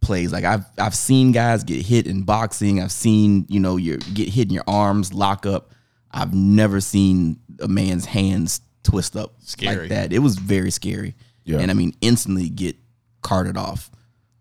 plays. 0.00 0.32
Like 0.32 0.44
I've 0.44 0.64
I've 0.78 0.94
seen 0.94 1.32
guys 1.32 1.64
get 1.64 1.84
hit 1.84 2.06
in 2.06 2.22
boxing. 2.22 2.80
I've 2.80 2.92
seen 2.92 3.46
you 3.48 3.60
know 3.60 3.76
you 3.76 3.96
get 3.98 4.28
hit 4.28 4.48
in 4.48 4.54
your 4.54 4.64
arms, 4.66 5.14
lock 5.14 5.46
up. 5.46 5.72
I've 6.10 6.34
never 6.34 6.80
seen 6.80 7.40
a 7.60 7.68
man's 7.68 8.04
hands 8.04 8.60
twist 8.82 9.16
up 9.16 9.34
Scary. 9.40 9.76
like 9.76 9.88
that. 9.88 10.12
It 10.12 10.18
was 10.18 10.36
very 10.36 10.70
scary. 10.70 11.14
Yeah. 11.44 11.58
And 11.58 11.70
I 11.70 11.74
mean, 11.74 11.94
instantly 12.00 12.48
get 12.48 12.76
carted 13.22 13.56
off. 13.56 13.90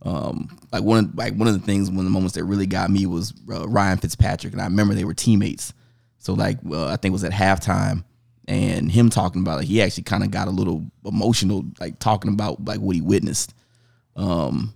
Um, 0.03 0.57
like 0.71 0.83
one 0.83 1.05
of 1.05 1.15
like 1.15 1.35
one 1.35 1.47
of 1.47 1.53
the 1.53 1.65
things, 1.65 1.89
one 1.89 1.99
of 1.99 2.05
the 2.05 2.09
moments 2.11 2.35
that 2.35 2.43
really 2.43 2.65
got 2.65 2.89
me 2.89 3.05
was 3.05 3.33
uh, 3.51 3.67
Ryan 3.67 3.97
Fitzpatrick, 3.99 4.53
and 4.53 4.61
I 4.61 4.65
remember 4.65 4.93
they 4.93 5.05
were 5.05 5.13
teammates. 5.13 5.73
So 6.17 6.33
like, 6.33 6.57
well, 6.63 6.87
I 6.87 6.95
think 6.97 7.11
it 7.11 7.13
was 7.13 7.23
at 7.23 7.31
halftime, 7.31 8.03
and 8.47 8.91
him 8.91 9.09
talking 9.09 9.41
about 9.41 9.59
like 9.59 9.67
he 9.67 9.81
actually 9.81 10.03
kind 10.03 10.23
of 10.23 10.31
got 10.31 10.47
a 10.47 10.51
little 10.51 10.85
emotional, 11.05 11.65
like 11.79 11.99
talking 11.99 12.33
about 12.33 12.65
like 12.65 12.79
what 12.79 12.95
he 12.95 13.01
witnessed. 13.01 13.53
Um, 14.15 14.73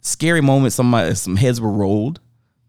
scary 0.00 0.40
moment. 0.40 0.72
Somebody, 0.72 1.14
some 1.14 1.36
heads 1.36 1.60
were 1.60 1.72
rolled. 1.72 2.20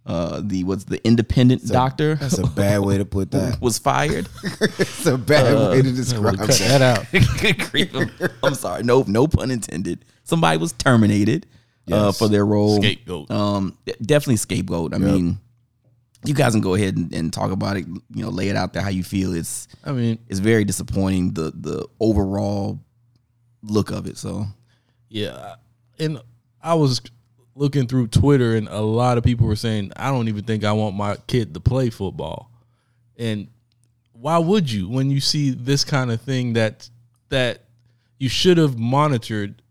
Uh, 0.08 0.40
the 0.44 0.64
what's 0.64 0.84
the 0.84 1.04
independent 1.04 1.66
doctor 1.68 2.14
That's 2.14 2.38
a 2.38 2.46
bad 2.46 2.82
way 2.82 3.00
to 3.00 3.06
put 3.06 3.32
that. 3.32 3.58
was 3.62 3.80
fired. 3.80 4.28
It's 4.78 5.06
a 5.08 5.18
bad 5.18 5.70
way 5.70 5.82
to 5.82 5.92
describe 5.92 6.38
Cut 6.38 6.48
that. 6.48 7.06
that 7.14 8.22
out. 8.22 8.34
I'm 8.44 8.54
sorry. 8.54 8.84
No, 8.84 9.04
no 9.08 9.28
pun 9.28 9.50
intended. 9.50 10.06
Somebody 10.24 10.58
was 10.60 10.74
terminated 10.74 11.48
uh, 11.92 12.12
for 12.12 12.28
their 12.28 12.46
role. 12.46 12.78
Scapegoat. 12.82 13.30
Um, 13.32 13.78
definitely 14.02 14.38
scapegoat. 14.38 14.94
I 14.94 14.98
mean, 14.98 15.38
you 16.26 16.34
guys 16.34 16.54
can 16.54 16.62
go 16.62 16.76
ahead 16.76 16.98
and, 16.98 17.14
and 17.14 17.34
talk 17.34 17.52
about 17.52 17.78
it. 17.78 17.86
You 17.88 18.24
know, 18.24 18.30
lay 18.30 18.50
it 18.50 18.56
out 18.56 18.74
there 18.74 18.82
how 18.82 18.90
you 18.90 19.04
feel. 19.04 19.34
It's 19.34 19.68
I 19.84 19.92
mean, 19.92 20.20
it's 20.28 20.40
very 20.40 20.66
disappointing. 20.66 21.34
The 21.34 21.52
the 21.56 21.88
overall 22.00 22.80
look 23.62 23.92
of 23.92 24.08
it. 24.08 24.18
So 24.18 24.46
Yeah, 25.10 25.56
and 26.00 26.20
I 26.62 26.74
was 26.74 27.02
looking 27.56 27.88
through 27.88 28.08
Twitter, 28.08 28.56
and 28.56 28.68
a 28.68 28.82
lot 28.82 29.18
of 29.18 29.24
people 29.24 29.48
were 29.48 29.56
saying, 29.56 29.92
"I 29.96 30.12
don't 30.12 30.28
even 30.28 30.44
think 30.44 30.64
I 30.64 30.72
want 30.72 30.96
my 30.96 31.18
kid 31.28 31.54
to 31.54 31.60
play 31.60 31.90
football." 31.90 32.52
And 33.18 33.48
why 34.12 34.38
would 34.38 34.72
you 34.72 34.90
when 34.90 35.12
you 35.12 35.20
see 35.20 35.52
this 35.52 35.84
kind 35.84 36.12
of 36.12 36.22
thing 36.22 36.54
that 36.54 36.90
that 37.30 37.66
you 38.18 38.30
should 38.30 38.58
have 38.58 38.78
monitored, 38.78 39.62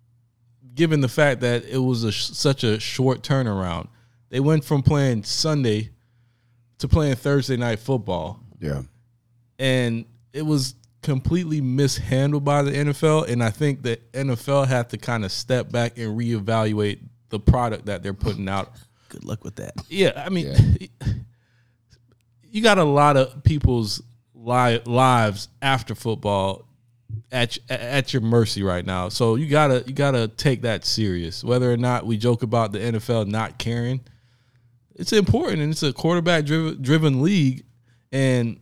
given 0.75 1.01
the 1.01 1.09
fact 1.09 1.41
that 1.43 1.65
it 1.65 1.79
was 1.79 2.05
a 2.05 2.13
sh- 2.13 2.31
such 2.33 2.65
a 2.65 2.81
short 2.81 3.23
turnaround? 3.23 3.89
They 4.31 4.41
went 4.41 4.65
from 4.65 4.83
playing 4.83 5.25
Sunday 5.25 5.91
to 6.79 6.89
playing 6.89 7.15
Thursday 7.17 7.57
night 7.57 7.79
football 7.79 8.41
Yeah. 8.61 8.83
and 9.59 10.05
it 10.33 10.43
was 10.43 10.75
completely 11.03 11.61
mishandled 11.61 12.45
by 12.45 12.63
the 12.63 12.73
NFL. 12.73 13.29
And 13.29 13.43
I 13.45 13.51
think 13.51 13.83
the 13.83 13.99
NFL 14.13 14.67
had 14.67 14.91
to 14.91 14.99
kind 14.99 15.25
of 15.25 15.31
step 15.31 15.71
back 15.71 15.99
and 15.99 16.19
reevaluate 16.19 16.99
the 17.29 17.39
product 17.39 17.87
that 17.87 18.03
they're 18.03 18.15
putting 18.15 18.49
out. 18.49 18.73
good 19.11 19.25
luck 19.25 19.45
with 19.45 19.55
that. 19.57 19.75
Yeah, 19.89 20.13
I 20.17 20.29
mean, 20.31 20.53
you 22.51 22.63
got 22.63 22.79
a 22.79 22.85
lot 22.85 23.17
of 23.17 23.43
people's 23.45 24.03
li- 24.35 24.81
lives 24.87 25.49
after 25.63 25.95
football 25.95 26.67
at 27.33 27.59
at 27.69 28.13
your 28.13 28.23
mercy 28.23 28.63
right 28.63 28.85
now. 28.85 29.09
So 29.09 29.35
you 29.35 29.49
gotta 29.49 29.85
you 29.87 29.93
gotta 29.93 30.29
take 30.29 30.63
that 30.63 30.85
serious. 30.85 31.43
Whether 31.43 31.73
or 31.73 31.77
not 31.77 32.07
we 32.07 32.17
joke 32.17 32.43
about 32.43 32.73
the 32.73 32.79
NFL 32.79 33.27
not 33.27 33.59
caring, 33.59 34.01
it's 34.95 35.13
important, 35.13 35.61
and 35.63 35.73
it's 35.73 35.83
a 35.83 35.93
quarterback 35.93 36.45
driven 36.45 36.81
driven 36.83 37.23
league, 37.23 37.65
and 38.13 38.61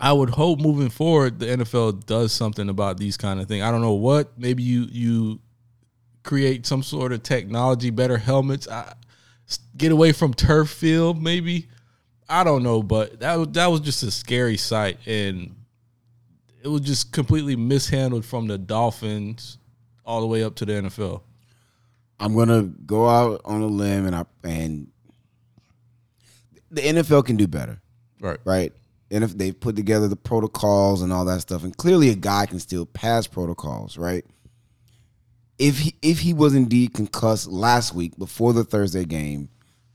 I 0.00 0.12
would 0.12 0.30
hope 0.30 0.60
moving 0.60 0.90
forward 0.90 1.38
the 1.38 1.46
NFL 1.46 2.06
does 2.06 2.32
something 2.32 2.68
about 2.68 2.98
these 2.98 3.16
kind 3.16 3.40
of 3.40 3.48
things. 3.48 3.62
I 3.62 3.70
don't 3.70 3.82
know 3.82 3.94
what. 3.94 4.38
Maybe 4.38 4.62
you 4.62 4.86
you 4.90 5.40
create 6.22 6.66
some 6.66 6.82
sort 6.82 7.12
of 7.12 7.22
technology, 7.22 7.90
better 7.90 8.18
helmets. 8.18 8.66
I, 8.68 8.94
get 9.76 9.92
away 9.92 10.12
from 10.12 10.34
turf 10.34 10.70
field, 10.70 11.22
maybe. 11.22 11.68
I 12.28 12.42
don't 12.42 12.62
know, 12.62 12.82
but 12.82 13.20
that 13.20 13.52
that 13.54 13.66
was 13.66 13.80
just 13.80 14.02
a 14.02 14.10
scary 14.10 14.56
sight, 14.56 14.98
and 15.06 15.54
it 16.64 16.68
was 16.68 16.80
just 16.80 17.12
completely 17.12 17.56
mishandled 17.56 18.24
from 18.24 18.46
the 18.46 18.56
Dolphins 18.56 19.58
all 20.04 20.22
the 20.22 20.26
way 20.26 20.42
up 20.42 20.54
to 20.56 20.64
the 20.64 20.72
NFL. 20.72 21.20
I'm 22.18 22.34
gonna 22.34 22.62
go 22.62 23.06
out 23.08 23.42
on 23.44 23.60
a 23.60 23.66
limb 23.66 24.06
and 24.06 24.16
I 24.16 24.24
and 24.42 24.88
the 26.70 26.80
NFL 26.80 27.26
can 27.26 27.36
do 27.36 27.46
better, 27.46 27.80
Right. 28.18 28.38
right? 28.44 28.72
And 29.10 29.22
if 29.22 29.36
they've 29.36 29.58
put 29.58 29.76
together 29.76 30.08
the 30.08 30.16
protocols 30.16 31.02
and 31.02 31.12
all 31.12 31.24
that 31.26 31.42
stuff, 31.42 31.62
and 31.62 31.76
clearly 31.76 32.08
a 32.08 32.14
guy 32.14 32.46
can 32.46 32.58
still 32.58 32.86
pass 32.86 33.26
protocols, 33.26 33.98
right? 33.98 34.24
If 35.58 35.80
he 35.80 35.96
if 36.00 36.20
he 36.20 36.32
was 36.32 36.54
indeed 36.54 36.94
concussed 36.94 37.46
last 37.46 37.94
week 37.94 38.16
before 38.18 38.54
the 38.54 38.64
Thursday 38.64 39.04
game, 39.04 39.50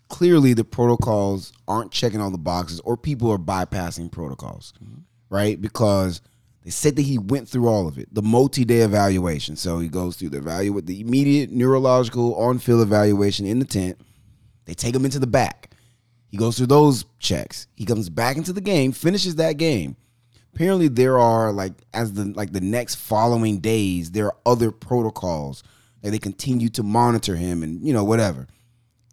clearly 0.07 0.53
the 0.53 0.63
protocols 0.63 1.51
aren't 1.67 1.91
checking 1.91 2.22
all 2.22 2.32
the 2.32 2.38
boxes, 2.38 2.80
or 2.82 2.95
people 2.95 3.32
are 3.32 3.39
bypassing 3.39 4.11
protocols, 4.11 4.74
mm-hmm. 4.82 5.01
right? 5.30 5.59
Because 5.59 6.22
they 6.64 6.70
said 6.70 6.95
that 6.97 7.03
he 7.03 7.18
went 7.18 7.47
through 7.47 7.68
all 7.68 7.88
of 7.88 7.97
it, 7.97 8.14
the 8.14 8.22
multi-day 8.22 8.82
evaluation. 8.82 9.55
So 9.55 9.80
he 9.80 9.88
goes 9.88 10.18
through 10.18 10.30
the 10.30 10.39
evaluate 10.39 10.86
the 10.86 10.99
immediate 10.99 11.51
neurological 11.51 12.36
on-field 12.36 12.82
evaluation 12.82 13.45
in 13.45 13.60
the 13.60 13.66
tent. 13.66 13.99
They 14.66 14.74
take 14.74 14.95
him 14.95 15.05
into 15.05 15.20
the 15.20 15.28
back. 15.28 15.72
He 16.28 16.38
goes 16.38 16.57
through 16.57 16.68
those 16.68 17.05
checks. 17.18 17.68
He 17.76 17.86
comes 17.86 18.10
back 18.10 18.38
into 18.38 18.53
the 18.53 18.62
game, 18.62 18.91
finishes 18.91 19.36
that 19.38 19.53
game. 19.53 19.95
Apparently, 20.53 20.88
there 20.88 21.18
are 21.18 21.51
like 21.51 21.74
as 21.93 22.14
the 22.14 22.26
like 22.26 22.51
the 22.51 22.62
next 22.62 22.95
following 22.95 23.60
days, 23.60 24.12
there 24.12 24.26
are 24.26 24.38
other 24.45 24.72
protocols 24.72 25.64
that 26.01 26.12
they 26.12 26.20
continue 26.20 26.70
to 26.70 26.84
monitor 26.84 27.36
him 27.36 27.64
and 27.64 27.86
you 27.86 27.93
know 27.93 28.03
whatever, 28.03 28.47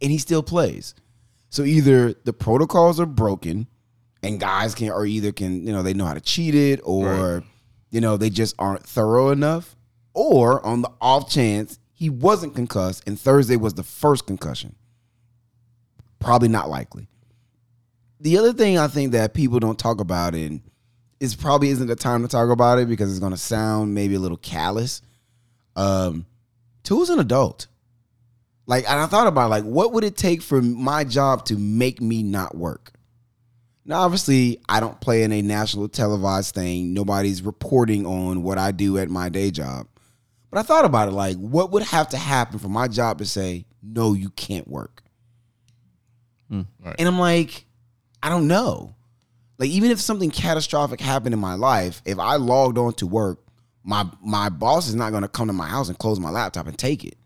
and 0.02 0.10
he 0.10 0.18
still 0.18 0.42
plays. 0.42 0.94
So 1.48 1.62
either 1.62 2.12
the 2.12 2.32
protocols 2.32 2.98
are 2.98 3.06
broken, 3.06 3.68
and 4.26 4.40
guys 4.40 4.74
can 4.74 4.90
or 4.90 5.06
either 5.06 5.32
can 5.32 5.66
you 5.66 5.72
know 5.72 5.82
they 5.82 5.94
know 5.94 6.04
how 6.04 6.14
to 6.14 6.20
cheat 6.20 6.54
it, 6.54 6.80
or 6.82 7.42
you 7.90 8.00
know 8.00 8.16
they 8.16 8.30
just 8.30 8.54
aren't 8.58 8.84
thorough 8.84 9.30
enough, 9.30 9.76
or 10.14 10.64
on 10.64 10.82
the 10.82 10.90
off 11.00 11.30
chance 11.30 11.78
he 11.92 12.10
wasn't 12.10 12.54
concussed 12.54 13.02
and 13.06 13.18
Thursday 13.18 13.56
was 13.56 13.74
the 13.74 13.82
first 13.82 14.26
concussion 14.26 14.74
probably 16.26 16.48
not 16.48 16.68
likely. 16.68 17.08
The 18.20 18.38
other 18.38 18.52
thing 18.52 18.78
I 18.78 18.88
think 18.88 19.12
that 19.12 19.34
people 19.34 19.60
don't 19.60 19.78
talk 19.78 20.00
about 20.00 20.34
and 20.34 20.60
is 21.20 21.34
probably 21.34 21.70
isn't 21.70 21.86
the 21.86 21.96
time 21.96 22.22
to 22.22 22.28
talk 22.28 22.50
about 22.50 22.78
it 22.78 22.88
because 22.88 23.10
it's 23.10 23.20
going 23.20 23.32
to 23.32 23.38
sound 23.38 23.94
maybe 23.94 24.14
a 24.14 24.18
little 24.18 24.36
callous. 24.36 25.02
Um, 25.76 26.26
Tua's 26.82 27.10
an 27.10 27.18
adult. 27.18 27.68
Like, 28.66 28.90
and 28.90 28.98
I 28.98 29.06
thought 29.06 29.28
about 29.28 29.50
like, 29.50 29.64
what 29.64 29.92
would 29.92 30.02
it 30.02 30.16
take 30.16 30.42
for 30.42 30.60
my 30.60 31.04
job 31.04 31.44
to 31.46 31.56
make 31.56 32.00
me 32.00 32.22
not 32.22 32.56
work? 32.56 32.92
Now, 33.88 34.00
obviously, 34.00 34.60
I 34.68 34.80
don't 34.80 35.00
play 35.00 35.22
in 35.22 35.30
a 35.32 35.42
national 35.42 35.88
televised 35.88 36.54
thing. 36.54 36.92
Nobody's 36.92 37.40
reporting 37.42 38.04
on 38.04 38.42
what 38.42 38.58
I 38.58 38.72
do 38.72 38.98
at 38.98 39.08
my 39.08 39.28
day 39.28 39.52
job. 39.52 39.86
But 40.50 40.58
I 40.58 40.62
thought 40.62 40.84
about 40.84 41.08
it 41.08 41.12
like, 41.12 41.36
what 41.36 41.70
would 41.70 41.84
have 41.84 42.08
to 42.08 42.16
happen 42.16 42.58
for 42.58 42.68
my 42.68 42.88
job 42.88 43.18
to 43.18 43.24
say, 43.24 43.64
no, 43.82 44.12
you 44.12 44.30
can't 44.30 44.66
work? 44.66 45.04
Hmm, 46.48 46.62
and 46.98 47.08
I'm 47.08 47.18
like, 47.18 47.64
I 48.22 48.28
don't 48.28 48.48
know. 48.48 48.94
Like 49.58 49.70
even 49.70 49.90
if 49.90 50.00
something 50.00 50.30
catastrophic 50.30 51.00
happened 51.00 51.32
in 51.32 51.40
my 51.40 51.54
life, 51.54 52.02
if 52.04 52.18
I 52.18 52.36
logged 52.36 52.78
on 52.78 52.92
to 52.94 53.06
work, 53.06 53.40
my 53.82 54.04
my 54.22 54.48
boss 54.48 54.88
is 54.88 54.94
not 54.94 55.10
going 55.10 55.22
to 55.22 55.28
come 55.28 55.46
to 55.46 55.52
my 55.52 55.66
house 55.68 55.88
and 55.88 55.98
close 55.98 56.20
my 56.20 56.30
laptop 56.30 56.66
and 56.66 56.76
take 56.76 57.04
it. 57.04 57.16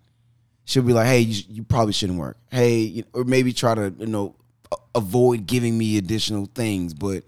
She'll 0.64 0.82
be 0.82 0.92
like, 0.92 1.06
"Hey, 1.06 1.20
you, 1.20 1.42
you 1.48 1.62
probably 1.64 1.92
shouldn't 1.92 2.18
work." 2.18 2.38
Hey, 2.50 2.78
you 2.78 3.04
or 3.12 3.24
maybe 3.24 3.52
try 3.52 3.74
to 3.74 3.94
you 3.98 4.06
know 4.06 4.36
avoid 4.94 5.46
giving 5.46 5.76
me 5.76 5.98
additional 5.98 6.46
things. 6.54 6.94
But 6.94 7.24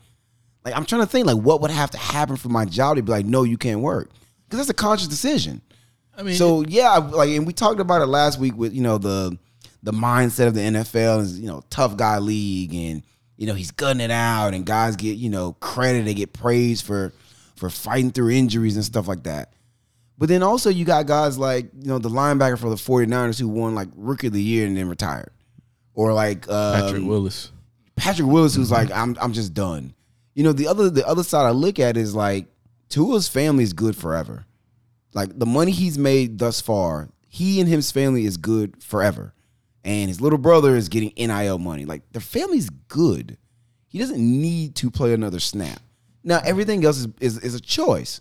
like 0.65 0.77
I'm 0.77 0.85
trying 0.85 1.03
to 1.03 1.07
think 1.07 1.27
like 1.27 1.39
what 1.39 1.61
would 1.61 1.71
have 1.71 1.91
to 1.93 1.99
happen 1.99 2.37
for 2.37 2.49
my 2.49 2.65
job 2.65 2.97
to 2.97 3.03
be 3.03 3.13
like, 3.13 3.27
"No, 3.27 3.43
you 3.43 3.59
can't 3.59 3.81
work," 3.81 4.11
because 4.45 4.59
that's 4.59 4.71
a 4.71 4.75
conscious 4.75 5.09
decision. 5.09 5.61
I 6.17 6.23
mean, 6.23 6.35
So 6.35 6.63
yeah, 6.63 6.97
like, 6.97 7.31
and 7.31 7.47
we 7.47 7.53
talked 7.53 7.81
about 7.81 8.03
it 8.03 8.07
last 8.07 8.39
week 8.39 8.57
with 8.57 8.75
you 8.75 8.83
know 8.83 8.99
the 8.99 9.37
the 9.83 9.93
mindset 9.93 10.47
of 10.47 10.55
the 10.55 10.61
NFL 10.61 11.21
is 11.21 11.39
you 11.41 11.47
know 11.47 11.63
tough 11.71 11.97
guy 11.97 12.19
league, 12.19 12.75
and 12.75 13.03
you 13.37 13.47
know 13.47 13.55
he's 13.55 13.71
gutting 13.71 14.01
it 14.01 14.11
out, 14.11 14.55
and 14.55 14.65
guys 14.67 14.97
get 14.97 15.17
you 15.17 15.31
know 15.31 15.55
credit, 15.55 16.05
they 16.05 16.15
get 16.15 16.33
praised 16.33 16.85
for 16.85 17.13
for 17.57 17.71
fighting 17.71 18.11
through 18.11 18.31
injuries 18.31 18.77
and 18.77 18.85
stuff 18.85 19.09
like 19.09 19.23
that. 19.25 19.53
But 20.19 20.29
then 20.29 20.43
also 20.43 20.71
you 20.71 20.85
got 20.85 21.07
guys 21.07 21.39
like 21.39 21.71
you 21.81 21.89
know 21.89 21.99
the 21.99 22.11
linebacker 22.11 22.59
for 22.59 22.71
the 22.71 22.77
49ers 22.77 23.41
who 23.41 23.49
won 23.49 23.75
like 23.75 23.89
rookie 23.97 24.29
of 24.29 24.33
the 24.33 24.43
year 24.43 24.67
and 24.67 24.77
then 24.77 24.89
retired, 24.89 25.33
or 25.95 26.13
like 26.13 26.49
um, 26.49 26.81
Patrick 26.81 27.05
Willis. 27.05 27.51
Patrick 27.97 28.29
Willis, 28.29 28.55
who's 28.55 28.71
like, 28.71 28.91
I'm 28.91 29.17
I'm 29.21 29.33
just 29.33 29.55
done. 29.55 29.95
You 30.35 30.45
know, 30.45 30.53
the 30.53 30.67
other 30.67 30.91
the 30.91 31.07
other 31.07 31.23
side 31.23 31.47
I 31.47 31.51
look 31.51 31.79
at 31.79 31.97
is 31.97 32.15
like 32.15 32.47
Tua's 32.89 33.29
family 33.29 33.65
is 33.65 33.73
good 33.73 33.97
forever. 33.97 34.47
Like 35.15 35.39
the 35.39 35.47
money 35.47 35.73
he's 35.73 35.99
made 35.99 36.39
thus 36.39 36.61
far, 36.61 37.09
he 37.29 37.61
and 37.61 37.69
his 37.69 37.91
family 37.91 38.25
is 38.25 38.37
good 38.37 38.83
forever. 38.83 39.35
And 39.85 40.09
his 40.09 40.21
little 40.21 40.39
brother 40.39 40.77
is 40.77 40.89
getting 40.89 41.13
NIL 41.17 41.59
money. 41.59 41.85
Like 41.85 42.11
their 42.13 42.21
family's 42.21 42.71
good. 42.71 43.37
He 43.89 43.99
doesn't 43.99 44.21
need 44.21 44.75
to 44.77 44.91
play 44.91 45.13
another 45.13 45.41
snap. 45.41 45.81
Now 46.25 46.41
everything 46.45 46.85
else 46.85 46.99
is 46.99 47.09
is, 47.21 47.39
is 47.39 47.55
a 47.55 47.61
choice. 47.61 48.21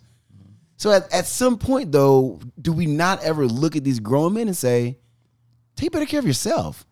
So 0.76 0.91
at, 0.91 1.11
at 1.13 1.28
some 1.28 1.57
point 1.57 1.91
though, 1.91 2.39
do 2.59 2.74
we 2.74 2.88
not 2.88 3.22
ever 3.24 3.45
look 3.45 3.76
at 3.76 3.84
these 3.84 3.99
grown 3.99 4.34
men 4.34 4.47
and 4.47 4.57
say, 4.57 4.97
take 5.76 5.91
better 5.91 6.05
care 6.05 6.19
of 6.19 6.26
yourself? 6.26 6.86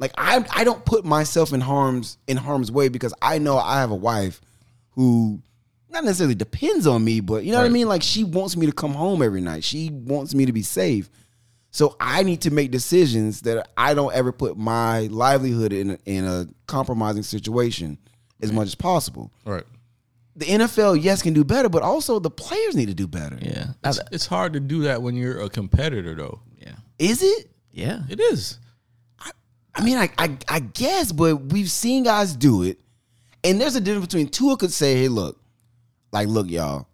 Like 0.00 0.12
I 0.18 0.44
I 0.50 0.64
don't 0.64 0.84
put 0.84 1.04
myself 1.04 1.52
in 1.52 1.60
harm's 1.60 2.18
in 2.26 2.36
harm's 2.36 2.72
way 2.72 2.88
because 2.88 3.14
I 3.22 3.38
know 3.38 3.56
I 3.58 3.80
have 3.80 3.90
a 3.92 3.94
wife 3.96 4.40
who 4.92 5.40
not 5.90 6.04
necessarily 6.04 6.34
depends 6.34 6.86
on 6.86 7.04
me, 7.04 7.20
but 7.20 7.44
you 7.44 7.52
know 7.52 7.58
what 7.58 7.66
I 7.66 7.70
mean? 7.70 7.86
Like 7.88 8.02
she 8.02 8.24
wants 8.24 8.56
me 8.56 8.66
to 8.66 8.72
come 8.72 8.94
home 8.94 9.22
every 9.22 9.40
night. 9.40 9.62
She 9.62 9.90
wants 9.90 10.34
me 10.34 10.46
to 10.46 10.52
be 10.52 10.62
safe. 10.62 11.10
So 11.72 11.96
I 12.00 12.22
need 12.24 12.40
to 12.42 12.50
make 12.50 12.70
decisions 12.72 13.42
that 13.42 13.68
I 13.76 13.94
don't 13.94 14.12
ever 14.12 14.32
put 14.32 14.56
my 14.56 15.06
livelihood 15.06 15.72
in 15.72 15.90
a, 15.90 15.98
in 16.04 16.24
a 16.24 16.48
compromising 16.66 17.22
situation 17.22 17.98
as 18.40 18.52
much 18.52 18.66
as 18.66 18.74
possible. 18.74 19.30
Right. 19.44 19.64
The 20.34 20.46
NFL, 20.46 21.02
yes, 21.02 21.22
can 21.22 21.32
do 21.34 21.44
better, 21.44 21.68
but 21.68 21.82
also 21.82 22.18
the 22.18 22.30
players 22.30 22.74
need 22.74 22.86
to 22.86 22.94
do 22.94 23.06
better. 23.06 23.38
Yeah. 23.40 23.66
It's, 23.84 24.00
it's 24.10 24.26
hard 24.26 24.54
to 24.54 24.60
do 24.60 24.82
that 24.82 25.02
when 25.02 25.14
you're 25.14 25.40
a 25.40 25.48
competitor, 25.48 26.14
though. 26.14 26.40
yeah. 26.58 26.74
Is 26.98 27.22
it? 27.22 27.50
Yeah. 27.72 28.02
It 28.08 28.18
is. 28.20 28.58
I 29.80 29.82
mean, 29.82 29.96
I, 29.96 30.10
I 30.18 30.36
I 30.48 30.60
guess, 30.60 31.10
but 31.10 31.36
we've 31.36 31.70
seen 31.70 32.04
guys 32.04 32.36
do 32.36 32.62
it, 32.62 32.78
and 33.42 33.58
there's 33.58 33.76
a 33.76 33.80
difference 33.80 34.06
between 34.06 34.28
Tua 34.28 34.58
could 34.58 34.72
say, 34.72 34.94
"Hey, 34.94 35.08
look, 35.08 35.40
like, 36.12 36.28
look, 36.28 36.50
y'all, 36.50 36.86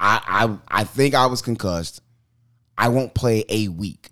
I 0.00 0.20
I 0.68 0.80
I 0.80 0.84
think 0.84 1.14
I 1.14 1.26
was 1.26 1.42
concussed. 1.42 2.02
I 2.76 2.88
won't 2.88 3.14
play 3.14 3.44
a 3.48 3.68
week." 3.68 4.10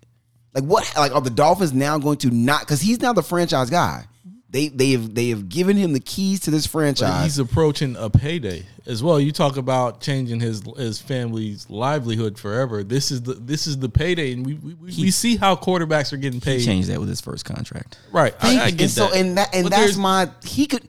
Like, 0.53 0.63
what? 0.63 0.89
Like, 0.95 1.13
are 1.13 1.19
the 1.19 1.29
Dolphins 1.29 1.73
now 1.73 1.97
going 1.97 2.17
to 2.19 2.31
not? 2.31 2.61
Because 2.61 2.79
he's 2.79 3.01
now 3.01 3.11
the 3.11 3.23
franchise 3.23 3.69
guy. 3.69 4.05
They 4.53 4.67
they 4.67 4.91
have 4.91 5.15
they 5.15 5.29
have 5.29 5.49
given 5.49 5.77
him 5.77 5.93
the 5.93 5.99
keys 5.99 6.41
to 6.41 6.51
this 6.51 6.67
But 6.67 6.71
franchise. 6.71 7.23
he's 7.23 7.39
approaching 7.39 7.95
a 7.97 8.07
payday 8.07 8.63
as 8.85 9.01
well. 9.01 9.19
You 9.19 9.31
talk 9.31 9.57
about 9.57 9.99
changing 9.99 10.41
his 10.41 10.61
his 10.77 11.01
family's 11.01 11.67
livelihood 11.71 12.37
forever. 12.37 12.83
This 12.83 13.09
is 13.09 13.23
the 13.23 13.33
this 13.33 13.65
is 13.65 13.79
the 13.79 13.89
payday, 13.89 14.31
and 14.31 14.45
we 14.45 14.53
we, 14.53 14.75
we, 14.75 14.85
we 14.85 15.09
see 15.11 15.37
how 15.37 15.55
quarterbacks 15.55 16.13
are 16.13 16.17
getting 16.17 16.39
paid. 16.39 16.63
Changed 16.63 16.87
that 16.89 16.99
with 16.99 17.09
his 17.09 17.19
first 17.19 17.45
contract. 17.45 17.97
Right, 18.11 18.35
I, 18.41 18.65
I 18.65 18.69
get 18.69 18.81
and 18.81 18.91
so 18.91 19.07
that. 19.07 19.15
and 19.15 19.37
that 19.39 19.55
and 19.55 19.63
But 19.63 19.71
that's 19.71 19.97
my 19.97 20.29
he 20.45 20.67
could 20.67 20.83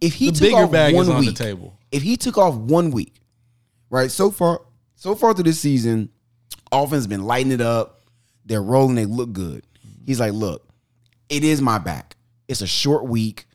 if 0.00 0.14
he 0.14 0.30
The 0.30 0.32
took 0.32 0.40
bigger 0.40 0.56
off 0.56 0.72
bag 0.72 0.94
one 0.94 1.02
is 1.02 1.08
on 1.10 1.20
the 1.20 1.26
week, 1.28 1.36
table. 1.36 1.76
If 1.92 2.02
he 2.02 2.16
took 2.16 2.38
off 2.38 2.54
one 2.54 2.90
week, 2.90 3.12
right? 3.90 4.10
So 4.10 4.30
far, 4.30 4.62
so 4.96 5.14
far 5.14 5.34
through 5.34 5.44
this 5.44 5.60
season, 5.60 6.08
offense 6.72 7.00
has 7.00 7.06
been 7.06 7.24
lighting 7.24 7.52
it 7.52 7.60
up. 7.60 8.00
They're 8.46 8.62
rolling. 8.62 8.94
They 8.94 9.04
look 9.04 9.34
good. 9.34 9.62
He's 10.06 10.20
like, 10.20 10.32
look, 10.32 10.66
it 11.28 11.44
is 11.44 11.60
my 11.60 11.76
back. 11.76 12.16
It's 12.50 12.60
a 12.62 12.66
short 12.66 13.06
week. 13.06 13.46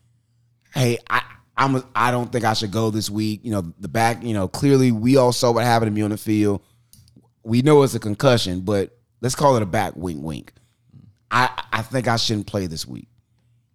Hey, 0.74 0.98
I. 1.10 1.22
I'm 1.58 1.76
a, 1.76 1.86
I 1.96 2.12
don't 2.12 2.30
think 2.30 2.44
I 2.44 2.52
should 2.54 2.72
go 2.72 2.90
this 2.90 3.10
week. 3.10 3.40
You 3.44 3.52
know, 3.52 3.74
the 3.80 3.88
back, 3.88 4.22
you 4.24 4.34
know, 4.34 4.50
clearly 4.50 4.92
we 4.92 5.16
all 5.16 5.32
saw 5.32 5.54
what 5.54 5.64
happened 5.64 5.90
to 5.90 5.96
me 5.96 6.02
on 6.02 6.10
the 6.10 6.18
field. 6.18 6.62
We 7.44 7.62
know 7.62 7.82
it's 7.84 7.96
a 7.96 8.00
concussion, 8.00 8.60
but 8.60 8.98
let's 9.22 9.36
call 9.36 9.56
it 9.56 9.64
a 9.64 9.66
back 9.66 9.94
wink 9.96 10.22
wink. 10.22 10.52
I 11.32 11.64
I 11.72 11.82
think 11.82 12.10
I 12.10 12.18
shouldn't 12.18 12.48
play 12.48 12.68
this 12.68 12.86
week. 12.86 13.08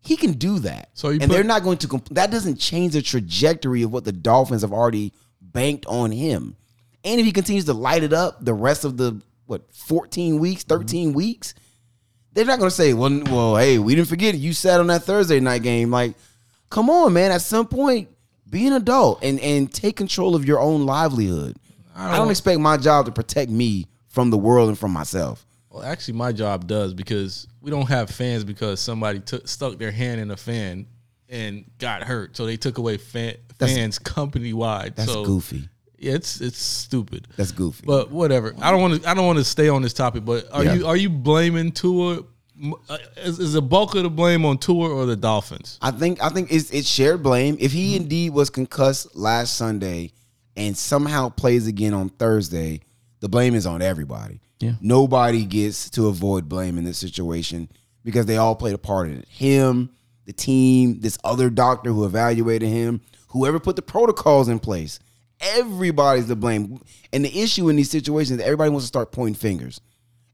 He 0.03 0.17
can 0.17 0.33
do 0.33 0.59
that. 0.59 0.91
So 0.93 1.09
you 1.09 1.21
and 1.21 1.31
put- 1.31 1.37
they're 1.37 1.43
not 1.43 1.63
going 1.63 1.79
to. 1.79 1.89
Comp- 1.89 2.11
that 2.11 2.31
doesn't 2.31 2.57
change 2.57 2.93
the 2.93 3.01
trajectory 3.01 3.83
of 3.83 3.91
what 3.91 4.05
the 4.05 4.13
Dolphins 4.13 4.61
have 4.61 4.75
already 4.75 5.15
banked 5.41 5.87
on 5.87 6.11
him. 6.11 6.57
And 7.03 7.19
if 7.19 7.25
he 7.25 7.33
continues 7.33 7.65
to 7.65 7.73
light 7.73 8.03
it 8.03 8.13
up 8.13 8.45
the 8.45 8.53
rest 8.53 8.85
of 8.85 8.99
the 8.99 9.23
what 9.47 9.63
14 9.73 10.39
weeks, 10.39 10.65
13 10.65 11.15
weeks, 11.15 11.55
they're 12.33 12.45
not 12.45 12.59
going 12.59 12.71
to 12.71 12.75
say, 12.75 12.95
"Well, 12.95 13.23
well, 13.27 13.57
hey, 13.57 13.79
we 13.79 13.95
didn't 13.95 14.09
forget 14.09 14.35
it. 14.35 14.39
You 14.39 14.53
sat 14.53 14.81
on 14.81 14.87
that 14.89 15.03
Thursday 15.03 15.41
night 15.41 15.63
game." 15.63 15.91
Like, 15.91 16.15
come 16.69 16.91
on, 16.91 17.13
man. 17.13 17.33
At 17.33 17.43
some 17.43 17.67
point, 17.67 18.09
be 18.49 18.67
an 18.67 18.75
adult 18.75 19.23
and 19.23 19.41
and 19.41 19.73
take 19.73 19.97
control 19.97 20.35
of 20.35 20.45
your 20.45 20.61
own 20.61 20.87
livelihood. 20.87 21.57
I 21.95 22.17
don't, 22.17 22.31
expect 22.31 22.61
my 22.61 22.79
job 22.79 23.07
to 23.07 23.13
protect 23.13 23.51
me 23.51 23.87
from 24.09 24.31
the 24.31 24.39
world 24.39 24.71
and 24.71 24.79
from 24.79 24.91
myself. 24.91 25.45
Well, 25.69 25.83
actually, 25.83 26.15
my 26.15 26.33
job 26.33 26.67
does 26.67 26.95
because 26.95 27.47
we 27.61 27.71
don't 27.71 27.89
have 27.89 28.11
fans 28.11 28.43
because 28.43 28.81
somebody 28.81 29.21
took 29.21 29.47
stuck 29.47 29.79
their 29.79 29.91
hand 29.91 30.21
in 30.21 30.31
a 30.31 30.37
fan 30.37 30.87
and 31.29 31.65
got 31.79 32.03
hurt, 32.03 32.37
so 32.37 32.47
they 32.47 32.57
took 32.57 32.79
away 32.79 32.97
fan, 32.97 33.37
fans 33.59 33.99
company 33.99 34.53
wide. 34.53 34.97
That's 34.97 35.13
so, 35.13 35.25
goofy. 35.25 35.69
Yeah, 36.01 36.15
it's 36.15 36.41
it's 36.41 36.59
stupid. 36.59 37.29
That's 37.37 37.53
goofy. 37.53 37.85
But 37.87 38.11
whatever. 38.11 38.55
I 38.61 38.71
don't 38.71 38.81
want 38.81 39.03
to. 39.03 39.09
I 39.09 39.13
don't 39.15 39.27
want 39.27 39.39
to 39.39 39.45
stay 39.45 39.69
on 39.69 39.83
this 39.83 39.93
topic. 39.93 40.25
But 40.25 40.51
are 40.51 40.65
Yeah. 40.65 40.75
you 40.75 40.87
are 40.87 40.97
you 40.97 41.11
blaming 41.11 41.73
Tua? 41.73 42.21
Uh, 42.91 42.99
Is, 43.19 43.39
is 43.39 43.53
the 43.55 43.63
bulk 43.63 43.95
of 43.95 44.03
the 44.03 44.11
blame 44.11 44.45
on 44.45 44.59
Tua 44.59 44.89
or 44.89 45.07
the 45.07 45.17
Dolphins? 45.17 45.79
I 45.83 45.91
think 45.91 46.23
I 46.23 46.31
think 46.31 46.51
it's 46.51 46.71
it's 46.71 46.89
shared 46.89 47.23
blame. 47.23 47.57
If 47.61 47.73
he 47.73 47.97
indeed 47.97 48.33
was 48.33 48.49
concussed 48.51 49.15
last 49.15 49.57
Sunday 49.57 50.13
and 50.57 50.77
somehow 50.77 51.29
plays 51.29 51.67
again 51.67 51.93
on 51.95 52.09
Thursday, 52.09 52.81
the 53.21 53.29
blame 53.29 53.55
is 53.55 53.67
on 53.67 53.83
everybody. 53.83 54.41
Yeah. 54.59 54.73
Nobody 54.81 55.45
gets 55.45 55.89
to 55.91 56.09
avoid 56.09 56.49
blame 56.49 56.77
in 56.79 56.85
this 56.85 56.99
situation 56.99 57.71
because 58.05 58.25
they 58.27 58.37
all 58.39 58.55
played 58.57 58.75
a 58.75 58.79
part 58.79 59.09
in 59.09 59.19
it. 59.19 59.29
Him, 59.29 59.91
the 60.27 60.33
team, 60.33 61.01
this 61.01 61.19
other 61.25 61.49
doctor 61.51 61.91
who 61.93 62.05
evaluated 62.05 62.69
him, 62.69 63.01
whoever 63.29 63.59
put 63.61 63.77
the 63.77 63.83
protocols 63.83 64.49
in 64.49 64.59
place. 64.59 64.99
Everybody's 65.41 66.27
to 66.27 66.37
blame. 66.37 66.81
And 67.13 67.25
the 67.25 67.41
issue 67.41 67.69
in 67.69 67.77
these 67.77 67.91
situations, 67.91 68.39
is 68.39 68.45
everybody 68.45 68.71
wants 68.71 68.85
to 68.85 68.89
start 68.89 69.13
pointing 69.13 69.35
fingers. 69.35 69.81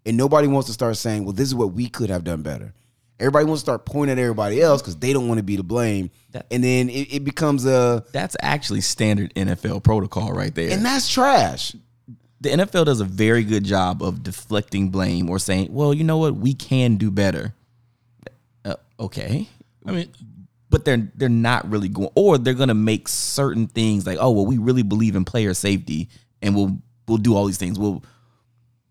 And 0.05 0.17
nobody 0.17 0.47
wants 0.49 0.67
to 0.69 0.73
start 0.73 0.97
saying, 0.97 1.25
well, 1.25 1.33
this 1.33 1.49
is 1.49 1.55
what 1.55 1.73
we 1.73 1.89
could 1.89 2.11
have 2.11 2.23
done 2.25 2.43
better. 2.43 2.73
Everybody 3.19 3.47
wants 3.47 3.63
to 3.63 3.65
start 3.67 3.87
pointing 3.87 4.19
at 4.19 4.23
everybody 4.23 4.61
else 4.61 4.83
because 4.83 4.97
they 4.97 5.13
don't 5.13 5.27
want 5.27 5.39
to 5.39 5.43
be 5.45 5.57
to 5.57 5.63
blame. 5.63 6.11
That- 6.33 6.47
and 6.51 6.63
then 6.63 6.89
it, 6.91 7.15
it 7.15 7.25
becomes 7.25 7.65
a, 7.67 8.05
That's 8.13 8.37
actually 8.41 8.83
standard 8.83 9.33
NFL 9.35 9.83
protocol 9.83 10.33
right 10.33 10.55
there. 10.55 10.71
and 10.71 10.85
that's 10.85 11.09
trash. 11.09 11.75
the 12.41 12.51
NFL 12.51 12.85
does 12.85 13.01
a 13.01 13.05
very 13.05 13.43
good 13.43 13.65
job 13.65 14.03
of 14.03 14.23
deflecting 14.23 14.91
blame 14.91 15.31
or 15.31 15.39
saying, 15.39 15.73
"Well, 15.73 15.95
you 15.95 16.05
know 16.05 16.19
what, 16.19 16.37
we 16.37 16.53
can 16.53 16.97
do 16.97 17.11
better." 17.11 17.55
Uh, 18.65 18.75
okay, 19.01 19.49
I 19.87 19.93
mean, 19.93 20.09
but 20.71 20.85
they're 20.85 21.11
they're 21.15 21.29
not 21.29 21.69
really 21.71 21.89
going, 21.89 22.11
or 22.15 22.39
they're 22.39 22.55
going 22.55 22.69
to 22.69 22.75
make 22.75 23.09
certain 23.09 23.67
things 23.67 24.07
like, 24.07 24.19
"Oh, 24.21 24.31
well, 24.31 24.47
we 24.47 24.59
really 24.59 24.83
believe 24.83 25.17
in 25.17 25.25
player 25.25 25.55
safety, 25.55 26.09
and 26.43 26.55
we'll 26.55 26.79
we'll 27.07 27.19
do 27.19 27.35
all 27.37 27.47
these 27.47 27.59
things. 27.59 27.79
We'll 27.79 28.03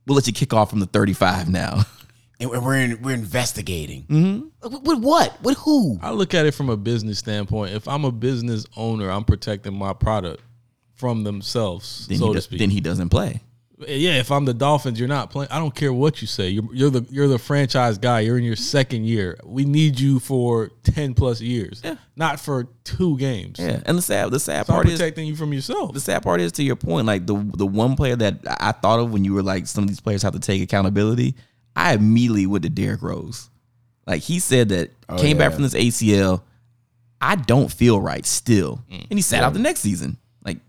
we'll 0.08 0.16
let 0.16 0.28
you 0.28 0.34
kick 0.34 0.54
off 0.54 0.70
from 0.70 0.80
the 0.80 0.86
thirty-five 0.88 1.50
now." 1.50 1.84
And 2.38 2.50
we're 2.50 2.60
we're, 2.60 2.76
in, 2.76 3.02
we're 3.02 3.14
investigating. 3.14 4.04
Mm-hmm. 4.08 4.70
With, 4.70 4.84
with 4.84 5.00
what? 5.00 5.42
With 5.42 5.58
who? 5.60 5.98
I 6.02 6.12
look 6.12 6.34
at 6.34 6.46
it 6.46 6.52
from 6.54 6.70
a 6.70 6.76
business 6.76 7.18
standpoint. 7.18 7.74
If 7.74 7.88
I'm 7.88 8.04
a 8.04 8.12
business 8.12 8.66
owner, 8.76 9.10
I'm 9.10 9.24
protecting 9.24 9.74
my 9.74 9.94
product 9.94 10.44
from 10.96 11.24
themselves, 11.24 12.08
Then, 12.08 12.18
so 12.18 12.28
he, 12.28 12.34
to 12.34 12.42
speak. 12.42 12.60
then 12.60 12.70
he 12.72 12.82
doesn't 12.82 13.08
play. 13.08 13.42
Yeah, 13.80 14.20
if 14.20 14.32
I'm 14.32 14.46
the 14.46 14.54
Dolphins, 14.54 15.00
you're 15.00 15.10
not 15.10 15.30
playing. 15.32 15.52
I 15.52 15.60
don't 15.60 15.76
care 15.76 15.92
what 15.92 16.22
you 16.22 16.28
say. 16.28 16.50
You're, 16.50 16.74
you're 16.74 16.90
the 16.90 17.06
you're 17.10 17.28
the 17.28 17.38
franchise 17.40 17.98
guy. 17.98 18.22
You're 18.22 18.38
in 18.38 18.44
your 18.44 18.56
second 18.56 19.06
year. 19.06 19.38
We 19.44 19.66
need 19.66 20.00
you 20.00 20.20
for 20.20 20.72
ten 20.84 21.14
plus 21.14 21.42
years, 21.42 21.82
Yeah. 21.84 21.96
not 22.16 22.40
for 22.40 22.68
two 22.86 23.18
games. 23.18 23.60
Yeah, 23.60 23.82
and 23.86 23.98
the 23.98 24.02
sad 24.02 24.32
the 24.32 24.40
sad 24.40 24.66
So 24.68 24.74
I'm 24.74 24.78
part 24.78 24.88
is 24.88 24.94
protecting 25.00 25.28
you 25.28 25.36
from 25.36 25.52
yourself. 25.52 25.94
the 25.94 26.00
sad 26.00 26.24
part 26.24 26.40
is 26.40 26.54
to 26.54 26.64
your 26.64 26.78
point, 26.78 27.06
like 27.06 27.26
the 27.28 27.36
the 27.58 27.66
one 27.68 27.96
player 27.96 28.16
that 28.16 28.40
I 28.46 28.72
thought 28.72 29.00
of 29.00 29.12
when 29.12 29.26
you 29.26 29.34
were 29.34 29.44
like 29.44 29.68
some 29.68 29.84
of 29.84 29.90
these 29.90 30.00
players 30.00 30.22
have 30.24 30.34
to 30.34 30.40
take 30.40 30.62
accountability. 30.62 31.36
I 31.76 31.94
immediately 31.96 32.46
went 32.46 32.64
to 32.64 32.70
Derrick 32.70 33.02
Rose. 33.02 33.50
Like 34.08 34.22
he 34.22 34.40
said 34.40 34.70
that 34.70 34.92
oh, 35.10 35.18
came 35.18 35.38
back 35.38 35.52
from 35.52 35.64
this 35.64 35.74
ACL. 35.74 36.44
I 37.20 37.36
don't 37.36 37.72
feel 37.72 38.00
right 38.00 38.26
still, 38.26 38.84
mm. 38.90 39.06
and 39.10 39.18
he 39.18 39.22
sat 39.22 39.44
out 39.44 39.52
the 39.54 39.60
next 39.60 39.82
season. 39.82 40.18
Like 40.46 40.60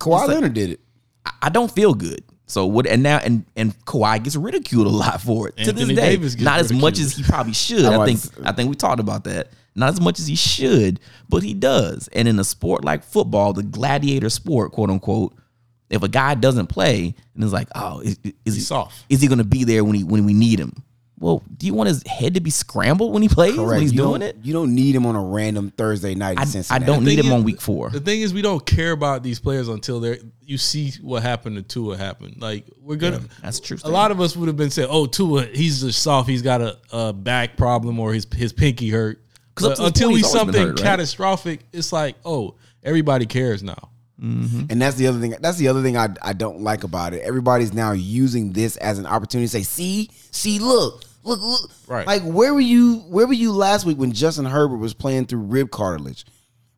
Kawhi 0.00 0.20
like- 0.20 0.28
Leonard 0.28 0.54
did 0.54 0.70
it. 0.70 0.80
I- 1.24 1.32
I 1.42 1.48
don't 1.50 1.70
feel 1.70 1.94
good. 1.94 2.24
So 2.46 2.66
what? 2.66 2.86
And 2.86 3.02
now 3.02 3.18
and 3.18 3.44
and 3.56 3.76
Kawhi 3.84 4.22
gets 4.22 4.36
ridiculed 4.36 4.86
a 4.86 4.90
lot 4.90 5.20
for 5.20 5.48
it 5.48 5.56
to 5.58 5.72
this 5.72 5.88
day. 5.88 5.94
Davis 5.94 6.34
gets 6.34 6.44
Not 6.44 6.60
as 6.60 6.72
much 6.72 6.98
as 6.98 7.16
he 7.16 7.22
probably 7.24 7.52
should. 7.52 7.84
I 7.84 8.00
I 8.00 8.06
think 8.06 8.20
I 8.44 8.52
think 8.52 8.70
we 8.70 8.76
talked 8.76 9.00
about 9.00 9.24
that. 9.24 9.48
Not 9.74 9.90
as 9.90 10.00
much 10.00 10.18
as 10.18 10.26
he 10.26 10.36
should, 10.36 11.00
but 11.28 11.42
he 11.42 11.52
does. 11.52 12.08
And 12.08 12.26
in 12.26 12.38
a 12.38 12.44
sport 12.44 12.84
like 12.84 13.04
football, 13.04 13.52
the 13.52 13.62
gladiator 13.62 14.30
sport, 14.30 14.72
quote 14.72 14.88
unquote, 14.88 15.34
if 15.90 16.02
a 16.02 16.08
guy 16.08 16.34
doesn't 16.34 16.68
play 16.68 17.14
and 17.34 17.44
it's 17.44 17.52
like, 17.52 17.68
oh, 17.74 18.00
is, 18.00 18.18
is 18.44 18.54
he 18.54 18.60
soft. 18.60 19.04
Is 19.08 19.20
he 19.20 19.28
going 19.28 19.38
to 19.38 19.44
be 19.44 19.64
there 19.64 19.84
when 19.84 19.94
he 19.94 20.04
when 20.04 20.24
we 20.24 20.32
need 20.32 20.58
him? 20.58 20.72
Well, 21.18 21.42
do 21.56 21.66
you 21.66 21.72
want 21.72 21.88
his 21.88 22.02
head 22.06 22.34
to 22.34 22.40
be 22.40 22.50
scrambled 22.50 23.14
when 23.14 23.22
he 23.22 23.28
plays 23.28 23.56
when 23.56 23.80
he's 23.80 23.92
you 23.92 23.98
doing 23.98 24.20
don't, 24.20 24.28
it? 24.28 24.36
You 24.42 24.52
don't 24.52 24.74
need 24.74 24.94
him 24.94 25.06
on 25.06 25.16
a 25.16 25.22
random 25.22 25.70
Thursday 25.70 26.14
night 26.14 26.38
I, 26.38 26.74
I 26.74 26.78
don't 26.78 27.04
need 27.04 27.18
him 27.18 27.26
is- 27.26 27.32
on 27.32 27.42
week 27.42 27.60
four. 27.60 27.88
The 27.88 28.00
thing 28.00 28.20
is, 28.20 28.34
we 28.34 28.42
don't 28.42 28.64
care 28.64 28.92
about 28.92 29.22
these 29.22 29.40
players 29.40 29.68
until 29.68 30.00
they 30.00 30.10
are 30.10 30.18
you 30.42 30.58
see 30.58 30.92
what 31.02 31.22
happened 31.22 31.56
to 31.56 31.62
Tua 31.62 31.96
happen. 31.96 32.36
Like 32.38 32.66
we're 32.80 32.96
gonna. 32.96 33.20
That's 33.42 33.58
true. 33.60 33.78
A 33.82 33.90
lot 33.90 34.10
of 34.12 34.20
us 34.20 34.36
would 34.36 34.46
have 34.46 34.56
been 34.56 34.70
saying, 34.70 34.88
"Oh, 34.90 35.06
Tua, 35.06 35.46
he's 35.46 35.80
just 35.80 36.00
soft. 36.02 36.28
He's 36.28 36.42
got 36.42 36.60
a, 36.60 36.78
a 36.92 37.12
back 37.12 37.56
problem 37.56 37.98
or 37.98 38.12
his 38.14 38.26
his 38.32 38.52
pinky 38.52 38.90
hurt." 38.90 39.20
'Cause 39.56 39.64
up 39.64 39.70
But 39.70 39.76
to 39.76 39.82
this 39.82 39.88
until 39.88 40.08
point, 40.10 40.16
he's 40.18 40.30
something 40.30 40.62
hurt, 40.62 40.78
right? 40.78 40.84
catastrophic, 40.84 41.60
it's 41.72 41.90
like, 41.92 42.16
oh, 42.26 42.56
everybody 42.84 43.24
cares 43.26 43.62
now. 43.62 43.88
And 44.18 44.80
that's 44.80 44.96
the 44.96 45.06
other 45.08 45.20
thing. 45.20 45.34
That's 45.40 45.58
the 45.58 45.68
other 45.68 45.82
thing 45.82 45.96
I, 45.96 46.08
I 46.22 46.32
don't 46.32 46.60
like 46.62 46.84
about 46.84 47.12
it. 47.12 47.22
Everybody's 47.22 47.74
now 47.74 47.92
using 47.92 48.52
this 48.52 48.76
as 48.78 48.98
an 48.98 49.06
opportunity 49.06 49.46
to 49.46 49.52
say, 49.52 49.62
"See, 49.62 50.10
see, 50.30 50.58
look, 50.58 51.04
look, 51.22 51.40
look." 51.40 51.70
Right. 51.86 52.06
Like 52.06 52.22
where 52.22 52.54
were 52.54 52.60
you? 52.60 52.96
Where 53.08 53.26
were 53.26 53.34
you 53.34 53.52
last 53.52 53.84
week 53.84 53.98
when 53.98 54.12
Justin 54.12 54.46
Herbert 54.46 54.78
was 54.78 54.94
playing 54.94 55.26
through 55.26 55.40
rib 55.40 55.70
cartilage? 55.70 56.24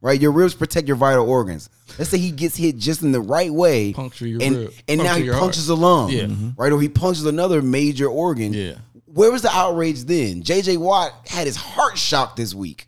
Right, 0.00 0.20
your 0.20 0.30
ribs 0.30 0.54
protect 0.54 0.86
your 0.86 0.96
vital 0.96 1.28
organs. 1.28 1.68
Let's 1.98 2.10
say 2.10 2.18
he 2.18 2.30
gets 2.30 2.56
hit 2.56 2.76
just 2.76 3.02
in 3.02 3.10
the 3.10 3.20
right 3.20 3.52
way, 3.52 3.92
Puncture 3.92 4.28
your 4.28 4.40
and 4.40 4.56
rib. 4.56 4.72
and 4.86 5.02
now 5.02 5.16
he 5.16 5.24
your 5.24 5.34
heart. 5.34 5.56
a 5.56 5.74
lung, 5.74 6.10
Yeah. 6.10 6.22
Mhm. 6.26 6.54
right, 6.56 6.70
or 6.72 6.80
he 6.80 6.88
punctures 6.88 7.24
another 7.26 7.62
major 7.62 8.06
organ. 8.06 8.52
Yeah. 8.52 8.74
Where 9.06 9.32
was 9.32 9.42
the 9.42 9.50
outrage 9.50 10.04
then? 10.04 10.42
J.J. 10.44 10.76
Watt 10.76 11.12
had 11.26 11.46
his 11.48 11.56
heart 11.56 11.98
shocked 11.98 12.36
this 12.36 12.54
week, 12.54 12.86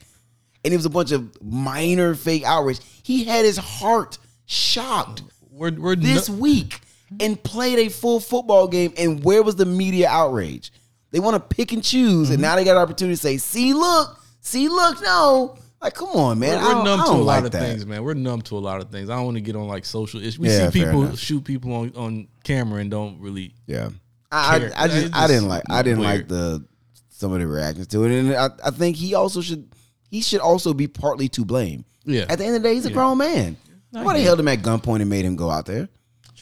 and 0.65 0.73
it 0.73 0.77
was 0.77 0.87
a 0.87 0.91
bunch 0.91 1.11
of 1.11 1.31
minor 1.43 2.15
fake 2.15 2.45
outrage. 2.45 2.79
He 3.03 3.25
had 3.25 3.45
his 3.45 3.57
heart 3.57 4.19
shocked 4.51 5.23
We're 5.51 5.71
we're 5.73 5.97
this 5.97 6.29
no- 6.29 6.37
week 6.37 6.81
and 7.21 7.43
played 7.43 7.79
a 7.79 7.89
full 7.89 8.21
football 8.21 8.69
game. 8.69 8.93
And 8.99 9.23
where 9.25 9.43
was 9.43 9.57
the 9.57 9.67
media 9.67 10.09
outrage? 10.09 10.73
They 11.13 11.21
want 11.21 11.35
to 11.37 11.57
pick 11.57 11.73
and 11.73 11.83
choose, 11.83 12.27
Mm-hmm. 12.27 12.33
and 12.35 12.43
now 12.43 12.57
they 12.57 12.65
got 12.65 12.77
an 12.77 12.83
opportunity 12.83 13.15
to 13.17 13.21
say, 13.21 13.37
"See, 13.37 13.73
look, 13.75 14.21
see, 14.41 14.69
look." 14.69 15.03
No, 15.03 15.57
like, 15.83 15.95
come 15.95 16.09
on, 16.11 16.39
man. 16.39 16.63
We're, 16.63 16.69
we're 16.77 16.85
numb 16.85 16.99
to 17.01 17.05
a 17.05 17.07
don't 17.07 17.25
lot 17.27 17.45
of 17.45 17.51
that. 17.53 17.63
things, 17.63 17.85
man. 17.87 18.05
We're 18.05 18.15
numb 18.15 18.43
to 18.43 18.57
a 18.57 18.61
lot 18.61 18.81
of 18.81 18.91
things. 18.91 19.11
I 19.11 19.17
don't 19.17 19.25
want 19.25 19.37
to 19.37 19.41
get 19.41 19.57
on 19.57 19.67
like 19.67 19.85
social 19.85 20.21
issues. 20.21 20.39
We 20.39 20.49
Yeah, 20.49 20.71
see 20.71 20.85
people 20.85 21.17
shoot 21.17 21.43
people 21.45 21.73
on, 21.75 21.93
on 21.97 22.29
camera 22.45 22.81
and 22.81 22.91
don't 22.91 23.21
really. 23.21 23.55
Yeah, 23.67 23.91
I. 24.31 24.71
I, 24.77 24.85
I 24.85 24.89
just, 24.89 25.15
I 25.17 25.27
didn't 25.27 25.49
like, 25.49 25.63
I 25.69 25.83
didn't 25.83 26.03
like 26.03 26.29
the 26.29 26.65
some 27.09 27.33
of 27.33 27.41
the 27.41 27.47
reactions 27.49 27.89
to 27.89 28.05
it, 28.05 28.13
and 28.13 28.35
I, 28.35 28.49
I 28.65 28.71
think 28.71 28.97
he 28.97 29.15
also 29.15 29.41
should, 29.43 29.69
he 30.09 30.23
should 30.23 30.41
also 30.41 30.73
be 30.75 30.87
partly 30.87 31.29
to 31.31 31.45
blame. 31.45 31.85
Yeah. 32.05 32.25
At 32.29 32.39
the 32.39 32.45
end 32.47 32.57
of 32.57 32.63
the 32.63 32.69
day, 32.69 32.75
he's 32.77 32.87
a 32.87 32.91
grown 32.93 33.19
man. 33.19 33.57
Nobody 33.93 34.23
held 34.23 34.39
him 34.41 34.49
at 34.49 34.61
gunpoint 34.61 35.01
and 35.01 35.11
made 35.11 35.25
him 35.25 35.37
go 35.37 35.51
out 35.51 35.67
there. 35.67 35.89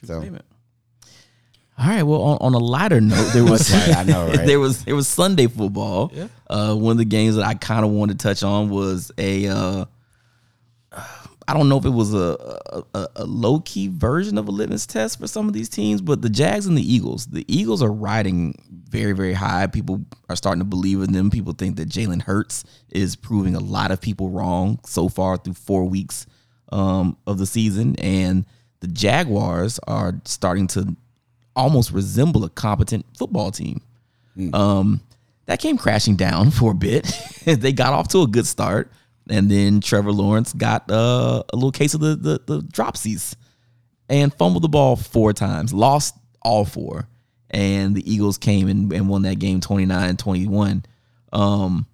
So 0.05 0.23
All 1.79 1.87
right. 1.87 2.03
Well, 2.03 2.23
on, 2.23 2.39
on 2.41 2.55
a 2.55 2.59
lighter 2.59 3.01
note, 3.01 3.33
there 3.33 3.45
was 3.45 3.73
Right, 3.73 3.97
I 3.97 4.03
know, 4.05 4.27
right? 4.35 4.47
there 4.47 4.61
was 4.61 4.85
there 4.85 4.95
was 4.95 5.09
Sunday 5.09 5.47
football. 5.47 6.11
Yeah. 6.15 6.29
Uh, 6.49 6.75
one 6.75 6.93
of 6.93 6.99
the 6.99 7.05
games 7.05 7.37
that 7.37 7.45
I 7.45 7.55
kind 7.55 7.85
of 7.85 7.91
wanted 7.91 8.19
to 8.19 8.23
touch 8.23 8.43
on 8.43 8.69
was 8.70 9.11
a. 9.19 9.49
Uh, 9.49 9.85
I 11.49 11.55
don't 11.55 11.70
know 11.70 11.79
if 11.79 11.87
it 11.87 11.91
was 11.91 12.12
a, 12.12 12.37
a, 12.66 12.85
a, 12.93 13.09
a 13.16 13.25
low 13.25 13.61
key 13.61 13.89
version 13.89 14.37
of 14.37 14.49
a 14.49 14.51
litmus 14.51 14.85
test 14.85 15.19
for 15.19 15.27
some 15.27 15.49
of 15.49 15.55
these 15.55 15.70
teams, 15.70 16.03
but 16.03 16.20
the 16.20 16.29
Jags 16.29 16.66
and 16.66 16.77
the 16.77 16.95
Eagles, 16.95 17.25
the 17.25 17.43
Eagles 17.49 17.83
are 17.83 17.91
riding 17.91 18.55
very, 18.70 19.15
very 19.15 19.33
high. 19.33 19.66
People 19.66 20.05
are 20.29 20.37
starting 20.37 20.61
to 20.61 20.66
believe 20.66 21.01
in 21.01 21.15
them. 21.15 21.31
People 21.31 21.55
think 21.55 21.77
that 21.77 21.89
Jalen 21.89 22.20
Hurts 22.20 22.65
is 22.91 23.16
proving 23.16 23.55
a 23.55 23.61
lot 23.61 23.91
of 23.91 23.99
people 23.99 24.29
wrong 24.29 24.79
so 24.85 25.09
far 25.09 25.39
through 25.39 25.55
four 25.55 25.87
weeks 25.87 26.27
um, 26.70 27.16
of 27.27 27.39
the 27.39 27.47
season. 27.47 27.97
And 27.97 28.45
the 28.81 28.89
Jaguars 28.89 29.78
are 29.86 30.20
starting 30.24 30.66
to 30.69 30.97
almost 31.57 31.90
resemble 31.90 32.45
a 32.45 32.49
competent 32.51 33.05
football 33.16 33.51
team. 33.51 33.81
Um, 34.55 35.01
that 35.47 35.61
came 35.61 35.77
crashing 35.78 36.16
down 36.16 36.51
for 36.53 36.73
a 36.73 36.74
bit. 36.74 37.05
they 37.45 37.73
got 37.73 37.93
off 37.93 38.09
to 38.09 38.23
a 38.23 38.27
good 38.27 38.47
start, 38.47 38.93
and 39.28 39.51
then 39.51 39.81
Trevor 39.81 40.12
Lawrence 40.12 40.53
got 40.53 40.90
uh, 40.90 41.43
a 41.53 41.57
little 41.57 41.73
case 41.73 41.95
of 41.95 42.01
the, 42.01 42.15
the 42.15 42.40
the 42.47 42.61
dropsies 42.62 43.35
and 44.09 44.32
fumbled 44.32 44.62
the 44.62 44.69
ball 44.69 44.97
four 44.97 45.32
times, 45.32 45.73
lost 45.73 46.15
all 46.43 46.65
four, 46.65 47.09
and 47.51 47.95
the 47.95 48.11
Eagles 48.11 48.39
came 48.39 48.69
and, 48.69 48.93
and 48.93 49.09
won 49.09 49.23
that 49.23 49.39
game 49.39 49.61
29-21. 49.61 50.85
Um, 51.32 51.86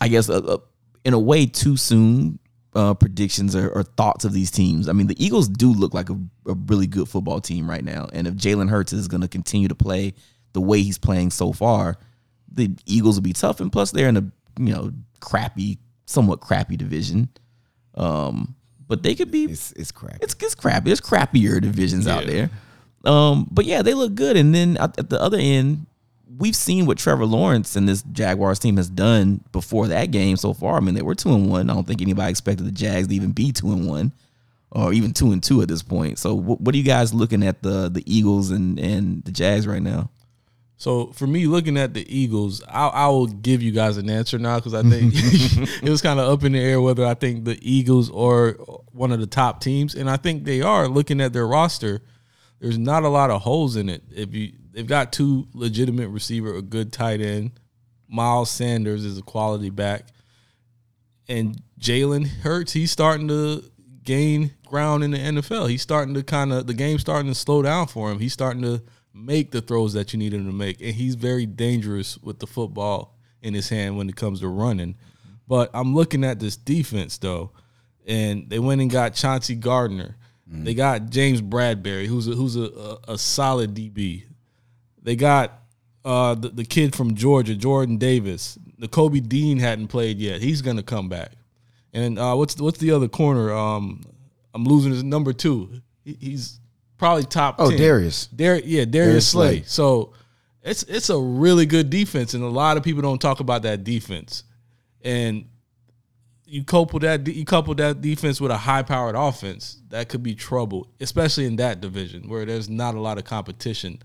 I 0.00 0.08
guess 0.08 0.28
uh, 0.28 0.38
uh, 0.38 0.58
in 1.04 1.14
a 1.14 1.18
way 1.18 1.46
too 1.46 1.76
soon 1.76 2.38
uh, 2.74 2.94
predictions 2.94 3.54
or, 3.54 3.68
or 3.70 3.82
thoughts 3.82 4.24
of 4.24 4.32
these 4.32 4.50
teams. 4.50 4.88
I 4.88 4.92
mean, 4.92 5.06
the 5.06 5.24
Eagles 5.24 5.48
do 5.48 5.72
look 5.72 5.94
like 5.94 6.10
a, 6.10 6.18
a 6.46 6.54
really 6.66 6.86
good 6.86 7.08
football 7.08 7.40
team 7.40 7.68
right 7.68 7.84
now, 7.84 8.08
and 8.12 8.26
if 8.26 8.34
Jalen 8.34 8.70
Hurts 8.70 8.92
is 8.92 9.08
going 9.08 9.20
to 9.20 9.28
continue 9.28 9.68
to 9.68 9.74
play 9.74 10.14
the 10.52 10.60
way 10.60 10.82
he's 10.82 10.98
playing 10.98 11.30
so 11.30 11.52
far, 11.52 11.96
the 12.50 12.70
Eagles 12.86 13.16
will 13.16 13.22
be 13.22 13.32
tough. 13.32 13.60
And 13.60 13.72
plus, 13.72 13.90
they're 13.90 14.08
in 14.08 14.16
a 14.16 14.30
you 14.58 14.74
know 14.74 14.92
crappy, 15.20 15.78
somewhat 16.06 16.40
crappy 16.40 16.76
division. 16.76 17.28
Um, 17.94 18.54
but 18.86 19.02
they 19.02 19.14
could 19.14 19.30
be 19.30 19.44
it's 19.44 19.72
it's 19.72 19.92
crap. 19.92 20.18
it's 20.20 20.34
it's 20.40 20.54
crappy. 20.54 20.86
There's 20.86 21.00
crappier 21.00 21.60
divisions 21.60 22.06
out 22.06 22.26
there. 22.26 22.50
Um, 23.04 23.48
but 23.50 23.64
yeah, 23.64 23.82
they 23.82 23.94
look 23.94 24.14
good. 24.14 24.36
And 24.36 24.54
then 24.54 24.76
at 24.78 25.10
the 25.10 25.20
other 25.20 25.38
end, 25.38 25.86
we've 26.38 26.56
seen 26.56 26.86
what 26.86 26.98
Trevor 26.98 27.26
Lawrence 27.26 27.76
and 27.76 27.88
this 27.88 28.02
Jaguars 28.02 28.58
team 28.58 28.76
has 28.76 28.88
done 28.88 29.42
before 29.52 29.88
that 29.88 30.10
game 30.10 30.36
so 30.36 30.52
far. 30.52 30.76
I 30.76 30.80
mean, 30.80 30.94
they 30.94 31.02
were 31.02 31.14
two 31.14 31.34
and 31.34 31.48
one. 31.48 31.70
I 31.70 31.74
don't 31.74 31.86
think 31.86 32.02
anybody 32.02 32.30
expected 32.30 32.66
the 32.66 32.72
Jags 32.72 33.08
to 33.08 33.14
even 33.14 33.32
be 33.32 33.52
two 33.52 33.72
and 33.72 33.88
one, 33.88 34.12
or 34.70 34.92
even 34.92 35.12
two 35.12 35.32
and 35.32 35.42
two 35.42 35.62
at 35.62 35.68
this 35.68 35.82
point. 35.82 36.18
So, 36.18 36.34
what, 36.34 36.60
what 36.60 36.74
are 36.74 36.78
you 36.78 36.84
guys 36.84 37.14
looking 37.14 37.44
at 37.44 37.62
the 37.62 37.88
the 37.88 38.02
Eagles 38.06 38.50
and 38.50 38.78
and 38.78 39.24
the 39.24 39.32
Jags 39.32 39.66
right 39.66 39.82
now? 39.82 40.10
So 40.76 41.06
for 41.12 41.26
me, 41.26 41.46
looking 41.46 41.78
at 41.78 41.94
the 41.94 42.04
Eagles, 42.14 42.62
I, 42.68 42.88
I 42.88 43.06
will 43.06 43.28
give 43.28 43.62
you 43.62 43.70
guys 43.70 43.96
an 43.96 44.10
answer 44.10 44.38
now 44.38 44.56
because 44.56 44.74
I 44.74 44.82
think 44.82 45.14
it 45.82 45.88
was 45.88 46.02
kind 46.02 46.18
of 46.18 46.28
up 46.28 46.44
in 46.44 46.52
the 46.52 46.58
air 46.58 46.80
whether 46.80 47.06
I 47.06 47.14
think 47.14 47.44
the 47.44 47.58
Eagles 47.62 48.10
are 48.10 48.52
one 48.92 49.12
of 49.12 49.20
the 49.20 49.26
top 49.26 49.60
teams, 49.60 49.94
and 49.94 50.10
I 50.10 50.16
think 50.16 50.44
they 50.44 50.62
are. 50.62 50.88
Looking 50.88 51.20
at 51.20 51.32
their 51.32 51.46
roster, 51.46 52.02
there's 52.60 52.76
not 52.76 53.04
a 53.04 53.08
lot 53.08 53.30
of 53.30 53.42
holes 53.42 53.76
in 53.76 53.88
it. 53.88 54.02
If 54.10 54.34
you 54.34 54.52
they've 54.74 54.86
got 54.86 55.12
two 55.12 55.46
legitimate 55.54 56.08
receiver, 56.08 56.54
a 56.54 56.62
good 56.62 56.92
tight 56.92 57.20
end. 57.20 57.52
Miles 58.08 58.50
Sanders 58.50 59.04
is 59.04 59.16
a 59.16 59.22
quality 59.22 59.70
back, 59.70 60.08
and 61.28 61.60
Jalen 61.80 62.26
Hurts. 62.26 62.72
He's 62.72 62.90
starting 62.90 63.28
to 63.28 63.64
gain 64.02 64.52
ground 64.66 65.02
in 65.02 65.12
the 65.12 65.18
NFL. 65.18 65.70
He's 65.70 65.82
starting 65.82 66.14
to 66.14 66.22
kind 66.22 66.52
of 66.52 66.66
the 66.66 66.74
game's 66.74 67.00
starting 67.00 67.30
to 67.30 67.34
slow 67.34 67.62
down 67.62 67.86
for 67.86 68.10
him. 68.10 68.18
He's 68.18 68.32
starting 68.32 68.62
to 68.62 68.82
make 69.14 69.52
the 69.52 69.60
throws 69.60 69.94
that 69.94 70.12
you 70.12 70.18
need 70.18 70.34
him 70.34 70.46
to 70.46 70.52
make, 70.52 70.80
and 70.80 70.94
he's 70.94 71.14
very 71.14 71.46
dangerous 71.46 72.18
with 72.18 72.40
the 72.40 72.46
football 72.46 73.16
in 73.42 73.54
his 73.54 73.68
hand 73.68 73.96
when 73.96 74.08
it 74.08 74.16
comes 74.16 74.40
to 74.40 74.48
running. 74.48 74.96
But 75.46 75.70
I'm 75.74 75.94
looking 75.94 76.24
at 76.24 76.40
this 76.40 76.56
defense 76.56 77.18
though, 77.18 77.52
and 78.06 78.48
they 78.50 78.58
went 78.58 78.80
and 78.80 78.90
got 78.90 79.14
Chauncey 79.14 79.54
Gardner. 79.54 80.16
Mm. 80.50 80.64
They 80.64 80.74
got 80.74 81.10
James 81.10 81.40
Bradberry, 81.40 82.06
who's 82.06 82.28
a, 82.28 82.32
who's 82.32 82.56
a, 82.56 82.64
a, 83.08 83.12
a 83.14 83.18
solid 83.18 83.74
DB. 83.74 84.24
They 85.04 85.16
got 85.16 85.62
uh, 86.04 86.34
the, 86.34 86.48
the 86.48 86.64
kid 86.64 86.94
from 86.94 87.14
Georgia, 87.14 87.54
Jordan 87.54 87.98
Davis. 87.98 88.58
The 88.78 88.88
Kobe 88.88 89.20
Dean 89.20 89.58
hadn't 89.58 89.88
played 89.88 90.18
yet. 90.18 90.42
He's 90.42 90.60
gonna 90.60 90.82
come 90.82 91.08
back. 91.08 91.32
And 91.92 92.18
uh, 92.18 92.34
what's 92.34 92.60
what's 92.60 92.78
the 92.78 92.90
other 92.90 93.08
corner? 93.08 93.52
Um, 93.52 94.02
I'm 94.52 94.64
losing 94.64 94.90
his 94.90 95.04
number 95.04 95.32
two. 95.32 95.80
He, 96.04 96.16
he's 96.20 96.58
probably 96.98 97.24
top. 97.24 97.56
Oh, 97.58 97.70
10. 97.70 97.78
Darius. 97.78 98.26
Dar- 98.26 98.56
yeah, 98.56 98.84
Darius, 98.84 98.90
Darius 98.90 99.28
Slay. 99.28 99.48
Slay. 99.58 99.62
So 99.66 100.12
it's 100.62 100.82
it's 100.84 101.10
a 101.10 101.18
really 101.18 101.66
good 101.66 101.90
defense, 101.90 102.34
and 102.34 102.42
a 102.42 102.48
lot 102.48 102.76
of 102.76 102.82
people 102.82 103.02
don't 103.02 103.20
talk 103.20 103.40
about 103.40 103.62
that 103.62 103.84
defense. 103.84 104.42
And 105.02 105.46
you 106.46 106.64
couple 106.64 106.98
that 107.00 107.26
you 107.26 107.44
couple 107.44 107.74
that 107.74 108.00
defense 108.00 108.40
with 108.40 108.50
a 108.50 108.56
high 108.56 108.82
powered 108.82 109.16
offense, 109.16 109.80
that 109.90 110.08
could 110.08 110.22
be 110.22 110.34
trouble, 110.34 110.88
especially 111.00 111.46
in 111.46 111.56
that 111.56 111.80
division 111.80 112.28
where 112.28 112.44
there's 112.44 112.68
not 112.68 112.94
a 112.94 113.00
lot 113.00 113.18
of 113.18 113.24
competition. 113.24 114.00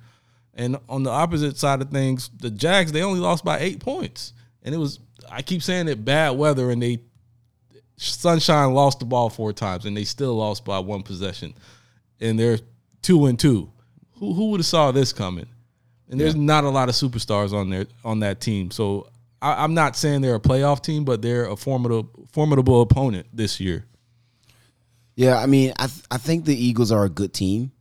And 0.53 0.77
on 0.89 1.03
the 1.03 1.09
opposite 1.09 1.57
side 1.57 1.81
of 1.81 1.89
things, 1.89 2.29
the 2.37 2.49
Jags 2.49 2.91
they 2.91 3.01
only 3.01 3.19
lost 3.19 3.45
by 3.45 3.59
eight 3.59 3.79
points, 3.79 4.33
and 4.63 4.75
it 4.75 4.77
was 4.77 4.99
I 5.31 5.41
keep 5.41 5.61
saying 5.63 5.87
it 5.87 6.03
bad 6.03 6.31
weather, 6.31 6.71
and 6.71 6.81
they 6.81 6.99
Sunshine 8.01 8.73
lost 8.73 8.99
the 8.99 9.05
ball 9.05 9.29
four 9.29 9.51
times, 9.51 9.85
and 9.85 9.95
they 9.95 10.05
still 10.05 10.33
lost 10.33 10.63
by 10.63 10.79
one 10.79 11.03
possession, 11.03 11.53
and 12.21 12.39
they're 12.39 12.59
two 13.01 13.25
and 13.25 13.37
two. 13.37 13.69
Who 14.19 14.33
who 14.33 14.51
would 14.51 14.61
have 14.61 14.67
saw 14.67 14.91
this 14.91 15.11
coming? 15.11 15.47
And 16.09 16.19
there's 16.19 16.35
not 16.35 16.63
a 16.63 16.69
lot 16.69 16.89
of 16.89 16.95
superstars 16.95 17.53
on 17.53 17.69
there 17.69 17.85
on 18.03 18.21
that 18.21 18.41
team, 18.41 18.71
so 18.71 19.09
I, 19.41 19.63
I'm 19.63 19.73
not 19.73 19.95
saying 19.95 20.21
they're 20.21 20.35
a 20.35 20.39
playoff 20.39 20.81
team, 20.81 21.03
but 21.03 21.21
they're 21.21 21.45
a 21.45 21.55
formidable 21.55 22.27
formidable 22.31 22.81
opponent 22.81 23.27
this 23.33 23.59
year. 23.59 23.85
Yeah, 25.15 25.37
I 25.37 25.45
mean, 25.45 25.73
I 25.77 25.87
th- 25.87 26.05
I 26.09 26.17
think 26.17 26.45
the 26.45 26.55
Eagles 26.55 26.91
are 26.91 27.03
a 27.03 27.09
good 27.09 27.33
team. 27.33 27.71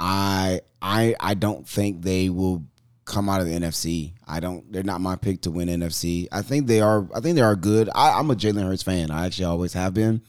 I 0.00 0.62
I 0.86 1.16
I 1.18 1.34
don't 1.34 1.66
think 1.66 2.02
they 2.02 2.30
will 2.30 2.64
come 3.04 3.28
out 3.28 3.40
of 3.40 3.46
the 3.46 3.54
NFC. 3.54 4.12
I 4.26 4.38
don't. 4.40 4.70
They're 4.72 4.84
not 4.84 5.00
my 5.00 5.16
pick 5.16 5.42
to 5.42 5.50
win 5.50 5.68
NFC. 5.68 6.28
I 6.30 6.42
think 6.42 6.66
they 6.66 6.80
are. 6.80 7.08
I 7.14 7.20
think 7.20 7.34
they 7.34 7.42
are 7.42 7.56
good. 7.56 7.90
I, 7.94 8.18
I'm 8.18 8.30
a 8.30 8.36
Jalen 8.36 8.62
Hurts 8.62 8.84
fan. 8.84 9.10
I 9.10 9.26
actually 9.26 9.46
always 9.46 9.72
have 9.72 9.94
been. 9.94 10.22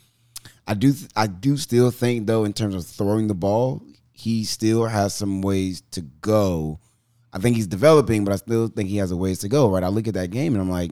I 0.67 0.73
do. 0.73 0.93
I 1.15 1.27
do 1.27 1.57
still 1.57 1.91
think 1.91 2.25
though, 2.25 2.43
in 2.43 2.53
terms 2.53 2.73
of 2.73 2.85
throwing 2.87 3.27
the 3.27 3.35
ball, 3.35 3.83
he 4.11 4.45
still 4.45 4.85
has 4.85 5.13
some 5.13 5.41
ways 5.41 5.83
to 5.91 6.01
go. 6.01 6.79
I 7.31 7.37
think 7.37 7.55
he's 7.55 7.67
developing, 7.67 8.25
but 8.25 8.33
I 8.33 8.37
still 8.37 8.67
think 8.67 8.89
he 8.89 8.97
has 8.97 9.11
a 9.11 9.17
ways 9.17 9.39
to 9.39 9.49
go. 9.49 9.69
Right? 9.69 9.83
I 9.83 9.89
look 9.89 10.07
at 10.07 10.15
that 10.15 10.31
game 10.31 10.53
and 10.53 10.61
I'm 10.61 10.71
like, 10.71 10.91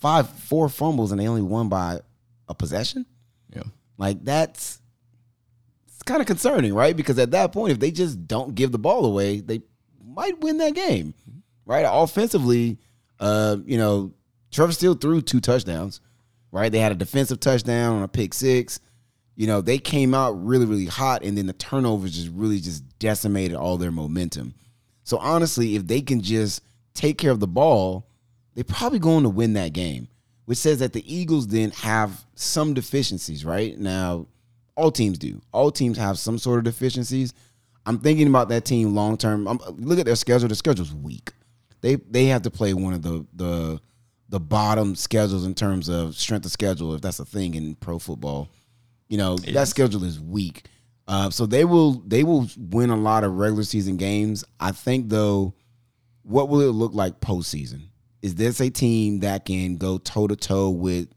five, 0.00 0.28
four 0.28 0.68
fumbles, 0.68 1.10
and 1.10 1.18
they 1.18 1.28
only 1.28 1.42
won 1.42 1.70
by 1.70 2.00
a 2.48 2.54
possession. 2.54 3.06
Yeah. 3.54 3.62
Like 3.96 4.22
that's 4.24 4.80
kind 6.04 6.20
of 6.20 6.26
concerning, 6.26 6.74
right? 6.74 6.96
Because 6.96 7.18
at 7.18 7.30
that 7.32 7.52
point, 7.52 7.72
if 7.72 7.80
they 7.80 7.90
just 7.90 8.26
don't 8.26 8.54
give 8.54 8.72
the 8.72 8.78
ball 8.78 9.04
away, 9.04 9.40
they 9.40 9.62
might 10.04 10.40
win 10.40 10.58
that 10.58 10.74
game, 10.74 11.14
right? 11.66 11.86
Offensively, 11.88 12.78
uh, 13.20 13.56
you 13.64 13.78
know, 13.78 14.12
Trevor 14.50 14.72
still 14.72 14.94
threw 14.94 15.20
two 15.20 15.40
touchdowns, 15.40 16.00
right? 16.52 16.70
They 16.70 16.78
had 16.78 16.92
a 16.92 16.96
defensive 16.96 17.40
touchdown 17.40 17.96
on 17.96 18.02
a 18.02 18.08
pick 18.08 18.34
six. 18.34 18.80
You 19.36 19.48
know, 19.48 19.60
they 19.60 19.78
came 19.78 20.14
out 20.14 20.32
really, 20.32 20.66
really 20.66 20.86
hot, 20.86 21.24
and 21.24 21.36
then 21.36 21.46
the 21.46 21.52
turnovers 21.52 22.14
just 22.14 22.30
really 22.32 22.60
just 22.60 22.84
decimated 22.98 23.56
all 23.56 23.76
their 23.76 23.90
momentum. 23.90 24.54
So 25.02 25.18
honestly, 25.18 25.74
if 25.74 25.86
they 25.86 26.00
can 26.00 26.20
just 26.20 26.62
take 26.94 27.18
care 27.18 27.32
of 27.32 27.40
the 27.40 27.48
ball, 27.48 28.06
they're 28.54 28.62
probably 28.62 29.00
going 29.00 29.24
to 29.24 29.28
win 29.28 29.54
that 29.54 29.72
game. 29.72 30.08
Which 30.46 30.58
says 30.58 30.80
that 30.80 30.92
the 30.92 31.12
Eagles 31.12 31.48
then 31.48 31.70
have 31.70 32.26
some 32.34 32.74
deficiencies, 32.74 33.46
right? 33.46 33.78
Now, 33.78 34.26
all 34.76 34.90
teams 34.90 35.18
do. 35.18 35.40
All 35.52 35.70
teams 35.70 35.96
have 35.98 36.18
some 36.18 36.38
sort 36.38 36.58
of 36.58 36.64
deficiencies. 36.64 37.32
I'm 37.86 37.98
thinking 37.98 38.26
about 38.26 38.48
that 38.48 38.64
team 38.64 38.94
long 38.94 39.16
term. 39.16 39.44
Look 39.76 39.98
at 39.98 40.06
their 40.06 40.16
schedule. 40.16 40.48
The 40.48 40.54
schedule's 40.54 40.94
weak. 40.94 41.32
They 41.80 41.96
they 41.96 42.26
have 42.26 42.42
to 42.42 42.50
play 42.50 42.74
one 42.74 42.94
of 42.94 43.02
the 43.02 43.26
the 43.34 43.80
the 44.30 44.40
bottom 44.40 44.94
schedules 44.94 45.44
in 45.44 45.54
terms 45.54 45.88
of 45.88 46.16
strength 46.16 46.46
of 46.46 46.52
schedule, 46.52 46.94
if 46.94 47.02
that's 47.02 47.20
a 47.20 47.24
thing 47.24 47.54
in 47.54 47.74
pro 47.76 47.98
football. 47.98 48.48
You 49.08 49.18
know 49.18 49.36
that 49.36 49.68
schedule 49.68 50.02
is 50.02 50.18
weak, 50.18 50.66
uh, 51.06 51.28
so 51.30 51.44
they 51.44 51.64
will 51.64 52.02
they 52.06 52.24
will 52.24 52.48
win 52.56 52.90
a 52.90 52.96
lot 52.96 53.22
of 53.22 53.36
regular 53.36 53.64
season 53.64 53.96
games. 53.96 54.44
I 54.58 54.72
think 54.72 55.10
though, 55.10 55.54
what 56.22 56.48
will 56.48 56.62
it 56.62 56.72
look 56.72 56.94
like 56.94 57.20
postseason? 57.20 57.88
Is 58.22 58.34
this 58.36 58.60
a 58.60 58.70
team 58.70 59.20
that 59.20 59.44
can 59.44 59.76
go 59.76 59.98
toe 59.98 60.26
to 60.26 60.36
toe 60.36 60.70
with 60.70 61.08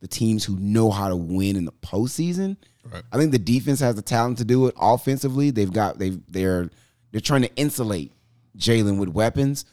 the 0.00 0.08
teams 0.08 0.42
who 0.44 0.56
know 0.56 0.90
how 0.90 1.08
to 1.08 1.16
win 1.16 1.56
in 1.56 1.66
the 1.66 1.72
postseason? 1.72 2.56
Right. 2.92 3.02
I 3.12 3.16
think 3.18 3.32
the 3.32 3.38
defense 3.38 3.80
has 3.80 3.94
the 3.94 4.02
talent 4.02 4.38
to 4.38 4.44
do 4.44 4.66
it. 4.66 4.74
Offensively, 4.78 5.50
they've 5.50 5.72
got 5.72 5.98
they 5.98 6.10
they're 6.28 6.70
they're 7.12 7.20
trying 7.20 7.42
to 7.42 7.54
insulate 7.56 8.12
Jalen 8.58 8.98
with 8.98 9.08
weapons. 9.08 9.64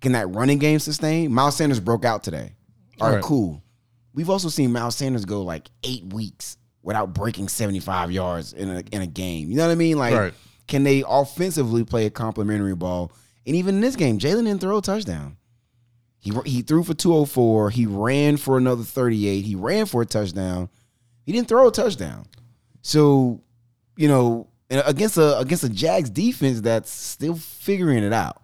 Can 0.00 0.12
that 0.12 0.28
running 0.34 0.58
game 0.58 0.78
sustain? 0.78 1.32
Miles 1.32 1.56
Sanders 1.56 1.80
broke 1.80 2.04
out 2.04 2.22
today. 2.22 2.52
All 3.00 3.08
right, 3.08 3.14
Right. 3.16 3.22
cool. 3.24 3.62
We've 4.14 4.30
also 4.30 4.48
seen 4.48 4.72
Miles 4.72 4.94
Sanders 4.96 5.24
go 5.24 5.42
like 5.42 5.68
eight 5.82 6.04
weeks 6.12 6.56
without 6.82 7.12
breaking 7.14 7.48
75 7.48 8.10
yards 8.12 8.52
in 8.52 8.70
a 8.70 8.82
in 8.92 9.02
a 9.02 9.06
game. 9.06 9.50
You 9.50 9.56
know 9.56 9.66
what 9.66 9.72
I 9.72 9.76
mean? 9.76 9.98
Like, 9.98 10.14
Right. 10.14 10.34
can 10.68 10.84
they 10.84 11.02
offensively 11.06 11.84
play 11.84 12.06
a 12.06 12.10
complimentary 12.10 12.74
ball? 12.74 13.10
And 13.46 13.56
even 13.56 13.76
in 13.76 13.80
this 13.80 13.96
game, 13.96 14.18
Jalen 14.18 14.44
didn't 14.44 14.60
throw 14.60 14.78
a 14.78 14.82
touchdown. 14.82 15.36
He 16.18 16.32
he 16.44 16.62
threw 16.62 16.82
for 16.82 16.94
204. 16.94 17.70
He 17.70 17.86
ran 17.86 18.36
for 18.36 18.56
another 18.58 18.82
38. 18.84 19.44
He 19.44 19.54
ran 19.54 19.86
for 19.86 20.02
a 20.02 20.06
touchdown. 20.06 20.68
He 21.26 21.32
didn't 21.32 21.48
throw 21.48 21.68
a 21.68 21.72
touchdown. 21.72 22.24
So, 22.82 23.42
you 23.96 24.08
know, 24.08 24.46
against 24.70 25.18
a 25.18 25.38
against 25.38 25.64
a 25.64 25.68
Jags 25.68 26.08
defense 26.08 26.60
that's 26.62 26.90
still 26.90 27.34
figuring 27.34 28.02
it 28.04 28.12
out. 28.12 28.40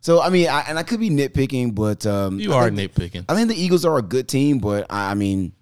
So 0.00 0.20
I 0.22 0.28
mean, 0.30 0.48
I, 0.48 0.60
and 0.68 0.78
I 0.78 0.82
could 0.84 1.00
be 1.00 1.10
nitpicking, 1.10 1.74
but 1.74 2.06
um, 2.06 2.38
You 2.38 2.52
I 2.52 2.56
are 2.56 2.70
think- 2.70 2.92
nitpicking. 2.92 3.24
I 3.28 3.34
think 3.34 3.48
the 3.48 3.56
Eagles 3.60 3.84
are 3.84 3.98
a 3.98 4.02
good 4.02 4.28
team, 4.28 4.58
but 4.60 4.86
I 4.90 5.10
I 5.10 5.14
mean, 5.14 5.52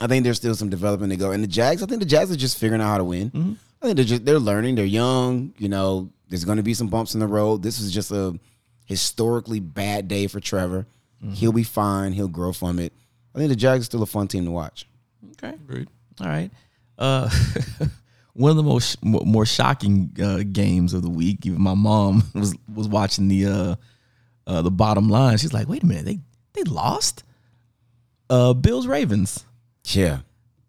I 0.00 0.06
think 0.08 0.24
there's 0.24 0.38
still 0.38 0.54
some 0.56 0.70
development 0.70 1.12
to 1.12 1.16
go. 1.16 1.30
And 1.30 1.42
the 1.44 1.46
Jags, 1.48 1.82
I 1.82 1.86
think 1.86 2.00
the 2.00 2.06
Jags 2.06 2.32
are 2.32 2.36
just 2.36 2.58
figuring 2.58 2.80
out 2.82 2.88
how 2.88 2.98
to 2.98 3.04
win. 3.04 3.30
Mm-hmm. 3.30 3.52
I 3.82 3.86
think 3.86 3.96
they're 3.96 4.04
just 4.04 4.24
they're 4.24 4.38
learning. 4.40 4.74
They're 4.74 4.84
young. 4.86 5.54
You 5.58 5.68
know, 5.68 6.10
there's 6.28 6.44
going 6.44 6.56
to 6.56 6.62
be 6.64 6.74
some 6.74 6.88
bumps 6.88 7.14
in 7.14 7.20
the 7.20 7.26
road. 7.28 7.62
This 7.62 7.78
is 7.78 7.92
just 7.92 8.10
a 8.10 8.38
historically 8.86 9.60
bad 9.60 10.08
day 10.08 10.26
for 10.26 10.40
Trevor. 10.40 10.86
Mm-hmm. 11.22 11.34
He'll 11.34 11.52
be 11.52 11.62
fine. 11.64 12.12
He'll 12.12 12.28
grow 12.28 12.52
from 12.52 12.78
it. 12.78 12.92
I 13.34 13.38
think 13.38 13.50
the 13.50 13.56
Jags 13.56 13.82
are 13.82 13.84
still 13.84 14.02
a 14.02 14.06
fun 14.06 14.26
team 14.28 14.44
to 14.46 14.50
watch. 14.50 14.86
Okay. 15.32 15.54
Agreed. 15.54 15.88
All 16.20 16.26
right. 16.28 16.50
Uh, 16.98 17.28
one 18.34 18.50
of 18.50 18.56
the 18.56 18.62
most 18.62 19.02
more 19.04 19.46
shocking 19.46 20.10
uh, 20.22 20.42
games 20.50 20.94
of 20.94 21.02
the 21.02 21.10
week. 21.10 21.44
Even 21.46 21.60
my 21.60 21.74
mom 21.74 22.22
was 22.34 22.54
was 22.72 22.88
watching 22.88 23.28
the 23.28 23.46
uh, 23.46 23.74
uh, 24.46 24.62
the 24.62 24.70
bottom 24.70 25.08
line. 25.08 25.36
She's 25.38 25.52
like, 25.52 25.68
"Wait 25.68 25.82
a 25.82 25.86
minute, 25.86 26.04
they 26.04 26.20
they 26.52 26.62
lost." 26.64 27.24
Uh, 28.30 28.54
Bills 28.54 28.86
Ravens. 28.86 29.44
Yeah. 29.86 30.20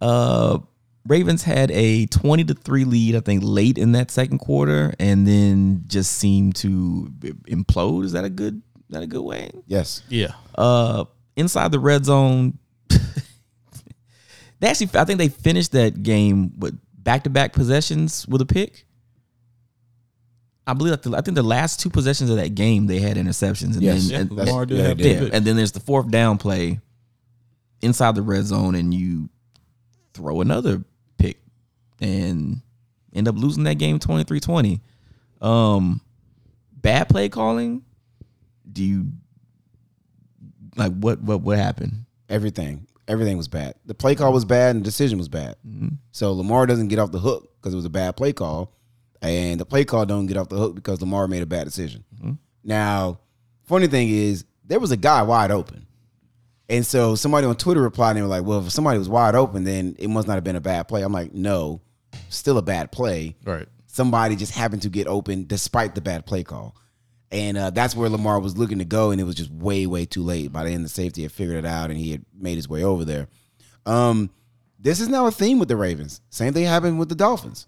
Uh, 0.02 0.60
Ravens 1.08 1.44
had 1.44 1.70
a 1.72 2.08
twenty 2.08 2.44
to 2.46 2.54
three 2.54 2.84
lead, 2.86 3.16
I 3.16 3.20
think, 3.20 3.44
late 3.44 3.78
in 3.78 3.92
that 3.94 4.10
second 4.12 4.40
quarter, 4.40 4.94
and 5.00 5.28
then 5.28 5.84
just 5.88 6.14
seemed 6.14 6.56
to 6.58 7.12
implode. 7.48 8.06
Is 8.06 8.12
that 8.14 8.26
a 8.26 8.30
good? 8.30 8.62
Is 8.90 8.94
that 8.94 9.04
a 9.04 9.08
good 9.08 9.22
way? 9.22 9.52
Yes. 9.68 10.02
Yeah. 10.10 10.34
uh 10.56 11.06
inside 11.36 11.72
the 11.72 11.80
red 11.80 12.06
zone 12.06 12.58
they 14.66 14.70
actually 14.72 14.90
i 15.00 15.06
think 15.06 15.20
they 15.20 15.30
finished 15.30 15.72
that 15.74 16.02
game 16.04 16.52
with 16.60 16.78
back-to-back 16.98 17.54
possessions 17.54 18.28
with 18.28 18.42
a 18.42 18.46
pick. 18.48 18.86
I 20.68 20.74
believe 20.74 20.92
that 20.92 21.04
the, 21.04 21.16
i 21.16 21.22
think 21.22 21.36
the 21.36 21.44
last 21.44 21.80
two 21.80 21.90
possessions 21.92 22.30
of 22.32 22.38
that 22.38 22.56
game 22.56 22.88
they 22.88 23.00
had 23.00 23.18
interceptions 23.18 23.74
and 23.76 23.84
Yes. 23.84 24.10
then 24.10 24.28
Yeah, 24.76 24.86
and, 24.90 25.00
yeah, 25.00 25.06
yeah, 25.22 25.30
and 25.34 25.46
then 25.46 25.56
there's 25.56 25.72
the 25.72 25.80
fourth 25.80 26.10
down 26.10 26.38
play 26.40 26.80
inside 27.82 28.16
the 28.16 28.24
red 28.24 28.46
zone 28.46 28.74
and 28.74 28.92
you 28.94 29.30
throw 30.16 30.42
another 30.42 30.84
pick 31.20 31.38
and 32.02 32.62
end 33.14 33.28
up 33.28 33.36
losing 33.38 33.64
that 33.66 33.76
game 33.76 34.00
23-20 34.00 34.80
um 35.42 36.02
bad 36.74 37.08
play 37.10 37.30
calling? 37.30 37.84
Do 38.72 38.84
you 38.84 39.06
like 40.76 40.94
what 40.94 41.22
what 41.22 41.42
what 41.42 41.58
happened? 41.60 42.06
Everything. 42.30 42.88
Everything 43.08 43.38
was 43.38 43.48
bad. 43.48 43.76
The 43.86 43.94
play 43.94 44.16
call 44.16 44.34
was 44.34 44.46
bad 44.46 44.76
and 44.76 44.84
the 44.84 44.86
decision 44.86 45.18
was 45.18 45.30
bad. 45.30 45.56
Mm-hmm. 45.68 45.90
So 46.12 46.34
Lamar 46.34 46.66
doesn't 46.66 46.88
get 46.88 46.98
off 47.00 47.12
the 47.12 47.20
hook 47.20 47.52
because 47.58 47.74
it 47.74 47.78
was 47.78 47.86
a 47.86 47.90
bad 47.90 48.18
play 48.18 48.34
call, 48.34 48.74
and 49.22 49.60
the 49.60 49.66
play 49.66 49.86
call 49.86 50.06
don't 50.06 50.26
get 50.26 50.38
off 50.38 50.50
the 50.50 50.58
hook 50.58 50.76
because 50.76 51.02
Lamar 51.02 51.28
made 51.28 51.44
a 51.44 51.46
bad 51.46 51.66
decision. 51.66 52.04
Mm-hmm. 52.16 52.34
Now, 52.64 53.20
funny 53.64 53.88
thing 53.88 54.10
is, 54.10 54.46
there 54.64 54.80
was 54.80 54.92
a 54.92 54.98
guy 54.98 55.22
wide 55.22 55.52
open, 55.52 55.86
and 56.68 56.84
so 56.86 57.14
somebody 57.16 57.46
on 57.46 57.56
Twitter 57.56 57.82
replied 57.82 58.12
and 58.12 58.18
they 58.18 58.22
were 58.24 58.28
like, 58.28 58.44
"Well, 58.44 58.66
if 58.66 58.72
somebody 58.72 58.98
was 58.98 59.08
wide 59.10 59.36
open, 59.36 59.64
then 59.64 59.96
it 60.00 60.10
must 60.10 60.28
not 60.28 60.34
have 60.34 60.44
been 60.44 60.56
a 60.56 60.62
bad 60.62 60.88
play." 60.88 61.04
I'm 61.04 61.14
like, 61.14 61.32
"No, 61.34 61.82
still 62.30 62.58
a 62.58 62.64
bad 62.64 62.92
play." 62.92 63.36
Right. 63.46 63.68
somebody 63.86 64.36
just 64.36 64.54
happened 64.54 64.82
to 64.82 64.90
get 64.90 65.08
open 65.08 65.46
despite 65.48 65.96
the 65.96 66.02
bad 66.02 66.26
play 66.26 66.44
call. 66.44 66.76
And 67.36 67.58
uh, 67.58 67.70
that's 67.70 67.98
where 67.98 68.08
Lamar 68.08 68.40
was 68.40 68.58
looking 68.58 68.78
to 68.80 68.86
go, 68.86 69.12
and 69.12 69.20
it 69.20 69.26
was 69.26 69.36
just 69.36 69.52
way, 69.52 69.86
way 69.88 70.06
too 70.06 70.24
late. 70.24 70.54
By 70.54 70.64
the 70.64 70.70
end, 70.70 70.86
the 70.86 70.90
safety 70.90 71.24
had 71.24 71.34
figured 71.34 71.58
it 71.58 71.66
out, 71.66 71.90
and 71.90 72.00
he 72.00 72.12
had 72.12 72.24
made 72.34 72.56
his 72.56 72.70
way 72.70 72.82
over 72.82 73.04
there. 73.04 73.28
Um, 73.86 74.30
this 74.80 75.02
is 75.02 75.10
now 75.10 75.26
a 75.28 75.32
theme 75.32 75.60
with 75.60 75.68
the 75.68 75.76
Ravens. 75.76 76.22
Same 76.30 76.54
thing 76.54 76.64
happened 76.64 76.98
with 76.98 77.10
the 77.10 77.16
Dolphins. 77.16 77.68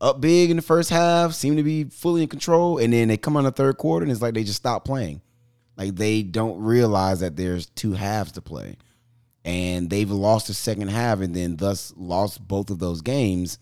Up 0.00 0.20
big 0.20 0.50
in 0.50 0.56
the 0.56 0.62
first 0.62 0.90
half, 0.90 1.32
seem 1.32 1.56
to 1.56 1.64
be 1.64 1.82
fully 1.82 2.22
in 2.22 2.28
control, 2.28 2.78
and 2.78 2.92
then 2.92 3.08
they 3.08 3.16
come 3.16 3.36
on 3.36 3.42
the 3.42 3.50
third 3.50 3.76
quarter, 3.76 4.04
and 4.04 4.12
it's 4.12 4.22
like 4.22 4.34
they 4.34 4.44
just 4.44 4.58
stop 4.58 4.84
playing. 4.84 5.20
Like 5.76 5.96
they 5.96 6.22
don't 6.22 6.62
realize 6.62 7.18
that 7.20 7.34
there's 7.34 7.66
two 7.66 7.94
halves 7.94 8.30
to 8.32 8.40
play, 8.40 8.76
and 9.44 9.90
they've 9.90 10.08
lost 10.08 10.46
the 10.46 10.54
second 10.54 10.88
half, 10.88 11.18
and 11.18 11.34
then 11.34 11.56
thus 11.56 11.92
lost 11.96 12.46
both 12.46 12.70
of 12.70 12.78
those 12.78 13.00
games. 13.00 13.58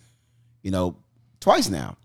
You 0.63 0.71
know, 0.71 0.99
twice 1.41 1.71
now. 1.71 1.97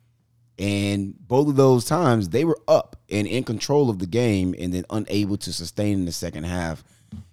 And 0.60 1.16
both 1.26 1.48
of 1.48 1.56
those 1.56 1.86
times 1.86 2.30
they 2.30 2.44
were 2.44 2.60
up 2.68 2.98
and 3.10 3.26
in 3.26 3.46
control 3.46 3.90
of 3.90 4.00
the 4.00 4.06
game 4.06 4.54
and 4.60 4.74
then 4.74 4.84
unable 4.90 5.38
to 5.38 5.54
sustain 5.54 6.00
in 6.00 6.06
the 6.06 6.12
second 6.12 6.44
half. 6.44 6.84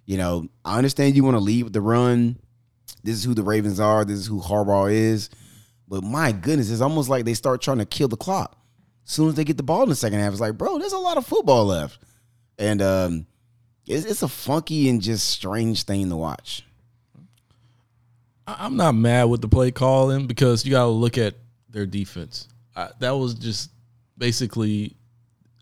You 0.06 0.16
know, 0.16 0.48
I 0.64 0.78
understand 0.78 1.16
you 1.16 1.24
want 1.24 1.34
to 1.34 1.40
lead 1.40 1.64
with 1.64 1.72
the 1.72 1.80
run. 1.80 2.38
This 3.02 3.16
is 3.16 3.24
who 3.24 3.34
the 3.34 3.42
Ravens 3.42 3.80
are. 3.80 4.04
This 4.04 4.20
is 4.20 4.26
who 4.26 4.40
Harbaugh 4.40 4.92
is. 4.92 5.28
But 5.88 6.04
my 6.04 6.30
goodness, 6.30 6.70
it's 6.70 6.80
almost 6.80 7.08
like 7.08 7.24
they 7.24 7.34
start 7.34 7.60
trying 7.60 7.78
to 7.78 7.84
kill 7.84 8.08
the 8.08 8.16
clock. 8.16 8.56
As 9.04 9.12
soon 9.12 9.28
as 9.28 9.34
they 9.34 9.44
get 9.44 9.56
the 9.56 9.62
ball 9.64 9.82
in 9.82 9.88
the 9.88 9.96
second 9.96 10.20
half, 10.20 10.32
it's 10.32 10.40
like, 10.40 10.56
bro, 10.56 10.78
there's 10.78 10.92
a 10.92 10.98
lot 10.98 11.16
of 11.16 11.26
football 11.26 11.66
left. 11.66 11.98
And 12.58 12.80
um, 12.80 13.26
it's, 13.86 14.06
it's 14.06 14.22
a 14.22 14.28
funky 14.28 14.88
and 14.88 15.02
just 15.02 15.28
strange 15.28 15.82
thing 15.82 16.08
to 16.10 16.16
watch. 16.16 16.64
I'm 18.46 18.76
not 18.76 18.94
mad 18.94 19.24
with 19.24 19.40
the 19.40 19.48
play 19.48 19.72
calling 19.72 20.28
because 20.28 20.64
you 20.64 20.70
got 20.70 20.84
to 20.84 20.90
look 20.90 21.18
at 21.18 21.34
their 21.68 21.86
defense. 21.86 22.48
I, 22.76 22.90
that 23.00 23.12
was 23.12 23.34
just 23.34 23.70
basically 24.18 24.94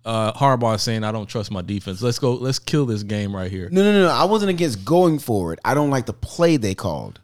uh, 0.04 0.32
Harbaugh 0.32 0.78
saying, 0.80 1.04
"I 1.04 1.12
don't 1.12 1.26
trust 1.26 1.50
my 1.50 1.62
defense. 1.62 2.02
Let's 2.02 2.18
go. 2.18 2.34
Let's 2.34 2.58
kill 2.58 2.86
this 2.86 3.02
game 3.02 3.34
right 3.34 3.50
here." 3.50 3.68
No, 3.70 3.82
no, 3.82 3.92
no. 4.06 4.08
I 4.08 4.24
wasn't 4.24 4.50
against 4.50 4.84
going 4.84 5.18
for 5.18 5.52
it. 5.52 5.58
I 5.64 5.74
don't 5.74 5.90
like 5.90 6.06
the 6.06 6.12
play 6.12 6.56
they 6.56 6.74
called. 6.74 7.20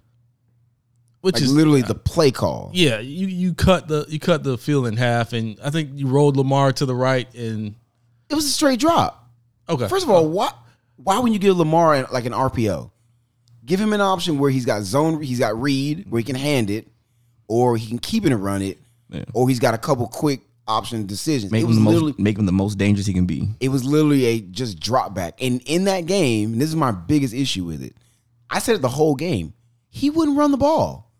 Which 1.22 1.34
Like 1.34 1.42
is 1.42 1.52
literally 1.52 1.82
the 1.82 1.94
play 1.94 2.30
call. 2.30 2.70
yeah. 2.72 2.98
You 3.00 3.26
you 3.26 3.52
cut 3.52 3.88
the 3.88 4.06
you 4.08 4.18
cut 4.18 4.42
the 4.42 4.56
field 4.56 4.86
in 4.86 4.96
half, 4.96 5.34
and 5.34 5.58
I 5.62 5.68
think 5.68 5.90
you 5.94 6.06
rolled 6.06 6.36
Lamar 6.38 6.72
to 6.72 6.86
the 6.86 6.94
right. 6.94 7.32
And 7.34 7.74
It 8.30 8.34
was 8.34 8.46
a 8.46 8.50
straight 8.50 8.80
drop. 8.80 9.28
okay, 9.68 9.86
First 9.88 10.04
of 10.06 10.10
all, 10.10 10.26
why 10.28 10.50
why 10.96 11.18
would 11.18 11.32
you 11.32 11.38
give 11.38 11.58
Lamar 11.58 11.94
an- 11.94 12.06
like 12.10 12.24
an 12.24 12.32
RPO? 12.32 12.90
Give 13.66 13.78
him 13.78 13.92
an 13.92 14.00
option 14.00 14.38
where 14.38 14.50
he's 14.50 14.64
got 14.64 14.82
zone, 14.82 15.20
he's 15.20 15.38
got 15.38 15.60
read 15.60 16.10
where 16.10 16.18
he 16.20 16.24
can 16.24 16.36
hand 16.36 16.70
it, 16.70 16.88
or 17.48 17.76
he 17.76 17.86
can 17.86 17.98
keep 17.98 18.24
it 18.24 18.32
and 18.32 18.42
run 18.42 18.62
it, 18.62 18.78
Yeah. 19.10 19.24
or 19.34 19.48
he's 19.48 19.58
got 19.58 19.74
a 19.74 19.78
couple 19.78 20.06
quick 20.08 20.40
option 20.66 21.04
decisions. 21.06 21.50
make 21.50 21.64
it 21.64 21.68
him 21.68 21.74
the 21.74 21.80
most 21.80 22.18
make 22.18 22.38
him 22.38 22.46
the 22.46 22.52
most 22.52 22.78
dangerous 22.78 23.06
he 23.06 23.12
can 23.12 23.26
be 23.26 23.48
it 23.58 23.68
was 23.68 23.84
literally 23.84 24.24
a 24.26 24.40
just 24.40 24.78
drop 24.78 25.14
back. 25.14 25.42
And 25.42 25.60
in 25.66 25.84
that 25.84 26.06
game, 26.06 26.52
and 26.52 26.60
this 26.60 26.68
is 26.68 26.76
my 26.76 26.92
biggest 26.92 27.34
issue 27.34 27.64
with 27.64 27.82
it. 27.82 27.96
I 28.48 28.58
said 28.58 28.76
it 28.76 28.82
the 28.82 28.88
whole 28.88 29.14
game. 29.14 29.54
He 29.88 30.10
wouldn't 30.10 30.36
run 30.36 30.50
the 30.50 30.56
ball. 30.56 31.10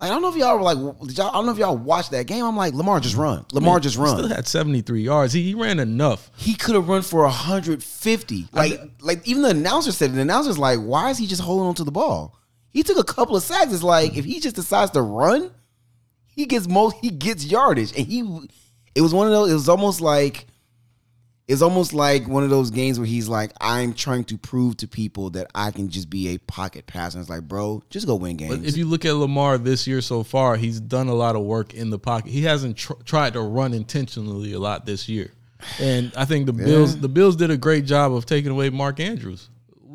Like, 0.00 0.10
I 0.10 0.14
don't 0.14 0.22
know 0.22 0.28
if 0.28 0.36
y'all 0.36 0.58
were 0.58 0.62
like, 0.62 0.98
did 1.06 1.16
y'all, 1.16 1.30
I 1.30 1.34
don't 1.34 1.46
know 1.46 1.52
if 1.52 1.58
y'all 1.58 1.76
watched 1.76 2.10
that 2.10 2.26
game. 2.26 2.44
I'm 2.44 2.56
like, 2.56 2.74
Lamar 2.74 3.00
just 3.00 3.16
run. 3.16 3.46
Lamar 3.52 3.80
just 3.80 3.96
run. 3.96 4.16
He. 4.16 4.24
Still 4.24 4.36
had 4.36 4.46
73 4.46 5.02
yards. 5.02 5.32
He, 5.32 5.42
he 5.42 5.54
ran 5.54 5.78
enough. 5.78 6.30
he 6.36 6.54
could 6.54 6.74
have 6.74 6.88
run 6.88 7.02
for 7.02 7.22
150. 7.22 8.48
Like, 8.52 8.80
like 9.00 9.26
even 9.26 9.42
the 9.42 9.50
announcer 9.50 9.92
said, 9.92 10.10
it. 10.10 10.14
the 10.14 10.20
announcer's 10.20 10.58
like, 10.58 10.80
why 10.80 11.10
is 11.10 11.18
he 11.18 11.26
just 11.26 11.40
holding 11.40 11.68
on 11.68 11.74
to 11.76 11.84
the 11.84 11.92
ball? 11.92 12.36
He 12.70 12.82
took 12.82 12.98
a 12.98 13.04
couple 13.04 13.36
of 13.36 13.42
sacks. 13.42 13.72
It's 13.72 13.84
like 13.84 14.16
if 14.16 14.24
he 14.24 14.40
just 14.40 14.56
decides 14.56 14.90
to 14.90 15.02
run, 15.02 15.52
he 16.34 16.46
gets 16.46 16.68
most 16.68 16.96
he 17.00 17.10
gets 17.10 17.44
yardage. 17.44 17.96
And 17.96 18.06
he 18.06 18.48
it 18.94 19.00
was 19.00 19.12
one 19.12 19.26
of 19.26 19.32
those, 19.32 19.50
it 19.50 19.54
was 19.54 19.68
almost 19.68 20.00
like 20.00 20.46
it's 21.46 21.60
almost 21.60 21.92
like 21.92 22.26
one 22.26 22.42
of 22.42 22.48
those 22.48 22.70
games 22.70 22.98
where 22.98 23.06
he's 23.06 23.28
like, 23.28 23.52
I'm 23.60 23.92
trying 23.92 24.24
to 24.24 24.38
prove 24.38 24.78
to 24.78 24.88
people 24.88 25.28
that 25.30 25.50
I 25.54 25.72
can 25.72 25.90
just 25.90 26.08
be 26.08 26.34
a 26.34 26.38
pocket 26.38 26.86
passer. 26.86 27.18
And 27.18 27.22
it's 27.22 27.28
like, 27.28 27.42
bro, 27.42 27.82
just 27.90 28.06
go 28.06 28.14
win 28.14 28.36
games. 28.38 28.56
But 28.56 28.66
if 28.66 28.78
you 28.78 28.86
look 28.86 29.04
at 29.04 29.14
Lamar 29.14 29.58
this 29.58 29.86
year 29.86 30.00
so 30.00 30.22
far, 30.22 30.56
he's 30.56 30.80
done 30.80 31.08
a 31.08 31.14
lot 31.14 31.36
of 31.36 31.42
work 31.42 31.74
in 31.74 31.90
the 31.90 31.98
pocket. 31.98 32.30
He 32.30 32.42
hasn't 32.42 32.78
tr- 32.78 32.94
tried 33.04 33.34
to 33.34 33.42
run 33.42 33.74
intentionally 33.74 34.54
a 34.54 34.58
lot 34.58 34.86
this 34.86 35.06
year, 35.06 35.32
and 35.78 36.12
I 36.16 36.24
think 36.24 36.46
the 36.46 36.54
Bills 36.54 36.98
the 36.98 37.10
Bills 37.10 37.36
did 37.36 37.50
a 37.50 37.58
great 37.58 37.84
job 37.84 38.14
of 38.14 38.24
taking 38.24 38.50
away 38.50 38.70
Mark 38.70 38.98
Andrews. 38.98 39.50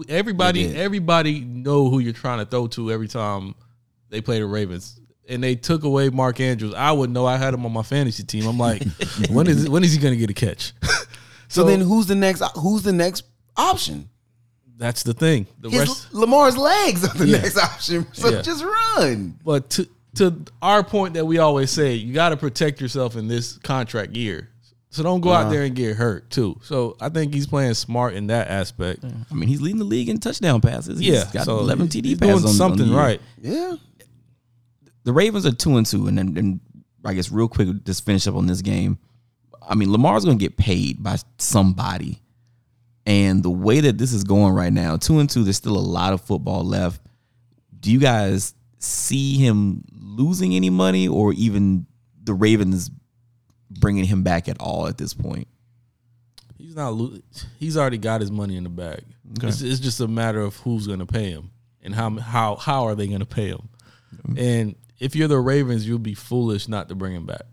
Everybody 0.08 0.76
everybody 0.76 1.42
know 1.42 1.90
who 1.90 1.98
you're 2.00 2.14
trying 2.14 2.40
to 2.40 2.46
throw 2.46 2.68
to 2.68 2.92
every 2.92 3.08
time 3.08 3.56
they 4.10 4.22
play 4.22 4.40
the 4.40 4.46
Ravens. 4.46 4.99
And 5.30 5.44
they 5.44 5.56
took 5.56 5.84
away 5.84 6.10
Mark 6.10 6.40
Andrews. 6.40 6.74
I 6.74 6.92
would 6.92 7.10
know. 7.12 7.26
I 7.26 7.38
had 7.38 7.54
him 7.54 7.66
on 7.66 7.72
my 7.72 7.84
fantasy 7.84 8.24
team. 8.24 8.48
I'm 8.48 8.58
like, 8.58 8.84
when 9.30 9.48
is 9.48 9.70
when 9.70 9.84
is 9.84 9.94
he 9.94 10.00
going 10.00 10.14
to 10.14 10.20
get 10.20 10.30
a 10.30 10.34
catch? 10.34 10.74
so, 11.48 11.64
then 11.64 11.82
who's 11.82 12.08
the 12.08 12.16
next 12.16 12.42
who's 12.58 12.84
the 12.84 12.94
next 12.94 13.24
option? 13.56 14.10
That's 14.78 15.04
the 15.04 15.14
thing. 15.14 15.46
The 15.60 15.70
His, 15.70 15.80
rest, 15.82 16.14
Lamar's 16.14 16.58
legs 16.58 17.04
are 17.04 17.14
the 17.18 17.28
Yeah. 17.28 17.42
next 17.42 17.58
option. 17.58 18.08
So 18.14 18.30
Yeah. 18.30 18.42
just 18.42 18.64
run. 18.64 19.38
But 19.44 19.70
to 19.72 19.88
to 20.16 20.44
our 20.62 20.84
point 20.84 21.14
that 21.14 21.26
we 21.26 21.38
always 21.38 21.70
say, 21.70 21.94
you 21.96 22.14
got 22.14 22.30
to 22.30 22.38
protect 22.38 22.82
yourself 22.82 23.16
in 23.16 23.28
this 23.28 23.58
contract 23.60 24.16
year. 24.16 24.50
So 24.92 25.04
don't 25.04 25.22
go 25.22 25.32
out 25.32 25.42
uh-huh. 25.44 25.50
there 25.52 25.64
and 25.64 25.76
get 25.76 25.98
hurt 25.98 26.32
too. 26.32 26.60
So 26.64 26.98
I 27.00 27.10
think 27.10 27.32
he's 27.34 27.46
playing 27.46 27.76
smart 27.76 28.16
in 28.16 28.28
that 28.28 28.48
aspect. 28.48 29.04
I 29.06 29.34
mean, 29.36 29.48
he's 29.48 29.62
leading 29.62 29.78
the 29.78 29.86
league 29.86 30.10
in 30.10 30.18
touchdown 30.20 30.62
passes. 30.62 30.98
He's 31.00 31.10
Yeah, 31.10 31.26
got 31.32 31.46
so 31.46 31.60
11 31.60 31.90
TD 31.90 32.06
he's 32.06 32.18
passes. 32.18 32.18
doing 32.18 32.32
on- 32.32 32.36
on 32.36 32.42
the 32.42 32.50
something 32.50 32.88
year. 32.88 32.98
right. 32.98 33.22
Yeah. 33.40 33.76
The 35.04 35.14
Ravens 35.14 35.46
are 35.46 35.52
two 35.52 35.78
and 35.78 35.86
two, 35.86 36.08
and 36.08 36.18
then 36.18 36.38
and 36.38 36.60
I 37.06 37.14
guess 37.14 37.32
real 37.32 37.48
quick, 37.48 37.84
just 37.86 38.06
finish 38.06 38.28
up 38.28 38.36
on 38.36 38.46
this 38.48 38.62
game. 38.62 38.98
I 39.62 39.76
mean, 39.76 39.92
Lamar's 39.92 40.26
going 40.26 40.38
to 40.38 40.44
get 40.44 40.58
paid 40.58 41.02
by 41.04 41.18
somebody, 41.38 42.22
and 43.06 43.44
the 43.44 43.50
way 43.50 43.80
that 43.82 43.98
this 43.98 44.14
is 44.14 44.24
going 44.24 44.54
right 44.54 44.74
now, 44.74 44.98
two 44.98 45.20
and 45.20 45.30
two, 45.30 45.44
there's 45.44 45.58
still 45.58 45.78
a 45.78 45.80
lot 45.80 46.14
of 46.14 46.22
football 46.22 46.64
left. 46.64 47.02
Do 47.80 47.92
you 47.92 48.00
guys 48.00 48.54
see 48.80 49.36
him 49.38 49.84
losing 49.94 50.54
any 50.56 50.70
money, 50.70 51.08
or 51.08 51.34
even 51.34 51.86
the 52.24 52.34
Ravens 52.34 52.90
bringing 53.70 54.06
him 54.06 54.24
back 54.24 54.50
at 54.50 54.60
all 54.60 54.88
at 54.88 54.98
this 54.98 55.14
point? 55.14 55.48
He's 56.58 56.76
not. 56.76 56.94
lo- 56.94 57.20
He's 57.58 57.78
already 57.78 57.98
got 57.98 58.22
his 58.22 58.32
money 58.32 58.58
in 58.58 58.64
the 58.64 58.70
bag. 58.70 59.02
It's, 59.50 59.62
it's 59.62 59.80
just 59.80 60.00
a 60.02 60.08
matter 60.08 60.42
of 60.42 60.58
who's 60.58 60.88
going 60.88 61.00
to 61.00 61.06
pay 61.06 61.30
him 61.30 61.52
and 61.82 61.96
how 61.96 62.18
how 62.18 62.56
how 62.56 62.84
are 62.86 62.96
they 62.96 63.08
going 63.08 63.20
to 63.22 63.26
pay 63.26 63.48
him. 63.50 63.70
And 64.38 64.76
if 65.00 65.16
you're 65.16 65.28
the 65.28 65.40
Ravens, 65.40 65.88
you'll 65.88 66.00
be 66.00 66.14
foolish 66.14 66.68
not 66.68 66.90
to 66.90 66.96
bring 66.96 67.14
him 67.14 67.26
back. 67.26 67.44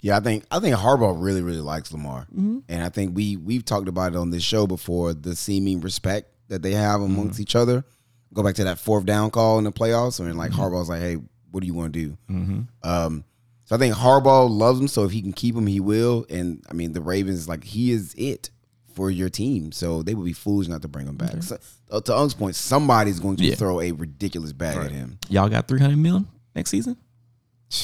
Yeah, 0.00 0.16
I 0.16 0.20
think 0.20 0.44
I 0.50 0.60
think 0.60 0.76
Harbaugh 0.76 1.16
really 1.18 1.42
really 1.42 1.60
likes 1.60 1.92
Lamar, 1.92 2.26
mm-hmm. 2.32 2.60
and 2.68 2.82
I 2.82 2.90
think 2.90 3.16
we 3.16 3.36
we've 3.36 3.64
talked 3.64 3.88
about 3.88 4.12
it 4.12 4.18
on 4.18 4.30
this 4.30 4.42
show 4.42 4.66
before. 4.66 5.14
The 5.14 5.34
seeming 5.34 5.80
respect 5.80 6.30
that 6.48 6.62
they 6.62 6.72
have 6.72 7.00
mm-hmm. 7.00 7.14
amongst 7.14 7.40
each 7.40 7.56
other. 7.56 7.84
Go 8.32 8.42
back 8.42 8.54
to 8.56 8.64
that 8.64 8.78
fourth 8.78 9.06
down 9.06 9.30
call 9.30 9.58
in 9.58 9.64
the 9.64 9.72
playoffs, 9.72 10.20
and 10.20 10.36
like 10.36 10.52
mm-hmm. 10.52 10.60
Harbaugh's 10.60 10.88
like, 10.88 11.00
"Hey, 11.00 11.16
what 11.50 11.60
do 11.60 11.66
you 11.66 11.74
want 11.74 11.92
to 11.92 11.98
do?" 11.98 12.16
Um, 12.82 13.24
so 13.64 13.74
I 13.74 13.78
think 13.78 13.94
Harbaugh 13.94 14.48
loves 14.48 14.80
him. 14.80 14.88
So 14.88 15.04
if 15.04 15.10
he 15.10 15.22
can 15.22 15.32
keep 15.32 15.56
him, 15.56 15.66
he 15.66 15.80
will. 15.80 16.24
And 16.30 16.64
I 16.70 16.74
mean, 16.74 16.92
the 16.92 17.00
Ravens 17.00 17.48
like 17.48 17.64
he 17.64 17.90
is 17.90 18.14
it 18.16 18.50
for 18.96 19.10
your 19.10 19.28
team, 19.28 19.70
so 19.72 20.02
they 20.02 20.14
would 20.14 20.24
be 20.24 20.32
foolish 20.32 20.66
not 20.68 20.80
to 20.82 20.88
bring 20.88 21.06
him 21.06 21.16
back. 21.16 21.42
So, 21.42 21.58
uh, 21.90 22.00
to 22.00 22.16
Unk's 22.16 22.34
point, 22.34 22.56
somebody's 22.56 23.20
going 23.20 23.36
to 23.36 23.44
Yeah. 23.44 23.54
throw 23.54 23.80
a 23.80 23.92
ridiculous 23.92 24.52
bag 24.52 24.78
at 24.78 24.90
him. 24.90 25.18
Y'all 25.28 25.48
got 25.50 25.68
300 25.68 25.96
million 25.98 26.26
next 26.56 26.70
season? 26.70 26.96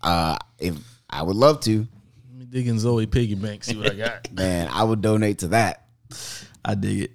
Uh, 0.00 0.36
if 0.60 0.76
I 1.10 1.22
would 1.24 1.34
love 1.34 1.58
to, 1.62 1.78
Let 2.30 2.38
me 2.38 2.44
dig 2.46 2.68
in 2.68 2.78
Zoe 2.78 3.06
piggy 3.06 3.34
bank, 3.34 3.64
see 3.64 3.76
what 3.76 3.90
I 3.90 3.94
got. 3.96 4.32
man, 4.32 4.68
I 4.72 4.84
would 4.84 5.00
donate 5.02 5.38
to 5.38 5.48
that. 5.48 5.86
I 6.64 6.76
dig 6.76 7.00
it. 7.00 7.10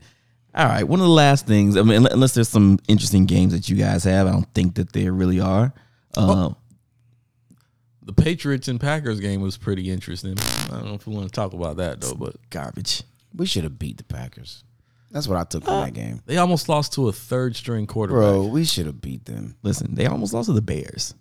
All 0.54 0.66
right. 0.68 0.84
One 0.84 1.00
of 1.00 1.06
the 1.06 1.12
last 1.12 1.48
things, 1.48 1.78
I 1.78 1.82
mean, 1.84 2.06
unless 2.12 2.34
there's 2.34 2.50
some 2.50 2.80
interesting 2.90 3.26
games 3.26 3.54
that 3.54 3.70
you 3.70 3.78
guys 3.78 4.04
have, 4.04 4.28
I 4.28 4.32
don't 4.32 4.54
think 4.54 4.76
that 4.76 4.92
there 4.92 5.14
really 5.14 5.40
are. 5.40 5.74
Um, 6.18 6.58
The 8.04 8.12
Patriots 8.14 8.68
and 8.68 8.82
Packers 8.82 9.22
game 9.22 9.40
was 9.42 9.56
pretty 9.56 9.90
interesting. 9.90 10.36
I 10.40 10.68
don't 10.72 10.86
know 10.86 10.94
if 10.96 11.08
we 11.08 11.16
want 11.16 11.28
to 11.28 11.32
talk 11.34 11.54
about 11.54 11.78
that 11.78 12.02
though, 12.02 12.16
but 12.16 12.36
garbage. 12.50 13.04
We 13.36 13.46
should 13.46 13.64
have 13.64 13.80
beat 13.80 13.98
the 13.98 14.04
Packers. 14.04 14.64
That's 15.12 15.28
what 15.28 15.38
I 15.38 15.44
took 15.44 15.64
from 15.64 15.82
that 15.82 15.94
game. 15.94 16.22
they 16.26 16.38
almost 16.38 16.68
lost 16.70 16.94
to 16.94 17.08
a 17.08 17.12
third 17.12 17.56
string 17.56 17.86
quarterback. 17.86 18.20
Bro, 18.20 18.48
we 18.48 18.66
should 18.66 18.88
have 18.88 19.00
beat 19.00 19.26
them. 19.26 19.56
Listen, 19.62 19.94
they 19.94 20.08
almost 20.08 20.34
lost 20.34 20.48
to 20.48 20.54
the 20.54 20.62
Bears. 20.62 21.14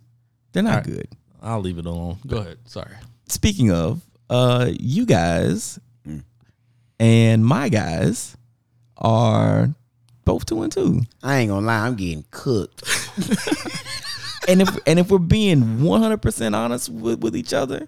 They're 0.51 0.63
not 0.63 0.83
good. 0.83 1.07
I'll 1.41 1.59
leave 1.59 1.77
it 1.77 1.85
alone. 1.85 2.17
Go 2.25 2.37
ahead. 2.37 2.57
Sorry. 2.65 2.95
Speaking 3.27 3.71
of, 3.71 4.01
uh, 4.29 4.71
you 4.79 5.05
guys 5.05 5.79
and 6.99 7.45
my 7.45 7.69
guys 7.69 8.35
are 8.97 9.69
both 10.25 10.45
two 10.45 10.63
and 10.63 10.71
two. 10.71 11.01
I 11.21 11.37
ain't 11.37 11.49
gonna 11.49 11.65
lie, 11.65 11.85
I'm 11.85 11.95
getting 11.95 12.25
cooked. 12.31 12.83
And 14.45 14.61
if 14.61 14.77
and 14.85 14.99
if 14.99 15.09
we're 15.09 15.19
being 15.19 15.83
one 15.83 16.01
hundred 16.01 16.21
percent 16.21 16.53
honest 16.53 16.89
with, 16.89 17.21
with 17.21 17.33
each 17.33 17.53
other, 17.53 17.87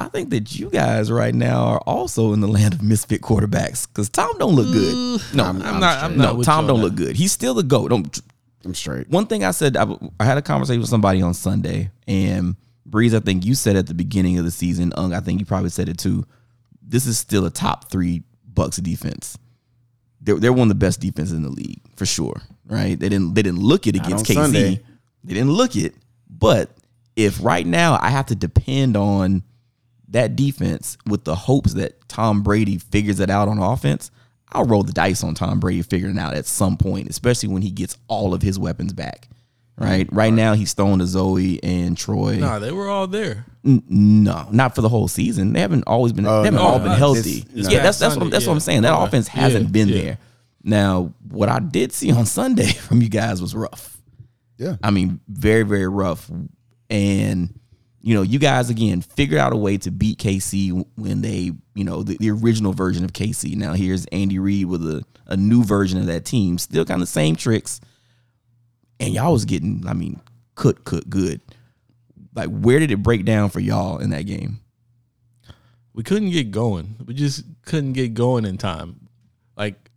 I 0.00 0.08
think 0.08 0.30
that 0.30 0.58
you 0.58 0.70
guys 0.70 1.10
right 1.12 1.34
now 1.34 1.64
are 1.64 1.78
also 1.80 2.32
in 2.32 2.40
the 2.40 2.48
land 2.48 2.74
of 2.74 2.82
misfit 2.82 3.20
quarterbacks 3.20 3.86
because 3.86 4.08
Tom 4.08 4.36
don't 4.38 4.54
look 4.54 4.72
good. 4.72 5.20
No, 5.34 5.44
I'm- 5.44 5.60
I'm, 5.62 5.74
I'm 5.74 5.80
not. 5.80 6.04
I'm 6.04 6.16
no, 6.16 6.42
Tom 6.42 6.66
don't 6.66 6.76
on 6.78 6.82
look 6.82 6.94
good. 6.96 7.16
He's 7.16 7.32
still 7.32 7.54
the 7.54 7.62
goat. 7.62 7.88
Don't 7.90 8.20
I'm 8.64 8.74
straight. 8.74 9.08
one 9.08 9.26
thing 9.26 9.44
I 9.44 9.50
said, 9.52 9.76
I, 9.76 9.86
I 10.18 10.24
had 10.24 10.36
a 10.38 10.42
conversation 10.42 10.80
with 10.80 10.90
somebody 10.90 11.22
on 11.22 11.32
Sunday, 11.34 11.90
and 12.08 12.56
Breeze, 12.86 13.14
I 13.14 13.20
think 13.20 13.44
you 13.46 13.54
said 13.54 13.76
at 13.76 13.86
the 13.86 13.94
beginning 13.94 14.38
of 14.38 14.44
the 14.44 14.50
season, 14.50 14.92
Ung, 14.96 15.14
I 15.14 15.20
think 15.20 15.38
you 15.40 15.46
probably 15.46 15.70
said 15.70 15.88
it 15.88 15.98
too. 15.98 16.26
This 16.82 17.06
is 17.06 17.18
still 17.18 17.46
a 17.46 17.50
top 17.50 17.90
three 17.90 18.22
Bucks 18.52 18.78
defense. 18.78 19.38
They're, 20.20 20.36
they're 20.38 20.52
one 20.52 20.64
of 20.64 20.68
the 20.70 20.74
best 20.86 21.00
defenses 21.00 21.32
in 21.34 21.42
the 21.42 21.48
league 21.50 21.80
for 21.96 22.04
sure, 22.04 22.42
right? 22.66 22.98
They 22.98 23.08
didn't 23.08 23.34
they 23.34 23.42
didn't 23.42 23.60
look 23.60 23.86
it 23.86 23.96
against 23.96 24.26
KC. 24.26 24.34
Sunday. 24.34 24.82
They 25.24 25.34
didn't 25.34 25.52
look 25.52 25.76
it, 25.76 25.94
but 26.28 26.70
if 27.16 27.42
right 27.42 27.66
now 27.66 27.98
I 28.00 28.10
have 28.10 28.26
to 28.26 28.34
depend 28.34 28.96
on 28.96 29.42
that 30.10 30.36
defense 30.36 30.96
with 31.06 31.24
the 31.24 31.34
hopes 31.34 31.74
that 31.74 32.08
Tom 32.08 32.42
Brady 32.42 32.78
figures 32.78 33.20
it 33.20 33.30
out 33.30 33.48
on 33.48 33.58
offense, 33.58 34.10
I'll 34.52 34.64
roll 34.64 34.82
the 34.82 34.92
dice 34.92 35.22
on 35.22 35.34
Tom 35.34 35.60
Brady 35.60 35.82
figuring 35.82 36.16
it 36.16 36.20
out 36.20 36.34
at 36.34 36.46
some 36.46 36.76
point, 36.76 37.08
especially 37.08 37.48
when 37.50 37.62
he 37.62 37.70
gets 37.70 37.96
all 38.08 38.34
of 38.34 38.42
his 38.42 38.58
weapons 38.58 38.92
back. 38.92 39.28
Right, 39.78 40.06
right 40.12 40.32
now 40.32 40.52
he's 40.52 40.74
throwing 40.74 40.98
to 40.98 41.06
Zoe 41.06 41.58
and 41.62 41.96
Troy. 41.96 42.36
Nah, 42.36 42.58
they 42.58 42.70
were 42.70 42.90
all 42.90 43.06
there. 43.06 43.46
N- 43.64 43.82
no, 43.88 44.46
not 44.52 44.74
for 44.74 44.82
the 44.82 44.90
whole 44.90 45.08
season. 45.08 45.54
They 45.54 45.60
haven't 45.60 45.84
always 45.86 46.12
been. 46.12 46.26
Oh, 46.26 46.40
they 46.42 46.48
haven't 46.48 46.60
no. 46.60 46.66
all 46.66 46.78
No, 46.78 46.84
been 46.84 46.90
this- 46.90 46.98
healthy. 46.98 47.40
this 47.50 47.70
yeah, 47.70 47.82
that's 47.82 47.96
past 47.96 48.00
that's 48.00 48.14
what 48.16 48.20
Sunday, 48.24 48.30
that's 48.30 48.46
what 48.46 48.52
I'm 48.52 48.60
saying. 48.60 48.82
That 48.82 48.92
Okay. 48.92 49.04
offense 49.04 49.28
hasn't 49.28 49.64
Yeah, 49.64 49.70
been 49.70 49.88
yeah. 49.88 50.02
there. 50.02 50.18
Now, 50.62 51.14
what 51.30 51.48
I 51.48 51.60
did 51.60 51.92
see 51.92 52.12
on 52.12 52.26
Sunday 52.26 52.66
from 52.72 53.00
you 53.00 53.08
guys 53.08 53.40
was 53.40 53.54
rough. 53.54 53.96
Yeah. 54.58 54.76
I 54.82 54.90
mean, 54.90 55.20
very, 55.28 55.62
very 55.62 55.88
rough. 55.88 56.30
And, 56.90 57.58
you 58.00 58.14
know, 58.14 58.22
you 58.22 58.38
guys, 58.38 58.70
again, 58.70 59.02
figured 59.02 59.38
out 59.38 59.52
a 59.52 59.56
way 59.56 59.76
to 59.78 59.90
beat 59.90 60.18
KC 60.18 60.86
when 60.96 61.20
they, 61.20 61.52
you 61.74 61.84
know, 61.84 62.02
the, 62.02 62.16
the 62.18 62.30
original 62.30 62.72
version 62.72 63.04
of 63.04 63.12
KC. 63.12 63.56
Now, 63.56 63.74
here's 63.74 64.06
Andy 64.06 64.38
Reid 64.38 64.66
with 64.66 64.82
a, 64.82 65.04
a 65.26 65.36
new 65.36 65.62
version 65.62 65.98
of 65.98 66.06
that 66.06 66.24
team. 66.24 66.58
Still 66.58 66.84
kind 66.84 67.02
of 67.02 67.08
the 67.08 67.12
same 67.12 67.36
tricks. 67.36 67.80
And 68.98 69.12
y'all 69.12 69.32
was 69.32 69.44
getting, 69.44 69.84
I 69.86 69.92
mean, 69.92 70.20
cooked, 70.54 70.84
cooked 70.84 71.10
good. 71.10 71.40
Like, 72.34 72.48
where 72.48 72.78
did 72.78 72.90
it 72.90 73.02
break 73.02 73.24
down 73.24 73.50
for 73.50 73.60
y'all 73.60 73.98
in 73.98 74.10
that 74.10 74.26
game? 74.26 74.60
We 75.92 76.02
couldn't 76.02 76.30
get 76.30 76.50
going. 76.50 76.96
We 77.04 77.14
just 77.14 77.44
couldn't 77.66 77.92
get 77.92 78.14
going 78.14 78.44
in 78.44 78.56
time. 78.58 79.08
Like 79.56 79.90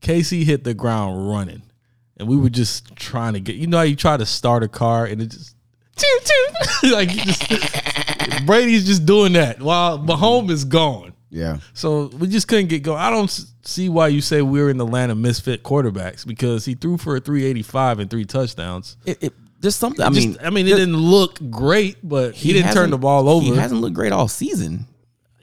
KC 0.00 0.44
hit 0.44 0.64
the 0.64 0.74
ground 0.74 1.28
running, 1.28 1.62
and 2.16 2.28
we 2.28 2.36
were 2.36 2.48
just 2.48 2.94
trying 2.96 3.34
to 3.34 3.40
get. 3.40 3.56
You 3.56 3.66
know 3.66 3.78
how 3.78 3.82
you 3.82 3.96
try 3.96 4.16
to 4.16 4.26
start 4.26 4.62
a 4.62 4.68
car 4.68 5.04
and 5.04 5.20
it 5.20 5.26
just. 5.26 5.54
Choo, 5.96 6.18
choo. 6.82 6.88
like 6.92 7.08
just, 7.10 8.46
Brady's 8.46 8.86
just 8.86 9.06
doing 9.06 9.32
that 9.34 9.60
while 9.60 9.98
Mahomes 9.98 10.50
is 10.50 10.64
gone. 10.64 11.12
Yeah. 11.30 11.58
So 11.72 12.06
we 12.06 12.28
just 12.28 12.46
couldn't 12.48 12.68
get 12.68 12.82
going. 12.82 13.00
I 13.00 13.10
don't 13.10 13.28
see 13.62 13.88
why 13.88 14.08
you 14.08 14.20
say 14.20 14.40
we're 14.42 14.70
in 14.70 14.76
the 14.76 14.86
land 14.86 15.10
of 15.10 15.18
misfit 15.18 15.62
quarterbacks 15.64 16.24
because 16.26 16.64
he 16.64 16.74
threw 16.74 16.96
for 16.96 17.16
a 17.16 17.20
385 17.20 17.98
and 17.98 18.10
three 18.10 18.24
touchdowns. 18.24 18.96
It, 19.04 19.22
it, 19.22 19.32
there's 19.60 19.74
something, 19.74 20.02
I 20.02 20.06
I 20.06 20.10
mean, 20.10 20.30
mean, 20.30 20.38
I 20.44 20.50
mean, 20.50 20.66
it 20.68 20.76
didn't 20.76 20.96
look 20.96 21.38
great, 21.50 21.96
but 22.02 22.34
he, 22.34 22.52
didn't 22.52 22.72
turn 22.72 22.90
the 22.90 22.98
ball 22.98 23.28
over. 23.28 23.44
He 23.44 23.56
hasn't 23.56 23.80
looked 23.80 23.94
great 23.94 24.12
all 24.12 24.28
season. 24.28 24.86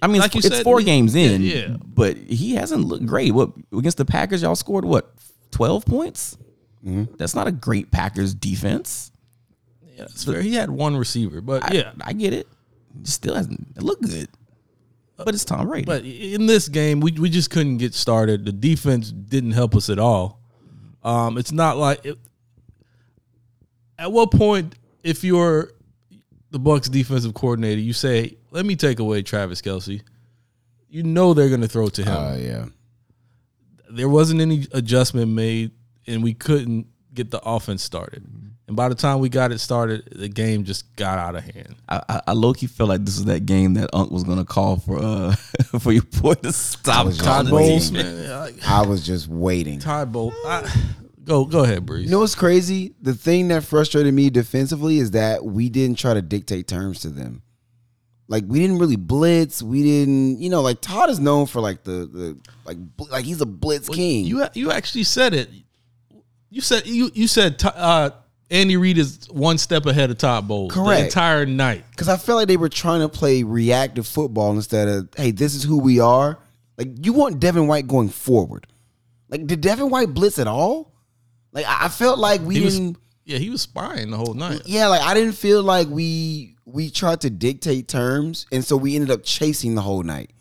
I 0.01 0.07
mean, 0.07 0.21
Like 0.21 0.35
it's, 0.35 0.45
you 0.45 0.47
it's 0.47 0.57
said, 0.57 0.63
four 0.63 0.77
we- 0.77 0.83
games 0.83 1.13
in, 1.15 1.41
yeah, 1.41 1.53
yeah. 1.55 1.75
but 1.83 2.17
he 2.17 2.55
hasn't 2.55 2.85
looked 2.85 3.05
great. 3.05 3.33
What 3.33 3.51
against 3.75 3.97
the 3.97 4.05
Packers? 4.05 4.41
Y'all 4.41 4.55
scored 4.55 4.85
what? 4.85 5.13
Twelve 5.51 5.85
points. 5.85 6.37
Mm-hmm. 6.85 7.15
That's 7.17 7.35
not 7.35 7.47
a 7.47 7.51
great 7.51 7.91
Packers 7.91 8.33
defense. 8.33 9.10
Yeah, 10.01 10.07
that's 10.07 10.23
fair. 10.25 10.41
He 10.41 10.55
had 10.55 10.69
one 10.71 10.97
receiver, 10.97 11.41
but 11.41 11.63
I, 11.71 11.75
yeah. 11.75 11.91
I 12.01 12.13
get 12.13 12.33
it. 12.33 12.47
Still 13.03 13.35
hasn't 13.35 13.67
it 13.75 13.83
looked 13.83 14.03
good, 14.03 14.27
but 15.15 15.29
it's 15.33 15.45
Tom 15.45 15.67
Brady. 15.67 15.85
But 15.85 16.03
in 16.03 16.45
this 16.47 16.67
game, 16.67 16.99
we 16.99 17.11
we 17.11 17.29
just 17.29 17.49
couldn't 17.51 17.77
get 17.77 17.93
started. 17.93 18.45
The 18.45 18.51
defense 18.51 19.11
didn't 19.11 19.51
help 19.51 19.75
us 19.75 19.89
at 19.89 19.99
all. 19.99 20.39
Um, 21.03 21.37
it's 21.37 21.51
not 21.51 21.77
like 21.77 22.03
it, 22.05 22.17
at 23.97 24.11
what 24.11 24.31
point 24.31 24.75
if 25.03 25.23
you're 25.23 25.71
the 26.49 26.59
Bucks 26.59 26.89
defensive 26.89 27.33
coordinator, 27.33 27.79
you 27.79 27.93
say, 27.93 28.37
"Let 28.49 28.65
me 28.65 28.75
take 28.75 28.99
away 28.99 29.21
Travis 29.21 29.61
Kelce." 29.61 30.01
You 30.89 31.03
know 31.03 31.33
they're 31.33 31.47
going 31.49 31.61
to 31.61 31.69
throw 31.69 31.87
to 31.87 32.03
him. 32.03 32.13
Oh 32.13 32.35
yeah. 32.35 32.65
there 33.89 34.09
wasn't 34.09 34.41
any 34.41 34.67
adjustment 34.73 35.31
made, 35.31 35.71
and 36.07 36.21
we 36.21 36.33
couldn't 36.33 36.87
get 37.13 37.31
the 37.31 37.39
offense 37.41 37.83
started. 37.83 38.25
And 38.71 38.77
by 38.77 38.87
the 38.87 38.95
time 38.95 39.19
we 39.19 39.27
got 39.27 39.51
it 39.51 39.59
started, 39.59 40.07
the 40.15 40.29
game 40.29 40.63
just 40.63 40.95
got 40.95 41.19
out 41.19 41.35
of 41.35 41.43
hand. 41.43 41.75
I, 41.89 42.01
I, 42.07 42.21
I 42.27 42.31
low 42.31 42.53
key 42.53 42.67
felt 42.67 42.87
like 42.87 43.03
this 43.03 43.17
was 43.17 43.25
that 43.25 43.45
game 43.45 43.73
that 43.73 43.89
Unc 43.91 44.09
was 44.11 44.23
gonna 44.23 44.45
call 44.45 44.77
for 44.77 44.97
uh 44.97 45.35
for 45.81 45.91
your 45.91 46.03
boy 46.03 46.35
to 46.35 46.53
stop 46.53 47.07
was 47.07 47.17
Todd. 47.17 47.49
Bowles, 47.49 47.91
man. 47.91 48.55
I 48.65 48.85
was 48.87 49.05
just 49.05 49.27
waiting. 49.27 49.79
Todd 49.81 50.13
Bowles. 50.13 50.33
Go 51.25 51.43
go 51.43 51.65
ahead, 51.65 51.85
Breeze. 51.85 52.05
You 52.05 52.11
know 52.11 52.19
what's 52.19 52.33
crazy? 52.33 52.95
The 53.01 53.13
thing 53.13 53.49
that 53.49 53.65
frustrated 53.65 54.13
me 54.13 54.29
defensively 54.29 54.99
is 54.99 55.11
that 55.11 55.43
we 55.43 55.67
didn't 55.67 55.97
try 55.97 56.13
to 56.13 56.21
dictate 56.21 56.69
terms 56.69 57.01
to 57.01 57.09
them. 57.09 57.41
Like 58.29 58.45
we 58.47 58.59
didn't 58.59 58.79
really 58.79 58.95
blitz. 58.95 59.61
We 59.61 59.83
didn't, 59.83 60.39
you 60.39 60.49
know, 60.49 60.61
like 60.61 60.79
Todd 60.79 61.09
is 61.09 61.19
known 61.19 61.45
for 61.45 61.59
like 61.59 61.83
the 61.83 62.05
the 62.05 62.39
like 62.63 62.77
bl- 62.77 63.11
like 63.11 63.25
he's 63.25 63.41
a 63.41 63.45
blitz 63.45 63.89
king. 63.89 64.23
You 64.23 64.45
you 64.53 64.71
actually 64.71 65.03
said 65.03 65.33
it. 65.33 65.49
You 66.49 66.61
said 66.61 66.87
you 66.87 67.11
you 67.13 67.27
said 67.27 67.59
T- 67.59 67.67
uh, 67.75 68.11
Andy 68.51 68.75
Reid 68.77 68.97
is 68.97 69.27
one 69.31 69.57
step 69.57 69.85
ahead 69.85 70.11
of 70.11 70.17
Todd 70.17 70.47
Bowles 70.47 70.73
the 70.73 70.81
Correct. 70.83 71.05
entire 71.05 71.45
night. 71.45 71.85
Because 71.91 72.09
I 72.09 72.17
felt 72.17 72.37
like 72.37 72.47
they 72.49 72.57
were 72.57 72.69
trying 72.69 72.99
to 72.99 73.09
play 73.09 73.43
reactive 73.43 74.05
football 74.05 74.51
instead 74.51 74.87
of, 74.89 75.09
hey, 75.15 75.31
this 75.31 75.55
is 75.55 75.63
who 75.63 75.79
we 75.79 75.99
are. 76.01 76.37
Like, 76.77 76.89
you 77.05 77.13
want 77.13 77.39
Devin 77.39 77.67
White 77.67 77.87
going 77.87 78.09
forward. 78.09 78.67
Like, 79.29 79.47
did 79.47 79.61
Devin 79.61 79.89
White 79.89 80.13
blitz 80.13 80.37
at 80.37 80.47
all? 80.47 80.93
Like, 81.53 81.65
I 81.65 81.85
I 81.85 81.89
felt 81.89 82.19
like 82.19 82.41
we 82.41 82.55
He 82.55 82.63
didn't. 82.69 82.97
yeah 83.25 83.37
he 83.37 83.49
was 83.49 83.61
spying 83.61 84.11
the 84.11 84.17
whole 84.17 84.33
night. 84.33 84.63
yeah, 84.65 84.87
like 84.87 85.01
I 85.01 85.13
didn't 85.13 85.33
feel 85.33 85.63
like 85.63 85.87
we 85.87 86.57
we 86.65 86.89
tried 86.89 87.21
to 87.21 87.29
dictate 87.29 87.87
terms, 87.87 88.45
and 88.51 88.63
so 88.63 88.75
we 88.77 88.95
ended 88.95 89.11
up 89.11 89.23
chasing 89.23 89.75
the 89.75 89.81
whole 89.81 90.03
night. 90.03 90.31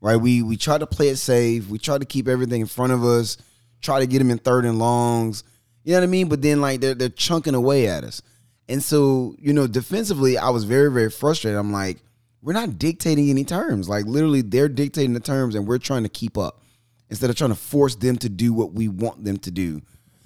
Right? 0.00 0.16
We 0.16 0.42
we 0.42 0.56
tried 0.56 0.78
to 0.78 0.86
play 0.86 1.08
it 1.08 1.16
safe. 1.16 1.68
We 1.68 1.78
tried 1.78 2.00
to 2.00 2.06
keep 2.06 2.28
everything 2.28 2.60
in 2.60 2.66
front 2.68 2.92
of 2.92 3.04
us. 3.04 3.36
Try 3.80 4.00
to 4.00 4.06
get 4.06 4.20
him 4.20 4.30
in 4.30 4.38
third 4.38 4.64
and 4.64 4.78
longs. 4.78 5.42
You 5.86 5.92
know 5.92 5.98
what 6.00 6.04
I 6.04 6.08
mean? 6.08 6.28
But 6.28 6.42
then 6.42 6.60
like 6.60 6.80
they're 6.80 6.96
they're 6.96 7.08
chunking 7.08 7.54
away 7.54 7.86
at 7.86 8.02
us, 8.02 8.20
and 8.68 8.82
so 8.82 9.36
you 9.38 9.52
know 9.52 9.68
defensively, 9.68 10.36
I 10.36 10.50
was 10.50 10.64
very 10.64 10.90
very 10.90 11.10
frustrated. 11.10 11.56
I'm 11.56 11.70
like, 11.70 11.98
we're 12.42 12.54
not 12.54 12.76
dictating 12.76 13.30
any 13.30 13.44
terms. 13.44 13.88
Like 13.88 14.04
literally, 14.04 14.42
they're 14.42 14.68
dictating 14.68 15.12
the 15.12 15.20
terms, 15.20 15.54
and 15.54 15.64
we're 15.64 15.78
trying 15.78 16.02
to 16.02 16.08
keep 16.08 16.36
up 16.36 16.60
instead 17.08 17.30
of 17.30 17.36
trying 17.36 17.50
to 17.50 17.56
force 17.56 17.94
them 17.94 18.16
to 18.16 18.28
do 18.28 18.52
what 18.52 18.72
we 18.72 18.88
want 18.88 19.24
them 19.24 19.36
to 19.38 19.52
do. 19.52 19.80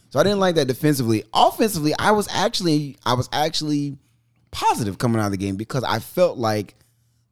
So 0.09 0.19
I 0.19 0.23
didn't 0.23 0.41
like 0.41 0.55
that 0.55 0.66
defensively. 0.66 1.24
Offensively, 1.35 1.93
I 1.99 2.12
was 2.12 2.27
actually 2.32 2.97
I 3.05 3.12
was 3.12 3.28
actually 3.31 3.99
positive 4.53 4.97
coming 4.97 5.20
out 5.20 5.27
of 5.27 5.32
the 5.32 5.37
game 5.37 5.57
because 5.57 5.85
I 5.85 5.99
felt 5.99 6.39
like 6.39 6.74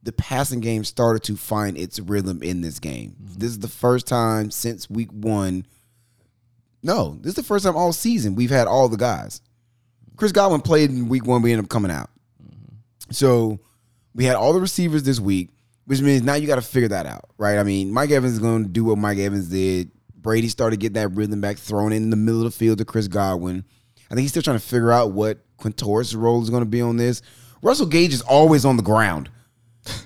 the 0.03 0.13
passing 0.13 0.61
game 0.61 0.85
started 0.85 1.23
to 1.25 1.37
find 1.37 1.79
its 1.79 1.99
rhythm 1.99 2.43
in 2.43 2.61
this 2.61 2.79
game. 2.79 3.17
Mm-hmm. 3.23 3.39
This 3.39 3.51
is 3.53 3.59
the 3.61 3.69
first 3.69 4.07
time 4.07 4.51
since 4.51 4.91
week 4.91 5.11
one. 5.13 5.65
No, 6.83 7.19
this 7.21 7.31
is 7.31 7.35
the 7.35 7.43
first 7.43 7.65
time 7.65 7.77
all 7.77 7.93
season 7.93 8.35
we've 8.35 8.51
had 8.51 8.67
all 8.67 8.89
the 8.89 8.97
guys. 8.97 9.41
Chris 10.17 10.33
Godwin 10.33 10.61
played 10.61 10.91
in 10.91 11.09
week 11.09 11.27
one. 11.27 11.43
We 11.43 11.53
ended 11.53 11.67
up 11.67 11.71
coming 11.71 11.91
out. 11.91 12.11
So 13.11 13.61
we 14.15 14.25
had 14.25 14.37
all 14.37 14.53
the 14.53 14.61
receivers 14.61 15.03
this 15.03 15.21
week, 15.21 15.51
which 15.87 16.01
means 16.01 16.23
now 16.23 16.35
you 16.35 16.47
got 16.47 16.57
to 16.57 16.63
figure 16.63 16.89
that 16.89 17.07
out, 17.07 17.31
right? 17.39 17.59
I 17.59 17.63
mean, 17.63 17.93
Mike 17.93 18.11
Evans 18.11 18.35
is 18.35 18.39
going 18.39 18.65
to 18.65 18.69
do 18.69 18.85
what 18.85 18.99
Mike 18.99 19.19
Evans 19.19 19.49
did. 19.49 19.91
Brady 20.17 20.49
started 20.49 20.77
to 20.77 20.81
get 20.81 20.95
that 20.95 21.09
rhythm 21.13 21.41
back, 21.41 21.57
thrown 21.57 21.93
in 21.93 22.11
the 22.11 22.17
middle 22.17 22.45
of 22.45 22.53
the 22.53 22.59
field 22.59 22.79
to 22.79 22.85
Chris 22.85 23.09
Godwin. 23.09 23.65
I 24.11 24.15
think 24.15 24.23
he's 24.23 24.31
still 24.31 24.43
trying 24.43 24.59
to 24.59 24.65
figure 24.65 24.91
out 24.91 25.13
what 25.13 25.39
Quintor's 25.57 26.17
role 26.17 26.43
is 26.43 26.51
going 26.51 26.63
to 26.63 26.69
be 26.69 26.81
on 26.81 26.97
this. 26.97 27.23
Russell 27.63 27.87
Gage 27.87 28.13
is 28.13 28.23
always 28.23 28.65
on 28.65 28.77
the 28.77 28.83
ground. 28.83 29.31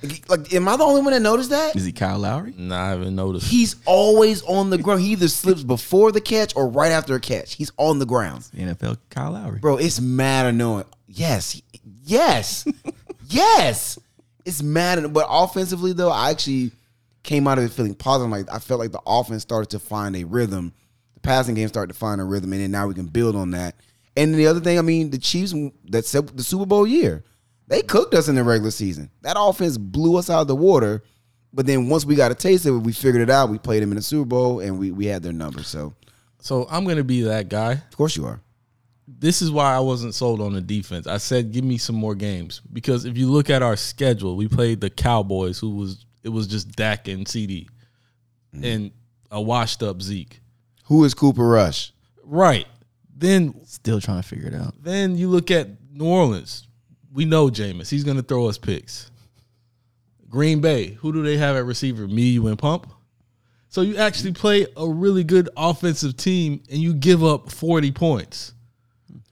Like, 0.03 0.29
like, 0.29 0.53
am 0.55 0.69
I 0.69 0.77
the 0.77 0.85
only 0.85 1.03
one 1.03 1.13
that 1.13 1.21
noticed 1.23 1.51
that? 1.51 1.77
Is 1.77 1.85
he 1.85 1.93
Kyle 1.93 2.19
Lowry? 2.19 2.55
Nah, 2.57 2.83
I 2.85 2.89
haven't 2.91 3.15
noticed. 3.15 3.47
He's 3.49 3.77
always 3.87 4.43
on 4.43 4.71
the 4.71 4.79
ground. 4.79 5.01
He 5.01 5.09
either 5.13 5.29
slips 5.29 5.63
before 5.63 6.11
the 6.13 6.21
catch 6.21 6.55
or 6.57 6.69
right 6.69 6.91
after 6.93 7.15
a 7.15 7.21
catch. 7.21 7.55
He's 7.55 7.71
on 7.77 7.99
the 7.99 8.07
ground. 8.07 8.43
NFL 8.57 8.99
Kyle 9.11 9.33
Lowry. 9.33 9.59
Bro, 9.61 9.77
it's 9.79 10.01
mad 10.01 10.47
annoying. 10.47 10.87
Yes. 11.07 11.61
Yes. 12.05 12.67
yes. 13.29 13.99
It's 14.45 14.63
mad. 14.63 14.99
anno- 14.99 15.09
But 15.09 15.27
offensively, 15.29 15.93
though, 15.93 16.11
I 16.11 16.31
actually 16.31 16.73
came 17.23 17.47
out 17.47 17.59
of 17.59 17.65
it 17.65 17.71
feeling 17.73 17.95
positive. 17.95 18.31
Like 18.31 18.53
I 18.53 18.59
felt 18.59 18.81
like 18.81 18.93
the 18.93 19.01
offense 19.07 19.43
started 19.43 19.71
to 19.71 19.79
find 19.79 20.17
a 20.17 20.25
rhythm. 20.25 20.73
The 21.15 21.21
passing 21.21 21.55
game 21.55 21.69
started 21.69 21.93
to 21.93 21.99
find 21.99 22.21
a 22.21 22.25
rhythm, 22.25 22.53
and 22.53 22.63
then 22.63 22.71
now 22.73 22.87
we 22.89 22.95
can 22.95 23.07
build 23.07 23.37
on 23.37 23.53
that. 23.53 23.77
And 24.17 24.35
the 24.35 24.47
other 24.49 24.61
thing, 24.61 24.79
I 24.79 24.83
mean, 24.83 25.11
the 25.11 25.19
Chiefs 25.19 25.55
that 25.91 26.05
set 26.05 26.37
the 26.37 26.43
Super 26.43 26.67
Bowl 26.67 26.87
year, 26.87 27.25
they 27.73 27.81
cooked 27.81 28.13
us 28.13 28.29
in 28.29 28.35
the 28.35 28.45
regular 28.45 28.71
season. 28.71 29.11
That 29.23 29.37
offense 29.39 29.79
blew 29.79 30.19
us 30.19 30.29
out 30.29 30.43
of 30.43 30.47
the 30.47 30.55
water. 30.55 31.03
But 31.55 31.67
then 31.67 31.89
once 31.89 32.05
we 32.05 32.15
got 32.15 32.31
a 32.31 32.35
taste 32.35 32.67
of 32.67 32.77
it, 32.77 32.79
we 32.81 32.93
figured 32.93 33.23
it 33.23 33.31
out. 33.31 33.49
We 33.49 33.59
played 33.59 33.83
them 33.83 33.93
in 33.93 33.97
the 33.97 34.03
Super 34.03 34.27
Bowl, 34.27 34.61
and 34.61 34.79
we 34.79 34.91
we 34.91 35.07
had 35.07 35.23
their 35.23 35.33
number. 35.33 35.63
So 35.63 35.95
So 36.39 36.67
I'm 36.71 36.85
gonna 36.85 37.03
be 37.03 37.23
that 37.23 37.49
guy. 37.49 37.73
of 37.73 37.97
course 37.97 38.15
you 38.15 38.27
are. 38.27 38.41
this 39.07 39.41
is 39.41 39.51
why 39.51 39.75
I 39.75 39.81
wasn't 39.81 40.15
sold 40.15 40.43
on 40.43 40.53
the 40.53 40.61
defense. 40.61 41.07
I 41.07 41.17
said, 41.17 41.51
give 41.51 41.65
me 41.65 41.79
some 41.79 41.97
more 41.97 42.15
games 42.15 42.61
because 42.73 43.05
if 43.07 43.17
you 43.17 43.31
look 43.31 43.49
at 43.49 43.63
our 43.63 43.77
schedule, 43.77 44.37
we 44.37 44.49
played 44.49 44.81
the 44.81 44.91
Cowboys, 44.91 45.59
who 45.59 45.71
was 45.71 46.05
it 46.23 46.29
was 46.29 46.47
just 46.47 46.73
Dak 46.77 47.09
and 47.09 47.27
CD, 47.27 47.69
mm-hmm. 48.55 48.65
and 48.65 48.91
a 49.31 49.41
washed 49.41 49.83
up 49.83 50.03
Zeke. 50.03 50.41
Who 50.85 51.05
is 51.05 51.15
Cooper 51.15 51.47
Rush? 51.47 51.93
Right. 52.23 52.67
Then 53.17 53.65
Still 53.65 54.01
trying 54.01 54.21
to 54.21 54.29
figure 54.29 54.49
it 54.49 54.55
out. 54.55 54.75
then 54.83 55.17
you 55.17 55.29
look 55.29 55.51
at 55.51 55.69
New 55.91 56.07
Orleans. 56.07 56.67
We 57.13 57.25
know 57.25 57.49
Jameis. 57.49 57.91
He's 57.91 58.05
gonna 58.05 58.23
throw 58.23 58.47
us 58.47 58.59
picks. 58.59 59.11
Green 60.29 60.61
Bay. 60.61 60.93
Who 61.01 61.13
do 61.13 61.23
they 61.23 61.37
have 61.37 61.57
at 61.57 61.65
receiver? 61.67 62.09
Me, 62.09 62.23
you, 62.23 62.47
and 62.47 62.59
Pump. 62.59 62.91
So 63.69 63.81
you 63.83 63.97
actually 63.97 64.33
play 64.33 64.67
a 64.77 64.89
really 64.89 65.25
good 65.25 65.49
offensive 65.57 66.17
team 66.17 66.63
and 66.71 66.79
you 66.79 66.95
give 66.95 67.23
up 67.25 67.51
40 67.51 67.93
points. 67.93 68.53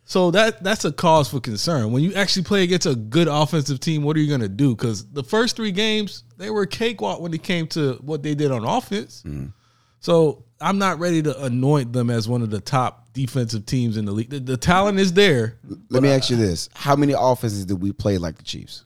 So 0.04 0.30
that 0.32 0.64
that's 0.64 0.84
a 0.84 0.90
cause 0.90 1.28
for 1.28 1.40
concern. 1.40 1.92
When 1.92 2.02
you 2.02 2.14
actually 2.14 2.42
play 2.42 2.64
against 2.64 2.86
a 2.86 2.96
good 2.96 3.28
offensive 3.28 3.80
team, 3.80 4.02
what 4.02 4.16
are 4.16 4.20
you 4.20 4.28
going 4.28 4.40
to 4.40 4.48
do? 4.48 4.74
Because 4.74 5.06
the 5.06 5.22
first 5.22 5.56
three 5.56 5.70
games 5.70 6.24
they 6.36 6.50
were 6.50 6.66
cakewalk 6.66 7.20
when 7.20 7.32
it 7.32 7.42
came 7.42 7.66
to 7.68 7.94
what 8.00 8.22
they 8.22 8.34
did 8.34 8.50
on 8.50 8.64
offense. 8.64 9.22
Mm. 9.24 9.52
So 10.00 10.44
I'm 10.60 10.78
not 10.78 10.98
ready 10.98 11.22
to 11.22 11.44
anoint 11.44 11.92
them 11.92 12.10
as 12.10 12.28
one 12.28 12.42
of 12.42 12.50
the 12.50 12.60
top 12.60 12.99
defensive 13.12 13.66
teams 13.66 13.96
in 13.96 14.04
the 14.04 14.12
league. 14.12 14.30
The, 14.30 14.40
the 14.40 14.56
talent 14.56 14.98
is 14.98 15.12
there. 15.12 15.58
Let 15.88 16.02
me 16.02 16.08
ask 16.10 16.30
you 16.30 16.36
this: 16.36 16.68
How 16.74 16.96
many 16.96 17.14
offenses 17.16 17.66
did 17.66 17.80
we 17.80 17.92
play 17.92 18.18
like 18.18 18.36
the 18.36 18.42
Chiefs? 18.44 18.84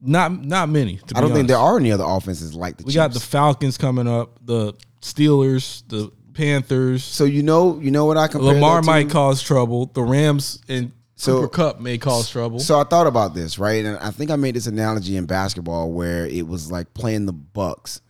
Not 0.00 0.44
not 0.44 0.68
many. 0.68 0.96
To 0.98 1.16
I 1.16 1.20
don't 1.20 1.32
think 1.32 1.48
there 1.48 1.56
are 1.56 1.78
any 1.78 1.90
other 1.90 2.04
offenses 2.06 2.54
like 2.54 2.76
the 2.76 2.84
We 2.84 2.88
Chiefs. 2.92 2.96
got 2.96 3.12
the 3.14 3.20
Falcons 3.20 3.78
coming 3.78 4.06
up, 4.06 4.38
the 4.44 4.74
Steelers, 5.00 5.82
the 5.88 6.10
Panthers. 6.34 7.02
so 7.04 7.24
you 7.24 7.42
know, 7.42 7.78
you 7.80 7.90
know 7.90 8.04
what 8.04 8.16
I 8.18 8.26
compare 8.28 8.54
Lamar 8.54 8.82
might 8.82 9.08
cause 9.08 9.42
trouble. 9.42 9.86
The 9.86 10.02
Rams 10.02 10.60
and 10.68 10.92
So- 11.16 11.36
Cooper 11.42 11.48
Kupp 11.48 11.80
may 11.80 11.96
cause 11.96 12.28
trouble. 12.28 12.58
So 12.58 12.78
I 12.78 12.84
thought 12.84 13.06
about 13.06 13.34
this, 13.34 13.58
right? 13.58 13.84
And 13.84 13.96
I 13.98 14.10
think 14.10 14.30
I 14.30 14.36
made 14.36 14.56
this 14.56 14.66
analogy 14.66 15.16
in 15.16 15.24
basketball 15.26 15.92
where 15.92 16.26
it 16.26 16.46
was 16.46 16.70
like 16.72 16.92
playing 16.92 17.24
the 17.26 17.32
Bucks. 17.32 18.00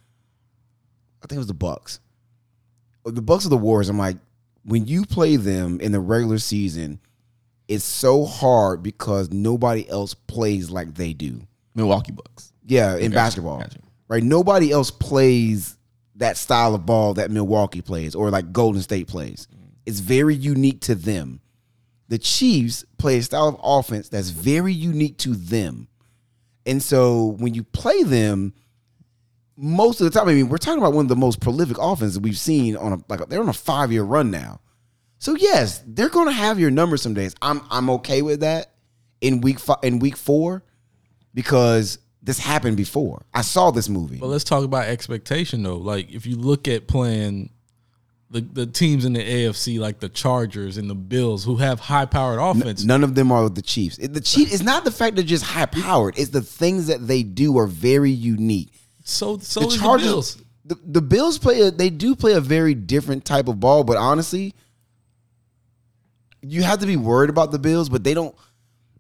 I 1.23 1.27
think 1.27 1.37
it 1.37 1.39
was 1.39 1.47
the 1.47 1.55
Bucks. 1.55 2.01
The 3.05 3.23
Bucks 3.23 3.45
of 3.45 3.51
the 3.51 3.57
Warriors. 3.57 3.89
I'm 3.89 3.99
like, 3.99 4.17
when 4.65 4.87
you 4.87 5.05
play 5.05 5.37
them 5.37 5.81
in 5.81 5.93
the 5.93 6.01
regular 6.01 6.39
season, 6.39 7.01
it's 7.69 7.85
so 7.85 8.25
hard 8.25 8.83
because 8.83 9.31
nobody 9.31 9.89
else 9.89 10.15
plays 10.15 10.71
like 10.71 10.95
they 10.95 11.13
do. 11.13 11.47
Milwaukee 11.75 12.13
Bucks. 12.13 12.53
Yeah, 12.67 12.95
in 12.95 13.11
Gotcha, 13.11 13.15
basketball. 13.15 13.59
gotcha. 13.59 13.79
Right? 14.09 14.23
Nobody 14.23 14.71
else 14.71 14.91
plays 14.91 15.77
that 16.17 16.37
style 16.37 16.75
of 16.75 16.87
ball 16.87 17.15
that 17.15 17.31
Milwaukee 17.31 17.83
plays 17.83 18.15
or 18.15 18.31
like 18.31 18.53
Golden 18.53 18.81
State 18.83 19.09
plays. 19.09 19.49
Mm. 19.53 19.71
It's 19.87 20.01
very 20.01 20.35
unique 20.35 20.81
to 20.83 20.95
them. 20.95 21.41
The 22.09 22.19
Chiefs 22.19 22.85
play 22.99 23.19
a 23.19 23.23
style 23.23 23.49
of 23.49 23.61
offense 23.63 24.09
that's 24.09 24.31
very 24.31 24.73
unique 24.73 25.17
to 25.19 25.35
them. 25.35 25.89
And 26.67 26.83
so 26.83 27.37
when 27.39 27.55
you 27.55 27.65
play 27.65 28.03
them, 28.03 28.55
most 29.57 30.01
of 30.01 30.05
the 30.05 30.19
time, 30.19 30.29
I 30.29 30.35
mean, 30.35 30.49
we're 30.49 30.59
talking 30.59 30.81
about 30.81 30.93
one 30.93 31.05
of 31.05 31.09
the 31.09 31.17
most 31.17 31.41
prolific 31.41 31.77
offenses 31.79 32.19
we've 32.19 32.39
seen 32.39 32.77
on 32.77 32.93
a 32.93 32.99
like 33.09 33.29
they're 33.29 33.41
on 33.41 33.49
a 33.49 33.53
five 33.53 33.93
year 33.93 34.03
run 34.03 34.31
now. 34.31 34.61
So 35.19 35.35
yes, 35.37 35.83
they're 35.87 36.09
going 36.09 36.27
to 36.27 36.33
have 36.33 36.59
your 36.59 36.71
numbers 36.71 37.03
some 37.03 37.15
days. 37.15 37.35
I'm 37.41 37.63
I'm 37.71 37.91
okay 37.91 38.23
with 38.23 38.41
that 38.41 38.75
in 39.21 39.41
week 39.41 39.59
five, 39.59 39.79
in 39.83 39.99
week 39.99 40.17
four 40.17 40.63
because 41.33 41.99
this 42.23 42.39
happened 42.39 42.77
before. 42.77 43.25
I 43.33 43.43
saw 43.43 43.71
this 43.71 43.89
movie. 43.89 44.19
but 44.19 44.27
let's 44.27 44.45
talk 44.45 44.65
about 44.65 44.87
expectation 44.87 45.63
though. 45.63 45.77
Like 45.77 46.11
if 46.11 46.27
you 46.27 46.37
look 46.37 46.69
at 46.69 46.89
playing 46.89 47.51
the 48.31 48.41
the 48.41 48.67
teams 48.67 49.05
in 49.05 49.13
the 49.13 49.23
AFC 49.23 49.79
like 49.79 50.01
the 50.01 50.09
Chargers 50.09 50.77
and 50.77 50.91
the 50.91 50.95
Bills 50.95 51.45
who 51.45 51.57
have 51.57 51.81
high 51.81 52.07
powered 52.07 52.41
offense. 52.41 52.85
None 52.85 53.05
of 53.05 53.15
them 53.15 53.31
are 53.31 53.49
the 53.49 53.63
Chiefs. 53.63 53.97
The 53.97 54.21
Chief 54.21 54.53
it's 54.53 54.63
not 54.63 54.85
the 54.85 54.91
fact 54.91 55.17
they're 55.17 55.25
just 55.25 55.45
high 55.45 55.67
powered. 55.67 56.19
It's 56.19 56.31
the 56.31 56.43
things 56.43 56.89
that 56.89 57.07
they 57.07 57.23
do 57.23 57.57
are 57.59 57.67
very 57.67 58.11
unique. 58.11 58.73
So 59.05 59.39
so 59.39 59.61
the 59.61 59.77
Chargers, 59.77 60.07
the 60.07 60.11
Bills. 60.11 60.43
the, 60.65 60.79
the 60.87 61.03
Bills 61.03 61.39
play 61.39 61.61
a, 61.61 61.71
they 61.71 61.91
do 61.91 62.17
play 62.17 62.33
a 62.33 62.41
very 62.41 62.75
different 62.75 63.25
type 63.25 63.49
of 63.49 63.61
ball, 63.61 63.85
but 63.85 63.97
honestly, 63.99 64.55
you 66.41 66.63
have 66.63 66.81
to 66.81 66.87
be 66.87 66.97
worried 66.97 67.31
about 67.31 67.53
the 67.53 67.59
Bills, 67.59 67.89
but 67.89 68.03
they 68.03 68.15
don't 68.15 68.35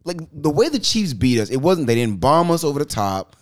like 0.05 0.19
the 0.31 0.51
way 0.51 0.69
the 0.69 0.79
Chiefs 0.79 1.15
beat 1.15 1.41
us. 1.41 1.51
It 1.51 1.57
wasn't 1.57 1.87
they 1.87 1.95
didn't 1.95 2.21
bomb 2.21 2.51
us 2.51 2.65
over 2.65 2.79
the 2.79 2.85
top. 2.85 3.37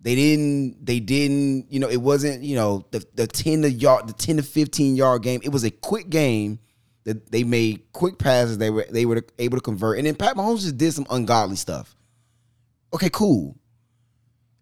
They 0.00 0.14
didn't 0.14 0.84
they 0.84 1.00
didn't, 1.00 1.70
you 1.70 1.80
know, 1.80 1.88
it 1.88 2.00
wasn't, 2.00 2.42
you 2.42 2.56
know, 2.56 2.86
the 2.92 3.04
the 3.14 3.26
10 3.26 3.62
to 3.62 3.70
yard 3.70 4.08
the 4.08 4.14
10 4.14 4.38
to 4.38 4.42
15 4.42 4.96
yard 4.96 5.22
game. 5.22 5.40
It 5.44 5.50
was 5.50 5.64
a 5.64 5.70
quick 5.70 6.08
game 6.08 6.60
that 7.04 7.30
they 7.30 7.44
made 7.44 7.92
quick 7.92 8.18
passes 8.18 8.56
they 8.56 8.70
were 8.70 8.86
they 8.90 9.04
were 9.04 9.22
able 9.38 9.58
to 9.58 9.62
convert. 9.62 9.98
And 9.98 10.06
then 10.06 10.14
Pat 10.14 10.34
Mahomes 10.36 10.62
just 10.62 10.78
did 10.78 10.92
some 10.92 11.06
ungodly 11.10 11.56
stuff. 11.56 11.94
Okay, 12.94 13.10
cool. 13.10 13.56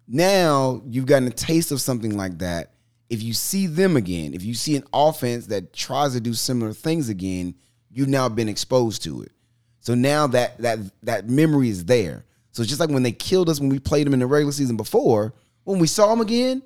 Now 0.07 0.83
you've 0.87 1.07
gotten 1.07 1.29
a 1.29 1.33
taste 1.33 1.73
of 1.73 1.81
something 1.81 2.17
like 2.17 2.39
that. 2.39 2.73
If 3.11 3.23
you 3.23 3.33
see 3.33 3.67
them 3.67 3.97
again, 3.97 4.35
if 4.35 4.43
you 4.43 4.55
see 4.55 4.77
an 4.77 4.85
offense 4.93 5.47
that 5.47 5.73
tries 5.73 6.15
to 6.15 6.21
do 6.21 6.35
similar 6.35 6.73
things 6.73 7.09
again, 7.09 7.55
you've 7.91 8.09
now 8.09 8.29
been 8.29 8.49
exposed 8.49 9.03
to 9.05 9.23
it. 9.23 9.33
So 9.81 9.95
now 9.95 10.27
that 10.29 10.59
that 10.59 10.79
that 11.03 11.29
memory 11.29 11.69
is 11.69 11.85
there. 11.85 12.25
So 12.53 12.63
it's 12.63 12.69
just 12.69 12.81
like 12.81 12.91
when 12.91 13.03
they 13.03 13.13
killed 13.13 13.49
us 13.49 13.61
when 13.61 13.69
we 13.69 13.79
played 13.79 14.07
them 14.07 14.15
in 14.15 14.21
the 14.21 14.27
regular 14.27 14.53
season 14.53 14.77
before, 14.77 15.35
when 15.65 15.79
we 15.79 15.87
saw 15.87 16.09
them 16.09 16.21
again, 16.21 16.63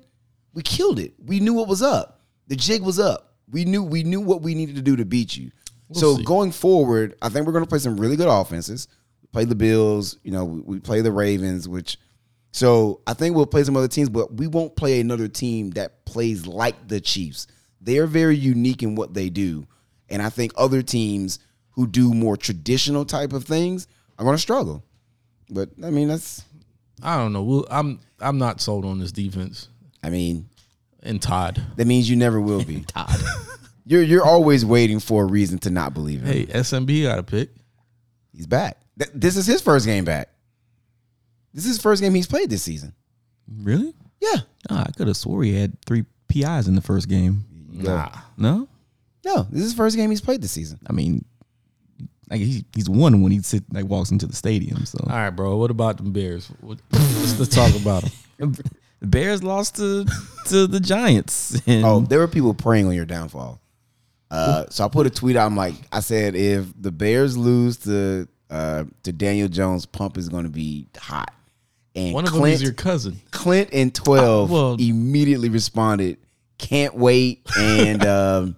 we 0.53 0.61
killed 0.61 0.99
it. 0.99 1.13
We 1.25 1.39
knew 1.39 1.53
what 1.53 1.67
was 1.67 1.81
up. 1.81 2.21
The 2.47 2.55
jig 2.55 2.81
was 2.81 2.99
up. 2.99 3.33
We 3.51 3.65
knew 3.65 3.83
we 3.83 4.03
knew 4.03 4.21
what 4.21 4.41
we 4.41 4.55
needed 4.55 4.75
to 4.75 4.81
do 4.81 4.95
to 4.95 5.05
beat 5.05 5.35
you. 5.35 5.51
so 5.91 6.17
see. 6.17 6.23
going 6.23 6.51
forward, 6.51 7.15
I 7.21 7.29
think 7.29 7.45
we're 7.45 7.53
going 7.53 7.65
to 7.65 7.69
play 7.69 7.79
some 7.79 7.99
really 7.99 8.15
good 8.15 8.27
offenses. 8.27 8.87
Play 9.31 9.45
the 9.45 9.55
Bills, 9.55 10.17
you 10.23 10.31
know, 10.31 10.45
we, 10.45 10.61
we 10.61 10.79
play 10.79 11.01
the 11.01 11.11
Ravens, 11.11 11.67
which 11.67 11.97
so 12.51 13.01
I 13.05 13.13
think 13.13 13.35
we'll 13.35 13.45
play 13.45 13.63
some 13.63 13.77
other 13.77 13.87
teams, 13.87 14.09
but 14.09 14.33
we 14.33 14.47
won't 14.47 14.75
play 14.75 14.99
another 14.99 15.27
team 15.27 15.71
that 15.71 16.05
plays 16.05 16.47
like 16.47 16.87
the 16.87 16.99
Chiefs. 16.99 17.47
They're 17.81 18.07
very 18.07 18.35
unique 18.35 18.83
in 18.83 18.95
what 18.95 19.13
they 19.13 19.29
do. 19.29 19.65
And 20.09 20.21
I 20.21 20.29
think 20.29 20.51
other 20.57 20.81
teams 20.81 21.39
who 21.71 21.85
do 21.87 22.13
more 22.13 22.35
traditional 22.35 23.05
type 23.05 23.31
of 23.33 23.45
things 23.45 23.87
are 24.17 24.25
going 24.25 24.35
to 24.35 24.41
struggle. 24.41 24.83
But 25.49 25.69
I 25.83 25.89
mean, 25.91 26.07
that's 26.07 26.43
I 27.01 27.17
don't 27.17 27.31
know. 27.33 27.43
We'll, 27.43 27.67
I'm 27.69 27.99
I'm 28.19 28.37
not 28.37 28.59
sold 28.61 28.83
on 28.85 28.99
this 28.99 29.11
defense 29.11 29.69
I 30.03 30.09
mean, 30.09 30.49
and 31.03 31.21
Todd. 31.21 31.61
that 31.77 31.85
means 31.85 32.09
you 32.09 32.15
never 32.15 32.41
will 32.41 32.63
be. 32.63 32.81
Todd. 32.87 33.15
You're 33.85 34.03
you're 34.03 34.25
always 34.25 34.63
waiting 34.63 34.99
for 34.99 35.23
a 35.23 35.25
reason 35.25 35.57
to 35.59 35.71
not 35.71 35.95
believe 35.95 36.21
him. 36.21 36.27
Hey, 36.27 36.45
SMB 36.45 37.03
got 37.03 37.17
a 37.17 37.23
pick. 37.23 37.49
He's 38.31 38.45
back. 38.45 38.77
Th- 38.99 39.09
This 39.15 39.35
is 39.35 39.47
his 39.47 39.61
first 39.61 39.87
game 39.87 40.05
back. 40.05 40.29
This 41.53 41.65
is 41.65 41.71
his 41.71 41.81
first 41.81 42.01
game 42.01 42.13
he's 42.13 42.27
played 42.27 42.49
this 42.49 42.63
season. 42.63 42.93
really? 43.61 43.93
Yeah. 44.21 44.37
Ah, 44.69 44.85
I 44.87 44.91
could 44.91 45.07
have 45.07 45.17
swore 45.17 45.43
he 45.43 45.55
had 45.55 45.81
three 45.85 46.03
PIs 46.27 46.67
in 46.67 46.75
the 46.75 46.81
first 46.81 47.07
game. 47.07 47.45
Nah. 47.71 48.09
No, 48.37 48.67
No, 49.25 49.43
this 49.43 49.59
is 49.61 49.71
his 49.71 49.73
first 49.73 49.95
game 49.95 50.09
he's 50.09 50.21
played 50.21 50.41
this 50.41 50.51
season. 50.51 50.79
I 50.87 50.91
mean, 50.93 51.23
like 52.29 52.41
he, 52.41 52.65
he's 52.75 52.89
won 52.89 53.21
when 53.21 53.31
he 53.31 53.39
sit 53.41 53.63
like 53.73 53.85
walks 53.85 54.11
into 54.11 54.27
the 54.27 54.35
stadium. 54.35 54.85
So 54.85 54.99
All 55.09 55.15
right, 55.15 55.29
bro. 55.29 55.55
What 55.57 55.71
about 55.71 55.97
the 55.97 56.03
Bears? 56.03 56.47
What, 56.61 56.79
let's, 56.91 57.39
let's 57.39 57.55
talk 57.55 57.73
about 57.79 58.03
them. 58.37 58.53
the 58.99 59.07
Bears 59.07 59.41
lost 59.43 59.77
to 59.77 60.05
to 60.47 60.67
the 60.67 60.79
Giants. 60.79 61.59
And 61.65 61.85
Oh, 61.85 61.99
there 62.01 62.19
were 62.19 62.27
people 62.27 62.53
praying 62.53 62.87
on 62.87 62.93
your 62.93 63.05
downfall. 63.05 63.61
Uh, 64.29 64.65
so 64.69 64.85
I 64.85 64.89
put 64.89 65.07
a 65.07 65.09
tweet 65.09 65.35
out. 65.35 65.47
I'm 65.47 65.55
like, 65.55 65.73
I 65.91 66.01
said, 66.01 66.35
if 66.35 66.67
the 66.79 66.91
Bears 66.91 67.35
lose 67.35 67.77
to 67.77 68.27
uh, 68.51 68.83
to 69.03 69.11
Daniel 69.11 69.47
Jones, 69.47 69.85
pump 69.85 70.17
is 70.17 70.29
going 70.29 70.43
to 70.43 70.51
be 70.51 70.87
hot. 70.97 71.33
And 71.95 72.13
One 72.13 72.25
of 72.25 72.31
them 72.31 72.41
Clint, 72.41 72.55
is 72.55 72.61
your 72.63 72.73
cousin. 72.73 73.19
Clint 73.31 73.69
and 73.73 73.93
twelve 73.93 74.49
Uh, 74.51 74.53
well- 74.53 74.75
immediately 74.79 75.49
responded, 75.49 76.17
"Can't 76.57 76.95
wait," 76.95 77.41
and 77.57 78.05
um, 78.05 78.55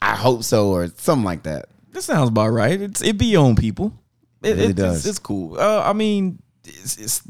I 0.00 0.16
hope 0.16 0.42
so, 0.44 0.70
or 0.70 0.88
something 0.96 1.24
like 1.24 1.44
that. 1.44 1.66
That 1.92 2.02
sounds 2.02 2.28
about 2.30 2.48
right. 2.48 2.80
It's 2.80 3.00
it 3.02 3.18
be 3.18 3.26
your 3.26 3.42
own 3.44 3.54
people. 3.56 3.92
It, 4.42 4.56
really 4.56 4.64
it- 4.70 4.76
does. 4.76 4.98
It's, 4.98 5.06
it's 5.06 5.18
cool. 5.20 5.58
Uh, 5.58 5.82
I 5.84 5.92
mean, 5.92 6.42
it's, 6.64 6.96
it's 6.98 7.22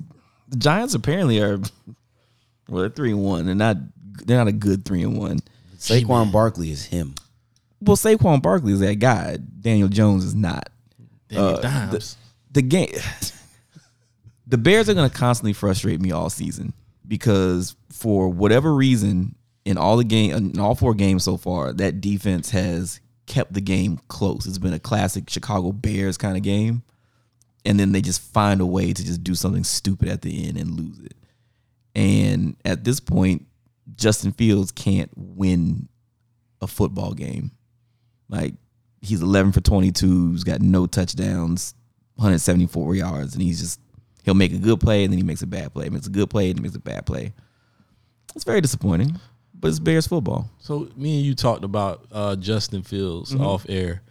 the 0.49 0.57
Giants 0.57 0.95
apparently 0.95 1.41
are 1.41 1.59
well, 2.69 2.81
they're 2.83 2.89
three 2.89 3.11
and 3.11 3.23
one. 3.23 3.47
They're 3.47 3.55
not. 3.55 3.77
They're 4.25 4.39
not 4.39 4.49
a 4.49 4.53
good 4.53 4.85
three 4.85 5.03
and 5.03 5.19
one. 5.19 5.41
Saquon 5.79 6.31
Barkley 6.33 6.71
is 6.71 6.85
him. 6.85 7.15
Well, 7.81 7.97
Saquon 7.97 8.41
Barkley 8.41 8.73
is 8.73 8.81
that 8.81 9.01
guy. 9.01 9.37
Daniel 9.61 9.89
Jones 9.89 10.25
is 10.25 10.35
not. 10.35 10.69
Daniel 11.29 11.57
Uh, 11.57 11.61
Dimes. 11.61 12.17
The 12.53 12.63
game. 12.63 12.89
The 14.53 14.59
Bears 14.59 14.87
are 14.91 14.93
going 14.93 15.09
to 15.09 15.17
constantly 15.17 15.55
frustrate 15.55 16.03
me 16.03 16.13
all 16.13 16.29
season 16.29 16.75
because 17.09 17.75
for 17.91 18.29
whatever 18.29 18.75
reason, 18.75 19.35
in 19.65 19.79
all 19.79 19.97
the 19.97 20.05
game, 20.05 20.35
in 20.35 20.61
all 20.61 20.75
four 20.75 20.93
games 20.93 21.25
so 21.25 21.39
far, 21.39 21.73
that 21.73 22.03
defense 22.03 22.51
has 22.51 23.01
kept 23.25 23.55
the 23.55 23.63
game 23.63 23.99
close. 24.09 24.47
It's 24.47 24.59
been 24.59 24.75
a 24.75 24.79
classic 24.79 25.31
Chicago 25.31 25.73
Bears 25.73 26.19
kind 26.19 26.37
of 26.37 26.43
game, 26.43 26.83
and 27.65 27.81
then 27.81 27.93
they 27.93 28.03
just 28.03 28.21
find 28.21 28.61
a 28.61 28.67
way 28.67 28.93
to 28.93 29.03
just 29.03 29.25
do 29.25 29.35
something 29.35 29.65
stupid 29.65 30.11
at 30.11 30.21
the 30.21 30.47
end 30.47 30.59
and 30.59 30.79
lose 30.79 30.99
it. 30.99 31.17
And 31.95 32.55
at 32.63 32.85
this 32.85 33.01
point, 33.01 33.47
Justin 33.95 34.33
Fields 34.33 34.71
can't 34.71 35.11
win 35.17 35.89
a 36.61 36.67
football 36.67 37.15
game. 37.15 37.53
Like 38.29 38.53
he's 39.01 39.23
11 39.23 39.53
for 39.53 39.63
22, 39.63 40.33
he's 40.33 40.45
got 40.45 40.61
no 40.61 40.87
touchdowns, 40.87 41.73
174 42.17 42.97
yards, 42.97 43.33
and 43.33 43.43
he's 43.43 43.59
just 43.59 43.81
he'll 44.25 44.35
make 44.35 44.53
a 44.53 44.59
good 44.59 44.81
play 44.81 45.05
and 45.05 45.13
then 45.13 45.19
he 45.19 45.25
makes 45.25 45.43
a 45.43 45.47
bad 45.47 45.73
play. 45.73 45.89
Makes 45.89 46.07
a 46.07 46.11
good 46.11 46.31
play 46.31 46.51
and 46.51 46.59
he 46.59 46.63
makes 46.63 46.75
a 46.75 46.81
bad 46.81 47.07
play. 47.07 47.33
It's 48.35 48.45
very 48.45 48.61
disappointing, 48.61 49.19
but 49.55 49.69
it's 49.69 49.79
Bears 49.79 50.07
football. 50.07 50.51
So 50.59 50.89
me 50.97 51.17
and 51.19 51.27
you 51.27 51.35
talked 51.35 51.65
about 51.65 52.07
uh, 52.13 52.37
Justin 52.37 52.83
Fields 52.83 53.33
Mm-hmm. 53.33 53.45
off 53.45 53.67
air, 53.69 54.03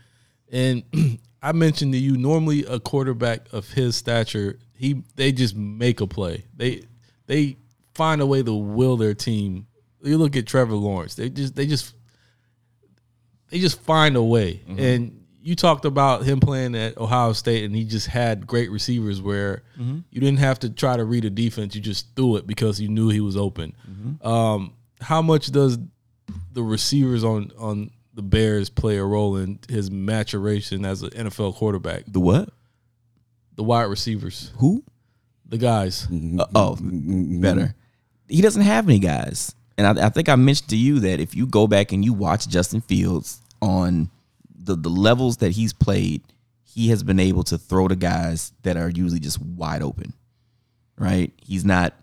and 0.51 0.83
I 1.41 1.53
mentioned 1.53 1.93
to 1.93 1.97
you 1.99 2.17
normally 2.17 2.65
a 2.65 2.79
quarterback 2.79 3.51
of 3.51 3.69
his 3.71 3.95
stature, 3.95 4.59
he 4.75 5.03
they 5.15 5.31
just 5.31 5.55
make 5.55 6.01
a 6.01 6.07
play. 6.07 6.45
They 6.55 6.83
they 7.25 7.57
find 7.95 8.21
a 8.21 8.25
way 8.25 8.43
to 8.43 8.53
will 8.53 8.95
their 8.97 9.13
team. 9.15 9.65
You 10.03 10.17
look 10.17 10.35
at 10.35 10.45
Trevor 10.45 10.75
Lawrence. 10.75 11.15
They 11.15 11.29
just 11.29 11.55
they 11.55 11.65
just 11.65 11.95
they 13.49 13.59
just 13.59 13.81
find 13.81 14.15
a 14.15 14.23
way. 14.23 14.61
Mm-hmm. 14.67 14.79
And 14.79 15.20
you 15.43 15.55
talked 15.55 15.85
about 15.85 16.23
him 16.23 16.39
playing 16.39 16.75
at 16.75 16.97
Ohio 16.97 17.33
State, 17.33 17.63
and 17.65 17.75
he 17.75 17.83
just 17.83 18.07
had 18.07 18.45
great 18.47 18.69
receivers 18.71 19.21
where 19.21 19.63
Mm-hmm. 19.79 19.99
you 20.11 20.21
didn't 20.21 20.39
have 20.39 20.59
to 20.59 20.69
try 20.69 20.95
to 20.95 21.03
read 21.03 21.25
a 21.25 21.29
defense. 21.31 21.73
You 21.75 21.81
just 21.81 22.15
threw 22.15 22.35
it 22.35 22.45
because 22.45 22.79
you 22.79 22.87
knew 22.87 23.09
he 23.09 23.19
was 23.21 23.35
open. 23.35 23.73
Mm-hmm. 23.89 24.27
Um, 24.27 24.73
how 25.01 25.21
much 25.23 25.47
does 25.51 25.79
the 26.53 26.61
receivers 26.61 27.23
on 27.23 27.51
on 27.57 27.89
the 28.13 28.21
Bears 28.21 28.69
play 28.69 28.97
a 28.97 29.03
role 29.03 29.37
in 29.37 29.57
his 29.69 29.89
maturation 29.89 30.85
as 30.85 31.01
an 31.01 31.09
NFL 31.11 31.55
quarterback? 31.55 32.03
The 32.07 32.19
what? 32.19 32.49
The 33.55 33.63
wide 33.63 33.83
receivers, 33.83 34.51
Who? 34.57 34.83
the 35.47 35.57
guys. 35.57 36.07
Uh, 36.11 36.45
oh, 36.55 36.77
better. 36.81 37.75
He 38.27 38.41
doesn't 38.41 38.61
have 38.61 38.87
any 38.87 38.99
guys. 38.99 39.53
And 39.77 39.99
I, 39.99 40.05
I 40.05 40.09
think 40.09 40.29
I 40.29 40.35
mentioned 40.35 40.69
to 40.69 40.77
you 40.77 40.99
that 41.01 41.19
if 41.19 41.35
you 41.35 41.45
go 41.47 41.67
back 41.67 41.91
and 41.91 42.05
you 42.05 42.13
watch 42.13 42.47
Justin 42.47 42.81
Fields 42.81 43.41
on 43.61 44.09
the, 44.63 44.75
the 44.75 44.89
levels 44.89 45.37
that 45.37 45.51
he's 45.51 45.73
played, 45.73 46.21
he 46.63 46.89
has 46.89 47.03
been 47.03 47.19
able 47.19 47.43
to 47.45 47.57
throw 47.57 47.87
to 47.87 47.95
guys 47.95 48.53
that 48.63 48.77
are 48.77 48.89
usually 48.89 49.19
just 49.19 49.41
wide 49.41 49.81
open, 49.81 50.13
right? 50.97 51.31
He's 51.41 51.65
not 51.65 51.93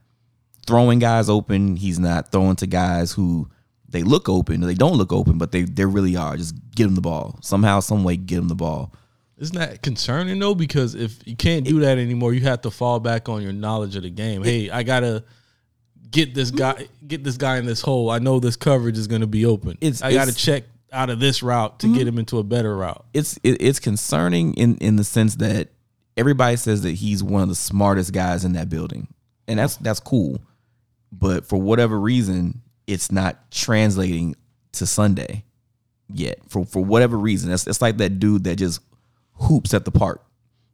throwing 0.67 0.99
guys 0.99 1.29
open. 1.29 1.77
He's 1.77 1.99
not 1.99 2.31
throwing 2.31 2.57
to 2.57 2.67
guys 2.67 3.13
who 3.13 3.49
they 3.89 4.03
look 4.03 4.29
open 4.29 4.63
or 4.63 4.67
they 4.67 4.75
don't 4.75 4.97
look 4.97 5.13
open, 5.13 5.39
but 5.39 5.53
they, 5.53 5.63
they 5.63 5.85
really 5.87 6.17
are. 6.17 6.37
Just 6.37 6.55
get 6.75 6.87
him 6.87 6.95
the 6.95 7.01
ball. 7.01 7.39
Somehow, 7.43 7.81
some 7.81 8.05
way, 8.05 8.17
get 8.17 8.39
him 8.39 8.49
the 8.49 8.55
ball. 8.55 8.93
Isn't 9.39 9.57
that 9.57 9.83
concerning 9.83 10.39
though? 10.41 10.55
Because 10.55 10.95
if 10.97 11.27
you 11.27 11.37
can't 11.37 11.65
do 11.65 11.81
that 11.81 11.97
anymore, 11.97 12.35
you 12.35 12.41
have 12.43 12.61
to 12.63 12.71
fall 12.71 12.99
back 12.99 13.29
on 13.29 13.41
your 13.41 13.53
knowledge 13.53 13.95
of 13.95 14.03
the 14.03 14.11
game. 14.11 14.43
Hey, 14.43 14.69
I 14.69 14.83
gotta 14.83 15.23
get 16.11 16.35
this 16.35 16.51
guy, 16.51 16.89
get 17.07 17.23
this 17.23 17.37
guy 17.37 17.59
in 17.59 17.65
this 17.65 17.81
hole. 17.81 18.11
I 18.11 18.19
know 18.19 18.41
this 18.41 18.57
coverage 18.57 18.99
is 18.99 19.07
going 19.07 19.21
to 19.21 19.27
be 19.27 19.47
open. 19.47 19.79
It's- 19.81 20.03
I 20.03 20.13
got 20.13 20.25
to 20.25 20.31
it's- 20.31 20.43
check 20.43 20.65
out 20.93 21.11
of 21.11 21.21
this 21.21 21.43
route 21.43 21.81
to 21.81 21.87
get 21.87 22.01
mm-hmm. 22.01 22.09
him 22.09 22.19
into 22.19 22.39
a 22.39 22.43
better 22.43 22.77
route. 22.77 23.05
it's 23.13 23.39
it, 23.43 23.61
it's 23.61 23.81
concerning 23.81 24.55
in 24.55 24.77
in 24.79 24.97
the 24.97 25.05
sense 25.05 25.37
that 25.37 25.69
everybody 26.17 26.57
says 26.57 26.83
that 26.83 26.93
he's 26.93 27.23
one 27.23 27.43
of 27.43 27.49
the 27.49 27.55
smartest 27.55 28.13
guys 28.13 28.45
in 28.45 28.53
that 28.55 28.69
building, 28.69 29.09
and 29.47 29.59
that's 29.59 29.77
that's 29.77 30.01
cool. 30.01 30.41
But 31.11 31.47
for 31.47 31.61
whatever 31.61 31.99
reason, 31.99 32.63
it's 32.87 33.11
not 33.11 33.51
translating 33.51 34.35
to 34.73 34.87
Sunday 34.87 35.45
yet. 36.13 36.39
For 36.49 36.65
for 36.65 36.85
whatever 36.85 37.17
reason, 37.17 37.53
it's 37.53 37.67
it's 37.67 37.83
like 37.83 37.99
that 37.99 38.19
dude 38.19 38.45
that 38.45 38.57
just 38.57 38.81
hoops 39.35 39.75
at 39.75 39.85
the 39.85 39.91
park, 39.91 40.25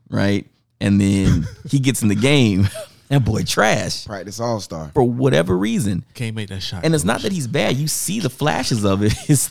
right? 0.08 0.46
And 0.80 1.00
then 1.00 1.46
he 1.68 1.78
gets 1.78 2.02
in 2.02 2.08
the 2.08 2.14
game, 2.14 2.68
that 3.08 3.24
boy 3.24 3.44
trash 3.44 4.06
Practice 4.06 4.40
All 4.40 4.60
Star. 4.60 4.90
for 4.94 5.04
whatever 5.04 5.56
reason. 5.56 6.04
Can't 6.14 6.34
make 6.34 6.48
that 6.48 6.62
shot. 6.62 6.84
And 6.84 6.94
it's 6.94 7.04
not 7.04 7.22
that 7.22 7.32
he's 7.32 7.46
bad. 7.46 7.76
You 7.76 7.88
see 7.88 8.20
the 8.20 8.30
flashes 8.30 8.84
of 8.84 9.02
it. 9.02 9.14
It's 9.28 9.48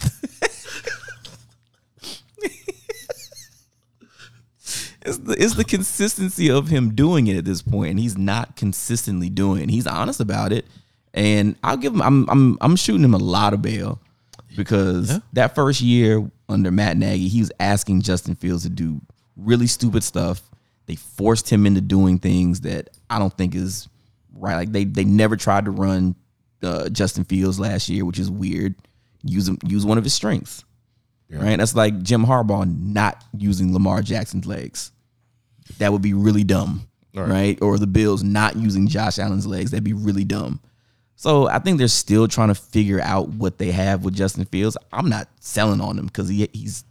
the 5.04 5.36
it's 5.38 5.56
the 5.56 5.64
consistency 5.64 6.50
of 6.50 6.68
him 6.68 6.96
doing 6.96 7.28
it 7.28 7.38
at 7.38 7.46
this 7.46 7.62
point, 7.62 7.92
and 7.92 8.00
he's 8.00 8.18
not 8.18 8.56
consistently 8.56 9.30
doing 9.30 9.62
it. 9.62 9.70
He's 9.70 9.88
honest 9.88 10.20
about 10.20 10.52
it, 10.52 10.66
and 11.14 11.56
I'll 11.64 11.78
give 11.78 11.94
him. 11.94 12.02
I'm 12.02 12.30
I'm 12.30 12.58
I'm 12.62 12.76
shooting 12.76 13.04
him 13.04 13.14
a 13.14 13.20
lot 13.20 13.54
of 13.54 13.62
bail 13.62 14.00
because 14.56 15.20
that 15.34 15.56
first 15.56 15.82
year 15.82 16.30
under 16.48 16.72
Matt 16.72 16.98
Nagy, 16.98 17.28
he 17.28 17.40
was 17.40 17.52
asking 17.60 18.02
Justin 18.02 18.36
Fields 18.36 18.64
to 18.64 18.70
do 18.70 19.02
really 19.36 19.68
stupid 19.68 20.04
stuff. 20.04 20.42
They 20.86 20.96
forced 20.96 21.50
him 21.50 21.66
into 21.66 21.82
doing 21.82 22.20
things 22.20 22.62
that 22.62 22.90
I 23.10 23.20
don't 23.20 23.36
think 23.36 23.56
is 23.56 23.88
right. 24.34 24.56
Like 24.56 24.72
they 24.72 24.84
they 24.86 25.04
never 25.04 25.36
tried 25.36 25.66
to 25.66 25.72
run 25.72 26.16
uh, 26.62 26.90
Justin 26.90 27.24
Fields 27.24 27.60
last 27.60 27.90
year, 27.90 28.06
which 28.06 28.20
is 28.20 28.30
weird. 28.30 28.76
Use 29.24 29.48
him 29.48 29.58
use 29.66 29.86
one 29.86 29.98
of 29.98 30.04
his 30.04 30.14
strengths. 30.14 30.64
Right? 31.30 31.58
That's 31.58 31.76
like 31.76 32.02
Jim 32.04 32.26
Harbaugh 32.26 32.66
not 32.80 33.24
using 33.36 33.74
Lamar 33.74 34.02
Jackson's 34.04 34.46
legs. 34.46 34.92
That 35.80 35.92
would 35.92 36.02
be 36.04 36.14
really 36.14 36.44
dumb. 36.44 36.88
Right. 37.16 37.60
Or 37.62 37.78
the 37.78 37.88
Bills 37.88 38.24
not 38.24 38.56
using 38.56 38.88
Josh 38.88 39.18
Allen's 39.20 39.46
legs. 39.48 39.72
That'd 39.72 39.84
be 39.84 39.94
really 39.94 40.24
dumb. 40.24 40.60
So 41.16 41.48
I 41.48 41.60
think 41.60 41.78
they're 41.78 41.88
still 41.88 42.28
trying 42.28 42.48
to 42.50 42.56
figure 42.56 43.00
out 43.02 43.30
what 43.30 43.58
they 43.58 43.72
have 43.72 44.04
with 44.04 44.14
Justin 44.16 44.46
Fields. 44.46 44.78
I'm 44.92 45.10
not 45.10 45.28
selling 45.40 45.80
on 45.82 45.98
him 45.98 46.08
because 46.08 46.28
he, 46.28 46.50
he's 46.54 46.84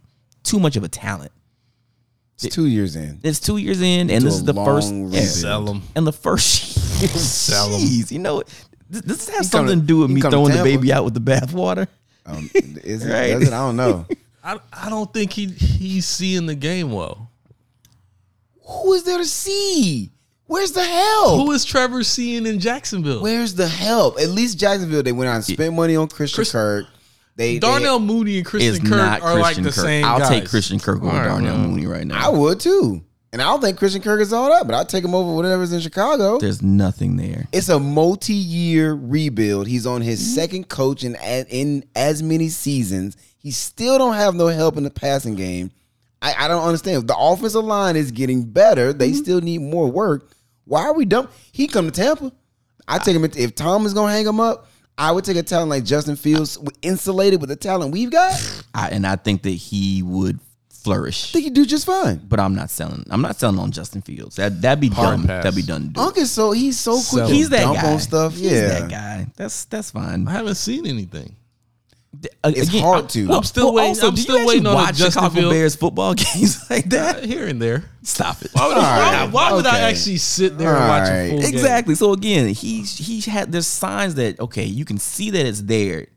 too 0.43 0.59
much 0.59 0.75
of 0.75 0.83
a 0.83 0.87
talent. 0.89 1.31
It's 2.41 2.53
two 2.55 2.65
years 2.65 2.95
in. 2.95 3.19
It's 3.23 3.39
two 3.39 3.57
years 3.57 3.81
in, 3.81 4.09
and 4.09 4.21
To 4.21 4.25
this 4.25 4.33
is 4.35 4.43
the 4.43 4.53
first 4.53 4.91
long 4.91 4.99
yeah. 5.01 5.05
rebuild. 5.19 5.27
Sell 5.27 5.69
'em. 5.69 5.81
And 5.95 6.05
the 6.07 6.11
first 6.13 6.75
year, 7.01 7.09
jeez, 7.09 8.11
you 8.11 8.19
know, 8.19 8.43
this, 8.89 9.01
this 9.01 9.29
has 9.29 9.45
He 9.45 9.51
something 9.51 9.75
to- 9.79 9.81
to 9.81 9.87
do 9.87 9.97
with 9.99 10.09
me 10.11 10.19
throwing 10.21 10.55
the 10.55 10.63
baby 10.63 10.91
out 10.91 11.05
with 11.05 11.13
the 11.13 11.21
bathwater. 11.21 11.87
Um, 12.25 12.49
is 12.55 13.05
it, 13.05 13.11
Right. 13.11 13.31
does 13.33 13.43
it? 13.49 13.53
I 13.53 13.57
don't 13.59 13.75
know. 13.75 14.05
I, 14.43 14.59
I 14.73 14.89
don't 14.89 15.11
think 15.13 15.31
he 15.33 15.45
he's 15.47 16.05
seeing 16.05 16.45
the 16.47 16.55
game 16.55 16.91
well. 16.91 17.29
Who 18.65 18.93
is 18.93 19.03
there 19.03 19.17
to 19.17 19.25
see? 19.25 20.11
Where's 20.45 20.71
the 20.71 20.83
help? 20.83 21.39
Who 21.45 21.51
is 21.51 21.65
Trevor 21.65 22.03
seeing 22.03 22.45
in 22.45 22.59
Jacksonville? 22.59 23.21
Where's 23.21 23.55
the 23.55 23.67
help? 23.67 24.19
At 24.19 24.29
least 24.29 24.59
Jacksonville, 24.59 25.03
they 25.03 25.11
went 25.11 25.29
out 25.29 25.35
and 25.35 25.43
spent 25.45 25.73
money 25.73 25.95
on 25.95 26.07
Christian 26.07 26.35
Chris- 26.37 26.51
Kirk. 26.51 26.85
They, 27.35 27.57
Darnell 27.57 27.99
Mooney 27.99 28.37
and 28.37 28.45
Is 28.45 28.49
Christian 28.49 28.85
Kirk 28.85 28.97
not 28.97 29.21
are 29.23 29.33
like 29.39 29.55
Christian 29.55 29.63
the 29.63 29.71
Kirk. 29.71 29.83
same 29.85 30.05
I'll 30.05 30.19
guys. 30.19 30.29
take 30.29 30.49
Christian 30.49 30.79
Kirk 30.79 30.97
over 30.97 31.07
All 31.07 31.13
right, 31.17 31.23
Darnell 31.25 31.55
well. 31.57 31.67
Mooney 31.67 31.87
right 31.87 32.05
now. 32.05 32.23
I 32.23 32.29
would 32.29 32.59
too. 32.59 33.01
And 33.31 33.41
I 33.41 33.45
don't 33.45 33.59
think 33.59 33.79
Christian 33.79 34.03
Kirk 34.03 34.21
is 34.21 34.31
all 34.31 34.49
that, 34.51 34.67
but 34.67 34.75
I'll 34.75 34.85
take 34.85 35.03
him 35.03 35.15
over 35.15 35.33
whatever's 35.33 35.73
in 35.73 35.79
Chicago. 35.79 36.37
There's 36.37 36.61
nothing 36.61 37.17
there. 37.17 37.47
It's 37.51 37.69
a 37.69 37.79
multi-year 37.79 38.93
rebuild. 38.93 39.65
He's 39.65 39.87
on 39.87 40.01
his 40.03 40.19
Mm-hmm. 40.21 40.35
second 40.35 40.69
coach 40.69 41.03
in 41.03 41.15
in 41.15 41.85
as 41.95 42.21
many 42.21 42.49
seasons. 42.49 43.17
He 43.43 43.51
still 43.51 43.97
don't 43.99 44.15
have 44.15 44.33
no 44.33 44.47
help 44.47 44.77
in 44.77 44.83
the 44.83 44.89
passing 44.89 45.35
game. 45.35 45.69
I, 46.21 46.45
I 46.45 46.47
don't 46.47 46.63
understand. 46.63 47.07
The 47.07 47.15
offensive 47.17 47.63
line 47.65 47.95
is 47.97 48.11
getting 48.11 48.43
better. 48.45 48.93
They 48.93 49.09
Mm-hmm. 49.09 49.17
still 49.17 49.41
need 49.41 49.59
more 49.61 49.91
work. 49.91 50.31
Why 50.65 50.83
are 50.83 50.93
we 50.93 51.03
dumb? 51.05 51.27
He 51.51 51.67
come 51.67 51.85
to 51.85 51.91
Tampa. 51.91 52.31
I 52.87 52.97
take 52.99 53.15
him 53.15 53.25
if 53.25 53.53
Tom 53.53 53.85
is 53.85 53.93
gonna 53.93 54.11
hang 54.11 54.25
him 54.25 54.39
up. 54.39 54.67
I 54.97 55.11
would 55.11 55.25
take 55.25 55.37
a 55.37 55.43
talent 55.43 55.69
like 55.69 55.83
Justin 55.83 56.15
Fields, 56.15 56.57
insulated 56.81 57.41
with 57.41 57.49
the 57.49 57.55
talent 57.55 57.91
we've 57.91 58.09
got. 58.11 58.33
I 58.73 58.85
I, 58.87 58.89
and 58.89 59.05
I 59.05 59.15
think 59.17 59.41
that 59.43 59.49
he 59.51 60.01
would 60.03 60.39
flourish. 60.69 61.31
think 61.31 61.45
he'd 61.45 61.53
do 61.53 61.65
just 61.65 61.85
fine. 61.85 62.21
But 62.27 62.39
I'm 62.39 62.53
not 62.55 62.69
selling. 62.69 63.03
I'm 63.09 63.21
not 63.21 63.37
selling 63.37 63.57
on 63.59 63.71
Justin 63.71 64.01
Fields. 64.01 64.35
That 64.37 64.61
that'd 64.61 64.79
be 64.79 64.89
Hard 64.89 65.17
dumb. 65.19 65.27
pass. 65.27 65.43
That'd 65.43 65.55
be 65.57 65.63
done. 65.63 65.87
to 65.87 65.89
do. 65.89 65.99
Unc 66.01 66.17
is 66.17 66.31
so 66.31 66.51
he's 66.51 66.79
so 66.79 66.93
quick 66.93 67.03
Sell 67.03 67.19
to 67.27 67.31
him. 67.31 67.35
He's 67.35 67.49
that 67.49 67.63
dump 67.63 67.81
guy. 67.81 67.91
on 67.93 67.99
stuff. 67.99 68.33
He's 68.33 68.51
yeah, 68.51 68.67
that 68.79 68.89
guy. 68.89 69.27
That's 69.35 69.65
that's 69.65 69.91
fine. 69.91 70.27
I 70.27 70.31
haven't 70.31 70.55
seen 70.55 70.85
anything. 70.87 71.35
It's 72.45 72.69
hard 72.77 73.09
to. 73.09 73.31
I'm 73.31 73.43
still 73.43 73.73
waiting- 73.73 74.01
I'm 74.03 74.15
do 74.15 74.21
still 74.21 74.39
you 74.39 74.45
waiting 74.47 74.65
actually 74.65 74.67
on 74.67 74.73
a 74.73 74.75
watch 74.85 74.95
Justin 74.97 75.23
Chicago 75.23 75.35
Fields- 75.41 75.53
Bears 75.53 75.75
football 75.75 76.13
games 76.15 76.69
like 76.69 76.85
that. 76.89 77.23
Uh, 77.23 77.27
here 77.27 77.47
and 77.47 77.61
there. 77.61 77.85
Stop 78.03 78.41
it. 78.41 78.51
Why 78.53 78.67
would, 78.67 78.77
why- 78.77 78.81
right, 79.23 79.31
why 79.31 79.53
would 79.53 79.65
I 79.65 79.79
actually 79.81 80.17
sit 80.17 80.57
there 80.57 80.75
and 80.75 80.87
watch 80.89 81.09
All 81.09 81.15
a 81.15 81.19
right. 81.21 81.29
full 81.31 81.39
game? 81.41 81.53
Exactly. 81.53 81.95
So 81.95 82.13
again, 82.13 82.49
he's 82.53 82.97
he 82.97 83.21
had 83.21 83.51
there's 83.51 83.67
signs 83.67 84.15
that 84.15 84.39
okay, 84.39 84.65
you 84.65 84.85
can 84.85 84.97
see 84.97 85.29
that 85.31 85.45
it's 85.45 85.61
there. 85.61 86.07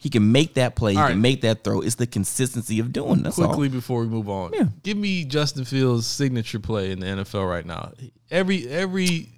He 0.00 0.10
can 0.10 0.32
make 0.32 0.54
that 0.54 0.74
play. 0.74 0.94
He 0.94 0.98
All 0.98 1.08
can 1.10 1.20
make 1.20 1.42
that 1.42 1.62
throw. 1.62 1.80
It's 1.80 1.94
the 1.94 2.08
consistency 2.08 2.80
of 2.80 2.92
doing. 2.92 3.22
that. 3.22 3.34
Quickly 3.34 3.68
all. 3.68 3.72
before 3.72 4.00
we 4.00 4.08
move 4.08 4.28
on, 4.28 4.50
Yeah. 4.52 4.64
give 4.82 4.96
me 4.96 5.24
Justin 5.24 5.64
Fields' 5.64 6.08
signature 6.08 6.58
play 6.58 6.90
in 6.90 6.98
the 6.98 7.06
NFL 7.06 7.48
right 7.48 7.64
now. 7.64 7.92
Every 8.28 8.68
every 8.68 9.28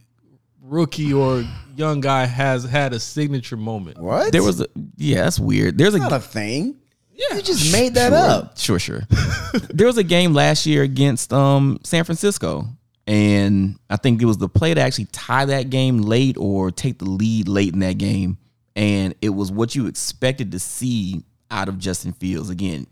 rookie 0.64 1.12
or 1.12 1.44
young 1.76 2.00
guy 2.00 2.24
has 2.24 2.64
had 2.64 2.92
a 2.92 3.00
signature 3.00 3.56
moment. 3.56 3.98
what? 3.98 4.32
There 4.32 4.42
was 4.42 4.60
a 4.60 4.66
yeah, 4.96 5.24
that's 5.24 5.38
weird. 5.38 5.78
There's 5.78 5.94
a 5.94 5.98
not 5.98 6.12
a 6.12 6.20
thing. 6.20 6.76
Yeah, 7.12 7.36
You 7.36 7.42
just 7.42 7.72
made 7.72 7.94
that 7.94 8.08
sure, 8.10 8.18
up. 8.18 8.58
Sure, 8.58 8.78
sure. 8.78 9.02
there 9.70 9.86
was 9.86 9.98
a 9.98 10.02
game 10.02 10.34
last 10.34 10.66
year 10.66 10.82
against 10.82 11.32
um 11.32 11.78
San 11.84 12.04
Francisco. 12.04 12.66
And 13.06 13.78
I 13.90 13.96
think 13.96 14.22
it 14.22 14.24
was 14.24 14.38
the 14.38 14.48
play 14.48 14.72
to 14.72 14.80
actually 14.80 15.04
tie 15.06 15.44
that 15.44 15.68
game 15.68 15.98
late 15.98 16.38
or 16.38 16.70
take 16.70 16.98
the 16.98 17.04
lead 17.04 17.48
late 17.48 17.74
in 17.74 17.80
that 17.80 17.98
game. 17.98 18.38
And 18.74 19.14
it 19.20 19.28
was 19.28 19.52
what 19.52 19.74
you 19.74 19.86
expected 19.86 20.52
to 20.52 20.58
see 20.58 21.22
out 21.50 21.68
of 21.68 21.78
Justin 21.78 22.12
Fields. 22.12 22.48
Again, 22.48 22.86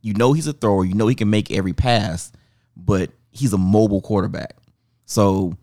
you 0.00 0.14
know 0.14 0.32
he's 0.32 0.46
a 0.46 0.54
thrower, 0.54 0.84
you 0.86 0.94
know 0.94 1.06
he 1.06 1.14
can 1.14 1.28
make 1.28 1.50
every 1.52 1.74
pass, 1.74 2.32
but 2.76 3.10
he's 3.30 3.52
a 3.52 3.58
mobile 3.58 4.00
quarterback. 4.00 4.56
So 5.04 5.56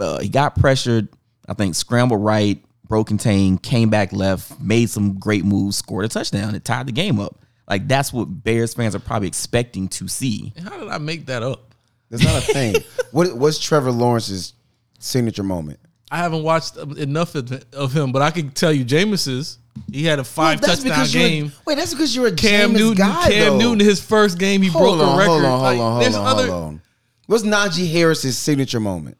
uh, 0.00 0.18
he 0.20 0.28
got 0.28 0.56
pressured, 0.56 1.08
I 1.48 1.54
think 1.54 1.74
scrambled 1.74 2.22
right, 2.24 2.62
broke 2.88 3.08
contain, 3.08 3.58
came 3.58 3.90
back 3.90 4.12
left, 4.12 4.60
made 4.60 4.90
some 4.90 5.18
great 5.18 5.44
moves, 5.44 5.76
scored 5.76 6.04
a 6.04 6.08
touchdown, 6.08 6.54
it 6.54 6.64
tied 6.64 6.86
the 6.86 6.92
game 6.92 7.18
up. 7.20 7.38
Like 7.68 7.88
that's 7.88 8.12
what 8.12 8.24
Bears 8.26 8.74
fans 8.74 8.94
are 8.94 8.98
probably 9.00 9.28
expecting 9.28 9.88
to 9.88 10.06
see. 10.08 10.52
How 10.62 10.78
did 10.78 10.88
I 10.88 10.98
make 10.98 11.26
that 11.26 11.42
up? 11.42 11.74
That's 12.10 12.22
not 12.24 12.36
a 12.36 12.40
thing. 12.52 12.74
what 13.10 13.34
What's 13.36 13.58
Trevor 13.58 13.90
Lawrence's 13.90 14.52
signature 14.98 15.42
moment? 15.42 15.80
I 16.10 16.18
haven't 16.18 16.42
watched 16.42 16.76
enough 16.76 17.34
of 17.34 17.50
of 17.72 17.92
him, 17.92 18.12
but 18.12 18.20
I 18.22 18.30
can 18.30 18.50
tell 18.50 18.72
you 18.72 18.84
Jameis's. 18.84 19.58
He 19.90 20.04
had 20.04 20.18
a 20.20 20.24
five 20.24 20.60
Well, 20.60 20.68
that's 20.68 20.82
touchdown 20.84 20.98
because 20.98 21.14
you're 21.14 21.24
a- 21.24 21.28
game. 21.28 21.52
wait, 21.66 21.76
that's 21.76 21.92
because 21.94 22.14
you're 22.14 22.26
a 22.28 22.32
Cam 22.32 22.70
Jameis 22.70 22.78
Newton, 22.78 22.94
guy. 22.96 23.30
Cam 23.30 23.52
though. 23.54 23.58
Newton, 23.58 23.80
his 23.86 24.00
first 24.00 24.38
game, 24.38 24.62
he 24.62 24.68
hold 24.68 24.98
broke 24.98 25.08
on, 25.08 25.14
a 25.14 25.18
record. 25.18 25.30
Hold 25.30 25.44
on, 25.44 25.50
hold 25.50 25.62
Like, 25.62 25.78
on, 25.80 25.92
hold 25.92 26.02
there's 26.04 26.14
on, 26.16 26.26
other. 26.26 26.46
hold 26.48 26.64
on. 26.64 26.82
What's 27.26 27.42
Najee 27.42 27.90
Harris's 27.90 28.38
signature 28.38 28.78
moment? 28.78 29.16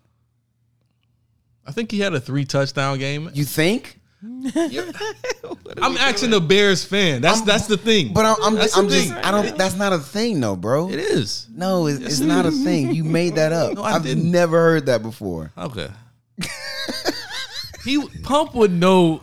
I 1.66 1.72
think 1.72 1.90
he 1.90 2.00
had 2.00 2.14
a 2.14 2.20
three 2.20 2.44
touchdown 2.44 2.98
game. 2.98 3.30
You 3.34 3.44
think? 3.44 4.00
I'm 5.82 5.96
asking 5.98 6.32
a 6.32 6.40
Bears 6.40 6.82
fan. 6.84 7.20
That's 7.20 7.42
that's 7.42 7.66
the 7.66 7.76
thing. 7.76 8.12
But 8.14 8.24
I'm, 8.24 8.36
I'm, 8.42 8.54
That's 8.54 8.76
I'm 8.76 8.88
just, 8.88 9.08
thing. 9.08 9.18
I 9.18 9.30
don't. 9.30 9.56
That's 9.58 9.76
not 9.76 9.92
a 9.92 9.98
thing, 9.98 10.40
though, 10.40 10.56
bro. 10.56 10.88
It 10.90 10.98
is 10.98 11.46
No, 11.54 11.86
it's, 11.86 12.00
it's 12.00 12.20
it 12.20 12.26
not 12.26 12.46
is. 12.46 12.58
a 12.60 12.64
thing. 12.64 12.94
You 12.94 13.04
made 13.04 13.34
that 13.34 13.52
up. 13.52 13.72
No, 13.74 13.82
I 13.82 13.92
I've 13.92 14.02
didn't. 14.02 14.30
never 14.30 14.56
heard 14.58 14.86
that 14.86 15.02
before. 15.02 15.52
okay. 15.58 15.88
he 17.84 18.06
Pump 18.22 18.54
would 18.54 18.72
know 18.72 19.22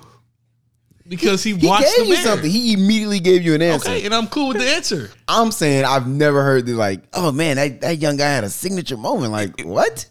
because 1.08 1.44
he, 1.44 1.56
He 1.56 1.68
watched 1.68 1.86
gave 1.98 1.98
the 1.98 2.06
you 2.06 2.14
Bears. 2.14 2.26
something. 2.26 2.52
He 2.52 2.74
immediately 2.74 3.20
gave 3.20 3.42
you 3.44 3.54
an 3.56 3.62
answer. 3.62 3.90
Okay, 3.90 4.06
and 4.06 4.14
I'm 4.14 4.28
cool 4.28 4.50
with 4.50 4.58
the 4.60 4.68
answer. 4.70 5.10
I'm 5.28 5.52
saying 5.52 5.84
I've 5.84 6.08
never 6.08 6.44
heard 6.44 6.66
the 6.66 6.74
like, 6.74 7.02
oh 7.14 7.32
man, 7.32 7.56
that, 7.58 7.82
that 7.82 7.98
young 7.98 8.18
guy 8.18 8.30
had 8.30 8.44
a 8.44 8.50
signature 8.50 8.98
moment. 8.98 9.32
Like 9.32 9.62
what? 9.62 10.08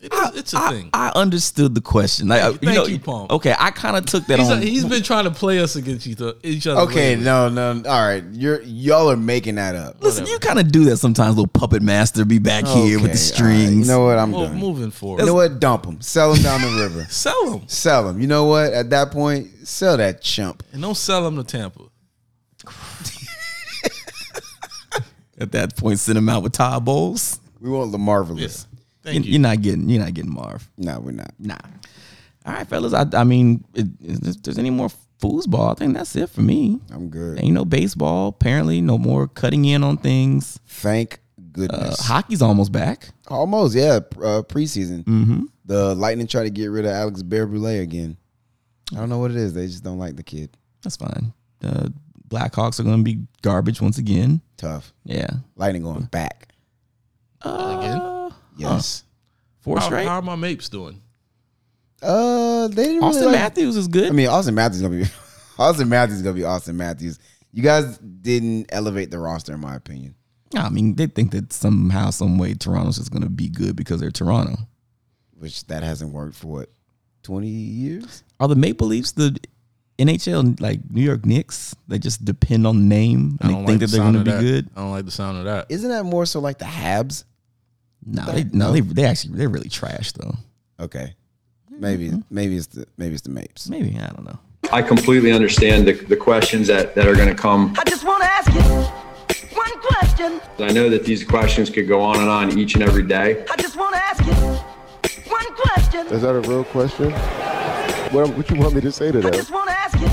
It 0.00 0.12
is, 0.12 0.36
it's 0.36 0.54
a 0.54 0.58
I, 0.58 0.70
thing. 0.70 0.90
I 0.94 1.10
understood 1.16 1.74
the 1.74 1.80
question. 1.80 2.28
Like, 2.28 2.40
Thank 2.40 2.62
you 2.62 2.72
know, 2.72 2.86
you, 2.86 3.00
Pump. 3.00 3.32
Okay, 3.32 3.52
I 3.58 3.72
kind 3.72 3.96
of 3.96 4.06
took 4.06 4.26
that 4.26 4.38
He's, 4.38 4.48
on. 4.48 4.62
he's 4.62 4.84
been 4.84 5.02
trying 5.02 5.24
to 5.24 5.32
play 5.32 5.58
us 5.58 5.74
against 5.74 6.06
each 6.06 6.20
other. 6.20 6.80
Okay, 6.82 7.16
lately. 7.16 7.24
no, 7.24 7.48
no, 7.48 7.82
all 7.90 8.06
right. 8.06 8.22
You're 8.30 8.62
y'all 8.62 9.10
are 9.10 9.16
making 9.16 9.56
that 9.56 9.74
up. 9.74 10.00
Listen, 10.00 10.24
you 10.26 10.38
kind 10.38 10.60
of 10.60 10.70
do 10.70 10.84
that 10.84 10.98
sometimes. 10.98 11.30
Little 11.34 11.48
puppet 11.48 11.82
master 11.82 12.24
be 12.24 12.38
back 12.38 12.64
here 12.64 13.00
with 13.00 13.02
the 13.02 13.02
all 13.02 13.08
right. 13.08 13.16
strings. 13.18 13.88
You 13.88 13.92
know 13.92 14.04
what? 14.04 14.18
I'm 14.20 14.30
Mo- 14.30 14.46
done. 14.46 14.56
moving 14.56 14.92
forward. 14.92 15.18
You 15.20 15.26
know 15.26 15.34
what? 15.34 15.58
Dump 15.58 15.84
him. 15.84 16.00
Sell 16.00 16.32
him 16.32 16.44
down 16.44 16.62
the 16.62 16.68
river. 16.80 17.04
Sell 17.10 17.54
him 17.58 17.66
Sell 17.66 18.08
him. 18.08 18.20
You 18.20 18.28
know 18.28 18.44
what? 18.44 18.72
At 18.72 18.90
that 18.90 19.10
point, 19.10 19.48
sell 19.66 19.96
that 19.96 20.22
chump. 20.22 20.62
and 20.72 20.80
don't 20.80 20.96
sell 20.96 21.26
him 21.26 21.34
to 21.38 21.42
Tampa. 21.42 21.82
At 25.40 25.50
that 25.52 25.76
point, 25.76 25.98
send 25.98 26.18
him 26.18 26.28
out 26.28 26.44
with 26.44 26.52
Todd 26.52 26.84
Bowles. 26.84 27.40
We 27.60 27.68
want 27.70 27.90
the 27.90 27.98
marvelous. 27.98 28.67
Thank 29.12 29.24
You- 29.24 29.28
you. 29.28 29.32
You're 29.32 29.40
not 29.42 29.60
getting. 29.62 29.88
You're 29.88 30.02
not 30.04 30.14
getting 30.14 30.32
Marv. 30.32 30.68
No, 30.76 31.00
we're 31.00 31.12
not. 31.12 31.32
Nah. 31.38 31.56
All 32.46 32.54
right, 32.54 32.66
fellas. 32.66 32.94
I, 32.94 33.06
I 33.12 33.24
mean, 33.24 33.64
it, 33.74 33.86
if 34.00 34.42
there's 34.42 34.58
any 34.58 34.70
more 34.70 34.88
foosball, 35.20 35.72
I 35.72 35.74
think 35.74 35.94
that's 35.94 36.14
it 36.16 36.30
for 36.30 36.40
me. 36.40 36.80
I'm 36.90 37.08
good. 37.08 37.38
Ain't 37.42 37.52
no 37.54 37.64
baseball. 37.64 38.28
Apparently, 38.28 38.80
no 38.80 38.96
more 38.98 39.28
cutting 39.28 39.64
in 39.64 39.82
on 39.84 39.98
things. 39.98 40.58
Thank 40.66 41.20
Uh, 41.38 41.42
goodness. 41.52 42.00
hockey's 42.06 42.40
almost 42.40 42.72
back. 42.72 43.10
Almost, 43.28 43.74
yeah. 43.74 43.96
Uh, 44.16 44.42
preseason. 44.42 45.04
Mm-hmm. 45.04 45.42
The 45.66 45.94
Lightning 45.94 46.26
try 46.26 46.44
to 46.44 46.50
get 46.50 46.66
rid 46.68 46.86
of 46.86 46.92
Alex 46.92 47.22
Barré-Boulet 47.22 47.82
again. 47.82 48.16
I 48.92 48.96
don't 48.96 49.10
know 49.10 49.18
what 49.18 49.30
it 49.32 49.36
is. 49.36 49.52
They 49.52 49.66
just 49.66 49.84
don't 49.84 49.98
like 49.98 50.16
the 50.16 50.22
kid. 50.22 50.56
That's 50.82 50.96
fine. 50.96 51.34
The 51.60 51.92
Blackhawks 52.28 52.80
are 52.80 52.84
going 52.84 52.98
to 52.98 53.02
be 53.04 53.26
garbage 53.42 53.80
once 53.82 53.98
again. 53.98 54.40
Tough. 54.56 54.94
Yeah. 55.04 55.28
Lightning 55.56 55.82
going 55.82 56.04
back. 56.04 56.48
Uh, 57.42 58.17
Yes. 58.58 59.04
four 59.60 59.78
How, 59.78 59.86
straight. 59.86 60.06
how 60.06 60.14
are 60.16 60.22
my 60.22 60.36
Mapes 60.36 60.68
doing? 60.68 61.00
Uh, 62.02 62.68
they 62.68 62.84
didn't 62.84 63.02
Auston 63.02 63.14
really 63.14 63.26
like- 63.26 63.34
Matthews 63.34 63.76
is 63.76 63.88
good. 63.88 64.08
I 64.08 64.12
mean, 64.12 64.28
Auston 64.28 64.54
Matthews 64.54 64.82
gonna 64.82 64.96
be 64.96 65.04
Auston 65.58 65.88
Matthews 65.88 66.18
is 66.18 66.22
gonna 66.22 66.34
be 66.34 66.42
Auston 66.42 66.74
Matthews. 66.76 67.18
You 67.52 67.62
guys 67.62 67.98
didn't 67.98 68.66
elevate 68.68 69.10
the 69.10 69.18
roster, 69.18 69.54
in 69.54 69.60
my 69.60 69.74
opinion. 69.74 70.14
I 70.54 70.68
mean, 70.70 70.94
they 70.94 71.06
think 71.06 71.32
that 71.32 71.52
somehow, 71.52 72.10
some 72.10 72.38
way, 72.38 72.54
Toronto's 72.54 72.96
just 72.96 73.10
going 73.10 73.22
to 73.22 73.28
be 73.28 73.48
good 73.50 73.76
because 73.76 74.00
they're 74.00 74.10
Toronto. 74.10 74.56
Which 75.38 75.66
that 75.66 75.82
hasn't 75.82 76.12
worked 76.12 76.36
for 76.36 76.46
what 76.48 76.70
twenty 77.22 77.48
years. 77.48 78.22
Are 78.40 78.48
the 78.48 78.56
Maple 78.56 78.86
Leafs 78.86 79.12
the 79.12 79.36
NHL 79.98 80.60
like 80.60 80.80
New 80.90 81.02
York 81.02 81.24
Knicks? 81.26 81.74
They 81.86 81.98
just 81.98 82.24
depend 82.24 82.66
on 82.66 82.76
the 82.78 82.84
name 82.84 83.38
I 83.40 83.46
and 83.46 83.50
they 83.50 83.54
don't 83.58 83.66
think 83.66 83.68
like 83.68 83.78
that 83.80 83.86
the 83.86 83.92
they're 84.02 84.12
going 84.12 84.24
to 84.24 84.32
of 84.32 84.40
be 84.40 84.46
good. 84.46 84.70
I 84.76 84.80
don't 84.80 84.90
like 84.90 85.04
the 85.04 85.10
sound 85.10 85.38
of 85.38 85.44
that. 85.44 85.66
Isn't 85.68 85.90
that 85.90 86.04
more 86.04 86.26
so 86.26 86.40
like 86.40 86.58
the 86.58 86.64
Habs? 86.64 87.24
No, 88.10 88.24
they, 88.32 88.44
no, 88.44 88.72
they 88.72 88.80
they 88.80 89.04
actually 89.04 89.34
they're 89.36 89.48
really 89.48 89.68
trash 89.68 90.12
though. 90.12 90.34
Okay, 90.80 91.14
maybe 91.70 92.08
mm-hmm. 92.08 92.20
maybe 92.30 92.56
it's 92.56 92.68
the 92.68 92.86
maybe 92.96 93.14
it's 93.14 93.22
the 93.22 93.30
Mapes. 93.30 93.68
Maybe 93.68 93.98
I 93.98 94.08
don't 94.08 94.24
know. 94.24 94.38
I 94.72 94.82
completely 94.82 95.32
understand 95.32 95.88
the, 95.88 95.92
the 95.92 96.16
questions 96.16 96.66
that, 96.66 96.94
that 96.94 97.06
are 97.06 97.14
going 97.14 97.28
to 97.28 97.34
come. 97.34 97.74
I 97.78 97.84
just 97.88 98.04
want 98.04 98.22
to 98.22 98.28
ask 98.30 98.52
you 98.52 98.60
one 99.56 99.80
question. 99.80 100.40
I 100.58 100.72
know 100.72 100.90
that 100.90 101.04
these 101.04 101.24
questions 101.24 101.70
could 101.70 101.88
go 101.88 102.02
on 102.02 102.20
and 102.20 102.28
on 102.28 102.58
each 102.58 102.74
and 102.74 102.82
every 102.82 103.04
day. 103.04 103.46
I 103.50 103.56
just 103.56 103.76
want 103.76 103.94
to 103.94 104.00
ask 104.02 104.26
you 104.26 104.34
one 105.30 105.54
question. 105.54 106.06
Is 106.08 106.20
that 106.20 106.34
a 106.34 106.40
real 106.40 106.64
question? 106.64 107.12
What, 108.12 108.28
what 108.36 108.50
you 108.50 108.56
want 108.56 108.74
me 108.74 108.82
to 108.82 108.92
say 108.92 109.10
to 109.10 109.20
that? 109.20 109.34
I 109.34 109.36
just 109.36 109.50
want 109.50 109.70
to 109.70 109.74
ask 109.74 109.98
you 109.98 110.08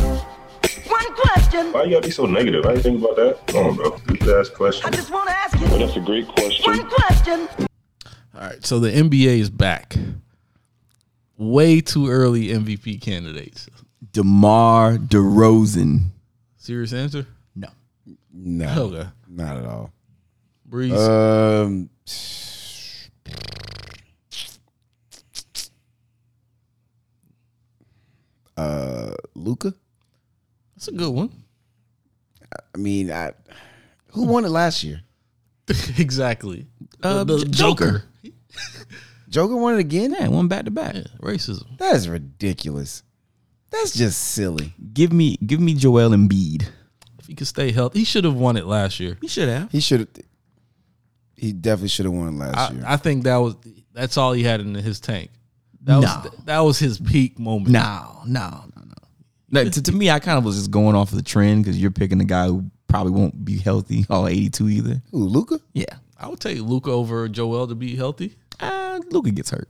one 0.89 1.13
question. 1.15 1.73
Why 1.73 1.83
you 1.83 1.91
gotta 1.91 2.07
be 2.07 2.11
so 2.11 2.25
negative? 2.25 2.65
I 2.65 2.75
didn't 2.75 2.83
think 2.83 2.99
about 2.99 3.15
that. 3.17 3.47
Come 3.47 3.67
on, 3.67 3.75
bro. 3.75 3.97
Just 4.15 4.53
ask 4.61 4.85
I 4.85 4.89
just 4.89 5.11
want 5.11 5.27
to 5.27 5.35
ask 5.35 5.59
you 5.59 5.67
Well, 5.67 5.79
that's 5.79 5.97
a 5.97 6.01
great 6.01 6.27
question. 6.27 6.65
one 6.65 6.89
question. 6.89 7.67
All 8.35 8.41
right, 8.41 8.65
so 8.65 8.79
the 8.79 8.89
NBA 8.91 9.39
is 9.39 9.49
back. 9.49 9.95
Way 11.37 11.81
too 11.81 12.09
early 12.09 12.47
MVP 12.49 13.01
candidates. 13.01 13.67
DeMar 14.11 14.97
DeRozan. 14.97 16.07
Serious 16.57 16.93
answer? 16.93 17.25
No. 17.55 17.67
No, 18.33 18.83
Okay. 18.83 19.09
not 19.29 19.57
at 19.57 19.65
all. 19.65 19.91
Breeze. 20.65 20.93
Um, 20.93 21.89
uh, 28.57 29.13
Luka. 29.33 29.73
That's 30.75 30.87
a 30.87 30.91
good 30.91 31.13
one. 31.13 31.31
I 32.73 32.77
mean, 32.77 33.11
I, 33.11 33.31
who 34.11 34.23
won 34.25 34.45
it 34.45 34.49
last 34.49 34.83
year? 34.83 35.01
exactly. 35.97 36.67
Uh, 37.01 37.23
the, 37.23 37.37
the 37.37 37.45
J- 37.45 37.51
Joker. 37.51 38.03
Joker 39.29 39.55
won 39.55 39.75
it 39.75 39.79
again. 39.79 40.13
Yeah, 40.17 40.27
one 40.27 40.47
back 40.47 40.65
to 40.65 40.71
back. 40.71 40.95
Yeah, 40.95 41.03
racism. 41.21 41.77
That 41.77 41.95
is 41.95 42.07
ridiculous. 42.07 43.03
That's 43.71 43.93
just 43.93 44.19
silly. 44.21 44.73
Give 44.93 45.11
me 45.11 45.37
give 45.37 45.59
me 45.59 45.73
Joel 45.73 46.11
Embiid. 46.11 46.67
If 47.19 47.27
he 47.27 47.35
could 47.35 47.47
stay 47.47 47.71
healthy, 47.71 47.99
he 47.99 48.05
should 48.05 48.23
have 48.23 48.35
won 48.35 48.55
it 48.57 48.65
last 48.65 48.99
year. 48.99 49.17
He 49.21 49.27
should 49.27 49.49
have. 49.49 49.71
He 49.71 49.79
should 49.79 49.99
have. 50.01 50.09
He 51.35 51.51
definitely 51.51 51.89
should 51.89 52.05
have 52.05 52.13
won 52.13 52.37
last 52.37 52.71
I, 52.71 52.73
year. 52.73 52.83
I 52.87 52.97
think 52.97 53.23
that 53.23 53.37
was 53.37 53.55
that's 53.93 54.17
all 54.17 54.33
he 54.33 54.43
had 54.43 54.61
in 54.61 54.73
his 54.75 54.99
tank. 54.99 55.31
That 55.81 55.97
was 55.97 56.05
No. 56.05 56.31
that 56.45 56.59
was 56.59 56.79
his 56.79 56.99
peak 56.99 57.37
moment. 57.39 57.69
No, 57.69 58.21
no, 58.25 58.49
no, 58.75 58.83
no. 58.83 58.93
Like, 59.51 59.71
to, 59.73 59.81
to 59.81 59.91
me, 59.91 60.09
I 60.09 60.19
kind 60.19 60.37
of 60.37 60.45
was 60.45 60.55
just 60.55 60.71
going 60.71 60.95
off 60.95 61.11
of 61.11 61.17
the 61.17 61.23
trend 61.23 61.63
because 61.63 61.79
you're 61.79 61.91
picking 61.91 62.21
a 62.21 62.25
guy 62.25 62.47
who 62.47 62.69
probably 62.87 63.11
won't 63.11 63.43
be 63.43 63.57
healthy 63.57 64.05
all 64.09 64.27
82 64.27 64.69
either. 64.69 65.01
Who, 65.11 65.25
Luka? 65.25 65.59
Yeah. 65.73 65.85
I 66.17 66.27
would 66.29 66.39
take 66.39 66.59
Luka 66.59 66.91
over 66.91 67.27
Joel 67.27 67.67
to 67.67 67.75
be 67.75 67.95
healthy. 67.95 68.37
Uh, 68.59 68.99
Luka 69.11 69.31
gets 69.31 69.51
hurt. 69.51 69.69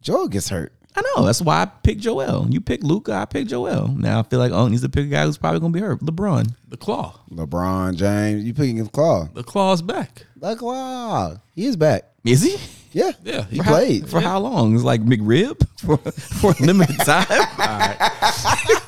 Joel 0.00 0.28
gets 0.28 0.48
hurt. 0.48 0.72
I 0.96 1.02
know. 1.02 1.24
That's 1.24 1.40
why 1.40 1.62
I 1.62 1.64
picked 1.64 2.00
Joel. 2.00 2.46
You 2.50 2.60
pick 2.60 2.84
Luka, 2.84 3.12
I 3.14 3.24
pick 3.24 3.48
Joel. 3.48 3.88
Now 3.88 4.20
I 4.20 4.22
feel 4.22 4.38
like 4.38 4.52
oh, 4.52 4.68
needs 4.68 4.82
to 4.82 4.88
pick 4.88 5.06
a 5.06 5.08
guy 5.08 5.24
who's 5.24 5.38
probably 5.38 5.60
gonna 5.60 5.72
be 5.72 5.80
hurt. 5.80 6.00
LeBron. 6.00 6.54
The 6.68 6.76
claw. 6.76 7.20
LeBron 7.30 7.96
James. 7.96 8.44
You 8.44 8.54
picking 8.54 8.82
the 8.82 8.90
claw? 8.90 9.28
The 9.32 9.42
claw's 9.42 9.82
back. 9.82 10.26
The 10.36 10.54
claw. 10.54 11.36
He 11.54 11.66
is 11.66 11.76
back. 11.76 12.12
Is 12.24 12.42
he? 12.42 12.56
Yeah. 12.94 13.10
Yeah, 13.24 13.44
he 13.46 13.56
He 13.56 13.62
played. 13.62 14.08
For 14.08 14.20
how 14.20 14.38
long? 14.38 14.74
It's 14.76 14.84
like 14.84 15.02
McRib 15.02 15.66
for 15.78 15.96
for 15.98 16.52
a 16.52 16.62
limited 16.64 16.96
time. 17.04 17.26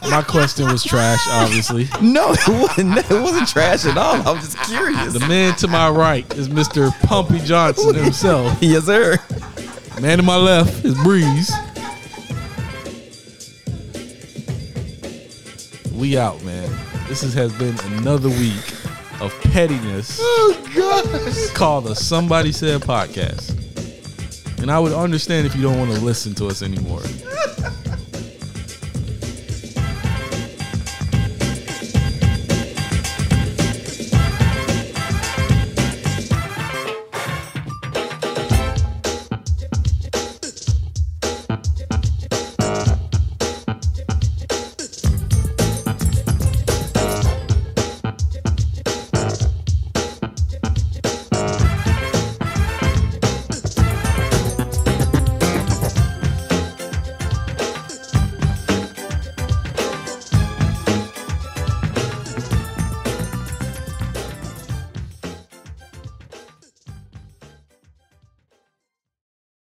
My 0.09 0.23
question 0.27 0.67
was 0.71 0.85
trash, 0.85 1.27
obviously. 1.29 1.89
no, 2.01 2.33
it 2.33 2.49
wasn't. 2.49 2.99
It 2.99 3.11
wasn't 3.11 3.49
trash 3.49 3.85
at 3.85 3.99
all. 3.99 4.15
I 4.27 4.31
was 4.31 4.45
just 4.45 4.59
curious. 4.71 5.13
The 5.13 5.21
man 5.21 5.57
to 5.57 5.67
my 5.69 5.91
right 5.91 6.33
is 6.35 6.49
Mr. 6.49 6.91
Pumpy 7.01 7.45
Johnson 7.45 7.95
himself. 7.97 8.57
yes, 8.63 8.85
sir. 8.85 9.17
Man 10.01 10.19
to 10.19 10.23
my 10.23 10.37
left 10.37 10.85
is 10.85 10.95
Breeze. 11.03 11.51
We 15.93 16.17
out, 16.17 16.41
man. 16.45 16.71
This 17.09 17.23
is, 17.25 17.35
has 17.35 17.53
been 17.59 17.77
another 17.99 18.29
week 18.29 18.73
of 19.21 19.35
pettiness. 19.41 20.19
Oh 20.21 20.71
gosh. 20.77 21.51
called 21.53 21.85
the 21.87 21.95
Somebody 21.97 22.53
Said 22.53 22.83
podcast. 22.83 23.66
And 24.59 24.71
I 24.71 24.79
would 24.79 24.93
understand 24.93 25.47
if 25.47 25.55
you 25.55 25.63
don't 25.63 25.79
want 25.79 25.93
to 25.93 26.01
listen 26.01 26.35
to 26.37 26.47
us 26.47 26.63
anymore. 26.63 27.03